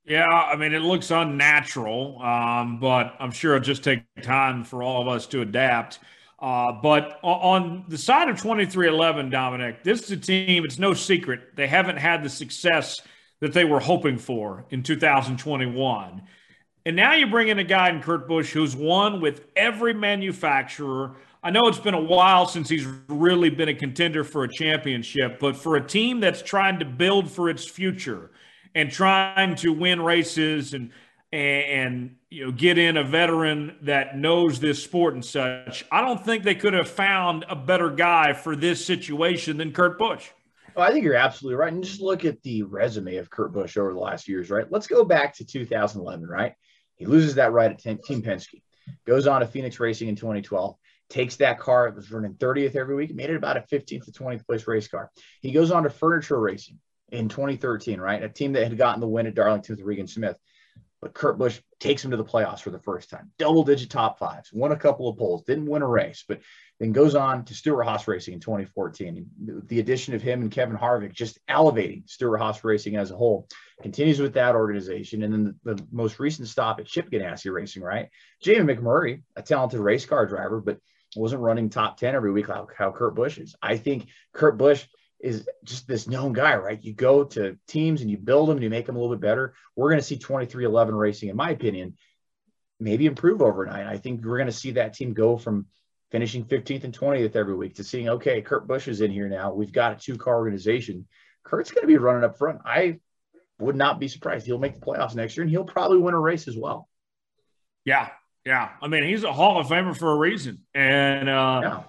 Yeah, 0.05 0.27
I 0.27 0.55
mean 0.55 0.73
it 0.73 0.81
looks 0.81 1.11
unnatural, 1.11 2.21
um, 2.21 2.79
but 2.79 3.15
I'm 3.19 3.31
sure 3.31 3.55
it'll 3.55 3.65
just 3.65 3.83
take 3.83 4.03
time 4.21 4.63
for 4.63 4.81
all 4.81 5.01
of 5.01 5.07
us 5.07 5.27
to 5.27 5.41
adapt. 5.41 5.99
Uh, 6.39 6.71
but 6.71 7.19
on 7.21 7.83
the 7.89 7.97
side 7.97 8.29
of 8.29 8.37
2311, 8.37 9.29
Dominic, 9.29 9.83
this 9.83 10.03
is 10.03 10.11
a 10.11 10.17
team. 10.17 10.63
It's 10.63 10.79
no 10.79 10.93
secret 10.93 11.41
they 11.55 11.67
haven't 11.67 11.97
had 11.97 12.23
the 12.23 12.29
success 12.29 13.01
that 13.41 13.53
they 13.53 13.65
were 13.65 13.79
hoping 13.79 14.17
for 14.17 14.65
in 14.69 14.83
2021. 14.83 16.21
And 16.85 16.95
now 16.95 17.13
you 17.13 17.27
bring 17.27 17.49
in 17.49 17.59
a 17.59 17.63
guy 17.63 17.89
in 17.89 18.01
Kurt 18.01 18.27
Busch 18.27 18.51
who's 18.51 18.75
won 18.75 19.21
with 19.21 19.43
every 19.55 19.93
manufacturer 19.93 21.17
I 21.41 21.51
know 21.51 21.67
it's 21.67 21.79
been 21.79 21.93
a 21.93 22.01
while 22.01 22.47
since 22.47 22.67
he's 22.67 22.85
really 23.07 23.49
been 23.49 23.69
a 23.69 23.73
contender 23.73 24.25
for 24.25 24.43
a 24.43 24.51
championship, 24.51 25.39
but 25.39 25.55
for 25.55 25.77
a 25.77 25.85
team 25.85 26.19
that's 26.19 26.41
trying 26.41 26.79
to 26.79 26.85
build 26.85 27.31
for 27.31 27.49
its 27.49 27.65
future 27.65 28.31
and 28.75 28.91
trying 28.91 29.55
to 29.55 29.71
win 29.71 30.01
races 30.01 30.73
and 30.73 30.91
and 31.31 32.15
you 32.31 32.43
know 32.43 32.51
get 32.51 32.79
in 32.79 32.97
a 32.97 33.03
veteran 33.03 33.77
that 33.83 34.17
knows 34.17 34.59
this 34.59 34.83
sport 34.83 35.13
and 35.13 35.23
such, 35.23 35.85
I 35.91 36.01
don't 36.01 36.23
think 36.23 36.43
they 36.43 36.55
could 36.55 36.73
have 36.73 36.89
found 36.89 37.45
a 37.47 37.55
better 37.55 37.89
guy 37.89 38.33
for 38.33 38.55
this 38.55 38.85
situation 38.85 39.57
than 39.57 39.71
Kurt 39.71 39.97
Busch. 39.97 40.27
Oh, 40.75 40.81
I 40.81 40.91
think 40.91 41.05
you're 41.05 41.15
absolutely 41.15 41.55
right. 41.55 41.71
And 41.71 41.83
just 41.83 42.01
look 42.01 42.25
at 42.25 42.41
the 42.43 42.63
resume 42.63 43.15
of 43.15 43.29
Kurt 43.29 43.53
Busch 43.53 43.77
over 43.77 43.93
the 43.93 43.99
last 43.99 44.27
years, 44.27 44.49
right? 44.49 44.69
Let's 44.69 44.87
go 44.87 45.05
back 45.05 45.35
to 45.35 45.45
2011, 45.45 46.27
right? 46.27 46.53
He 46.95 47.05
loses 47.05 47.35
that 47.35 47.53
right 47.53 47.71
at 47.71 47.79
Team 47.79 47.97
Penske, 48.21 48.61
goes 49.05 49.25
on 49.25 49.39
to 49.39 49.47
Phoenix 49.47 49.79
Racing 49.79 50.09
in 50.09 50.15
2012 50.17 50.75
takes 51.09 51.37
that 51.37 51.59
car, 51.59 51.87
it 51.87 51.95
was 51.95 52.11
running 52.11 52.33
30th 52.35 52.75
every 52.75 52.95
week, 52.95 53.13
made 53.13 53.29
it 53.29 53.35
about 53.35 53.57
a 53.57 53.61
15th 53.61 54.05
to 54.05 54.11
20th 54.11 54.45
place 54.45 54.67
race 54.67 54.87
car. 54.87 55.11
He 55.41 55.51
goes 55.51 55.71
on 55.71 55.83
to 55.83 55.89
furniture 55.89 56.39
racing 56.39 56.79
in 57.11 57.29
2013, 57.29 57.99
right? 57.99 58.23
A 58.23 58.29
team 58.29 58.53
that 58.53 58.67
had 58.67 58.77
gotten 58.77 59.01
the 59.01 59.07
win 59.07 59.27
at 59.27 59.35
Darlington 59.35 59.75
with 59.75 59.85
Regan 59.85 60.07
Smith. 60.07 60.37
But 61.01 61.13
Kurt 61.13 61.37
Busch 61.37 61.61
takes 61.79 62.03
him 62.03 62.11
to 62.11 62.17
the 62.17 62.25
playoffs 62.25 62.59
for 62.59 62.71
the 62.71 62.79
first 62.79 63.09
time. 63.09 63.31
Double 63.37 63.63
digit 63.63 63.89
top 63.89 64.19
fives, 64.19 64.51
won 64.51 64.73
a 64.73 64.77
couple 64.77 65.07
of 65.07 65.17
poles, 65.17 65.43
didn't 65.43 65.65
win 65.65 65.81
a 65.81 65.87
race, 65.87 66.25
but 66.27 66.41
then 66.77 66.91
goes 66.91 67.15
on 67.15 67.45
to 67.45 67.53
Stewart-Haas 67.53 68.05
Racing 68.05 68.33
in 68.33 68.41
2014. 68.41 69.25
The 69.65 69.79
addition 69.79 70.13
of 70.13 70.21
him 70.21 70.41
and 70.41 70.51
Kevin 70.51 70.75
Harvick 70.75 71.13
just 71.13 71.39
elevating 71.47 72.03
Stewart-Haas 72.05 72.65
Racing 72.65 72.97
as 72.97 73.11
a 73.11 73.15
whole. 73.15 73.47
Continues 73.81 74.19
with 74.19 74.33
that 74.33 74.55
organization. 74.55 75.23
And 75.23 75.33
then 75.33 75.55
the, 75.63 75.75
the 75.75 75.87
most 75.89 76.19
recent 76.19 76.49
stop 76.49 76.81
at 76.81 76.85
Chip 76.85 77.09
Ganassi 77.09 77.51
Racing, 77.51 77.81
right? 77.81 78.09
Jamie 78.41 78.73
McMurray, 78.73 79.23
a 79.37 79.41
talented 79.41 79.79
race 79.79 80.05
car 80.05 80.25
driver, 80.25 80.59
but 80.59 80.79
wasn't 81.15 81.41
running 81.41 81.69
top 81.69 81.97
10 81.97 82.15
every 82.15 82.31
week 82.31 82.49
like 82.49 82.75
how 82.77 82.91
Kurt 82.91 83.15
Busch 83.15 83.37
is. 83.37 83.55
I 83.61 83.77
think 83.77 84.07
Kurt 84.33 84.57
Busch 84.57 84.85
is 85.19 85.47
just 85.63 85.87
this 85.87 86.07
known 86.07 86.33
guy, 86.33 86.55
right? 86.55 86.81
You 86.81 86.93
go 86.93 87.25
to 87.25 87.57
teams 87.67 88.01
and 88.01 88.09
you 88.09 88.17
build 88.17 88.47
them 88.47 88.57
and 88.57 88.63
you 88.63 88.69
make 88.69 88.85
them 88.85 88.95
a 88.95 88.99
little 88.99 89.15
bit 89.15 89.21
better. 89.21 89.53
We're 89.75 89.89
going 89.89 89.99
to 89.99 90.05
see 90.05 90.17
2311 90.17 90.95
racing, 90.95 91.29
in 91.29 91.35
my 91.35 91.51
opinion, 91.51 91.95
maybe 92.79 93.05
improve 93.05 93.41
overnight. 93.41 93.87
I 93.87 93.97
think 93.97 94.23
we're 94.23 94.37
going 94.37 94.47
to 94.47 94.53
see 94.53 94.71
that 94.71 94.93
team 94.93 95.13
go 95.13 95.37
from 95.37 95.65
finishing 96.11 96.45
15th 96.45 96.85
and 96.85 96.97
20th 96.97 97.35
every 97.35 97.55
week 97.55 97.75
to 97.75 97.83
seeing, 97.83 98.09
okay, 98.09 98.41
Kurt 98.41 98.67
Busch 98.67 98.87
is 98.87 99.01
in 99.01 99.11
here 99.11 99.27
now. 99.27 99.53
We've 99.53 99.71
got 99.71 99.93
a 99.93 99.95
two 99.95 100.17
car 100.17 100.37
organization. 100.37 101.07
Kurt's 101.43 101.71
going 101.71 101.83
to 101.83 101.87
be 101.87 101.97
running 101.97 102.23
up 102.23 102.37
front. 102.37 102.61
I 102.65 102.99
would 103.59 103.75
not 103.75 103.99
be 103.99 104.07
surprised. 104.07 104.45
He'll 104.45 104.57
make 104.57 104.75
the 104.75 104.85
playoffs 104.85 105.15
next 105.15 105.35
year 105.35 105.43
and 105.43 105.51
he'll 105.51 105.65
probably 105.65 105.97
win 105.97 106.13
a 106.13 106.19
race 106.19 106.47
as 106.47 106.55
well. 106.57 106.87
Yeah. 107.83 108.09
Yeah. 108.45 108.69
I 108.81 108.87
mean, 108.87 109.03
he's 109.03 109.23
a 109.23 109.33
Hall 109.33 109.59
of 109.59 109.67
Famer 109.67 109.95
for 109.95 110.11
a 110.11 110.15
reason. 110.15 110.63
And, 110.73 111.29
uh, 111.29 111.61
yeah. 111.63 111.83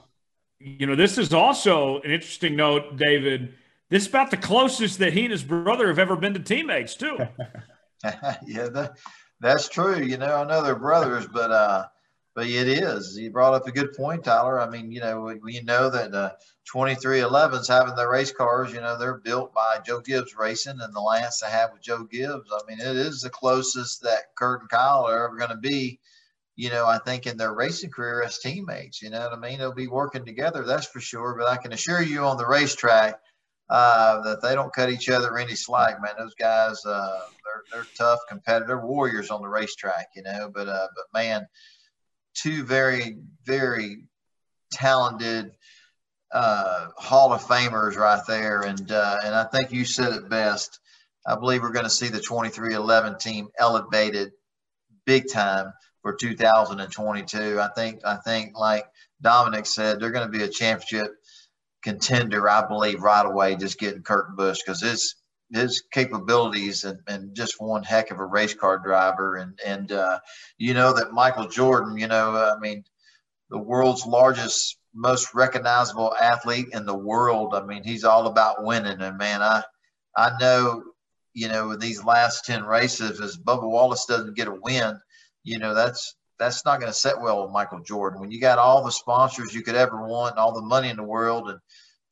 you 0.59 0.87
know, 0.87 0.97
this 0.97 1.19
is 1.19 1.33
also 1.33 2.01
an 2.01 2.11
interesting 2.11 2.57
note, 2.57 2.97
David. 2.97 3.55
This 3.89 4.05
is 4.05 4.09
about 4.09 4.31
the 4.31 4.37
closest 4.37 4.99
that 4.99 5.13
he 5.13 5.23
and 5.23 5.33
his 5.33 5.43
brother 5.43 5.89
have 5.89 5.99
ever 5.99 6.17
been 6.17 6.35
to 6.35 6.41
teammates, 6.41 6.95
too. 6.95 7.19
yeah, 8.47 8.69
that, 8.69 8.99
that's 9.41 9.69
true. 9.69 10.01
You 10.01 10.19
know, 10.19 10.37
I 10.37 10.45
know 10.45 10.63
they're 10.63 10.77
brothers, 10.77 11.27
but, 11.27 11.51
uh, 11.51 11.87
but 12.35 12.47
it 12.47 12.69
is. 12.69 13.19
You 13.19 13.31
brought 13.31 13.55
up 13.55 13.67
a 13.67 13.73
good 13.73 13.93
point, 13.95 14.25
Tyler. 14.25 14.61
I 14.61 14.69
mean, 14.69 14.93
you 14.93 15.01
know, 15.01 15.23
we, 15.23 15.35
we 15.37 15.61
know 15.63 15.91
that 15.91 16.15
uh, 16.15 16.33
2311's 16.73 17.69
having 17.69 17.97
their 17.97 18.11
race 18.11 18.33
cars. 18.33 18.73
You 18.73 18.81
know, 18.81 18.97
they're 18.97 19.19
built 19.19 19.53
by 19.53 19.79
Joe 19.85 20.01
Gibbs 20.01 20.37
Racing, 20.39 20.81
and 20.81 20.95
the 20.95 21.01
last 21.01 21.43
I 21.43 21.51
have 21.51 21.73
with 21.73 21.83
Joe 21.83 22.05
Gibbs. 22.05 22.51
I 22.53 22.61
mean, 22.69 22.81
it 22.81 22.97
is 22.97 23.21
the 23.21 23.31
closest 23.31 24.03
that 24.03 24.35
Kurt 24.37 24.61
and 24.61 24.71
Kyle 24.71 25.07
are 25.09 25.25
ever 25.27 25.37
going 25.37 25.51
to 25.51 25.57
be. 25.57 25.99
You 26.61 26.71
know, 26.71 26.87
I 26.87 26.99
think 26.99 27.27
in 27.27 27.37
their 27.37 27.55
racing 27.55 27.91
career 27.91 28.23
as 28.23 28.39
teammates. 28.39 29.01
You 29.01 29.11
know 29.11 29.21
what 29.21 29.33
I 29.33 29.41
mean? 29.41 29.59
They'll 29.59 29.73
be 29.73 29.87
working 29.87 30.25
together, 30.25 30.65
that's 30.65 30.87
for 30.87 31.01
sure. 31.01 31.35
But 31.39 31.49
I 31.49 31.57
can 31.57 31.73
assure 31.73 32.03
you, 32.03 32.25
on 32.25 32.37
the 32.37 32.47
racetrack, 32.47 33.19
uh, 33.71 34.21
that 34.23 34.43
they 34.43 34.55
don't 34.55 34.73
cut 34.73 34.91
each 34.91 35.09
other 35.09 35.39
any 35.39 35.55
slack, 35.55 36.03
man. 36.03 36.13
Those 36.19 36.35
guys, 36.35 36.85
uh, 36.85 37.21
they're 37.45 37.65
they're 37.73 37.87
tough 37.97 38.19
competitor 38.29 38.85
warriors 38.85 39.31
on 39.31 39.43
the 39.43 39.49
racetrack, 39.49 40.09
you 40.15 40.23
know. 40.23 40.51
But 40.53 40.69
uh, 40.69 40.89
but 40.95 41.19
man, 41.19 41.47
two 42.35 42.65
very, 42.65 43.17
very 43.45 44.05
talented 44.73 45.53
uh, 46.33 46.89
Hall 46.97 47.33
of 47.33 47.43
Famers 47.43 47.97
right 47.97 48.23
there. 48.27 48.63
And, 48.63 48.91
uh, 48.91 49.19
and 49.25 49.35
I 49.35 49.45
think 49.45 49.73
you 49.73 49.85
said 49.85 50.13
it 50.13 50.29
best. 50.29 50.79
I 51.27 51.35
believe 51.37 51.63
we're 51.63 51.73
going 51.73 51.85
to 51.85 51.91
see 51.91 52.09
the 52.09 52.21
2311 52.21 53.19
team 53.19 53.49
elevated 53.59 54.33
big 55.07 55.31
time 55.31 55.73
for 56.03 56.15
2022. 56.15 57.61
I 57.61 57.69
think, 57.75 58.01
I 58.05 58.17
think 58.17 58.57
like 58.57 58.87
Dominic 59.23 59.67
said, 59.67 60.01
they're 60.01 60.11
going 60.11 60.31
to 60.31 60.39
be 60.39 60.45
a 60.45 60.49
championship 60.49 61.13
contender, 61.83 62.49
I 62.49 62.67
believe, 62.67 63.03
right 63.03 63.25
away, 63.25 63.57
just 63.57 63.79
getting 63.79 64.03
Kurt 64.03 64.37
Busch 64.37 64.61
because 64.65 64.81
his 64.83 65.17
his 65.53 65.83
capabilities 65.93 66.85
and, 66.85 67.01
and 67.09 67.35
just 67.35 67.61
one 67.61 67.83
heck 67.83 68.11
of 68.11 68.21
a 68.21 68.25
race 68.25 68.55
car 68.55 68.79
driver. 68.79 69.37
And, 69.37 69.59
and 69.67 69.93
uh, 69.93 70.21
you 70.59 70.75
know 70.75 70.93
that 70.95 71.13
Michael 71.13 71.49
Jordan, 71.49 71.99
you 71.99 72.07
know, 72.07 72.37
I 72.37 72.59
mean, 72.61 72.85
the 73.51 73.59
world's 73.59 74.07
largest, 74.07 74.79
most 74.95 75.35
recognizable 75.35 76.15
athlete 76.21 76.69
in 76.73 76.87
the 76.87 76.97
world. 76.97 77.55
I 77.55 77.63
mean, 77.63 77.83
he's 77.83 78.05
all 78.05 78.27
about 78.27 78.65
winning. 78.65 79.01
And 79.01 79.19
man, 79.19 79.43
I, 79.43 79.63
I 80.17 80.31
know, 80.41 80.85
you 81.33 81.49
know, 81.49 81.73
in 81.73 81.81
these 81.81 82.05
last 82.05 82.45
10 82.45 82.65
races, 82.65 83.21
as 83.21 83.37
Bubba 83.37 83.69
Wallace 83.69 84.07
doesn't 84.07 84.37
get 84.37 84.49
a 84.49 84.59
win, 84.63 85.01
you 85.45 85.59
know, 85.59 85.75
that's, 85.75 86.17
that's 86.39 86.65
not 86.65 86.81
going 86.81 86.91
to 86.91 86.99
set 86.99 87.21
well 87.21 87.43
with 87.43 87.53
Michael 87.53 87.81
Jordan. 87.81 88.21
When 88.21 88.31
you 88.31 88.41
got 88.41 88.59
all 88.59 88.85
the 88.85 88.91
sponsors 88.91 89.55
you 89.55 89.63
could 89.63 89.75
ever 89.75 90.07
want, 90.07 90.39
all 90.39 90.55
the 90.55 90.63
money 90.63 90.89
in 90.89 90.97
the 90.97 91.03
world, 91.03 91.51
and 91.51 91.61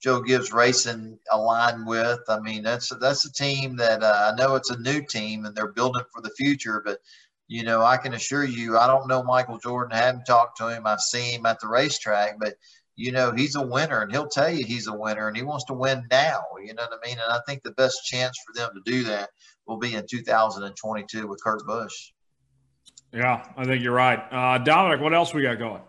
Joe 0.01 0.20
Gibbs 0.20 0.53
Racing 0.53 1.18
aligned 1.33 1.87
with. 1.87 2.20
I 2.29 2.39
mean, 2.39 2.62
that's 2.62 2.93
that's 3.01 3.24
a 3.24 3.33
team 3.33 3.76
that 3.76 4.03
uh, 4.03 4.33
I 4.33 4.37
know 4.37 4.55
it's 4.55 4.70
a 4.70 4.79
new 4.79 5.03
team 5.03 5.45
and 5.45 5.57
they're 5.57 5.72
building 5.72 6.05
for 6.12 6.22
the 6.22 6.31
future. 6.31 6.83
But 6.85 7.01
you 7.49 7.64
know, 7.64 7.83
I 7.83 7.97
can 7.97 8.14
assure 8.14 8.45
you, 8.45 8.79
I 8.79 8.87
don't 8.87 9.09
know 9.09 9.22
Michael 9.22 9.59
Jordan. 9.59 9.97
I 9.97 10.03
haven't 10.03 10.26
talked 10.26 10.59
to 10.59 10.68
him. 10.68 10.87
I've 10.87 11.01
seen 11.01 11.41
him 11.41 11.47
at 11.47 11.59
the 11.61 11.68
racetrack, 11.68 12.39
but 12.39 12.55
you 12.95 13.12
know, 13.12 13.33
he's 13.33 13.55
a 13.57 13.66
winner 13.66 14.03
and 14.03 14.12
he'll 14.12 14.29
tell 14.29 14.51
you 14.51 14.64
he's 14.64 14.89
a 14.89 14.93
winner 14.93 15.29
and 15.29 15.37
he 15.37 15.43
wants 15.43 15.64
to 15.66 15.72
win 15.72 16.05
now. 16.11 16.43
You 16.64 16.74
know 16.74 16.83
what 16.83 17.01
I 17.03 17.09
mean? 17.09 17.18
And 17.18 17.33
I 17.33 17.41
think 17.47 17.62
the 17.62 17.70
best 17.72 18.05
chance 18.05 18.37
for 18.45 18.53
them 18.55 18.70
to 18.74 18.91
do 18.91 19.05
that 19.05 19.31
will 19.66 19.79
be 19.79 19.95
in 19.95 20.05
2022 20.09 21.26
with 21.26 21.43
Kurt 21.43 21.64
Busch. 21.66 22.12
Yeah, 23.12 23.44
I 23.56 23.64
think 23.64 23.82
you're 23.82 23.94
right. 23.94 24.18
Uh, 24.30 24.59
Dominic, 24.59 25.00
what 25.00 25.14
else 25.14 25.32
we 25.32 25.42
got 25.42 25.59
going? 25.59 25.82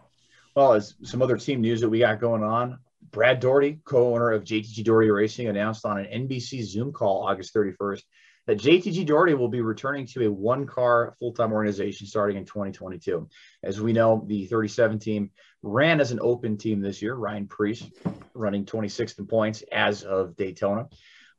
Well, 0.55 0.73
as 0.73 0.95
some 1.03 1.21
other 1.21 1.37
team 1.37 1.61
news 1.61 1.81
that 1.81 1.89
we 1.89 1.99
got 1.99 2.19
going 2.19 2.43
on, 2.43 2.79
Brad 3.11 3.39
Daugherty, 3.39 3.79
co-owner 3.83 4.31
of 4.31 4.43
JTG 4.43 4.83
Daugherty 4.83 5.09
Racing, 5.09 5.47
announced 5.47 5.85
on 5.85 5.99
an 5.99 6.27
NBC 6.27 6.63
Zoom 6.63 6.93
call 6.93 7.27
August 7.27 7.53
31st 7.53 8.01
that 8.47 8.57
JTG 8.57 9.05
Daugherty 9.05 9.33
will 9.33 9.49
be 9.49 9.61
returning 9.61 10.07
to 10.07 10.25
a 10.25 10.31
one-car 10.31 11.15
full-time 11.19 11.51
organization 11.51 12.07
starting 12.07 12.37
in 12.37 12.45
2022. 12.45 13.27
As 13.63 13.79
we 13.81 13.93
know, 13.93 14.23
the 14.27 14.45
37 14.47 14.97
team 14.99 15.31
ran 15.61 15.99
as 15.99 16.11
an 16.11 16.19
open 16.21 16.57
team 16.57 16.81
this 16.81 17.01
year. 17.01 17.15
Ryan 17.15 17.47
Preece 17.47 17.85
running 18.33 18.65
26th 18.65 19.19
in 19.19 19.27
points 19.27 19.63
as 19.71 20.03
of 20.03 20.35
Daytona. 20.35 20.87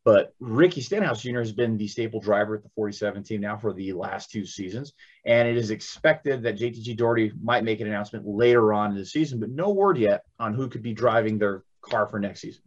But 0.04 0.34
Ricky 0.40 0.80
Stenhouse 0.80 1.22
Jr. 1.22 1.40
has 1.40 1.52
been 1.52 1.76
the 1.76 1.86
staple 1.86 2.20
driver 2.20 2.56
at 2.56 2.62
the 2.62 2.70
47 2.70 3.22
team 3.22 3.42
now 3.42 3.58
for 3.58 3.72
the 3.72 3.92
last 3.92 4.30
two 4.30 4.46
seasons. 4.46 4.94
And 5.26 5.46
it 5.46 5.56
is 5.56 5.70
expected 5.70 6.42
that 6.42 6.58
JTG 6.58 6.96
Daugherty 6.96 7.32
might 7.42 7.64
make 7.64 7.80
an 7.80 7.86
announcement 7.86 8.26
later 8.26 8.72
on 8.72 8.92
in 8.92 8.96
the 8.96 9.04
season, 9.04 9.40
but 9.40 9.50
no 9.50 9.70
word 9.70 9.98
yet 9.98 10.22
on 10.38 10.54
who 10.54 10.68
could 10.68 10.82
be 10.82 10.94
driving 10.94 11.38
their 11.38 11.64
car 11.82 12.06
for 12.06 12.18
next 12.18 12.40
season. 12.40 12.62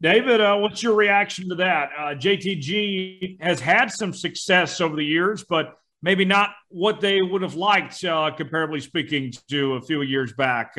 David, 0.00 0.40
uh, 0.40 0.56
what's 0.56 0.82
your 0.82 0.94
reaction 0.94 1.48
to 1.48 1.54
that? 1.54 1.90
Uh, 1.96 2.02
JTG 2.14 3.40
has 3.40 3.60
had 3.60 3.90
some 3.90 4.12
success 4.12 4.80
over 4.80 4.96
the 4.96 5.04
years, 5.04 5.44
but 5.44 5.78
maybe 6.02 6.24
not 6.24 6.50
what 6.68 7.00
they 7.00 7.22
would 7.22 7.42
have 7.42 7.54
liked, 7.54 8.04
uh, 8.04 8.30
comparably 8.36 8.82
speaking, 8.82 9.32
to 9.48 9.74
a 9.74 9.80
few 9.80 10.02
years 10.02 10.32
back. 10.34 10.76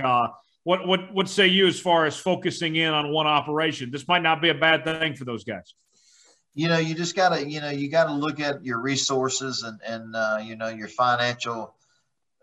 What 0.66 0.88
what 0.88 1.14
what 1.14 1.30
say 1.30 1.46
you 1.46 1.68
as 1.68 1.80
far 1.80 2.08
as 2.08 2.18
focusing 2.18 2.76
in 2.76 2.92
on 2.92 3.12
one 3.12 3.28
operation? 3.28 3.92
This 3.92 4.08
might 4.08 4.24
not 4.24 4.42
be 4.42 4.50
a 4.50 4.56
bad 4.56 4.84
thing 4.84 5.16
for 5.16 5.24
those 5.24 5.44
guys. 5.44 5.76
You 6.56 6.70
know, 6.70 6.80
you 6.80 6.96
just 6.96 7.16
gotta 7.16 7.48
you 7.48 7.62
know 7.62 7.70
you 7.70 7.88
got 7.88 8.06
to 8.06 8.14
look 8.14 8.40
at 8.40 8.66
your 8.66 8.82
resources 8.82 9.62
and 9.62 9.80
and 9.86 10.16
uh, 10.16 10.40
you 10.44 10.58
know 10.58 10.68
your 10.68 10.90
financial. 10.90 11.76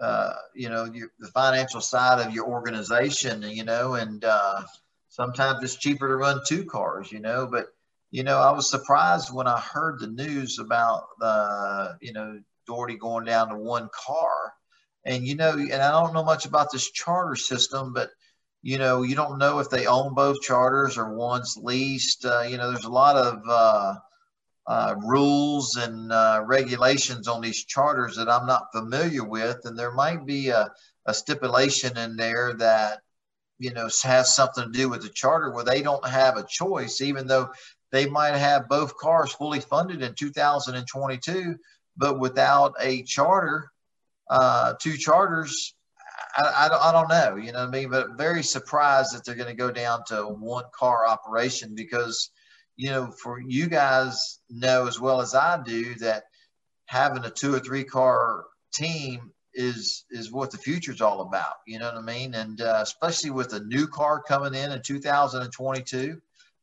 Uh, 0.00 0.34
you 0.54 0.68
know 0.68 0.84
your, 0.84 1.12
the 1.20 1.28
financial 1.28 1.80
side 1.80 2.24
of 2.26 2.34
your 2.34 2.44
organization 2.48 3.40
you 3.42 3.62
know 3.62 3.94
and 3.94 4.24
uh, 4.24 4.60
sometimes 5.08 5.62
it's 5.62 5.76
cheaper 5.76 6.08
to 6.08 6.16
run 6.16 6.40
two 6.44 6.64
cars 6.64 7.12
you 7.12 7.20
know 7.20 7.46
but 7.46 7.68
you 8.10 8.24
know 8.24 8.40
i 8.40 8.50
was 8.50 8.68
surprised 8.68 9.32
when 9.32 9.46
i 9.46 9.60
heard 9.60 10.00
the 10.00 10.08
news 10.08 10.58
about 10.58 11.04
the 11.20 11.96
you 12.00 12.12
know 12.12 12.40
Daugherty 12.66 12.96
going 12.96 13.26
down 13.26 13.50
to 13.50 13.56
one 13.56 13.88
car 13.94 14.54
and 15.04 15.26
you 15.26 15.34
know, 15.34 15.52
and 15.52 15.82
I 15.82 15.90
don't 15.90 16.14
know 16.14 16.24
much 16.24 16.46
about 16.46 16.70
this 16.70 16.90
charter 16.90 17.36
system, 17.36 17.92
but 17.92 18.10
you 18.62 18.78
know, 18.78 19.02
you 19.02 19.16
don't 19.16 19.38
know 19.38 19.58
if 19.58 19.70
they 19.70 19.86
own 19.86 20.14
both 20.14 20.40
charters 20.40 20.96
or 20.96 21.14
one's 21.14 21.56
leased. 21.60 22.24
Uh, 22.24 22.42
you 22.42 22.56
know, 22.56 22.70
there's 22.70 22.84
a 22.84 22.90
lot 22.90 23.16
of 23.16 23.40
uh, 23.48 23.94
uh, 24.68 24.94
rules 25.04 25.76
and 25.76 26.12
uh, 26.12 26.42
regulations 26.46 27.26
on 27.26 27.40
these 27.40 27.64
charters 27.64 28.16
that 28.16 28.28
I'm 28.28 28.46
not 28.46 28.72
familiar 28.72 29.24
with, 29.24 29.58
and 29.64 29.76
there 29.76 29.90
might 29.90 30.24
be 30.24 30.50
a, 30.50 30.70
a 31.06 31.14
stipulation 31.14 31.98
in 31.98 32.16
there 32.16 32.54
that 32.54 33.00
you 33.58 33.72
know 33.72 33.88
has 34.04 34.34
something 34.34 34.64
to 34.64 34.78
do 34.78 34.88
with 34.88 35.02
the 35.02 35.08
charter 35.08 35.50
where 35.50 35.64
they 35.64 35.82
don't 35.82 36.06
have 36.06 36.36
a 36.36 36.46
choice, 36.48 37.00
even 37.00 37.26
though 37.26 37.50
they 37.90 38.06
might 38.06 38.36
have 38.36 38.68
both 38.68 38.96
cars 38.96 39.32
fully 39.32 39.60
funded 39.60 40.02
in 40.02 40.14
2022, 40.14 41.56
but 41.96 42.20
without 42.20 42.74
a 42.80 43.02
charter 43.02 43.71
uh, 44.32 44.72
two 44.80 44.96
charters, 44.96 45.74
I, 46.36 46.68
I, 46.70 46.88
I, 46.88 46.92
don't 46.92 47.10
know, 47.10 47.36
you 47.36 47.52
know 47.52 47.60
what 47.60 47.68
I 47.68 47.70
mean? 47.70 47.90
But 47.90 48.16
very 48.16 48.42
surprised 48.42 49.14
that 49.14 49.26
they're 49.26 49.34
going 49.34 49.54
to 49.54 49.54
go 49.54 49.70
down 49.70 50.04
to 50.06 50.22
one 50.22 50.64
car 50.74 51.06
operation 51.06 51.74
because, 51.74 52.30
you 52.76 52.88
know, 52.88 53.10
for 53.10 53.38
you 53.38 53.66
guys 53.66 54.40
know 54.48 54.86
as 54.86 54.98
well 54.98 55.20
as 55.20 55.34
I 55.34 55.62
do 55.62 55.94
that 55.96 56.24
having 56.86 57.26
a 57.26 57.30
two 57.30 57.54
or 57.54 57.60
three 57.60 57.84
car 57.84 58.46
team 58.72 59.32
is 59.52 60.06
is 60.10 60.32
what 60.32 60.50
the 60.50 60.56
future 60.56 60.92
is 60.92 61.02
all 61.02 61.20
about. 61.20 61.56
You 61.66 61.78
know 61.78 61.92
what 61.92 61.98
I 61.98 62.00
mean? 62.00 62.34
And 62.34 62.58
uh, 62.58 62.80
especially 62.80 63.32
with 63.32 63.52
a 63.52 63.60
new 63.60 63.86
car 63.86 64.22
coming 64.26 64.54
in 64.54 64.72
in 64.72 64.80
2022, 64.80 66.18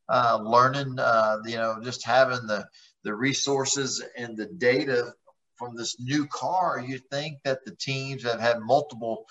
uh, 0.10 0.40
learning, 0.42 0.98
uh, 0.98 1.38
you 1.46 1.58
know, 1.58 1.80
just 1.84 2.04
having 2.04 2.48
the 2.48 2.68
the 3.04 3.14
resources 3.14 4.04
and 4.18 4.36
the 4.36 4.48
data 4.48 5.14
from 5.60 5.76
this 5.76 6.00
new 6.00 6.26
car, 6.28 6.84
you 6.86 6.98
think 7.12 7.40
that 7.44 7.66
the 7.66 7.76
teams 7.76 8.24
that 8.24 8.40
have 8.40 8.62
multiple 8.62 9.26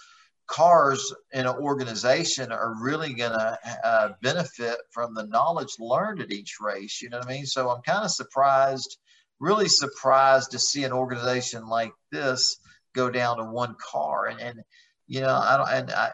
cars 0.46 1.14
in 1.32 1.46
an 1.46 1.56
organization 1.56 2.52
are 2.52 2.74
really 2.80 3.14
going 3.14 3.32
to 3.32 3.58
uh, 3.84 4.10
benefit 4.22 4.76
from 4.90 5.14
the 5.14 5.26
knowledge 5.26 5.74
learned 5.78 6.20
at 6.20 6.30
each 6.30 6.56
race. 6.60 7.02
You 7.02 7.10
know 7.10 7.18
what 7.18 7.28
I 7.28 7.32
mean? 7.32 7.46
So 7.46 7.70
I'm 7.70 7.82
kind 7.82 8.04
of 8.04 8.10
surprised, 8.10 8.98
really 9.40 9.68
surprised 9.68 10.50
to 10.52 10.58
see 10.58 10.84
an 10.84 10.92
organization 10.92 11.66
like 11.66 11.92
this 12.12 12.58
go 12.94 13.10
down 13.10 13.38
to 13.38 13.44
one 13.44 13.74
car. 13.80 14.26
And, 14.26 14.40
and 14.40 14.60
you 15.06 15.20
know, 15.20 15.34
I 15.34 15.56
don't, 15.56 15.70
and 15.70 15.90
I, 15.90 16.12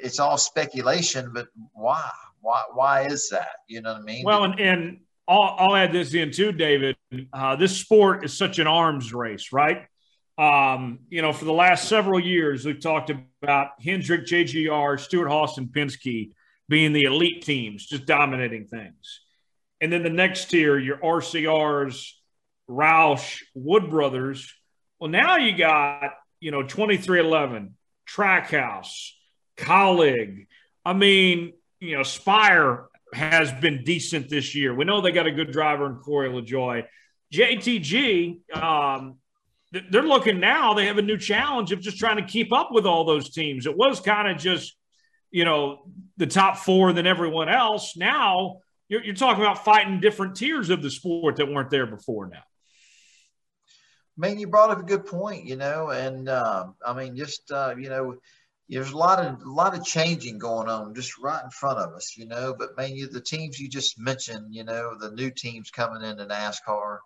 it's 0.00 0.18
all 0.18 0.38
speculation, 0.38 1.30
but 1.32 1.48
why? 1.72 2.08
Why, 2.40 2.62
why 2.74 3.06
is 3.06 3.28
that? 3.30 3.48
You 3.68 3.82
know 3.82 3.92
what 3.92 4.02
I 4.02 4.04
mean? 4.04 4.24
Well, 4.24 4.44
and, 4.44 4.60
and 4.60 5.00
I'll, 5.28 5.56
I'll 5.58 5.76
add 5.76 5.92
this 5.92 6.14
in 6.14 6.30
too, 6.30 6.52
David. 6.52 6.95
Uh, 7.32 7.56
this 7.56 7.76
sport 7.76 8.24
is 8.24 8.36
such 8.36 8.58
an 8.58 8.66
arms 8.66 9.12
race, 9.12 9.52
right? 9.52 9.86
Um, 10.38 11.00
you 11.08 11.22
know, 11.22 11.32
for 11.32 11.46
the 11.46 11.52
last 11.52 11.88
several 11.88 12.20
years, 12.20 12.64
we've 12.64 12.80
talked 12.80 13.10
about 13.42 13.70
Hendrick, 13.82 14.26
JGR, 14.26 15.00
Stewart-Haas, 15.00 15.58
and 15.58 15.68
Penske 15.68 16.32
being 16.68 16.92
the 16.92 17.04
elite 17.04 17.42
teams, 17.42 17.86
just 17.86 18.06
dominating 18.06 18.66
things. 18.66 19.20
And 19.80 19.92
then 19.92 20.02
the 20.02 20.10
next 20.10 20.46
tier, 20.46 20.78
your 20.78 20.98
RCRs, 20.98 22.10
Roush, 22.68 23.42
Wood 23.54 23.90
Brothers. 23.90 24.52
Well, 24.98 25.10
now 25.10 25.36
you 25.36 25.56
got, 25.56 26.14
you 26.40 26.50
know, 26.50 26.62
2311, 26.62 27.74
Trackhouse, 28.08 29.10
Kaulig. 29.56 30.46
I 30.84 30.92
mean, 30.92 31.52
you 31.80 31.96
know, 31.96 32.02
Spire 32.02 32.86
has 33.12 33.52
been 33.52 33.84
decent 33.84 34.28
this 34.28 34.54
year. 34.54 34.74
We 34.74 34.84
know 34.84 35.00
they 35.00 35.12
got 35.12 35.26
a 35.26 35.32
good 35.32 35.52
driver 35.52 35.86
in 35.86 35.96
Corey 35.96 36.28
LaJoie. 36.28 36.84
JTG, 37.32 38.56
um, 38.56 39.16
they're 39.72 40.02
looking 40.02 40.40
now. 40.40 40.74
They 40.74 40.86
have 40.86 40.98
a 40.98 41.02
new 41.02 41.18
challenge 41.18 41.72
of 41.72 41.80
just 41.80 41.98
trying 41.98 42.16
to 42.16 42.24
keep 42.24 42.52
up 42.52 42.70
with 42.72 42.86
all 42.86 43.04
those 43.04 43.30
teams. 43.30 43.66
It 43.66 43.76
was 43.76 44.00
kind 44.00 44.28
of 44.28 44.38
just, 44.38 44.76
you 45.30 45.44
know, 45.44 45.88
the 46.16 46.26
top 46.26 46.58
four 46.58 46.92
than 46.92 47.06
everyone 47.06 47.48
else. 47.48 47.96
Now 47.96 48.60
you're, 48.88 49.02
you're 49.04 49.14
talking 49.14 49.42
about 49.42 49.64
fighting 49.64 50.00
different 50.00 50.36
tiers 50.36 50.70
of 50.70 50.82
the 50.82 50.90
sport 50.90 51.36
that 51.36 51.48
weren't 51.48 51.70
there 51.70 51.86
before. 51.86 52.28
Now, 52.28 52.42
man, 54.16 54.38
you 54.38 54.46
brought 54.46 54.70
up 54.70 54.78
a 54.78 54.84
good 54.84 55.06
point. 55.06 55.44
You 55.44 55.56
know, 55.56 55.90
and 55.90 56.28
uh, 56.28 56.66
I 56.84 56.92
mean, 56.92 57.16
just 57.16 57.50
uh, 57.50 57.74
you 57.78 57.88
know, 57.88 58.16
there's 58.68 58.90
a 58.90 58.96
lot 58.96 59.24
of 59.24 59.42
a 59.42 59.50
lot 59.50 59.76
of 59.76 59.84
changing 59.84 60.38
going 60.38 60.68
on 60.68 60.94
just 60.94 61.18
right 61.18 61.42
in 61.42 61.50
front 61.50 61.78
of 61.78 61.94
us. 61.94 62.16
You 62.16 62.26
know, 62.26 62.54
but 62.58 62.76
man, 62.76 62.94
you, 62.94 63.08
the 63.08 63.20
teams 63.20 63.58
you 63.58 63.68
just 63.68 63.98
mentioned, 63.98 64.54
you 64.54 64.64
know, 64.64 64.96
the 64.98 65.12
new 65.12 65.30
teams 65.30 65.70
coming 65.70 66.02
into 66.02 66.26
NASCAR 66.26 66.98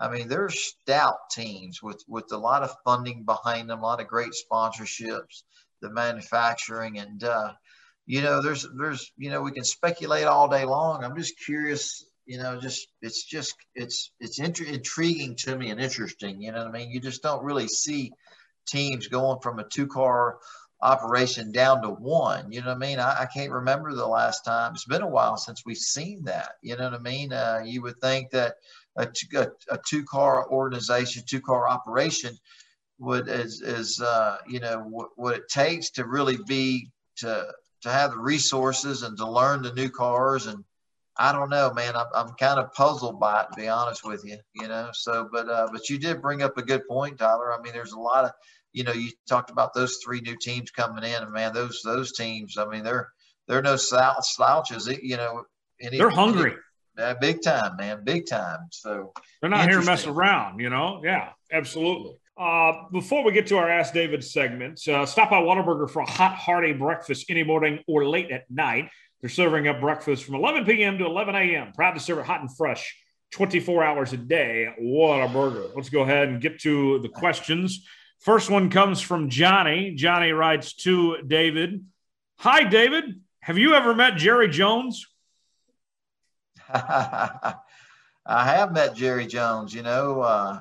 I 0.00 0.10
mean, 0.10 0.28
they're 0.28 0.48
stout 0.50 1.30
teams 1.30 1.82
with 1.82 2.02
with 2.08 2.32
a 2.32 2.38
lot 2.38 2.62
of 2.62 2.74
funding 2.84 3.24
behind 3.24 3.70
them, 3.70 3.80
a 3.80 3.82
lot 3.82 4.00
of 4.00 4.08
great 4.08 4.32
sponsorships, 4.32 5.42
the 5.80 5.90
manufacturing, 5.90 6.98
and 6.98 7.22
uh, 7.22 7.52
you 8.06 8.20
know, 8.22 8.42
there's 8.42 8.66
there's 8.76 9.12
you 9.16 9.30
know, 9.30 9.42
we 9.42 9.52
can 9.52 9.64
speculate 9.64 10.24
all 10.26 10.48
day 10.48 10.64
long. 10.64 11.04
I'm 11.04 11.16
just 11.16 11.38
curious, 11.38 12.04
you 12.26 12.38
know, 12.38 12.60
just 12.60 12.88
it's 13.02 13.24
just 13.24 13.54
it's 13.74 14.10
it's 14.18 14.40
intriguing 14.40 15.36
to 15.36 15.56
me 15.56 15.70
and 15.70 15.80
interesting. 15.80 16.42
You 16.42 16.52
know 16.52 16.58
what 16.58 16.74
I 16.74 16.78
mean? 16.78 16.90
You 16.90 17.00
just 17.00 17.22
don't 17.22 17.44
really 17.44 17.68
see 17.68 18.12
teams 18.66 19.06
going 19.08 19.40
from 19.40 19.58
a 19.60 19.68
two 19.68 19.86
car 19.86 20.38
operation 20.84 21.50
down 21.50 21.80
to 21.80 21.88
one. 21.88 22.52
You 22.52 22.60
know 22.60 22.68
what 22.68 22.76
I 22.76 22.78
mean? 22.78 23.00
I, 23.00 23.22
I, 23.22 23.26
can't 23.26 23.50
remember 23.50 23.94
the 23.94 24.06
last 24.06 24.44
time. 24.44 24.74
It's 24.74 24.84
been 24.84 25.00
a 25.00 25.08
while 25.08 25.38
since 25.38 25.64
we've 25.64 25.78
seen 25.78 26.22
that. 26.24 26.56
You 26.60 26.76
know 26.76 26.84
what 26.84 27.00
I 27.00 27.02
mean? 27.02 27.32
Uh, 27.32 27.62
you 27.64 27.80
would 27.80 27.98
think 28.02 28.30
that 28.32 28.56
a, 28.96 29.08
a, 29.34 29.46
a 29.70 29.78
two 29.88 30.04
car 30.04 30.46
organization, 30.50 31.24
two 31.26 31.40
car 31.40 31.68
operation 31.68 32.36
would 32.98 33.28
is 33.28 33.62
is 33.62 34.00
uh, 34.00 34.36
you 34.46 34.60
know 34.60 34.84
what, 34.88 35.08
what 35.16 35.34
it 35.34 35.48
takes 35.48 35.90
to 35.92 36.04
really 36.04 36.36
be 36.46 36.90
to 37.16 37.46
to 37.80 37.90
have 37.90 38.12
the 38.12 38.18
resources 38.18 39.02
and 39.02 39.16
to 39.16 39.28
learn 39.28 39.62
the 39.62 39.72
new 39.72 39.88
cars 39.88 40.46
and 40.46 40.62
I 41.16 41.30
don't 41.32 41.50
know, 41.50 41.72
man. 41.72 41.94
I'm, 41.94 42.06
I'm 42.12 42.28
kind 42.40 42.58
of 42.58 42.72
puzzled 42.72 43.20
by 43.20 43.42
it, 43.42 43.46
to 43.52 43.60
be 43.60 43.68
honest 43.68 44.04
with 44.04 44.24
you. 44.24 44.36
You 44.54 44.68
know, 44.68 44.90
so 44.92 45.28
but 45.32 45.48
uh, 45.48 45.68
but 45.72 45.88
you 45.88 45.98
did 45.98 46.20
bring 46.20 46.42
up 46.42 46.58
a 46.58 46.62
good 46.62 46.86
point, 46.88 47.18
Tyler. 47.18 47.52
I 47.52 47.62
mean, 47.62 47.72
there's 47.72 47.92
a 47.92 47.98
lot 47.98 48.24
of, 48.24 48.32
you 48.74 48.84
know, 48.84 48.92
you 48.92 49.10
talked 49.26 49.50
about 49.50 49.72
those 49.72 49.98
three 50.04 50.20
new 50.20 50.36
teams 50.36 50.70
coming 50.70 51.04
in, 51.04 51.22
and 51.22 51.32
man, 51.32 51.54
those 51.54 51.80
those 51.82 52.12
teams. 52.12 52.58
I 52.58 52.66
mean, 52.66 52.84
they're 52.84 53.08
they're 53.48 53.62
no 53.62 53.76
slouches. 53.76 54.86
You 55.02 55.16
know, 55.16 55.44
any, 55.80 55.96
they're 55.96 56.10
hungry. 56.10 56.52
Any, 56.52 56.60
uh, 56.98 57.14
big 57.20 57.42
time, 57.42 57.76
man, 57.76 58.04
big 58.04 58.26
time. 58.26 58.60
So 58.70 59.12
they're 59.40 59.50
not 59.50 59.68
here 59.68 59.82
messing 59.82 60.10
around, 60.10 60.60
you 60.60 60.70
know? 60.70 61.00
Yeah, 61.02 61.30
absolutely. 61.52 62.16
Uh, 62.36 62.88
before 62.92 63.24
we 63.24 63.32
get 63.32 63.46
to 63.48 63.56
our 63.56 63.68
Ask 63.68 63.94
David 63.94 64.22
segment, 64.24 64.86
uh, 64.88 65.06
stop 65.06 65.30
by 65.30 65.40
Whataburger 65.40 65.88
for 65.88 66.02
a 66.02 66.10
hot, 66.10 66.36
hearty 66.36 66.72
breakfast 66.72 67.26
any 67.28 67.42
morning 67.44 67.80
or 67.86 68.06
late 68.06 68.30
at 68.30 68.48
night. 68.50 68.90
They're 69.20 69.30
serving 69.30 69.68
up 69.68 69.80
breakfast 69.80 70.24
from 70.24 70.34
11 70.34 70.64
p.m. 70.64 70.98
to 70.98 71.06
11 71.06 71.34
a.m. 71.34 71.72
Proud 71.72 71.92
to 71.92 72.00
serve 72.00 72.18
it 72.18 72.26
hot 72.26 72.40
and 72.40 72.56
fresh 72.56 72.94
24 73.32 73.84
hours 73.84 74.12
a 74.12 74.16
day. 74.16 74.68
Whataburger. 74.80 75.74
Let's 75.74 75.88
go 75.88 76.02
ahead 76.02 76.28
and 76.28 76.40
get 76.40 76.60
to 76.60 76.98
the 77.00 77.08
questions. 77.08 77.86
First 78.20 78.50
one 78.50 78.70
comes 78.70 79.00
from 79.00 79.28
Johnny. 79.28 79.94
Johnny 79.94 80.32
writes 80.32 80.74
to 80.84 81.18
David 81.26 81.84
Hi, 82.38 82.64
David. 82.64 83.20
Have 83.40 83.58
you 83.58 83.74
ever 83.74 83.94
met 83.94 84.16
Jerry 84.16 84.48
Jones? 84.48 85.06
I 86.72 87.54
have 88.26 88.72
met 88.72 88.96
Jerry 88.96 89.26
Jones, 89.26 89.74
you 89.74 89.82
know, 89.82 90.22
uh, 90.22 90.60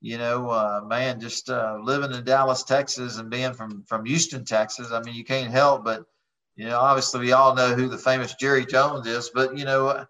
you 0.00 0.18
know, 0.18 0.50
uh, 0.50 0.82
man, 0.86 1.20
just 1.20 1.48
uh, 1.48 1.78
living 1.82 2.12
in 2.12 2.24
Dallas, 2.24 2.64
Texas, 2.64 3.18
and 3.18 3.30
being 3.30 3.54
from 3.54 3.84
from 3.84 4.04
Houston, 4.04 4.44
Texas. 4.44 4.92
I 4.92 5.00
mean, 5.02 5.14
you 5.14 5.24
can't 5.24 5.50
help 5.50 5.84
but, 5.84 6.04
you 6.56 6.66
know, 6.66 6.78
obviously 6.78 7.20
we 7.20 7.32
all 7.32 7.54
know 7.54 7.74
who 7.74 7.88
the 7.88 7.98
famous 7.98 8.34
Jerry 8.34 8.66
Jones 8.66 9.06
is, 9.06 9.30
but 9.30 9.56
you 9.56 9.64
know, 9.64 10.04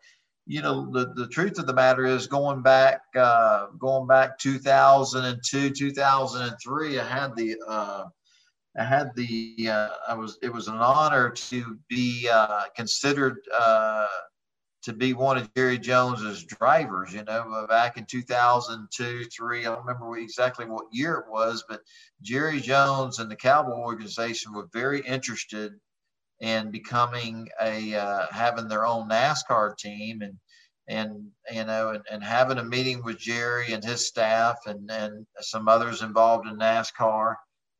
you 0.47 0.62
know, 0.62 0.88
the, 0.90 1.12
the 1.14 1.26
truth 1.26 1.59
of 1.59 1.66
the 1.66 1.74
matter 1.74 2.07
is 2.07 2.28
going 2.28 2.62
back, 2.62 3.03
uh, 3.16 3.66
going 3.78 4.07
back 4.07 4.38
2002, 4.38 5.70
2003, 5.70 7.01
I 7.01 7.05
had 7.05 7.34
the, 7.36 7.57
uh, 7.66 8.05
I 8.78 8.84
had 8.84 9.11
the, 9.16 9.68
uh, 9.68 9.88
I 10.07 10.14
was, 10.14 10.38
it 10.42 10.53
was 10.53 10.68
an 10.68 10.76
honor 10.76 11.30
to 11.30 11.78
be 11.88 12.28
uh, 12.32 12.64
considered 12.76 13.38
uh, 13.59 14.07
to 14.82 14.92
be 14.92 15.14
one 15.14 15.36
of 15.36 15.53
Jerry 15.57 15.78
Jones's 15.78 16.44
drivers, 16.44 17.12
you 17.12 17.24
know, 17.24 17.53
uh, 17.53 17.66
back 17.66 17.97
in 17.97 18.05
2002, 18.05 19.24
three. 19.24 19.61
I 19.61 19.74
don't 19.74 19.84
remember 19.84 20.16
exactly 20.16 20.64
what 20.64 20.84
year 20.92 21.14
it 21.14 21.24
was, 21.28 21.64
but 21.68 21.80
Jerry 22.22 22.61
Jones 22.61 23.18
and 23.18 23.28
the 23.28 23.34
Cowboy 23.34 23.78
organization 23.78 24.55
were 24.55 24.68
very 24.72 25.01
interested 25.01 25.72
in 26.41 26.70
becoming 26.70 27.49
a, 27.61 27.95
uh, 27.95 28.26
having 28.30 28.68
their 28.68 28.87
own 28.87 29.09
NASCAR 29.09 29.76
team 29.76 30.22
and, 30.22 30.39
and, 30.89 31.28
you 31.53 31.64
know, 31.64 31.91
and, 31.91 32.05
and 32.11 32.22
having 32.22 32.59
a 32.59 32.64
meeting 32.64 33.03
with 33.03 33.18
Jerry 33.18 33.72
and 33.72 33.82
his 33.82 34.07
staff 34.07 34.59
and, 34.66 34.91
and 34.91 35.26
some 35.41 35.68
others 35.68 36.03
involved 36.03 36.47
in 36.47 36.59
NASCAR. 36.59 37.37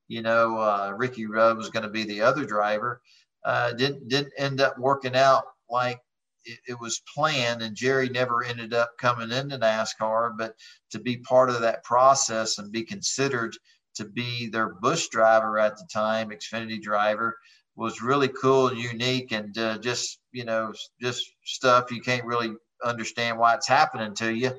You 0.09 0.23
know, 0.23 0.59
uh, 0.59 0.93
Ricky 0.97 1.27
Rudd 1.27 1.57
was 1.57 1.71
going 1.71 1.83
to 1.83 1.91
be 1.91 2.05
the 2.05 2.23
other 2.23 2.45
driver. 2.45 3.01
Uh, 3.45 3.73
didn't, 3.73 4.09
didn't 4.09 4.33
end 4.39 4.61
up 4.61 4.79
working 4.79 5.15
out 5.15 5.45
like 5.69 6.01
it, 6.45 6.59
it, 6.69 6.81
was 6.81 7.03
planned, 7.13 7.63
and 7.63 7.77
Jerry 7.77 8.09
never 8.09 8.43
ended 8.45 8.73
up 8.73 8.93
coming 8.99 9.31
into 9.31 9.59
NASCAR. 9.59 10.37
But 10.37 10.55
to 10.93 10.99
be 10.99 11.19
part 11.19 11.51
of 11.51 11.61
that 11.61 11.85
process 11.85 12.59
and 12.59 12.73
be 12.73 12.85
considered 12.85 13.57
to 13.97 14.05
be 14.05 14.49
their 14.49 14.75
Busch 14.75 15.09
driver 15.09 15.59
at 15.59 15.77
the 15.77 15.87
time, 15.93 16.31
Xfinity 16.31 16.81
driver, 16.81 17.37
was 17.77 18.03
really 18.03 18.29
cool 18.29 18.69
and 18.69 18.79
unique, 18.79 19.33
and 19.33 19.57
uh, 19.59 19.79
just 19.79 20.19
you 20.33 20.45
know, 20.45 20.73
just 21.01 21.25
stuff 21.45 21.91
you 21.91 22.01
can't 22.01 22.25
really 22.25 22.53
understand 22.85 23.39
why 23.39 23.55
it's 23.55 23.69
happening 23.69 24.15
to 24.15 24.35
you. 24.35 24.53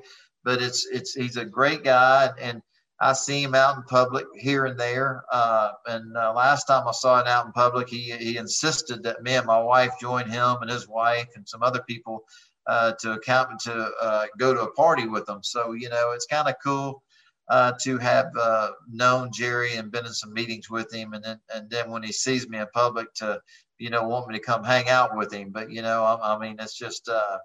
But 0.44 0.62
it's 0.62 0.86
it's 0.86 1.14
he's 1.14 1.36
a 1.36 1.44
great 1.44 1.84
guy, 1.84 2.30
and 2.40 2.62
I 3.00 3.12
see 3.12 3.42
him 3.42 3.54
out 3.54 3.76
in 3.76 3.82
public 3.84 4.26
here 4.34 4.66
and 4.66 4.78
there. 4.78 5.22
Uh, 5.30 5.70
and 5.86 6.16
uh, 6.16 6.32
last 6.32 6.64
time 6.64 6.88
I 6.88 6.92
saw 6.92 7.20
him 7.20 7.26
out 7.28 7.46
in 7.46 7.52
public, 7.52 7.88
he, 7.88 8.10
he 8.12 8.36
insisted 8.36 9.02
that 9.04 9.22
me 9.22 9.34
and 9.34 9.46
my 9.46 9.60
wife 9.60 9.92
join 10.00 10.28
him 10.28 10.56
and 10.60 10.70
his 10.70 10.88
wife 10.88 11.28
and 11.36 11.48
some 11.48 11.62
other 11.62 11.82
people 11.88 12.24
uh, 12.66 12.92
to 13.00 13.12
account 13.12 13.60
to 13.60 13.90
uh, 14.02 14.26
go 14.38 14.52
to 14.52 14.62
a 14.62 14.72
party 14.72 15.06
with 15.06 15.26
them. 15.26 15.42
So, 15.42 15.72
you 15.72 15.88
know, 15.88 16.10
it's 16.12 16.26
kind 16.26 16.48
of 16.48 16.56
cool 16.62 17.02
uh, 17.50 17.72
to 17.82 17.98
have 17.98 18.30
uh, 18.38 18.70
known 18.88 19.30
Jerry 19.32 19.76
and 19.76 19.90
been 19.90 20.06
in 20.06 20.12
some 20.12 20.32
meetings 20.32 20.68
with 20.70 20.92
him. 20.92 21.12
And 21.12 21.24
then, 21.24 21.40
and 21.54 21.70
then 21.70 21.90
when 21.90 22.02
he 22.02 22.12
sees 22.12 22.48
me 22.48 22.58
in 22.58 22.66
public 22.74 23.12
to, 23.14 23.40
you 23.78 23.90
know, 23.90 24.06
want 24.06 24.28
me 24.28 24.34
to 24.34 24.44
come 24.44 24.64
hang 24.64 24.88
out 24.88 25.16
with 25.16 25.32
him. 25.32 25.50
But, 25.50 25.70
you 25.70 25.82
know, 25.82 26.02
I, 26.02 26.34
I 26.34 26.38
mean, 26.38 26.56
it's 26.58 26.76
just, 26.76 27.08
uh, 27.08 27.38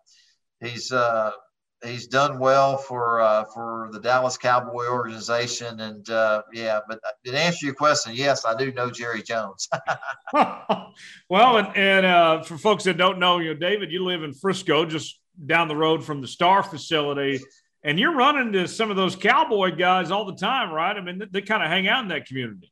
he's, 0.59 0.91
he's 1.83 2.07
done 2.07 2.39
well 2.39 2.77
for 2.77 3.21
uh, 3.21 3.45
for 3.45 3.89
the 3.91 3.99
Dallas 3.99 4.37
Cowboy 4.37 4.87
organization, 4.87 5.79
and 5.79 6.09
uh, 6.09 6.43
yeah. 6.53 6.79
But 6.87 6.99
to 7.25 7.37
answer 7.37 7.65
your 7.65 7.75
question, 7.75 8.13
yes, 8.15 8.45
I 8.45 8.55
do 8.55 8.71
know 8.71 8.89
Jerry 8.89 9.21
Jones. 9.21 9.67
well, 10.33 11.57
and, 11.57 11.77
and 11.77 12.05
uh, 12.05 12.43
for 12.43 12.57
folks 12.57 12.85
that 12.85 12.97
don't 12.97 13.19
know, 13.19 13.39
you 13.39 13.53
know, 13.53 13.59
David, 13.59 13.91
you 13.91 14.03
live 14.03 14.23
in 14.23 14.33
Frisco, 14.33 14.85
just 14.85 15.19
down 15.45 15.67
the 15.67 15.75
road 15.75 16.03
from 16.03 16.21
the 16.21 16.27
Star 16.27 16.63
facility, 16.63 17.39
and 17.83 17.99
you're 17.99 18.15
running 18.15 18.53
to 18.53 18.67
some 18.67 18.89
of 18.89 18.95
those 18.95 19.15
Cowboy 19.15 19.75
guys 19.75 20.11
all 20.11 20.25
the 20.25 20.35
time, 20.35 20.71
right? 20.71 20.95
I 20.95 21.01
mean, 21.01 21.19
they, 21.19 21.25
they 21.25 21.41
kind 21.41 21.63
of 21.63 21.69
hang 21.69 21.87
out 21.87 22.03
in 22.03 22.09
that 22.09 22.27
community. 22.27 22.71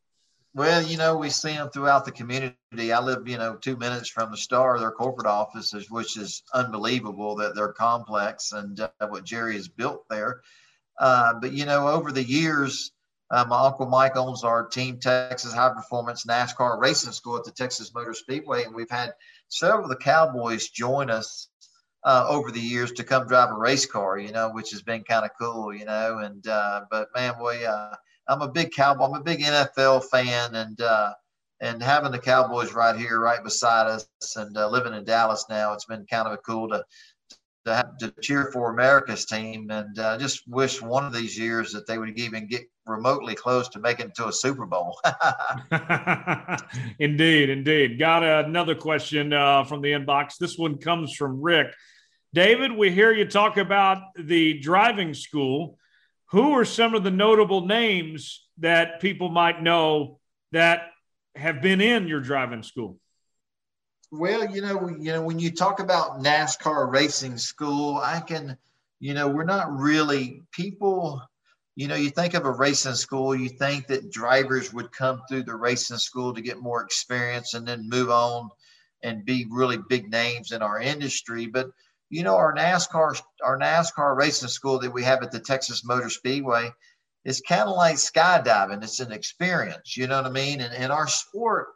Well, 0.54 0.82
you 0.82 0.98
know, 0.98 1.16
we 1.18 1.30
see 1.30 1.54
them 1.54 1.70
throughout 1.70 2.04
the 2.04 2.12
community. 2.12 2.92
I 2.92 3.00
live, 3.00 3.28
you 3.28 3.38
know, 3.38 3.56
two 3.56 3.78
minutes 3.78 4.10
from 4.10 4.32
the 4.32 4.38
Star, 4.38 4.80
their 4.80 4.92
corporate 4.92 5.28
offices, 5.28 5.90
which 5.90 6.18
is 6.18 6.44
unbelievable 6.54 7.36
that 7.38 7.56
they're 7.56 7.72
complex 7.72 8.52
and 8.52 8.80
uh, 8.80 8.90
what 9.08 9.24
Jerry 9.24 9.56
has 9.56 9.70
built 9.70 10.04
there. 10.10 10.42
Uh, 11.00 11.36
but, 11.40 11.54
you 11.54 11.66
know, 11.66 11.88
over 11.88 12.12
the 12.12 12.24
years, 12.24 12.92
uh, 13.32 13.46
my 13.48 13.66
uncle 13.66 13.86
Mike 13.86 14.18
owns 14.18 14.44
our 14.44 14.68
Team 14.68 15.00
Texas 15.00 15.54
High 15.54 15.74
Performance 15.74 16.26
NASCAR 16.26 16.82
Racing 16.82 17.14
School 17.14 17.38
at 17.38 17.46
the 17.46 17.52
Texas 17.52 17.94
Motor 17.94 18.14
Speedway, 18.14 18.64
and 18.64 18.76
we've 18.76 18.90
had 18.90 19.14
several 19.48 19.86
of 19.86 19.90
the 19.90 19.96
Cowboys 19.96 20.68
join 20.68 21.10
us 21.10 21.48
uh, 22.04 22.26
over 22.28 22.52
the 22.52 22.60
years 22.60 22.92
to 22.94 23.04
come 23.04 23.28
drive 23.28 23.52
a 23.52 23.56
race 23.56 23.86
car, 23.86 24.18
you 24.18 24.32
know, 24.32 24.50
which 24.50 24.72
has 24.72 24.82
been 24.82 25.04
kind 25.04 25.26
of 25.26 25.32
cool, 25.40 25.74
you 25.74 25.86
know. 25.86 26.20
And 26.20 26.46
uh, 26.48 26.82
but 26.90 27.10
man, 27.16 27.36
boy, 27.38 27.64
uh, 27.64 27.96
I'm 28.28 28.42
a 28.42 28.48
big 28.48 28.72
cowboy. 28.72 29.06
I'm 29.06 29.14
a 29.14 29.24
big 29.24 29.42
NFL 29.42 30.06
fan, 30.06 30.56
and 30.56 30.80
uh, 30.82 31.14
and 31.62 31.82
having 31.82 32.12
the 32.12 32.20
Cowboys 32.20 32.74
right 32.74 32.98
here, 32.98 33.20
right 33.20 33.44
beside 33.44 33.88
us, 33.88 34.08
and 34.36 34.58
uh, 34.58 34.68
living 34.68 34.94
in 34.94 35.04
Dallas 35.04 35.46
now, 35.48 35.74
it's 35.74 35.86
been 35.86 36.06
kind 36.10 36.28
of 36.28 36.40
cool 36.44 36.68
to 36.70 36.84
to 37.66 37.92
to 38.00 38.14
cheer 38.22 38.52
for 38.52 38.72
America's 38.72 39.26
team, 39.26 39.70
and 39.72 39.98
uh, 40.00 40.18
just 40.18 40.48
wish 40.48 40.82
one 40.82 41.06
of 41.06 41.14
these 41.14 41.38
years 41.38 41.72
that 41.74 41.88
they 41.88 41.98
would 41.98 42.18
even 42.18 42.48
get 42.48 42.64
remotely 42.86 43.36
close 43.36 43.70
to 43.70 43.80
making 43.80 44.08
it 44.08 44.16
to 44.16 44.28
a 44.28 44.34
Super 44.34 44.66
Bowl. 44.66 45.00
indeed, 47.00 47.50
indeed. 47.50 48.00
Got 48.00 48.24
another 48.24 48.76
question 48.76 49.34
uh, 49.34 49.64
from 49.64 49.82
the 49.82 49.92
inbox. 49.92 50.38
This 50.38 50.58
one 50.58 50.78
comes 50.78 51.14
from 51.16 51.42
Rick. 51.42 51.68
David, 52.34 52.72
we 52.72 52.92
hear 52.92 53.12
you 53.12 53.26
talk 53.26 53.58
about 53.58 54.02
the 54.18 54.60
driving 54.60 55.14
school. 55.14 55.78
Who 56.28 56.54
are 56.54 56.66
some 56.66 56.96
of 56.96 57.04
the 57.04 57.12
notable 57.12 57.66
names 57.66 58.48
that 58.60 59.02
people 59.02 59.30
might 59.30 59.62
know 59.62 60.20
that 60.54 60.84
have 61.36 61.62
been 61.62 61.82
in 61.82 62.08
your 62.08 62.22
driving 62.22 62.64
school? 62.64 62.98
Well, 64.12 64.46
you 64.54 64.62
know, 64.62 64.90
you 64.90 65.14
know, 65.14 65.22
when 65.22 65.40
you 65.40 65.52
talk 65.52 65.80
about 65.80 66.20
NASCAR 66.22 66.92
racing 66.92 67.38
school, 67.38 67.96
I 67.98 68.20
can, 68.20 68.58
you 69.00 69.14
know, 69.14 69.30
we're 69.30 69.46
not 69.46 69.72
really 69.72 70.44
people. 70.52 71.22
You 71.78 71.88
know, 71.88 71.96
you 71.96 72.10
think 72.10 72.34
of 72.34 72.46
a 72.46 72.52
racing 72.52 72.96
school, 72.96 73.34
you 73.34 73.48
think 73.48 73.88
that 73.88 74.12
drivers 74.12 74.74
would 74.74 74.92
come 74.92 75.22
through 75.30 75.44
the 75.44 75.56
racing 75.56 75.98
school 75.98 76.34
to 76.34 76.42
get 76.42 76.60
more 76.62 76.84
experience 76.84 77.54
and 77.54 77.66
then 77.66 77.88
move 77.88 78.10
on 78.10 78.50
and 79.02 79.24
be 79.24 79.48
really 79.50 79.78
big 79.88 80.12
names 80.12 80.52
in 80.52 80.62
our 80.62 80.82
industry. 80.82 81.48
But 81.48 81.72
you 82.10 82.24
know, 82.24 82.36
our 82.36 82.54
NASCAR, 82.54 83.22
our 83.42 83.58
NASCAR 83.58 84.18
racing 84.18 84.50
school 84.50 84.78
that 84.80 84.92
we 84.92 85.04
have 85.04 85.24
at 85.24 85.32
the 85.32 85.40
Texas 85.40 85.86
Motor 85.86 86.10
Speedway 86.10 86.70
is 87.24 87.42
kind 87.48 87.70
of 87.70 87.78
like 87.78 87.96
skydiving. 87.96 88.84
It's 88.84 89.00
an 89.00 89.14
experience, 89.14 89.96
you 89.96 90.08
know 90.08 90.22
what 90.22 90.30
I 90.30 90.34
mean? 90.34 90.60
And, 90.60 90.74
in 90.74 90.92
our 90.92 91.08
sport 91.08 91.68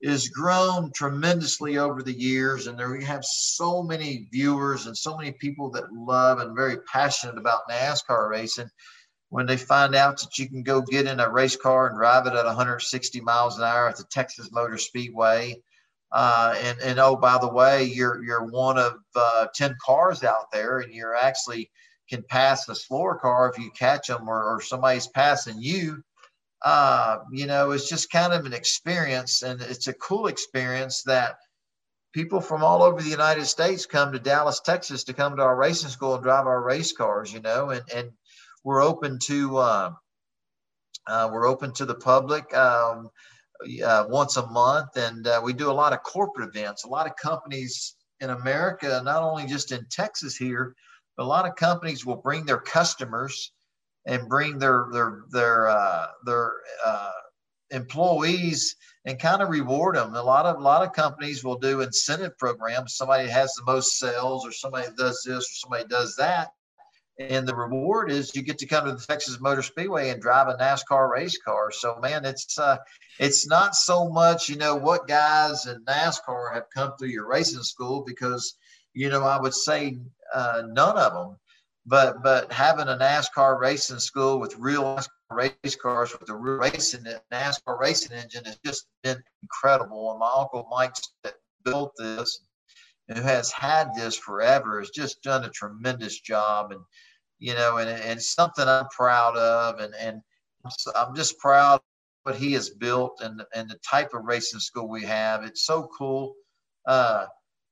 is 0.00 0.28
grown 0.28 0.90
tremendously 0.92 1.78
over 1.78 2.02
the 2.02 2.18
years. 2.18 2.66
And 2.66 2.78
there 2.78 2.90
we 2.90 3.04
have 3.04 3.24
so 3.24 3.82
many 3.82 4.28
viewers 4.32 4.86
and 4.86 4.96
so 4.96 5.16
many 5.16 5.32
people 5.32 5.70
that 5.72 5.92
love 5.92 6.38
and 6.38 6.56
very 6.56 6.78
passionate 6.92 7.38
about 7.38 7.68
NASCAR 7.70 8.28
racing. 8.30 8.70
When 9.28 9.46
they 9.46 9.56
find 9.56 9.94
out 9.94 10.20
that 10.20 10.38
you 10.38 10.48
can 10.48 10.62
go 10.64 10.80
get 10.80 11.06
in 11.06 11.20
a 11.20 11.30
race 11.30 11.56
car 11.56 11.86
and 11.86 11.96
drive 11.96 12.26
it 12.26 12.32
at 12.32 12.46
160 12.46 13.20
miles 13.20 13.58
an 13.58 13.64
hour 13.64 13.88
at 13.88 13.96
the 13.96 14.04
Texas 14.10 14.50
Motor 14.50 14.76
Speedway, 14.76 15.62
uh, 16.10 16.56
and 16.60 16.80
and 16.80 16.98
oh 16.98 17.14
by 17.14 17.38
the 17.38 17.48
way, 17.48 17.84
you're 17.84 18.24
you're 18.24 18.46
one 18.46 18.76
of 18.76 18.94
uh, 19.14 19.46
10 19.54 19.76
cars 19.86 20.24
out 20.24 20.50
there, 20.50 20.80
and 20.80 20.92
you're 20.92 21.14
actually 21.14 21.70
can 22.08 22.24
pass 22.24 22.68
a 22.68 22.74
slower 22.74 23.14
car 23.14 23.48
if 23.48 23.62
you 23.62 23.70
catch 23.70 24.08
them, 24.08 24.28
or, 24.28 24.42
or 24.42 24.60
somebody's 24.60 25.06
passing 25.06 25.54
you 25.60 26.02
uh, 26.62 27.18
you 27.32 27.46
know, 27.46 27.70
it's 27.70 27.88
just 27.88 28.10
kind 28.10 28.32
of 28.32 28.44
an 28.46 28.52
experience, 28.52 29.42
and 29.42 29.60
it's 29.60 29.86
a 29.86 29.94
cool 29.94 30.26
experience 30.26 31.02
that 31.04 31.36
people 32.12 32.40
from 32.40 32.62
all 32.62 32.82
over 32.82 33.00
the 33.00 33.08
United 33.08 33.46
States 33.46 33.86
come 33.86 34.12
to 34.12 34.18
Dallas, 34.18 34.60
Texas, 34.60 35.04
to 35.04 35.12
come 35.12 35.36
to 35.36 35.42
our 35.42 35.56
racing 35.56 35.90
school 35.90 36.14
and 36.14 36.22
drive 36.22 36.46
our 36.46 36.62
race 36.62 36.92
cars. 36.92 37.32
You 37.32 37.40
know, 37.40 37.70
and 37.70 37.82
and 37.94 38.10
we're 38.64 38.82
open 38.82 39.18
to 39.26 39.56
uh, 39.56 39.90
uh, 41.06 41.30
we're 41.32 41.46
open 41.46 41.72
to 41.74 41.86
the 41.86 41.94
public. 41.94 42.54
Um, 42.54 43.10
uh, 43.84 44.06
once 44.08 44.38
a 44.38 44.46
month, 44.46 44.96
and 44.96 45.26
uh, 45.26 45.40
we 45.44 45.52
do 45.52 45.70
a 45.70 45.72
lot 45.72 45.92
of 45.92 46.02
corporate 46.02 46.48
events. 46.48 46.84
A 46.84 46.88
lot 46.88 47.06
of 47.06 47.12
companies 47.16 47.94
in 48.20 48.30
America, 48.30 49.02
not 49.04 49.22
only 49.22 49.46
just 49.46 49.72
in 49.72 49.86
Texas 49.90 50.36
here, 50.36 50.74
but 51.16 51.24
a 51.24 51.26
lot 51.26 51.46
of 51.46 51.56
companies 51.56 52.06
will 52.06 52.16
bring 52.16 52.44
their 52.44 52.60
customers 52.60 53.52
and 54.06 54.28
bring 54.28 54.58
their 54.58 54.88
their 54.92 55.22
their 55.30 55.68
uh, 55.68 56.06
their 56.24 56.54
uh, 56.84 57.10
employees 57.70 58.76
and 59.04 59.18
kind 59.18 59.42
of 59.42 59.48
reward 59.48 59.96
them. 59.96 60.14
A 60.14 60.22
lot 60.22 60.46
of 60.46 60.56
a 60.56 60.62
lot 60.62 60.86
of 60.86 60.92
companies 60.92 61.44
will 61.44 61.58
do 61.58 61.80
incentive 61.80 62.36
programs. 62.38 62.96
Somebody 62.96 63.28
has 63.28 63.52
the 63.54 63.64
most 63.64 63.98
sales, 63.98 64.46
or 64.46 64.52
somebody 64.52 64.88
does 64.96 65.22
this, 65.26 65.44
or 65.44 65.54
somebody 65.54 65.84
does 65.88 66.16
that, 66.16 66.50
and 67.18 67.46
the 67.46 67.54
reward 67.54 68.10
is 68.10 68.34
you 68.34 68.42
get 68.42 68.58
to 68.58 68.66
come 68.66 68.86
to 68.86 68.92
the 68.92 69.06
Texas 69.06 69.40
Motor 69.40 69.62
Speedway 69.62 70.10
and 70.10 70.22
drive 70.22 70.48
a 70.48 70.56
NASCAR 70.56 71.10
race 71.10 71.38
car. 71.38 71.70
So 71.70 71.98
man, 72.00 72.24
it's 72.24 72.58
uh, 72.58 72.78
it's 73.18 73.46
not 73.46 73.74
so 73.74 74.08
much 74.08 74.48
you 74.48 74.56
know 74.56 74.76
what 74.76 75.06
guys 75.06 75.66
in 75.66 75.84
NASCAR 75.84 76.54
have 76.54 76.64
come 76.74 76.92
through 76.98 77.08
your 77.08 77.28
racing 77.28 77.62
school 77.62 78.02
because 78.06 78.56
you 78.94 79.08
know 79.10 79.22
I 79.22 79.40
would 79.40 79.54
say 79.54 79.98
uh, 80.34 80.62
none 80.66 80.96
of 80.96 81.12
them 81.12 81.36
but 81.86 82.22
but 82.22 82.52
having 82.52 82.88
a 82.88 82.96
NASCAR 82.96 83.58
racing 83.58 83.98
school 83.98 84.38
with 84.38 84.56
real 84.56 85.00
race 85.30 85.76
cars 85.80 86.12
with 86.18 86.28
a 86.28 86.34
real 86.34 86.56
racing 86.56 87.04
NASCAR 87.32 87.78
racing 87.78 88.16
engine 88.16 88.44
has 88.44 88.58
just 88.64 88.86
been 89.02 89.22
incredible. 89.42 90.10
And 90.10 90.20
my 90.20 90.30
uncle 90.36 90.68
Mike 90.70 90.94
that 91.24 91.34
built 91.64 91.92
this, 91.96 92.42
and 93.08 93.18
who 93.18 93.24
has 93.24 93.50
had 93.50 93.94
this 93.94 94.16
forever, 94.16 94.78
has 94.78 94.90
just 94.90 95.22
done 95.22 95.44
a 95.44 95.50
tremendous 95.50 96.20
job. 96.20 96.72
And 96.72 96.80
you 97.38 97.54
know, 97.54 97.78
and, 97.78 97.88
and 97.88 98.22
something 98.22 98.68
I'm 98.68 98.88
proud 98.88 99.36
of, 99.36 99.80
and 99.80 99.94
and 99.94 100.20
I'm 100.94 101.14
just 101.14 101.38
proud 101.38 101.80
what 102.24 102.36
he 102.36 102.52
has 102.52 102.68
built 102.68 103.20
and 103.22 103.42
and 103.54 103.70
the 103.70 103.78
type 103.88 104.12
of 104.12 104.24
racing 104.24 104.60
school 104.60 104.88
we 104.88 105.04
have. 105.04 105.44
It's 105.44 105.64
so 105.64 105.88
cool. 105.96 106.34
Uh, 106.86 107.26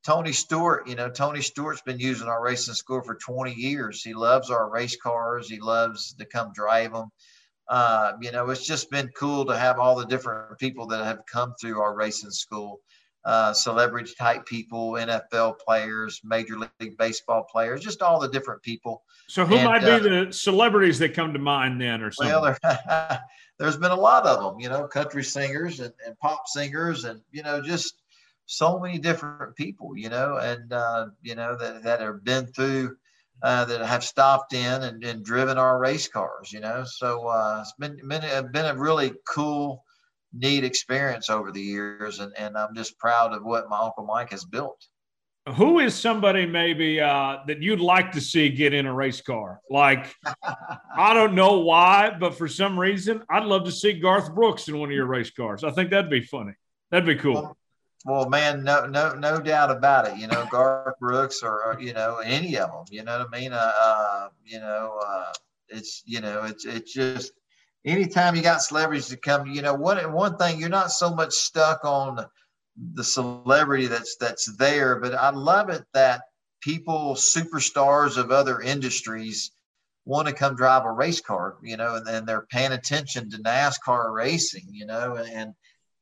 Tony 0.08 0.32
Stewart, 0.32 0.88
you 0.88 0.94
know, 0.94 1.10
Tony 1.10 1.42
Stewart's 1.42 1.82
been 1.82 2.00
using 2.00 2.28
our 2.28 2.42
racing 2.42 2.72
school 2.72 3.02
for 3.02 3.16
20 3.16 3.52
years. 3.52 4.02
He 4.02 4.14
loves 4.14 4.48
our 4.50 4.70
race 4.70 4.96
cars. 4.96 5.50
He 5.50 5.60
loves 5.60 6.14
to 6.14 6.24
come 6.24 6.50
drive 6.54 6.94
them. 6.94 7.10
Uh, 7.68 8.12
you 8.22 8.32
know, 8.32 8.48
it's 8.48 8.66
just 8.66 8.90
been 8.90 9.10
cool 9.14 9.44
to 9.44 9.54
have 9.54 9.78
all 9.78 9.94
the 9.94 10.06
different 10.06 10.58
people 10.58 10.86
that 10.86 11.04
have 11.04 11.20
come 11.30 11.52
through 11.60 11.78
our 11.82 11.94
racing 11.94 12.30
school. 12.30 12.80
Uh, 13.26 13.52
celebrity 13.52 14.10
type 14.18 14.46
people, 14.46 14.92
NFL 14.92 15.58
players, 15.58 16.22
Major 16.24 16.56
League 16.58 16.96
Baseball 16.96 17.44
players, 17.44 17.82
just 17.82 18.00
all 18.00 18.18
the 18.18 18.30
different 18.30 18.62
people. 18.62 19.02
So, 19.26 19.44
who 19.44 19.56
and, 19.56 19.64
might 19.64 19.82
be 19.82 19.90
uh, 19.90 19.98
the 19.98 20.32
celebrities 20.32 20.98
that 21.00 21.12
come 21.12 21.34
to 21.34 21.38
mind 21.38 21.78
then, 21.78 22.00
or 22.00 22.10
something? 22.10 22.32
Well, 22.32 22.56
there, 22.62 23.20
has 23.60 23.76
been 23.76 23.90
a 23.90 23.94
lot 23.94 24.24
of 24.24 24.42
them, 24.42 24.58
you 24.58 24.70
know, 24.70 24.86
country 24.86 25.22
singers 25.22 25.80
and, 25.80 25.92
and 26.06 26.18
pop 26.18 26.44
singers, 26.46 27.04
and 27.04 27.20
you 27.30 27.42
know, 27.42 27.60
just 27.60 28.00
so 28.48 28.80
many 28.80 28.98
different 28.98 29.54
people, 29.56 29.96
you 29.96 30.08
know, 30.08 30.38
and 30.38 30.72
uh, 30.72 31.06
you 31.22 31.34
know 31.34 31.56
that 31.56 31.82
that 31.84 32.00
have 32.00 32.24
been 32.24 32.46
through. 32.46 32.96
Uh, 33.40 33.64
that 33.64 33.80
have 33.80 34.02
stopped 34.02 34.52
in 34.52 34.82
and, 34.82 35.04
and 35.04 35.24
driven 35.24 35.58
our 35.58 35.78
race 35.78 36.08
cars, 36.08 36.52
you 36.52 36.58
know. 36.58 36.82
So 36.84 37.28
uh, 37.28 37.58
it's 37.60 37.72
been, 37.78 37.96
been 38.08 38.50
been 38.50 38.66
a 38.66 38.74
really 38.74 39.12
cool, 39.28 39.84
neat 40.32 40.64
experience 40.64 41.30
over 41.30 41.52
the 41.52 41.60
years, 41.60 42.18
and, 42.18 42.32
and 42.36 42.58
I'm 42.58 42.74
just 42.74 42.98
proud 42.98 43.32
of 43.32 43.44
what 43.44 43.68
my 43.68 43.78
uncle 43.78 44.04
Mike 44.04 44.32
has 44.32 44.44
built. 44.44 44.84
Who 45.54 45.78
is 45.78 45.94
somebody 45.94 46.46
maybe 46.46 47.00
uh, 47.00 47.38
that 47.46 47.62
you'd 47.62 47.78
like 47.78 48.10
to 48.12 48.20
see 48.20 48.48
get 48.48 48.74
in 48.74 48.86
a 48.86 48.92
race 48.92 49.20
car? 49.20 49.60
Like, 49.70 50.12
I 50.96 51.14
don't 51.14 51.36
know 51.36 51.60
why, 51.60 52.16
but 52.18 52.36
for 52.36 52.48
some 52.48 52.76
reason, 52.76 53.22
I'd 53.30 53.44
love 53.44 53.66
to 53.66 53.72
see 53.72 53.92
Garth 53.92 54.34
Brooks 54.34 54.66
in 54.66 54.76
one 54.78 54.88
of 54.88 54.96
your 54.96 55.06
race 55.06 55.30
cars. 55.30 55.62
I 55.62 55.70
think 55.70 55.90
that'd 55.90 56.10
be 56.10 56.22
funny. 56.22 56.54
That'd 56.90 57.06
be 57.06 57.14
cool. 57.22 57.34
Well, 57.34 57.56
well, 58.04 58.28
man, 58.28 58.62
no, 58.62 58.86
no, 58.86 59.14
no 59.14 59.40
doubt 59.40 59.70
about 59.70 60.08
it. 60.08 60.16
You 60.16 60.28
know, 60.28 60.46
Garth 60.50 60.98
Brooks 61.00 61.42
or, 61.42 61.76
you 61.80 61.92
know 61.92 62.18
any 62.18 62.56
of 62.56 62.70
them. 62.70 62.84
You 62.90 63.04
know 63.04 63.18
what 63.18 63.28
I 63.32 63.38
mean? 63.40 63.52
Uh, 63.52 63.72
uh, 63.80 64.28
you 64.44 64.60
know, 64.60 64.98
uh, 65.04 65.32
it's 65.68 66.02
you 66.06 66.20
know, 66.20 66.44
it's 66.44 66.64
it's 66.64 66.92
just 66.92 67.32
anytime 67.84 68.36
you 68.36 68.42
got 68.42 68.62
celebrities 68.62 69.08
to 69.08 69.16
come. 69.16 69.46
You 69.46 69.62
know, 69.62 69.74
one 69.74 70.12
one 70.12 70.36
thing 70.36 70.60
you're 70.60 70.68
not 70.68 70.90
so 70.90 71.14
much 71.14 71.32
stuck 71.32 71.84
on 71.84 72.24
the 72.94 73.04
celebrity 73.04 73.86
that's 73.86 74.16
that's 74.16 74.46
there, 74.56 75.00
but 75.00 75.14
I 75.14 75.30
love 75.30 75.68
it 75.70 75.82
that 75.94 76.22
people, 76.60 77.14
superstars 77.16 78.16
of 78.16 78.30
other 78.30 78.60
industries, 78.60 79.50
want 80.04 80.28
to 80.28 80.34
come 80.34 80.56
drive 80.56 80.84
a 80.84 80.92
race 80.92 81.20
car. 81.20 81.56
You 81.62 81.76
know, 81.76 81.96
and, 81.96 82.08
and 82.08 82.26
they're 82.26 82.46
paying 82.50 82.72
attention 82.72 83.30
to 83.30 83.38
NASCAR 83.38 84.12
racing. 84.12 84.68
You 84.70 84.86
know, 84.86 85.16
and 85.16 85.54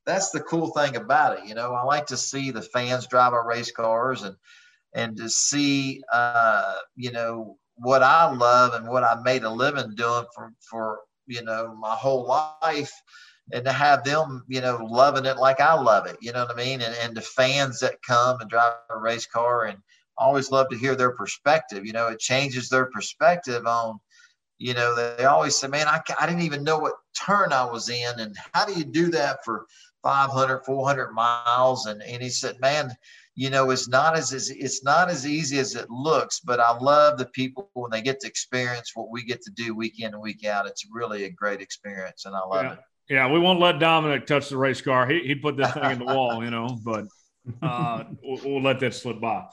that's 0.06 0.30
the 0.30 0.40
cool 0.40 0.68
thing 0.68 0.96
about 0.96 1.38
it. 1.38 1.46
You 1.46 1.54
know, 1.54 1.74
I 1.74 1.82
like 1.82 2.06
to 2.06 2.16
see 2.16 2.50
the 2.50 2.62
fans 2.62 3.06
drive 3.06 3.32
our 3.32 3.46
race 3.46 3.72
cars 3.72 4.22
and 4.22 4.36
and 4.94 5.16
to 5.16 5.28
see 5.28 6.02
uh, 6.12 6.76
you 6.94 7.12
know 7.12 7.58
what 7.76 8.02
I 8.02 8.32
love 8.32 8.74
and 8.74 8.88
what 8.88 9.04
I 9.04 9.20
made 9.22 9.42
a 9.42 9.50
living 9.50 9.94
doing 9.94 10.24
for 10.34 10.52
for 10.60 11.00
you 11.26 11.42
know 11.42 11.74
my 11.78 11.94
whole 11.94 12.26
life 12.26 12.92
and 13.52 13.64
to 13.64 13.72
have 13.72 14.04
them 14.04 14.44
you 14.48 14.60
know 14.60 14.78
loving 14.88 15.26
it 15.26 15.36
like 15.36 15.60
I 15.60 15.74
love 15.74 16.06
it 16.06 16.16
you 16.20 16.32
know 16.32 16.46
what 16.46 16.52
I 16.52 16.56
mean 16.56 16.80
and, 16.80 16.94
and 17.02 17.14
the 17.14 17.20
fans 17.20 17.80
that 17.80 18.02
come 18.06 18.40
and 18.40 18.48
drive 18.48 18.74
a 18.88 18.98
race 18.98 19.26
car 19.26 19.64
and 19.64 19.78
always 20.16 20.50
love 20.50 20.68
to 20.70 20.78
hear 20.78 20.94
their 20.94 21.10
perspective 21.10 21.84
you 21.84 21.92
know 21.92 22.08
it 22.08 22.18
changes 22.18 22.70
their 22.70 22.86
perspective 22.86 23.66
on 23.66 24.00
you 24.58 24.74
know, 24.74 24.94
they 24.94 25.24
always 25.24 25.56
say, 25.56 25.68
man, 25.68 25.86
I, 25.86 26.00
I 26.18 26.26
didn't 26.26 26.42
even 26.42 26.64
know 26.64 26.78
what 26.78 26.94
turn 27.14 27.52
I 27.52 27.64
was 27.64 27.88
in, 27.88 28.20
and 28.20 28.36
how 28.54 28.64
do 28.64 28.72
you 28.72 28.84
do 28.84 29.10
that 29.10 29.44
for 29.44 29.66
500, 30.06 30.64
400 30.64 31.12
miles? 31.12 31.86
And 31.86 32.00
and 32.00 32.22
he 32.22 32.28
said, 32.28 32.60
man, 32.60 32.92
you 33.34 33.50
know, 33.50 33.70
it's 33.70 33.88
not 33.88 34.16
as 34.16 34.32
it's 34.32 34.84
not 34.84 35.10
as 35.10 35.26
easy 35.26 35.58
as 35.58 35.74
it 35.74 35.90
looks, 35.90 36.38
but 36.38 36.60
I 36.60 36.78
love 36.78 37.18
the 37.18 37.26
people 37.26 37.68
when 37.74 37.90
they 37.90 38.02
get 38.02 38.20
to 38.20 38.28
experience 38.28 38.92
what 38.94 39.10
we 39.10 39.24
get 39.24 39.42
to 39.42 39.50
do 39.50 39.74
week 39.74 40.00
in 40.00 40.14
and 40.14 40.22
week 40.22 40.44
out. 40.46 40.68
It's 40.68 40.86
really 40.90 41.24
a 41.24 41.30
great 41.30 41.60
experience, 41.60 42.24
and 42.24 42.36
I 42.36 42.40
love 42.40 42.64
yeah. 42.64 42.72
it. 42.72 42.78
Yeah, 43.08 43.30
we 43.32 43.38
won't 43.38 43.60
let 43.60 43.78
Dominic 43.78 44.26
touch 44.26 44.48
the 44.48 44.56
race 44.56 44.80
car. 44.80 45.06
He, 45.06 45.28
would 45.28 45.42
put 45.42 45.56
that 45.58 45.74
thing 45.74 45.90
in 45.92 45.98
the 45.98 46.06
wall, 46.06 46.42
you 46.42 46.50
know, 46.50 46.78
but 46.84 47.06
uh, 47.62 48.04
we'll, 48.22 48.40
we'll, 48.44 48.62
let 48.62 48.80
that 48.80 48.94
slip 48.94 49.20
by. 49.20 49.44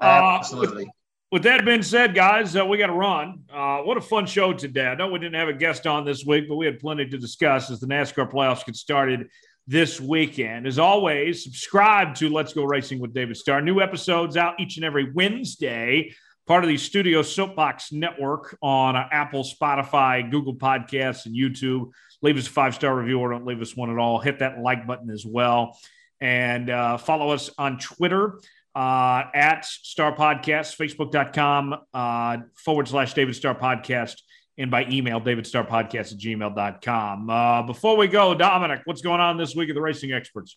Uh, 0.00 0.36
Absolutely. 0.38 0.84
With, 0.84 0.92
with, 1.32 1.42
that 1.44 1.64
being 1.64 1.82
said, 1.82 2.14
guys, 2.14 2.54
uh, 2.54 2.64
we 2.64 2.78
got 2.78 2.86
to 2.86 2.92
run. 2.92 3.42
Uh, 3.52 3.78
what 3.78 3.96
a 3.96 4.00
fun 4.00 4.26
show 4.26 4.52
today. 4.52 4.86
I 4.86 4.94
know 4.94 5.08
we 5.08 5.18
didn't 5.18 5.34
have 5.34 5.48
a 5.48 5.54
guest 5.54 5.88
on 5.88 6.04
this 6.04 6.24
week, 6.24 6.48
but 6.48 6.54
we 6.54 6.66
had 6.66 6.78
plenty 6.78 7.06
to 7.06 7.18
discuss 7.18 7.68
as 7.70 7.80
the 7.80 7.88
NASCAR 7.88 8.30
playoffs 8.30 8.64
get 8.64 8.76
started 8.76 9.28
this 9.70 10.00
weekend. 10.00 10.66
As 10.66 10.80
always, 10.80 11.44
subscribe 11.44 12.16
to 12.16 12.28
Let's 12.28 12.52
Go 12.52 12.64
Racing 12.64 12.98
with 12.98 13.14
David 13.14 13.36
Starr. 13.36 13.62
New 13.62 13.80
episodes 13.80 14.36
out 14.36 14.58
each 14.58 14.76
and 14.76 14.84
every 14.84 15.12
Wednesday 15.12 16.12
part 16.44 16.64
of 16.64 16.68
the 16.68 16.76
Studio 16.76 17.22
Soapbox 17.22 17.92
Network 17.92 18.58
on 18.60 18.96
Apple, 18.96 19.44
Spotify, 19.44 20.28
Google 20.28 20.56
Podcasts, 20.56 21.26
and 21.26 21.36
YouTube. 21.36 21.92
Leave 22.20 22.36
us 22.36 22.48
a 22.48 22.50
five 22.50 22.74
star 22.74 22.96
review 22.96 23.20
or 23.20 23.30
don't 23.30 23.46
leave 23.46 23.62
us 23.62 23.76
one 23.76 23.90
at 23.90 23.98
all. 23.98 24.18
Hit 24.18 24.40
that 24.40 24.58
like 24.58 24.88
button 24.88 25.08
as 25.08 25.24
well. 25.24 25.78
And 26.20 26.68
uh, 26.68 26.96
follow 26.96 27.30
us 27.30 27.50
on 27.56 27.78
Twitter 27.78 28.40
uh, 28.74 29.22
at 29.32 29.64
Star 29.64 30.16
Podcast, 30.16 30.76
Facebook.com 30.76 31.76
uh, 31.94 32.38
forward 32.56 32.88
slash 32.88 33.14
David 33.14 33.36
Star 33.36 33.54
Podcast, 33.54 34.16
and 34.60 34.70
by 34.70 34.86
email, 34.90 35.20
davidstarpodcast 35.20 36.12
at 36.12 36.18
gmail.com. 36.18 37.30
Uh, 37.30 37.62
before 37.62 37.96
we 37.96 38.06
go, 38.06 38.34
Dominic, 38.34 38.82
what's 38.84 39.00
going 39.00 39.20
on 39.20 39.38
this 39.38 39.56
week 39.56 39.70
at 39.70 39.74
the 39.74 39.80
Racing 39.80 40.12
Experts? 40.12 40.56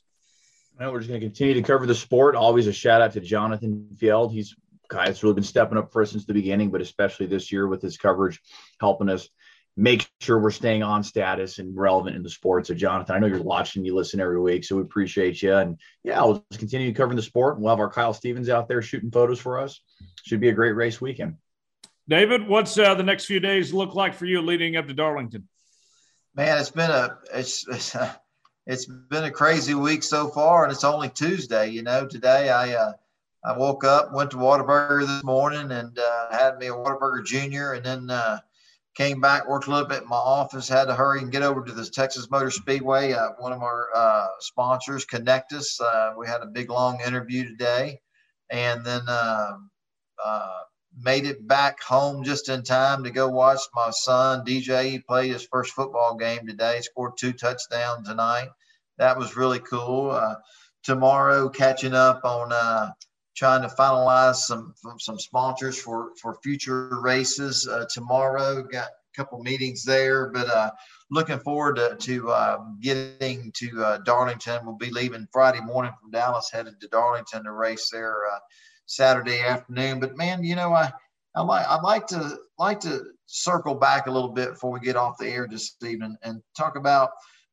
Well, 0.79 0.91
we're 0.91 0.99
just 0.99 1.09
going 1.09 1.21
to 1.21 1.25
continue 1.25 1.53
to 1.53 1.61
cover 1.61 1.85
the 1.85 1.95
sport. 1.95 2.35
Always 2.35 2.67
a 2.67 2.73
shout 2.73 3.01
out 3.01 3.13
to 3.13 3.21
Jonathan 3.21 3.87
Field. 3.97 4.33
He's 4.33 4.55
guy 4.89 5.05
that's 5.05 5.23
really 5.23 5.35
been 5.35 5.43
stepping 5.43 5.77
up 5.77 5.91
for 5.91 6.01
us 6.01 6.11
since 6.11 6.25
the 6.25 6.33
beginning, 6.33 6.69
but 6.69 6.81
especially 6.81 7.25
this 7.25 7.51
year 7.51 7.67
with 7.67 7.81
his 7.81 7.97
coverage, 7.97 8.39
helping 8.79 9.09
us 9.09 9.29
make 9.75 10.07
sure 10.19 10.39
we're 10.39 10.51
staying 10.51 10.83
on 10.83 11.03
status 11.03 11.57
and 11.57 11.75
relevant 11.75 12.15
in 12.15 12.23
the 12.23 12.29
sport. 12.29 12.67
So, 12.67 12.75
Jonathan, 12.75 13.15
I 13.15 13.19
know 13.19 13.27
you're 13.27 13.41
watching, 13.41 13.85
you 13.85 13.95
listen 13.95 14.19
every 14.19 14.39
week, 14.39 14.63
so 14.63 14.75
we 14.75 14.83
appreciate 14.83 15.41
you. 15.41 15.55
And 15.55 15.79
yeah, 16.03 16.23
we'll 16.23 16.45
just 16.51 16.59
continue 16.59 16.93
covering 16.93 17.15
the 17.15 17.23
sport. 17.23 17.55
And 17.55 17.63
we'll 17.63 17.71
have 17.71 17.79
our 17.79 17.89
Kyle 17.89 18.13
Stevens 18.13 18.49
out 18.49 18.67
there 18.67 18.81
shooting 18.81 19.11
photos 19.11 19.39
for 19.39 19.59
us. 19.59 19.81
Should 20.25 20.41
be 20.41 20.49
a 20.49 20.53
great 20.53 20.73
race 20.73 21.01
weekend. 21.01 21.37
David, 22.07 22.47
what's 22.47 22.77
uh, 22.77 22.95
the 22.95 23.03
next 23.03 23.25
few 23.25 23.39
days 23.39 23.73
look 23.73 23.95
like 23.95 24.13
for 24.13 24.25
you 24.25 24.41
leading 24.41 24.75
up 24.75 24.87
to 24.87 24.93
Darlington? 24.93 25.47
Man, 26.35 26.57
it's 26.57 26.69
been 26.69 26.91
a 26.91 27.17
it's 27.33 27.65
it's, 28.65 28.85
been 29.09 29.23
a 29.23 29.31
crazy 29.31 29.73
week 29.73 30.03
so 30.03 30.27
far, 30.27 30.63
and 30.63 30.71
it's 30.71 30.83
only 30.83 31.09
Tuesday. 31.09 31.69
You 31.69 31.83
know, 31.83 32.05
today 32.05 32.49
I 32.49 32.73
uh, 32.73 32.93
I 33.45 33.57
woke 33.57 33.85
up, 33.85 34.13
went 34.13 34.31
to 34.31 34.37
Whataburger 34.37 35.07
this 35.07 35.23
morning, 35.23 35.71
and 35.71 35.97
uh, 35.97 36.31
had 36.31 36.57
me 36.57 36.67
a 36.67 36.71
Whataburger 36.71 37.25
Junior, 37.25 37.73
and 37.73 37.85
then 37.85 38.09
uh, 38.09 38.39
came 38.95 39.21
back, 39.21 39.47
worked 39.47 39.67
a 39.67 39.71
little 39.71 39.87
bit 39.87 40.03
in 40.03 40.09
my 40.09 40.15
office, 40.17 40.67
had 40.67 40.85
to 40.85 40.95
hurry 40.95 41.21
and 41.21 41.31
get 41.31 41.41
over 41.41 41.63
to 41.63 41.71
the 41.71 41.85
Texas 41.85 42.29
Motor 42.29 42.51
Speedway. 42.51 43.13
Uh, 43.13 43.29
one 43.37 43.53
of 43.53 43.61
our 43.61 43.89
uh, 43.95 44.27
sponsors, 44.39 45.05
Connectus. 45.05 45.79
Uh, 45.79 46.13
we 46.17 46.27
had 46.27 46.41
a 46.41 46.47
big 46.47 46.69
long 46.69 46.99
interview 47.05 47.47
today, 47.47 48.01
and 48.49 48.85
then 48.85 49.01
um, 49.07 49.69
uh, 50.23 50.59
made 51.01 51.25
it 51.25 51.47
back 51.47 51.81
home 51.81 52.23
just 52.23 52.49
in 52.49 52.63
time 52.63 53.03
to 53.03 53.11
go 53.11 53.27
watch 53.27 53.59
my 53.75 53.89
son 53.91 54.45
DJ. 54.45 54.89
He 54.89 54.99
played 54.99 55.31
his 55.31 55.45
first 55.45 55.73
football 55.73 56.15
game 56.15 56.45
today. 56.45 56.81
Scored 56.81 57.13
two 57.17 57.33
touchdowns 57.33 58.07
tonight. 58.07 58.49
That 58.97 59.17
was 59.17 59.35
really 59.35 59.59
cool. 59.59 60.19
tomorrow, 60.83 61.49
catching 61.49 61.93
up 61.93 62.23
on 62.23 62.51
trying 63.35 63.61
to 63.61 63.75
finalize 63.75 64.35
some 64.35 64.73
some 64.99 65.19
sponsors 65.19 65.79
for 65.79 66.11
for 66.21 66.37
future 66.43 66.99
races 67.01 67.67
uh, 67.67 67.85
tomorrow. 67.89 68.63
Got 68.63 68.87
a 68.87 69.15
couple 69.15 69.41
meetings 69.41 69.83
there, 69.83 70.29
but 70.29 70.47
uh, 70.47 70.71
looking 71.09 71.39
forward 71.39 71.77
to, 71.77 71.95
to 71.99 72.29
uh, 72.31 72.57
getting 72.79 73.51
to 73.55 73.83
uh, 73.83 73.97
Darlington. 73.99 74.65
We'll 74.65 74.77
be 74.77 74.91
leaving 74.91 75.27
Friday 75.31 75.61
morning 75.61 75.93
from 75.99 76.11
Dallas, 76.11 76.49
headed 76.51 76.79
to 76.81 76.87
Darlington 76.87 77.43
to 77.43 77.51
race 77.51 77.89
there 77.91 78.25
uh, 78.31 78.39
Saturday 78.95 79.39
afternoon. 79.39 79.99
But 79.99 80.17
man, 80.17 80.43
you 80.43 80.55
know 80.55 80.73
I. 80.73 80.91
I 81.35 81.41
like 81.41 81.65
I'd 81.67 81.81
like 81.81 82.05
to 82.07 82.37
like 82.59 82.79
to 82.81 83.05
circle 83.25 83.73
back 83.73 84.05
a 84.05 84.11
little 84.11 84.29
bit 84.29 84.51
before 84.51 84.71
we 84.71 84.79
get 84.79 84.95
off 84.95 85.17
the 85.17 85.27
air 85.27 85.47
this 85.49 85.75
evening 85.83 86.15
and 86.21 86.43
talk 86.55 86.75
about 86.75 87.09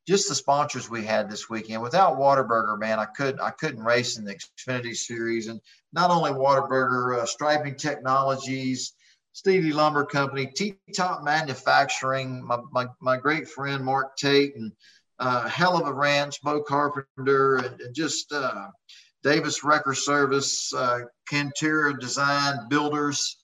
just 0.07 0.29
the 0.29 0.35
sponsors 0.35 0.91
we 0.91 1.05
had 1.05 1.31
this 1.31 1.49
weekend. 1.49 1.81
Without 1.83 2.19
Whataburger, 2.19 2.79
man, 2.79 2.99
I 2.99 3.07
couldn't 3.07 3.41
I 3.41 3.51
couldn't 3.51 3.83
race 3.83 4.19
in 4.19 4.25
the 4.25 4.35
Xfinity 4.35 4.95
Series. 4.95 5.47
And 5.47 5.61
not 5.93 6.11
only 6.11 6.31
Whataburger, 6.33 7.21
uh, 7.21 7.27
Striping 7.27 7.77
Technologies, 7.77 8.93
Stevie 9.33 9.73
Lumber 9.73 10.05
Company, 10.05 10.47
T 10.47 10.77
Top 10.95 11.23
Manufacturing, 11.23 12.45
my, 12.47 12.59
my, 12.73 12.87
my 13.01 13.17
great 13.17 13.49
friend 13.49 13.85
Mark 13.85 14.17
Tate, 14.17 14.57
and 14.57 14.73
uh, 15.19 15.49
Hell 15.49 15.81
of 15.81 15.87
a 15.87 15.93
Ranch, 15.93 16.43
Bo 16.43 16.63
Carpenter, 16.63 17.57
and, 17.57 17.81
and 17.81 17.95
just 17.95 18.33
uh, 18.33 18.69
Davis 19.23 19.63
Wrecker 19.63 19.95
Service, 19.95 20.73
uh, 20.75 21.01
Cantera 21.31 21.99
Design 21.99 22.69
Builders. 22.69 23.37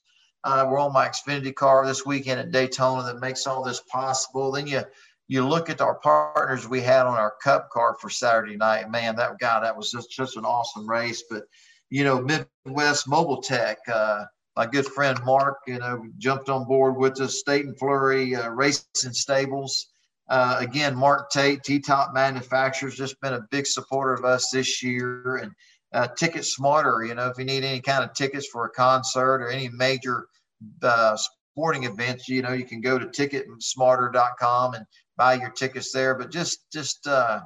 Uh, 0.43 0.65
we're 0.69 0.79
on 0.79 0.93
my 0.93 1.07
Xfinity 1.07 1.53
car 1.53 1.85
this 1.85 2.05
weekend 2.05 2.39
at 2.39 2.51
Daytona 2.51 3.03
that 3.03 3.19
makes 3.19 3.45
all 3.47 3.63
this 3.63 3.81
possible. 3.91 4.51
Then 4.51 4.67
you 4.67 4.83
you 5.27 5.45
look 5.45 5.69
at 5.69 5.81
our 5.81 5.95
partners 5.95 6.67
we 6.67 6.81
had 6.81 7.05
on 7.05 7.17
our 7.17 7.35
cup 7.43 7.69
car 7.69 7.97
for 7.99 8.09
Saturday 8.09 8.55
night, 8.55 8.89
man, 8.89 9.15
that 9.17 9.37
guy, 9.39 9.59
that 9.59 9.75
was 9.75 9.91
just, 9.91 10.09
just 10.09 10.37
an 10.37 10.45
awesome 10.45 10.89
race. 10.89 11.23
But, 11.29 11.43
you 11.89 12.03
know, 12.05 12.21
Midwest 12.65 13.07
Mobile 13.09 13.41
Tech, 13.41 13.77
uh, 13.91 14.23
my 14.55 14.65
good 14.65 14.85
friend 14.85 15.19
Mark, 15.25 15.57
you 15.67 15.79
know, 15.79 16.05
jumped 16.17 16.49
on 16.49 16.65
board 16.65 16.95
with 16.95 17.19
us, 17.19 17.39
State 17.39 17.65
and 17.65 17.77
Flurry 17.77 18.35
uh, 18.35 18.49
Racing 18.49 19.13
Stables. 19.13 19.87
Uh, 20.29 20.57
again, 20.59 20.95
Mark 20.95 21.29
Tate, 21.29 21.63
T 21.63 21.79
Top 21.79 22.13
Manufacturers, 22.13 22.95
just 22.95 23.19
been 23.21 23.33
a 23.33 23.47
big 23.49 23.65
supporter 23.65 24.13
of 24.13 24.25
us 24.25 24.49
this 24.51 24.83
year. 24.83 25.37
And 25.37 25.51
uh, 25.93 26.07
Ticket 26.17 26.45
Smarter, 26.45 27.05
you 27.05 27.15
know, 27.15 27.27
if 27.27 27.37
you 27.37 27.45
need 27.45 27.63
any 27.63 27.79
kind 27.79 28.03
of 28.03 28.13
tickets 28.13 28.47
for 28.47 28.65
a 28.65 28.69
concert 28.69 29.41
or 29.41 29.49
any 29.49 29.69
major 29.69 30.27
uh, 30.83 31.15
sporting 31.15 31.85
events, 31.85 32.27
you 32.27 32.41
know, 32.41 32.51
you 32.51 32.65
can 32.65 32.81
go 32.81 32.99
to 32.99 33.05
ticketsmarter.com 33.05 34.73
and 34.73 34.85
buy 35.15 35.35
your 35.35 35.49
tickets 35.51 35.91
there. 35.91 36.13
But 36.13 36.29
just, 36.29 36.69
just, 36.71 37.07
uh, 37.07 37.41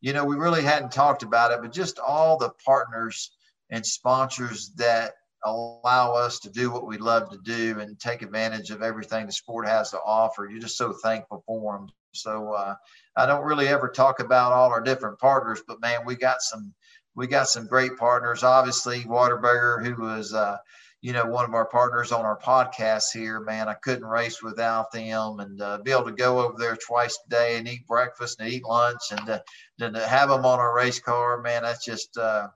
you 0.00 0.12
know, 0.12 0.24
we 0.24 0.36
really 0.36 0.62
hadn't 0.62 0.92
talked 0.92 1.22
about 1.22 1.50
it, 1.50 1.60
but 1.62 1.72
just 1.72 1.98
all 1.98 2.36
the 2.36 2.50
partners 2.64 3.30
and 3.70 3.84
sponsors 3.84 4.70
that 4.76 5.14
allow 5.46 6.12
us 6.12 6.38
to 6.40 6.50
do 6.50 6.70
what 6.70 6.86
we 6.86 6.98
love 6.98 7.30
to 7.30 7.38
do 7.38 7.80
and 7.80 7.98
take 7.98 8.22
advantage 8.22 8.70
of 8.70 8.82
everything 8.82 9.26
the 9.26 9.32
sport 9.32 9.66
has 9.66 9.90
to 9.90 10.00
offer. 10.04 10.48
You're 10.50 10.60
just 10.60 10.76
so 10.76 10.92
thankful 10.92 11.42
for 11.46 11.78
them. 11.78 11.88
So 12.12 12.52
uh, 12.52 12.74
I 13.16 13.26
don't 13.26 13.44
really 13.44 13.68
ever 13.68 13.88
talk 13.88 14.20
about 14.20 14.52
all 14.52 14.70
our 14.70 14.80
different 14.80 15.18
partners, 15.18 15.62
but 15.66 15.80
man, 15.80 16.00
we 16.04 16.16
got 16.16 16.42
some 16.42 16.74
we 17.14 17.26
got 17.26 17.48
some 17.48 17.66
great 17.66 17.96
partners. 17.96 18.42
Obviously, 18.42 19.00
Whataburger, 19.04 19.82
who 19.82 20.02
was 20.02 20.34
uh, 20.34 20.58
you 21.02 21.12
know, 21.12 21.24
one 21.24 21.44
of 21.44 21.54
our 21.54 21.66
partners 21.66 22.10
on 22.10 22.24
our 22.24 22.38
podcast 22.38 23.12
here, 23.12 23.38
man, 23.40 23.68
I 23.68 23.74
couldn't 23.74 24.04
race 24.04 24.42
without 24.42 24.90
them 24.90 25.38
and 25.38 25.60
uh, 25.60 25.78
be 25.78 25.92
able 25.92 26.06
to 26.06 26.12
go 26.12 26.40
over 26.40 26.56
there 26.58 26.76
twice 26.76 27.16
a 27.26 27.30
day 27.30 27.58
and 27.58 27.68
eat 27.68 27.86
breakfast 27.86 28.40
and 28.40 28.48
eat 28.48 28.64
lunch 28.64 29.00
and 29.12 29.28
uh, 29.28 29.38
then 29.78 29.92
to 29.92 30.06
have 30.06 30.30
them 30.30 30.44
on 30.44 30.58
our 30.58 30.74
race 30.74 30.98
car, 30.98 31.40
man, 31.42 31.62
that's 31.62 31.84
just, 31.84 32.16
uh, 32.16 32.48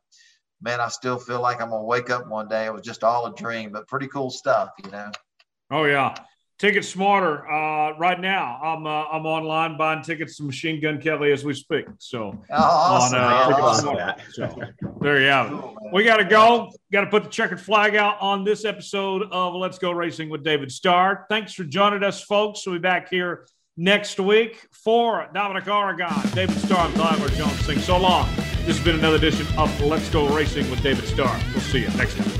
man, 0.60 0.80
I 0.80 0.88
still 0.88 1.18
feel 1.18 1.40
like 1.40 1.60
I'm 1.60 1.70
to 1.70 1.80
wake 1.80 2.10
up 2.10 2.28
one 2.28 2.48
day. 2.48 2.66
It 2.66 2.72
was 2.72 2.82
just 2.82 3.04
all 3.04 3.26
a 3.26 3.34
dream, 3.34 3.72
but 3.72 3.86
pretty 3.86 4.08
cool 4.08 4.30
stuff, 4.30 4.70
you 4.84 4.90
know? 4.90 5.10
Oh, 5.70 5.84
yeah. 5.84 6.14
Ticket 6.60 6.84
Smarter. 6.84 7.50
Uh, 7.50 7.96
right 7.96 8.20
now, 8.20 8.60
I'm 8.62 8.86
uh, 8.86 9.04
I'm 9.06 9.24
online 9.24 9.78
buying 9.78 10.02
tickets 10.02 10.36
to 10.36 10.42
Machine 10.42 10.78
Gun 10.78 11.00
Kelly 11.00 11.32
as 11.32 11.42
we 11.42 11.54
speak. 11.54 11.86
So, 11.96 12.38
oh, 12.50 12.54
awesome, 12.54 13.18
on, 13.18 13.24
uh, 13.24 13.56
awesome. 13.56 13.96
so 14.32 14.62
there 15.00 15.22
you 15.22 15.28
have 15.28 15.50
it. 15.50 15.64
we 15.90 16.04
got 16.04 16.18
to 16.18 16.24
go. 16.26 16.70
Got 16.92 17.00
to 17.00 17.06
put 17.06 17.24
the 17.24 17.30
checkered 17.30 17.62
flag 17.62 17.96
out 17.96 18.20
on 18.20 18.44
this 18.44 18.66
episode 18.66 19.22
of 19.32 19.54
Let's 19.54 19.78
Go 19.78 19.90
Racing 19.90 20.28
with 20.28 20.44
David 20.44 20.70
Starr. 20.70 21.24
Thanks 21.30 21.54
for 21.54 21.64
joining 21.64 22.02
us, 22.04 22.22
folks. 22.22 22.66
We'll 22.66 22.74
be 22.76 22.80
back 22.80 23.08
here 23.08 23.46
next 23.78 24.20
week 24.20 24.68
for 24.70 25.30
Dominic 25.32 25.66
Aragon, 25.66 26.28
David 26.34 26.58
Starr, 26.58 26.88
and 26.88 26.94
Tyler 26.94 27.28
Jones. 27.30 27.58
Sing 27.64 27.78
so 27.78 27.96
long. 27.96 28.28
This 28.66 28.76
has 28.76 28.84
been 28.84 28.98
another 28.98 29.16
edition 29.16 29.46
of 29.58 29.80
Let's 29.80 30.08
Go 30.10 30.28
Racing 30.28 30.70
with 30.70 30.82
David 30.82 31.06
Starr. 31.06 31.40
We'll 31.52 31.60
see 31.60 31.80
you 31.80 31.88
next 31.96 32.16
time. 32.16 32.39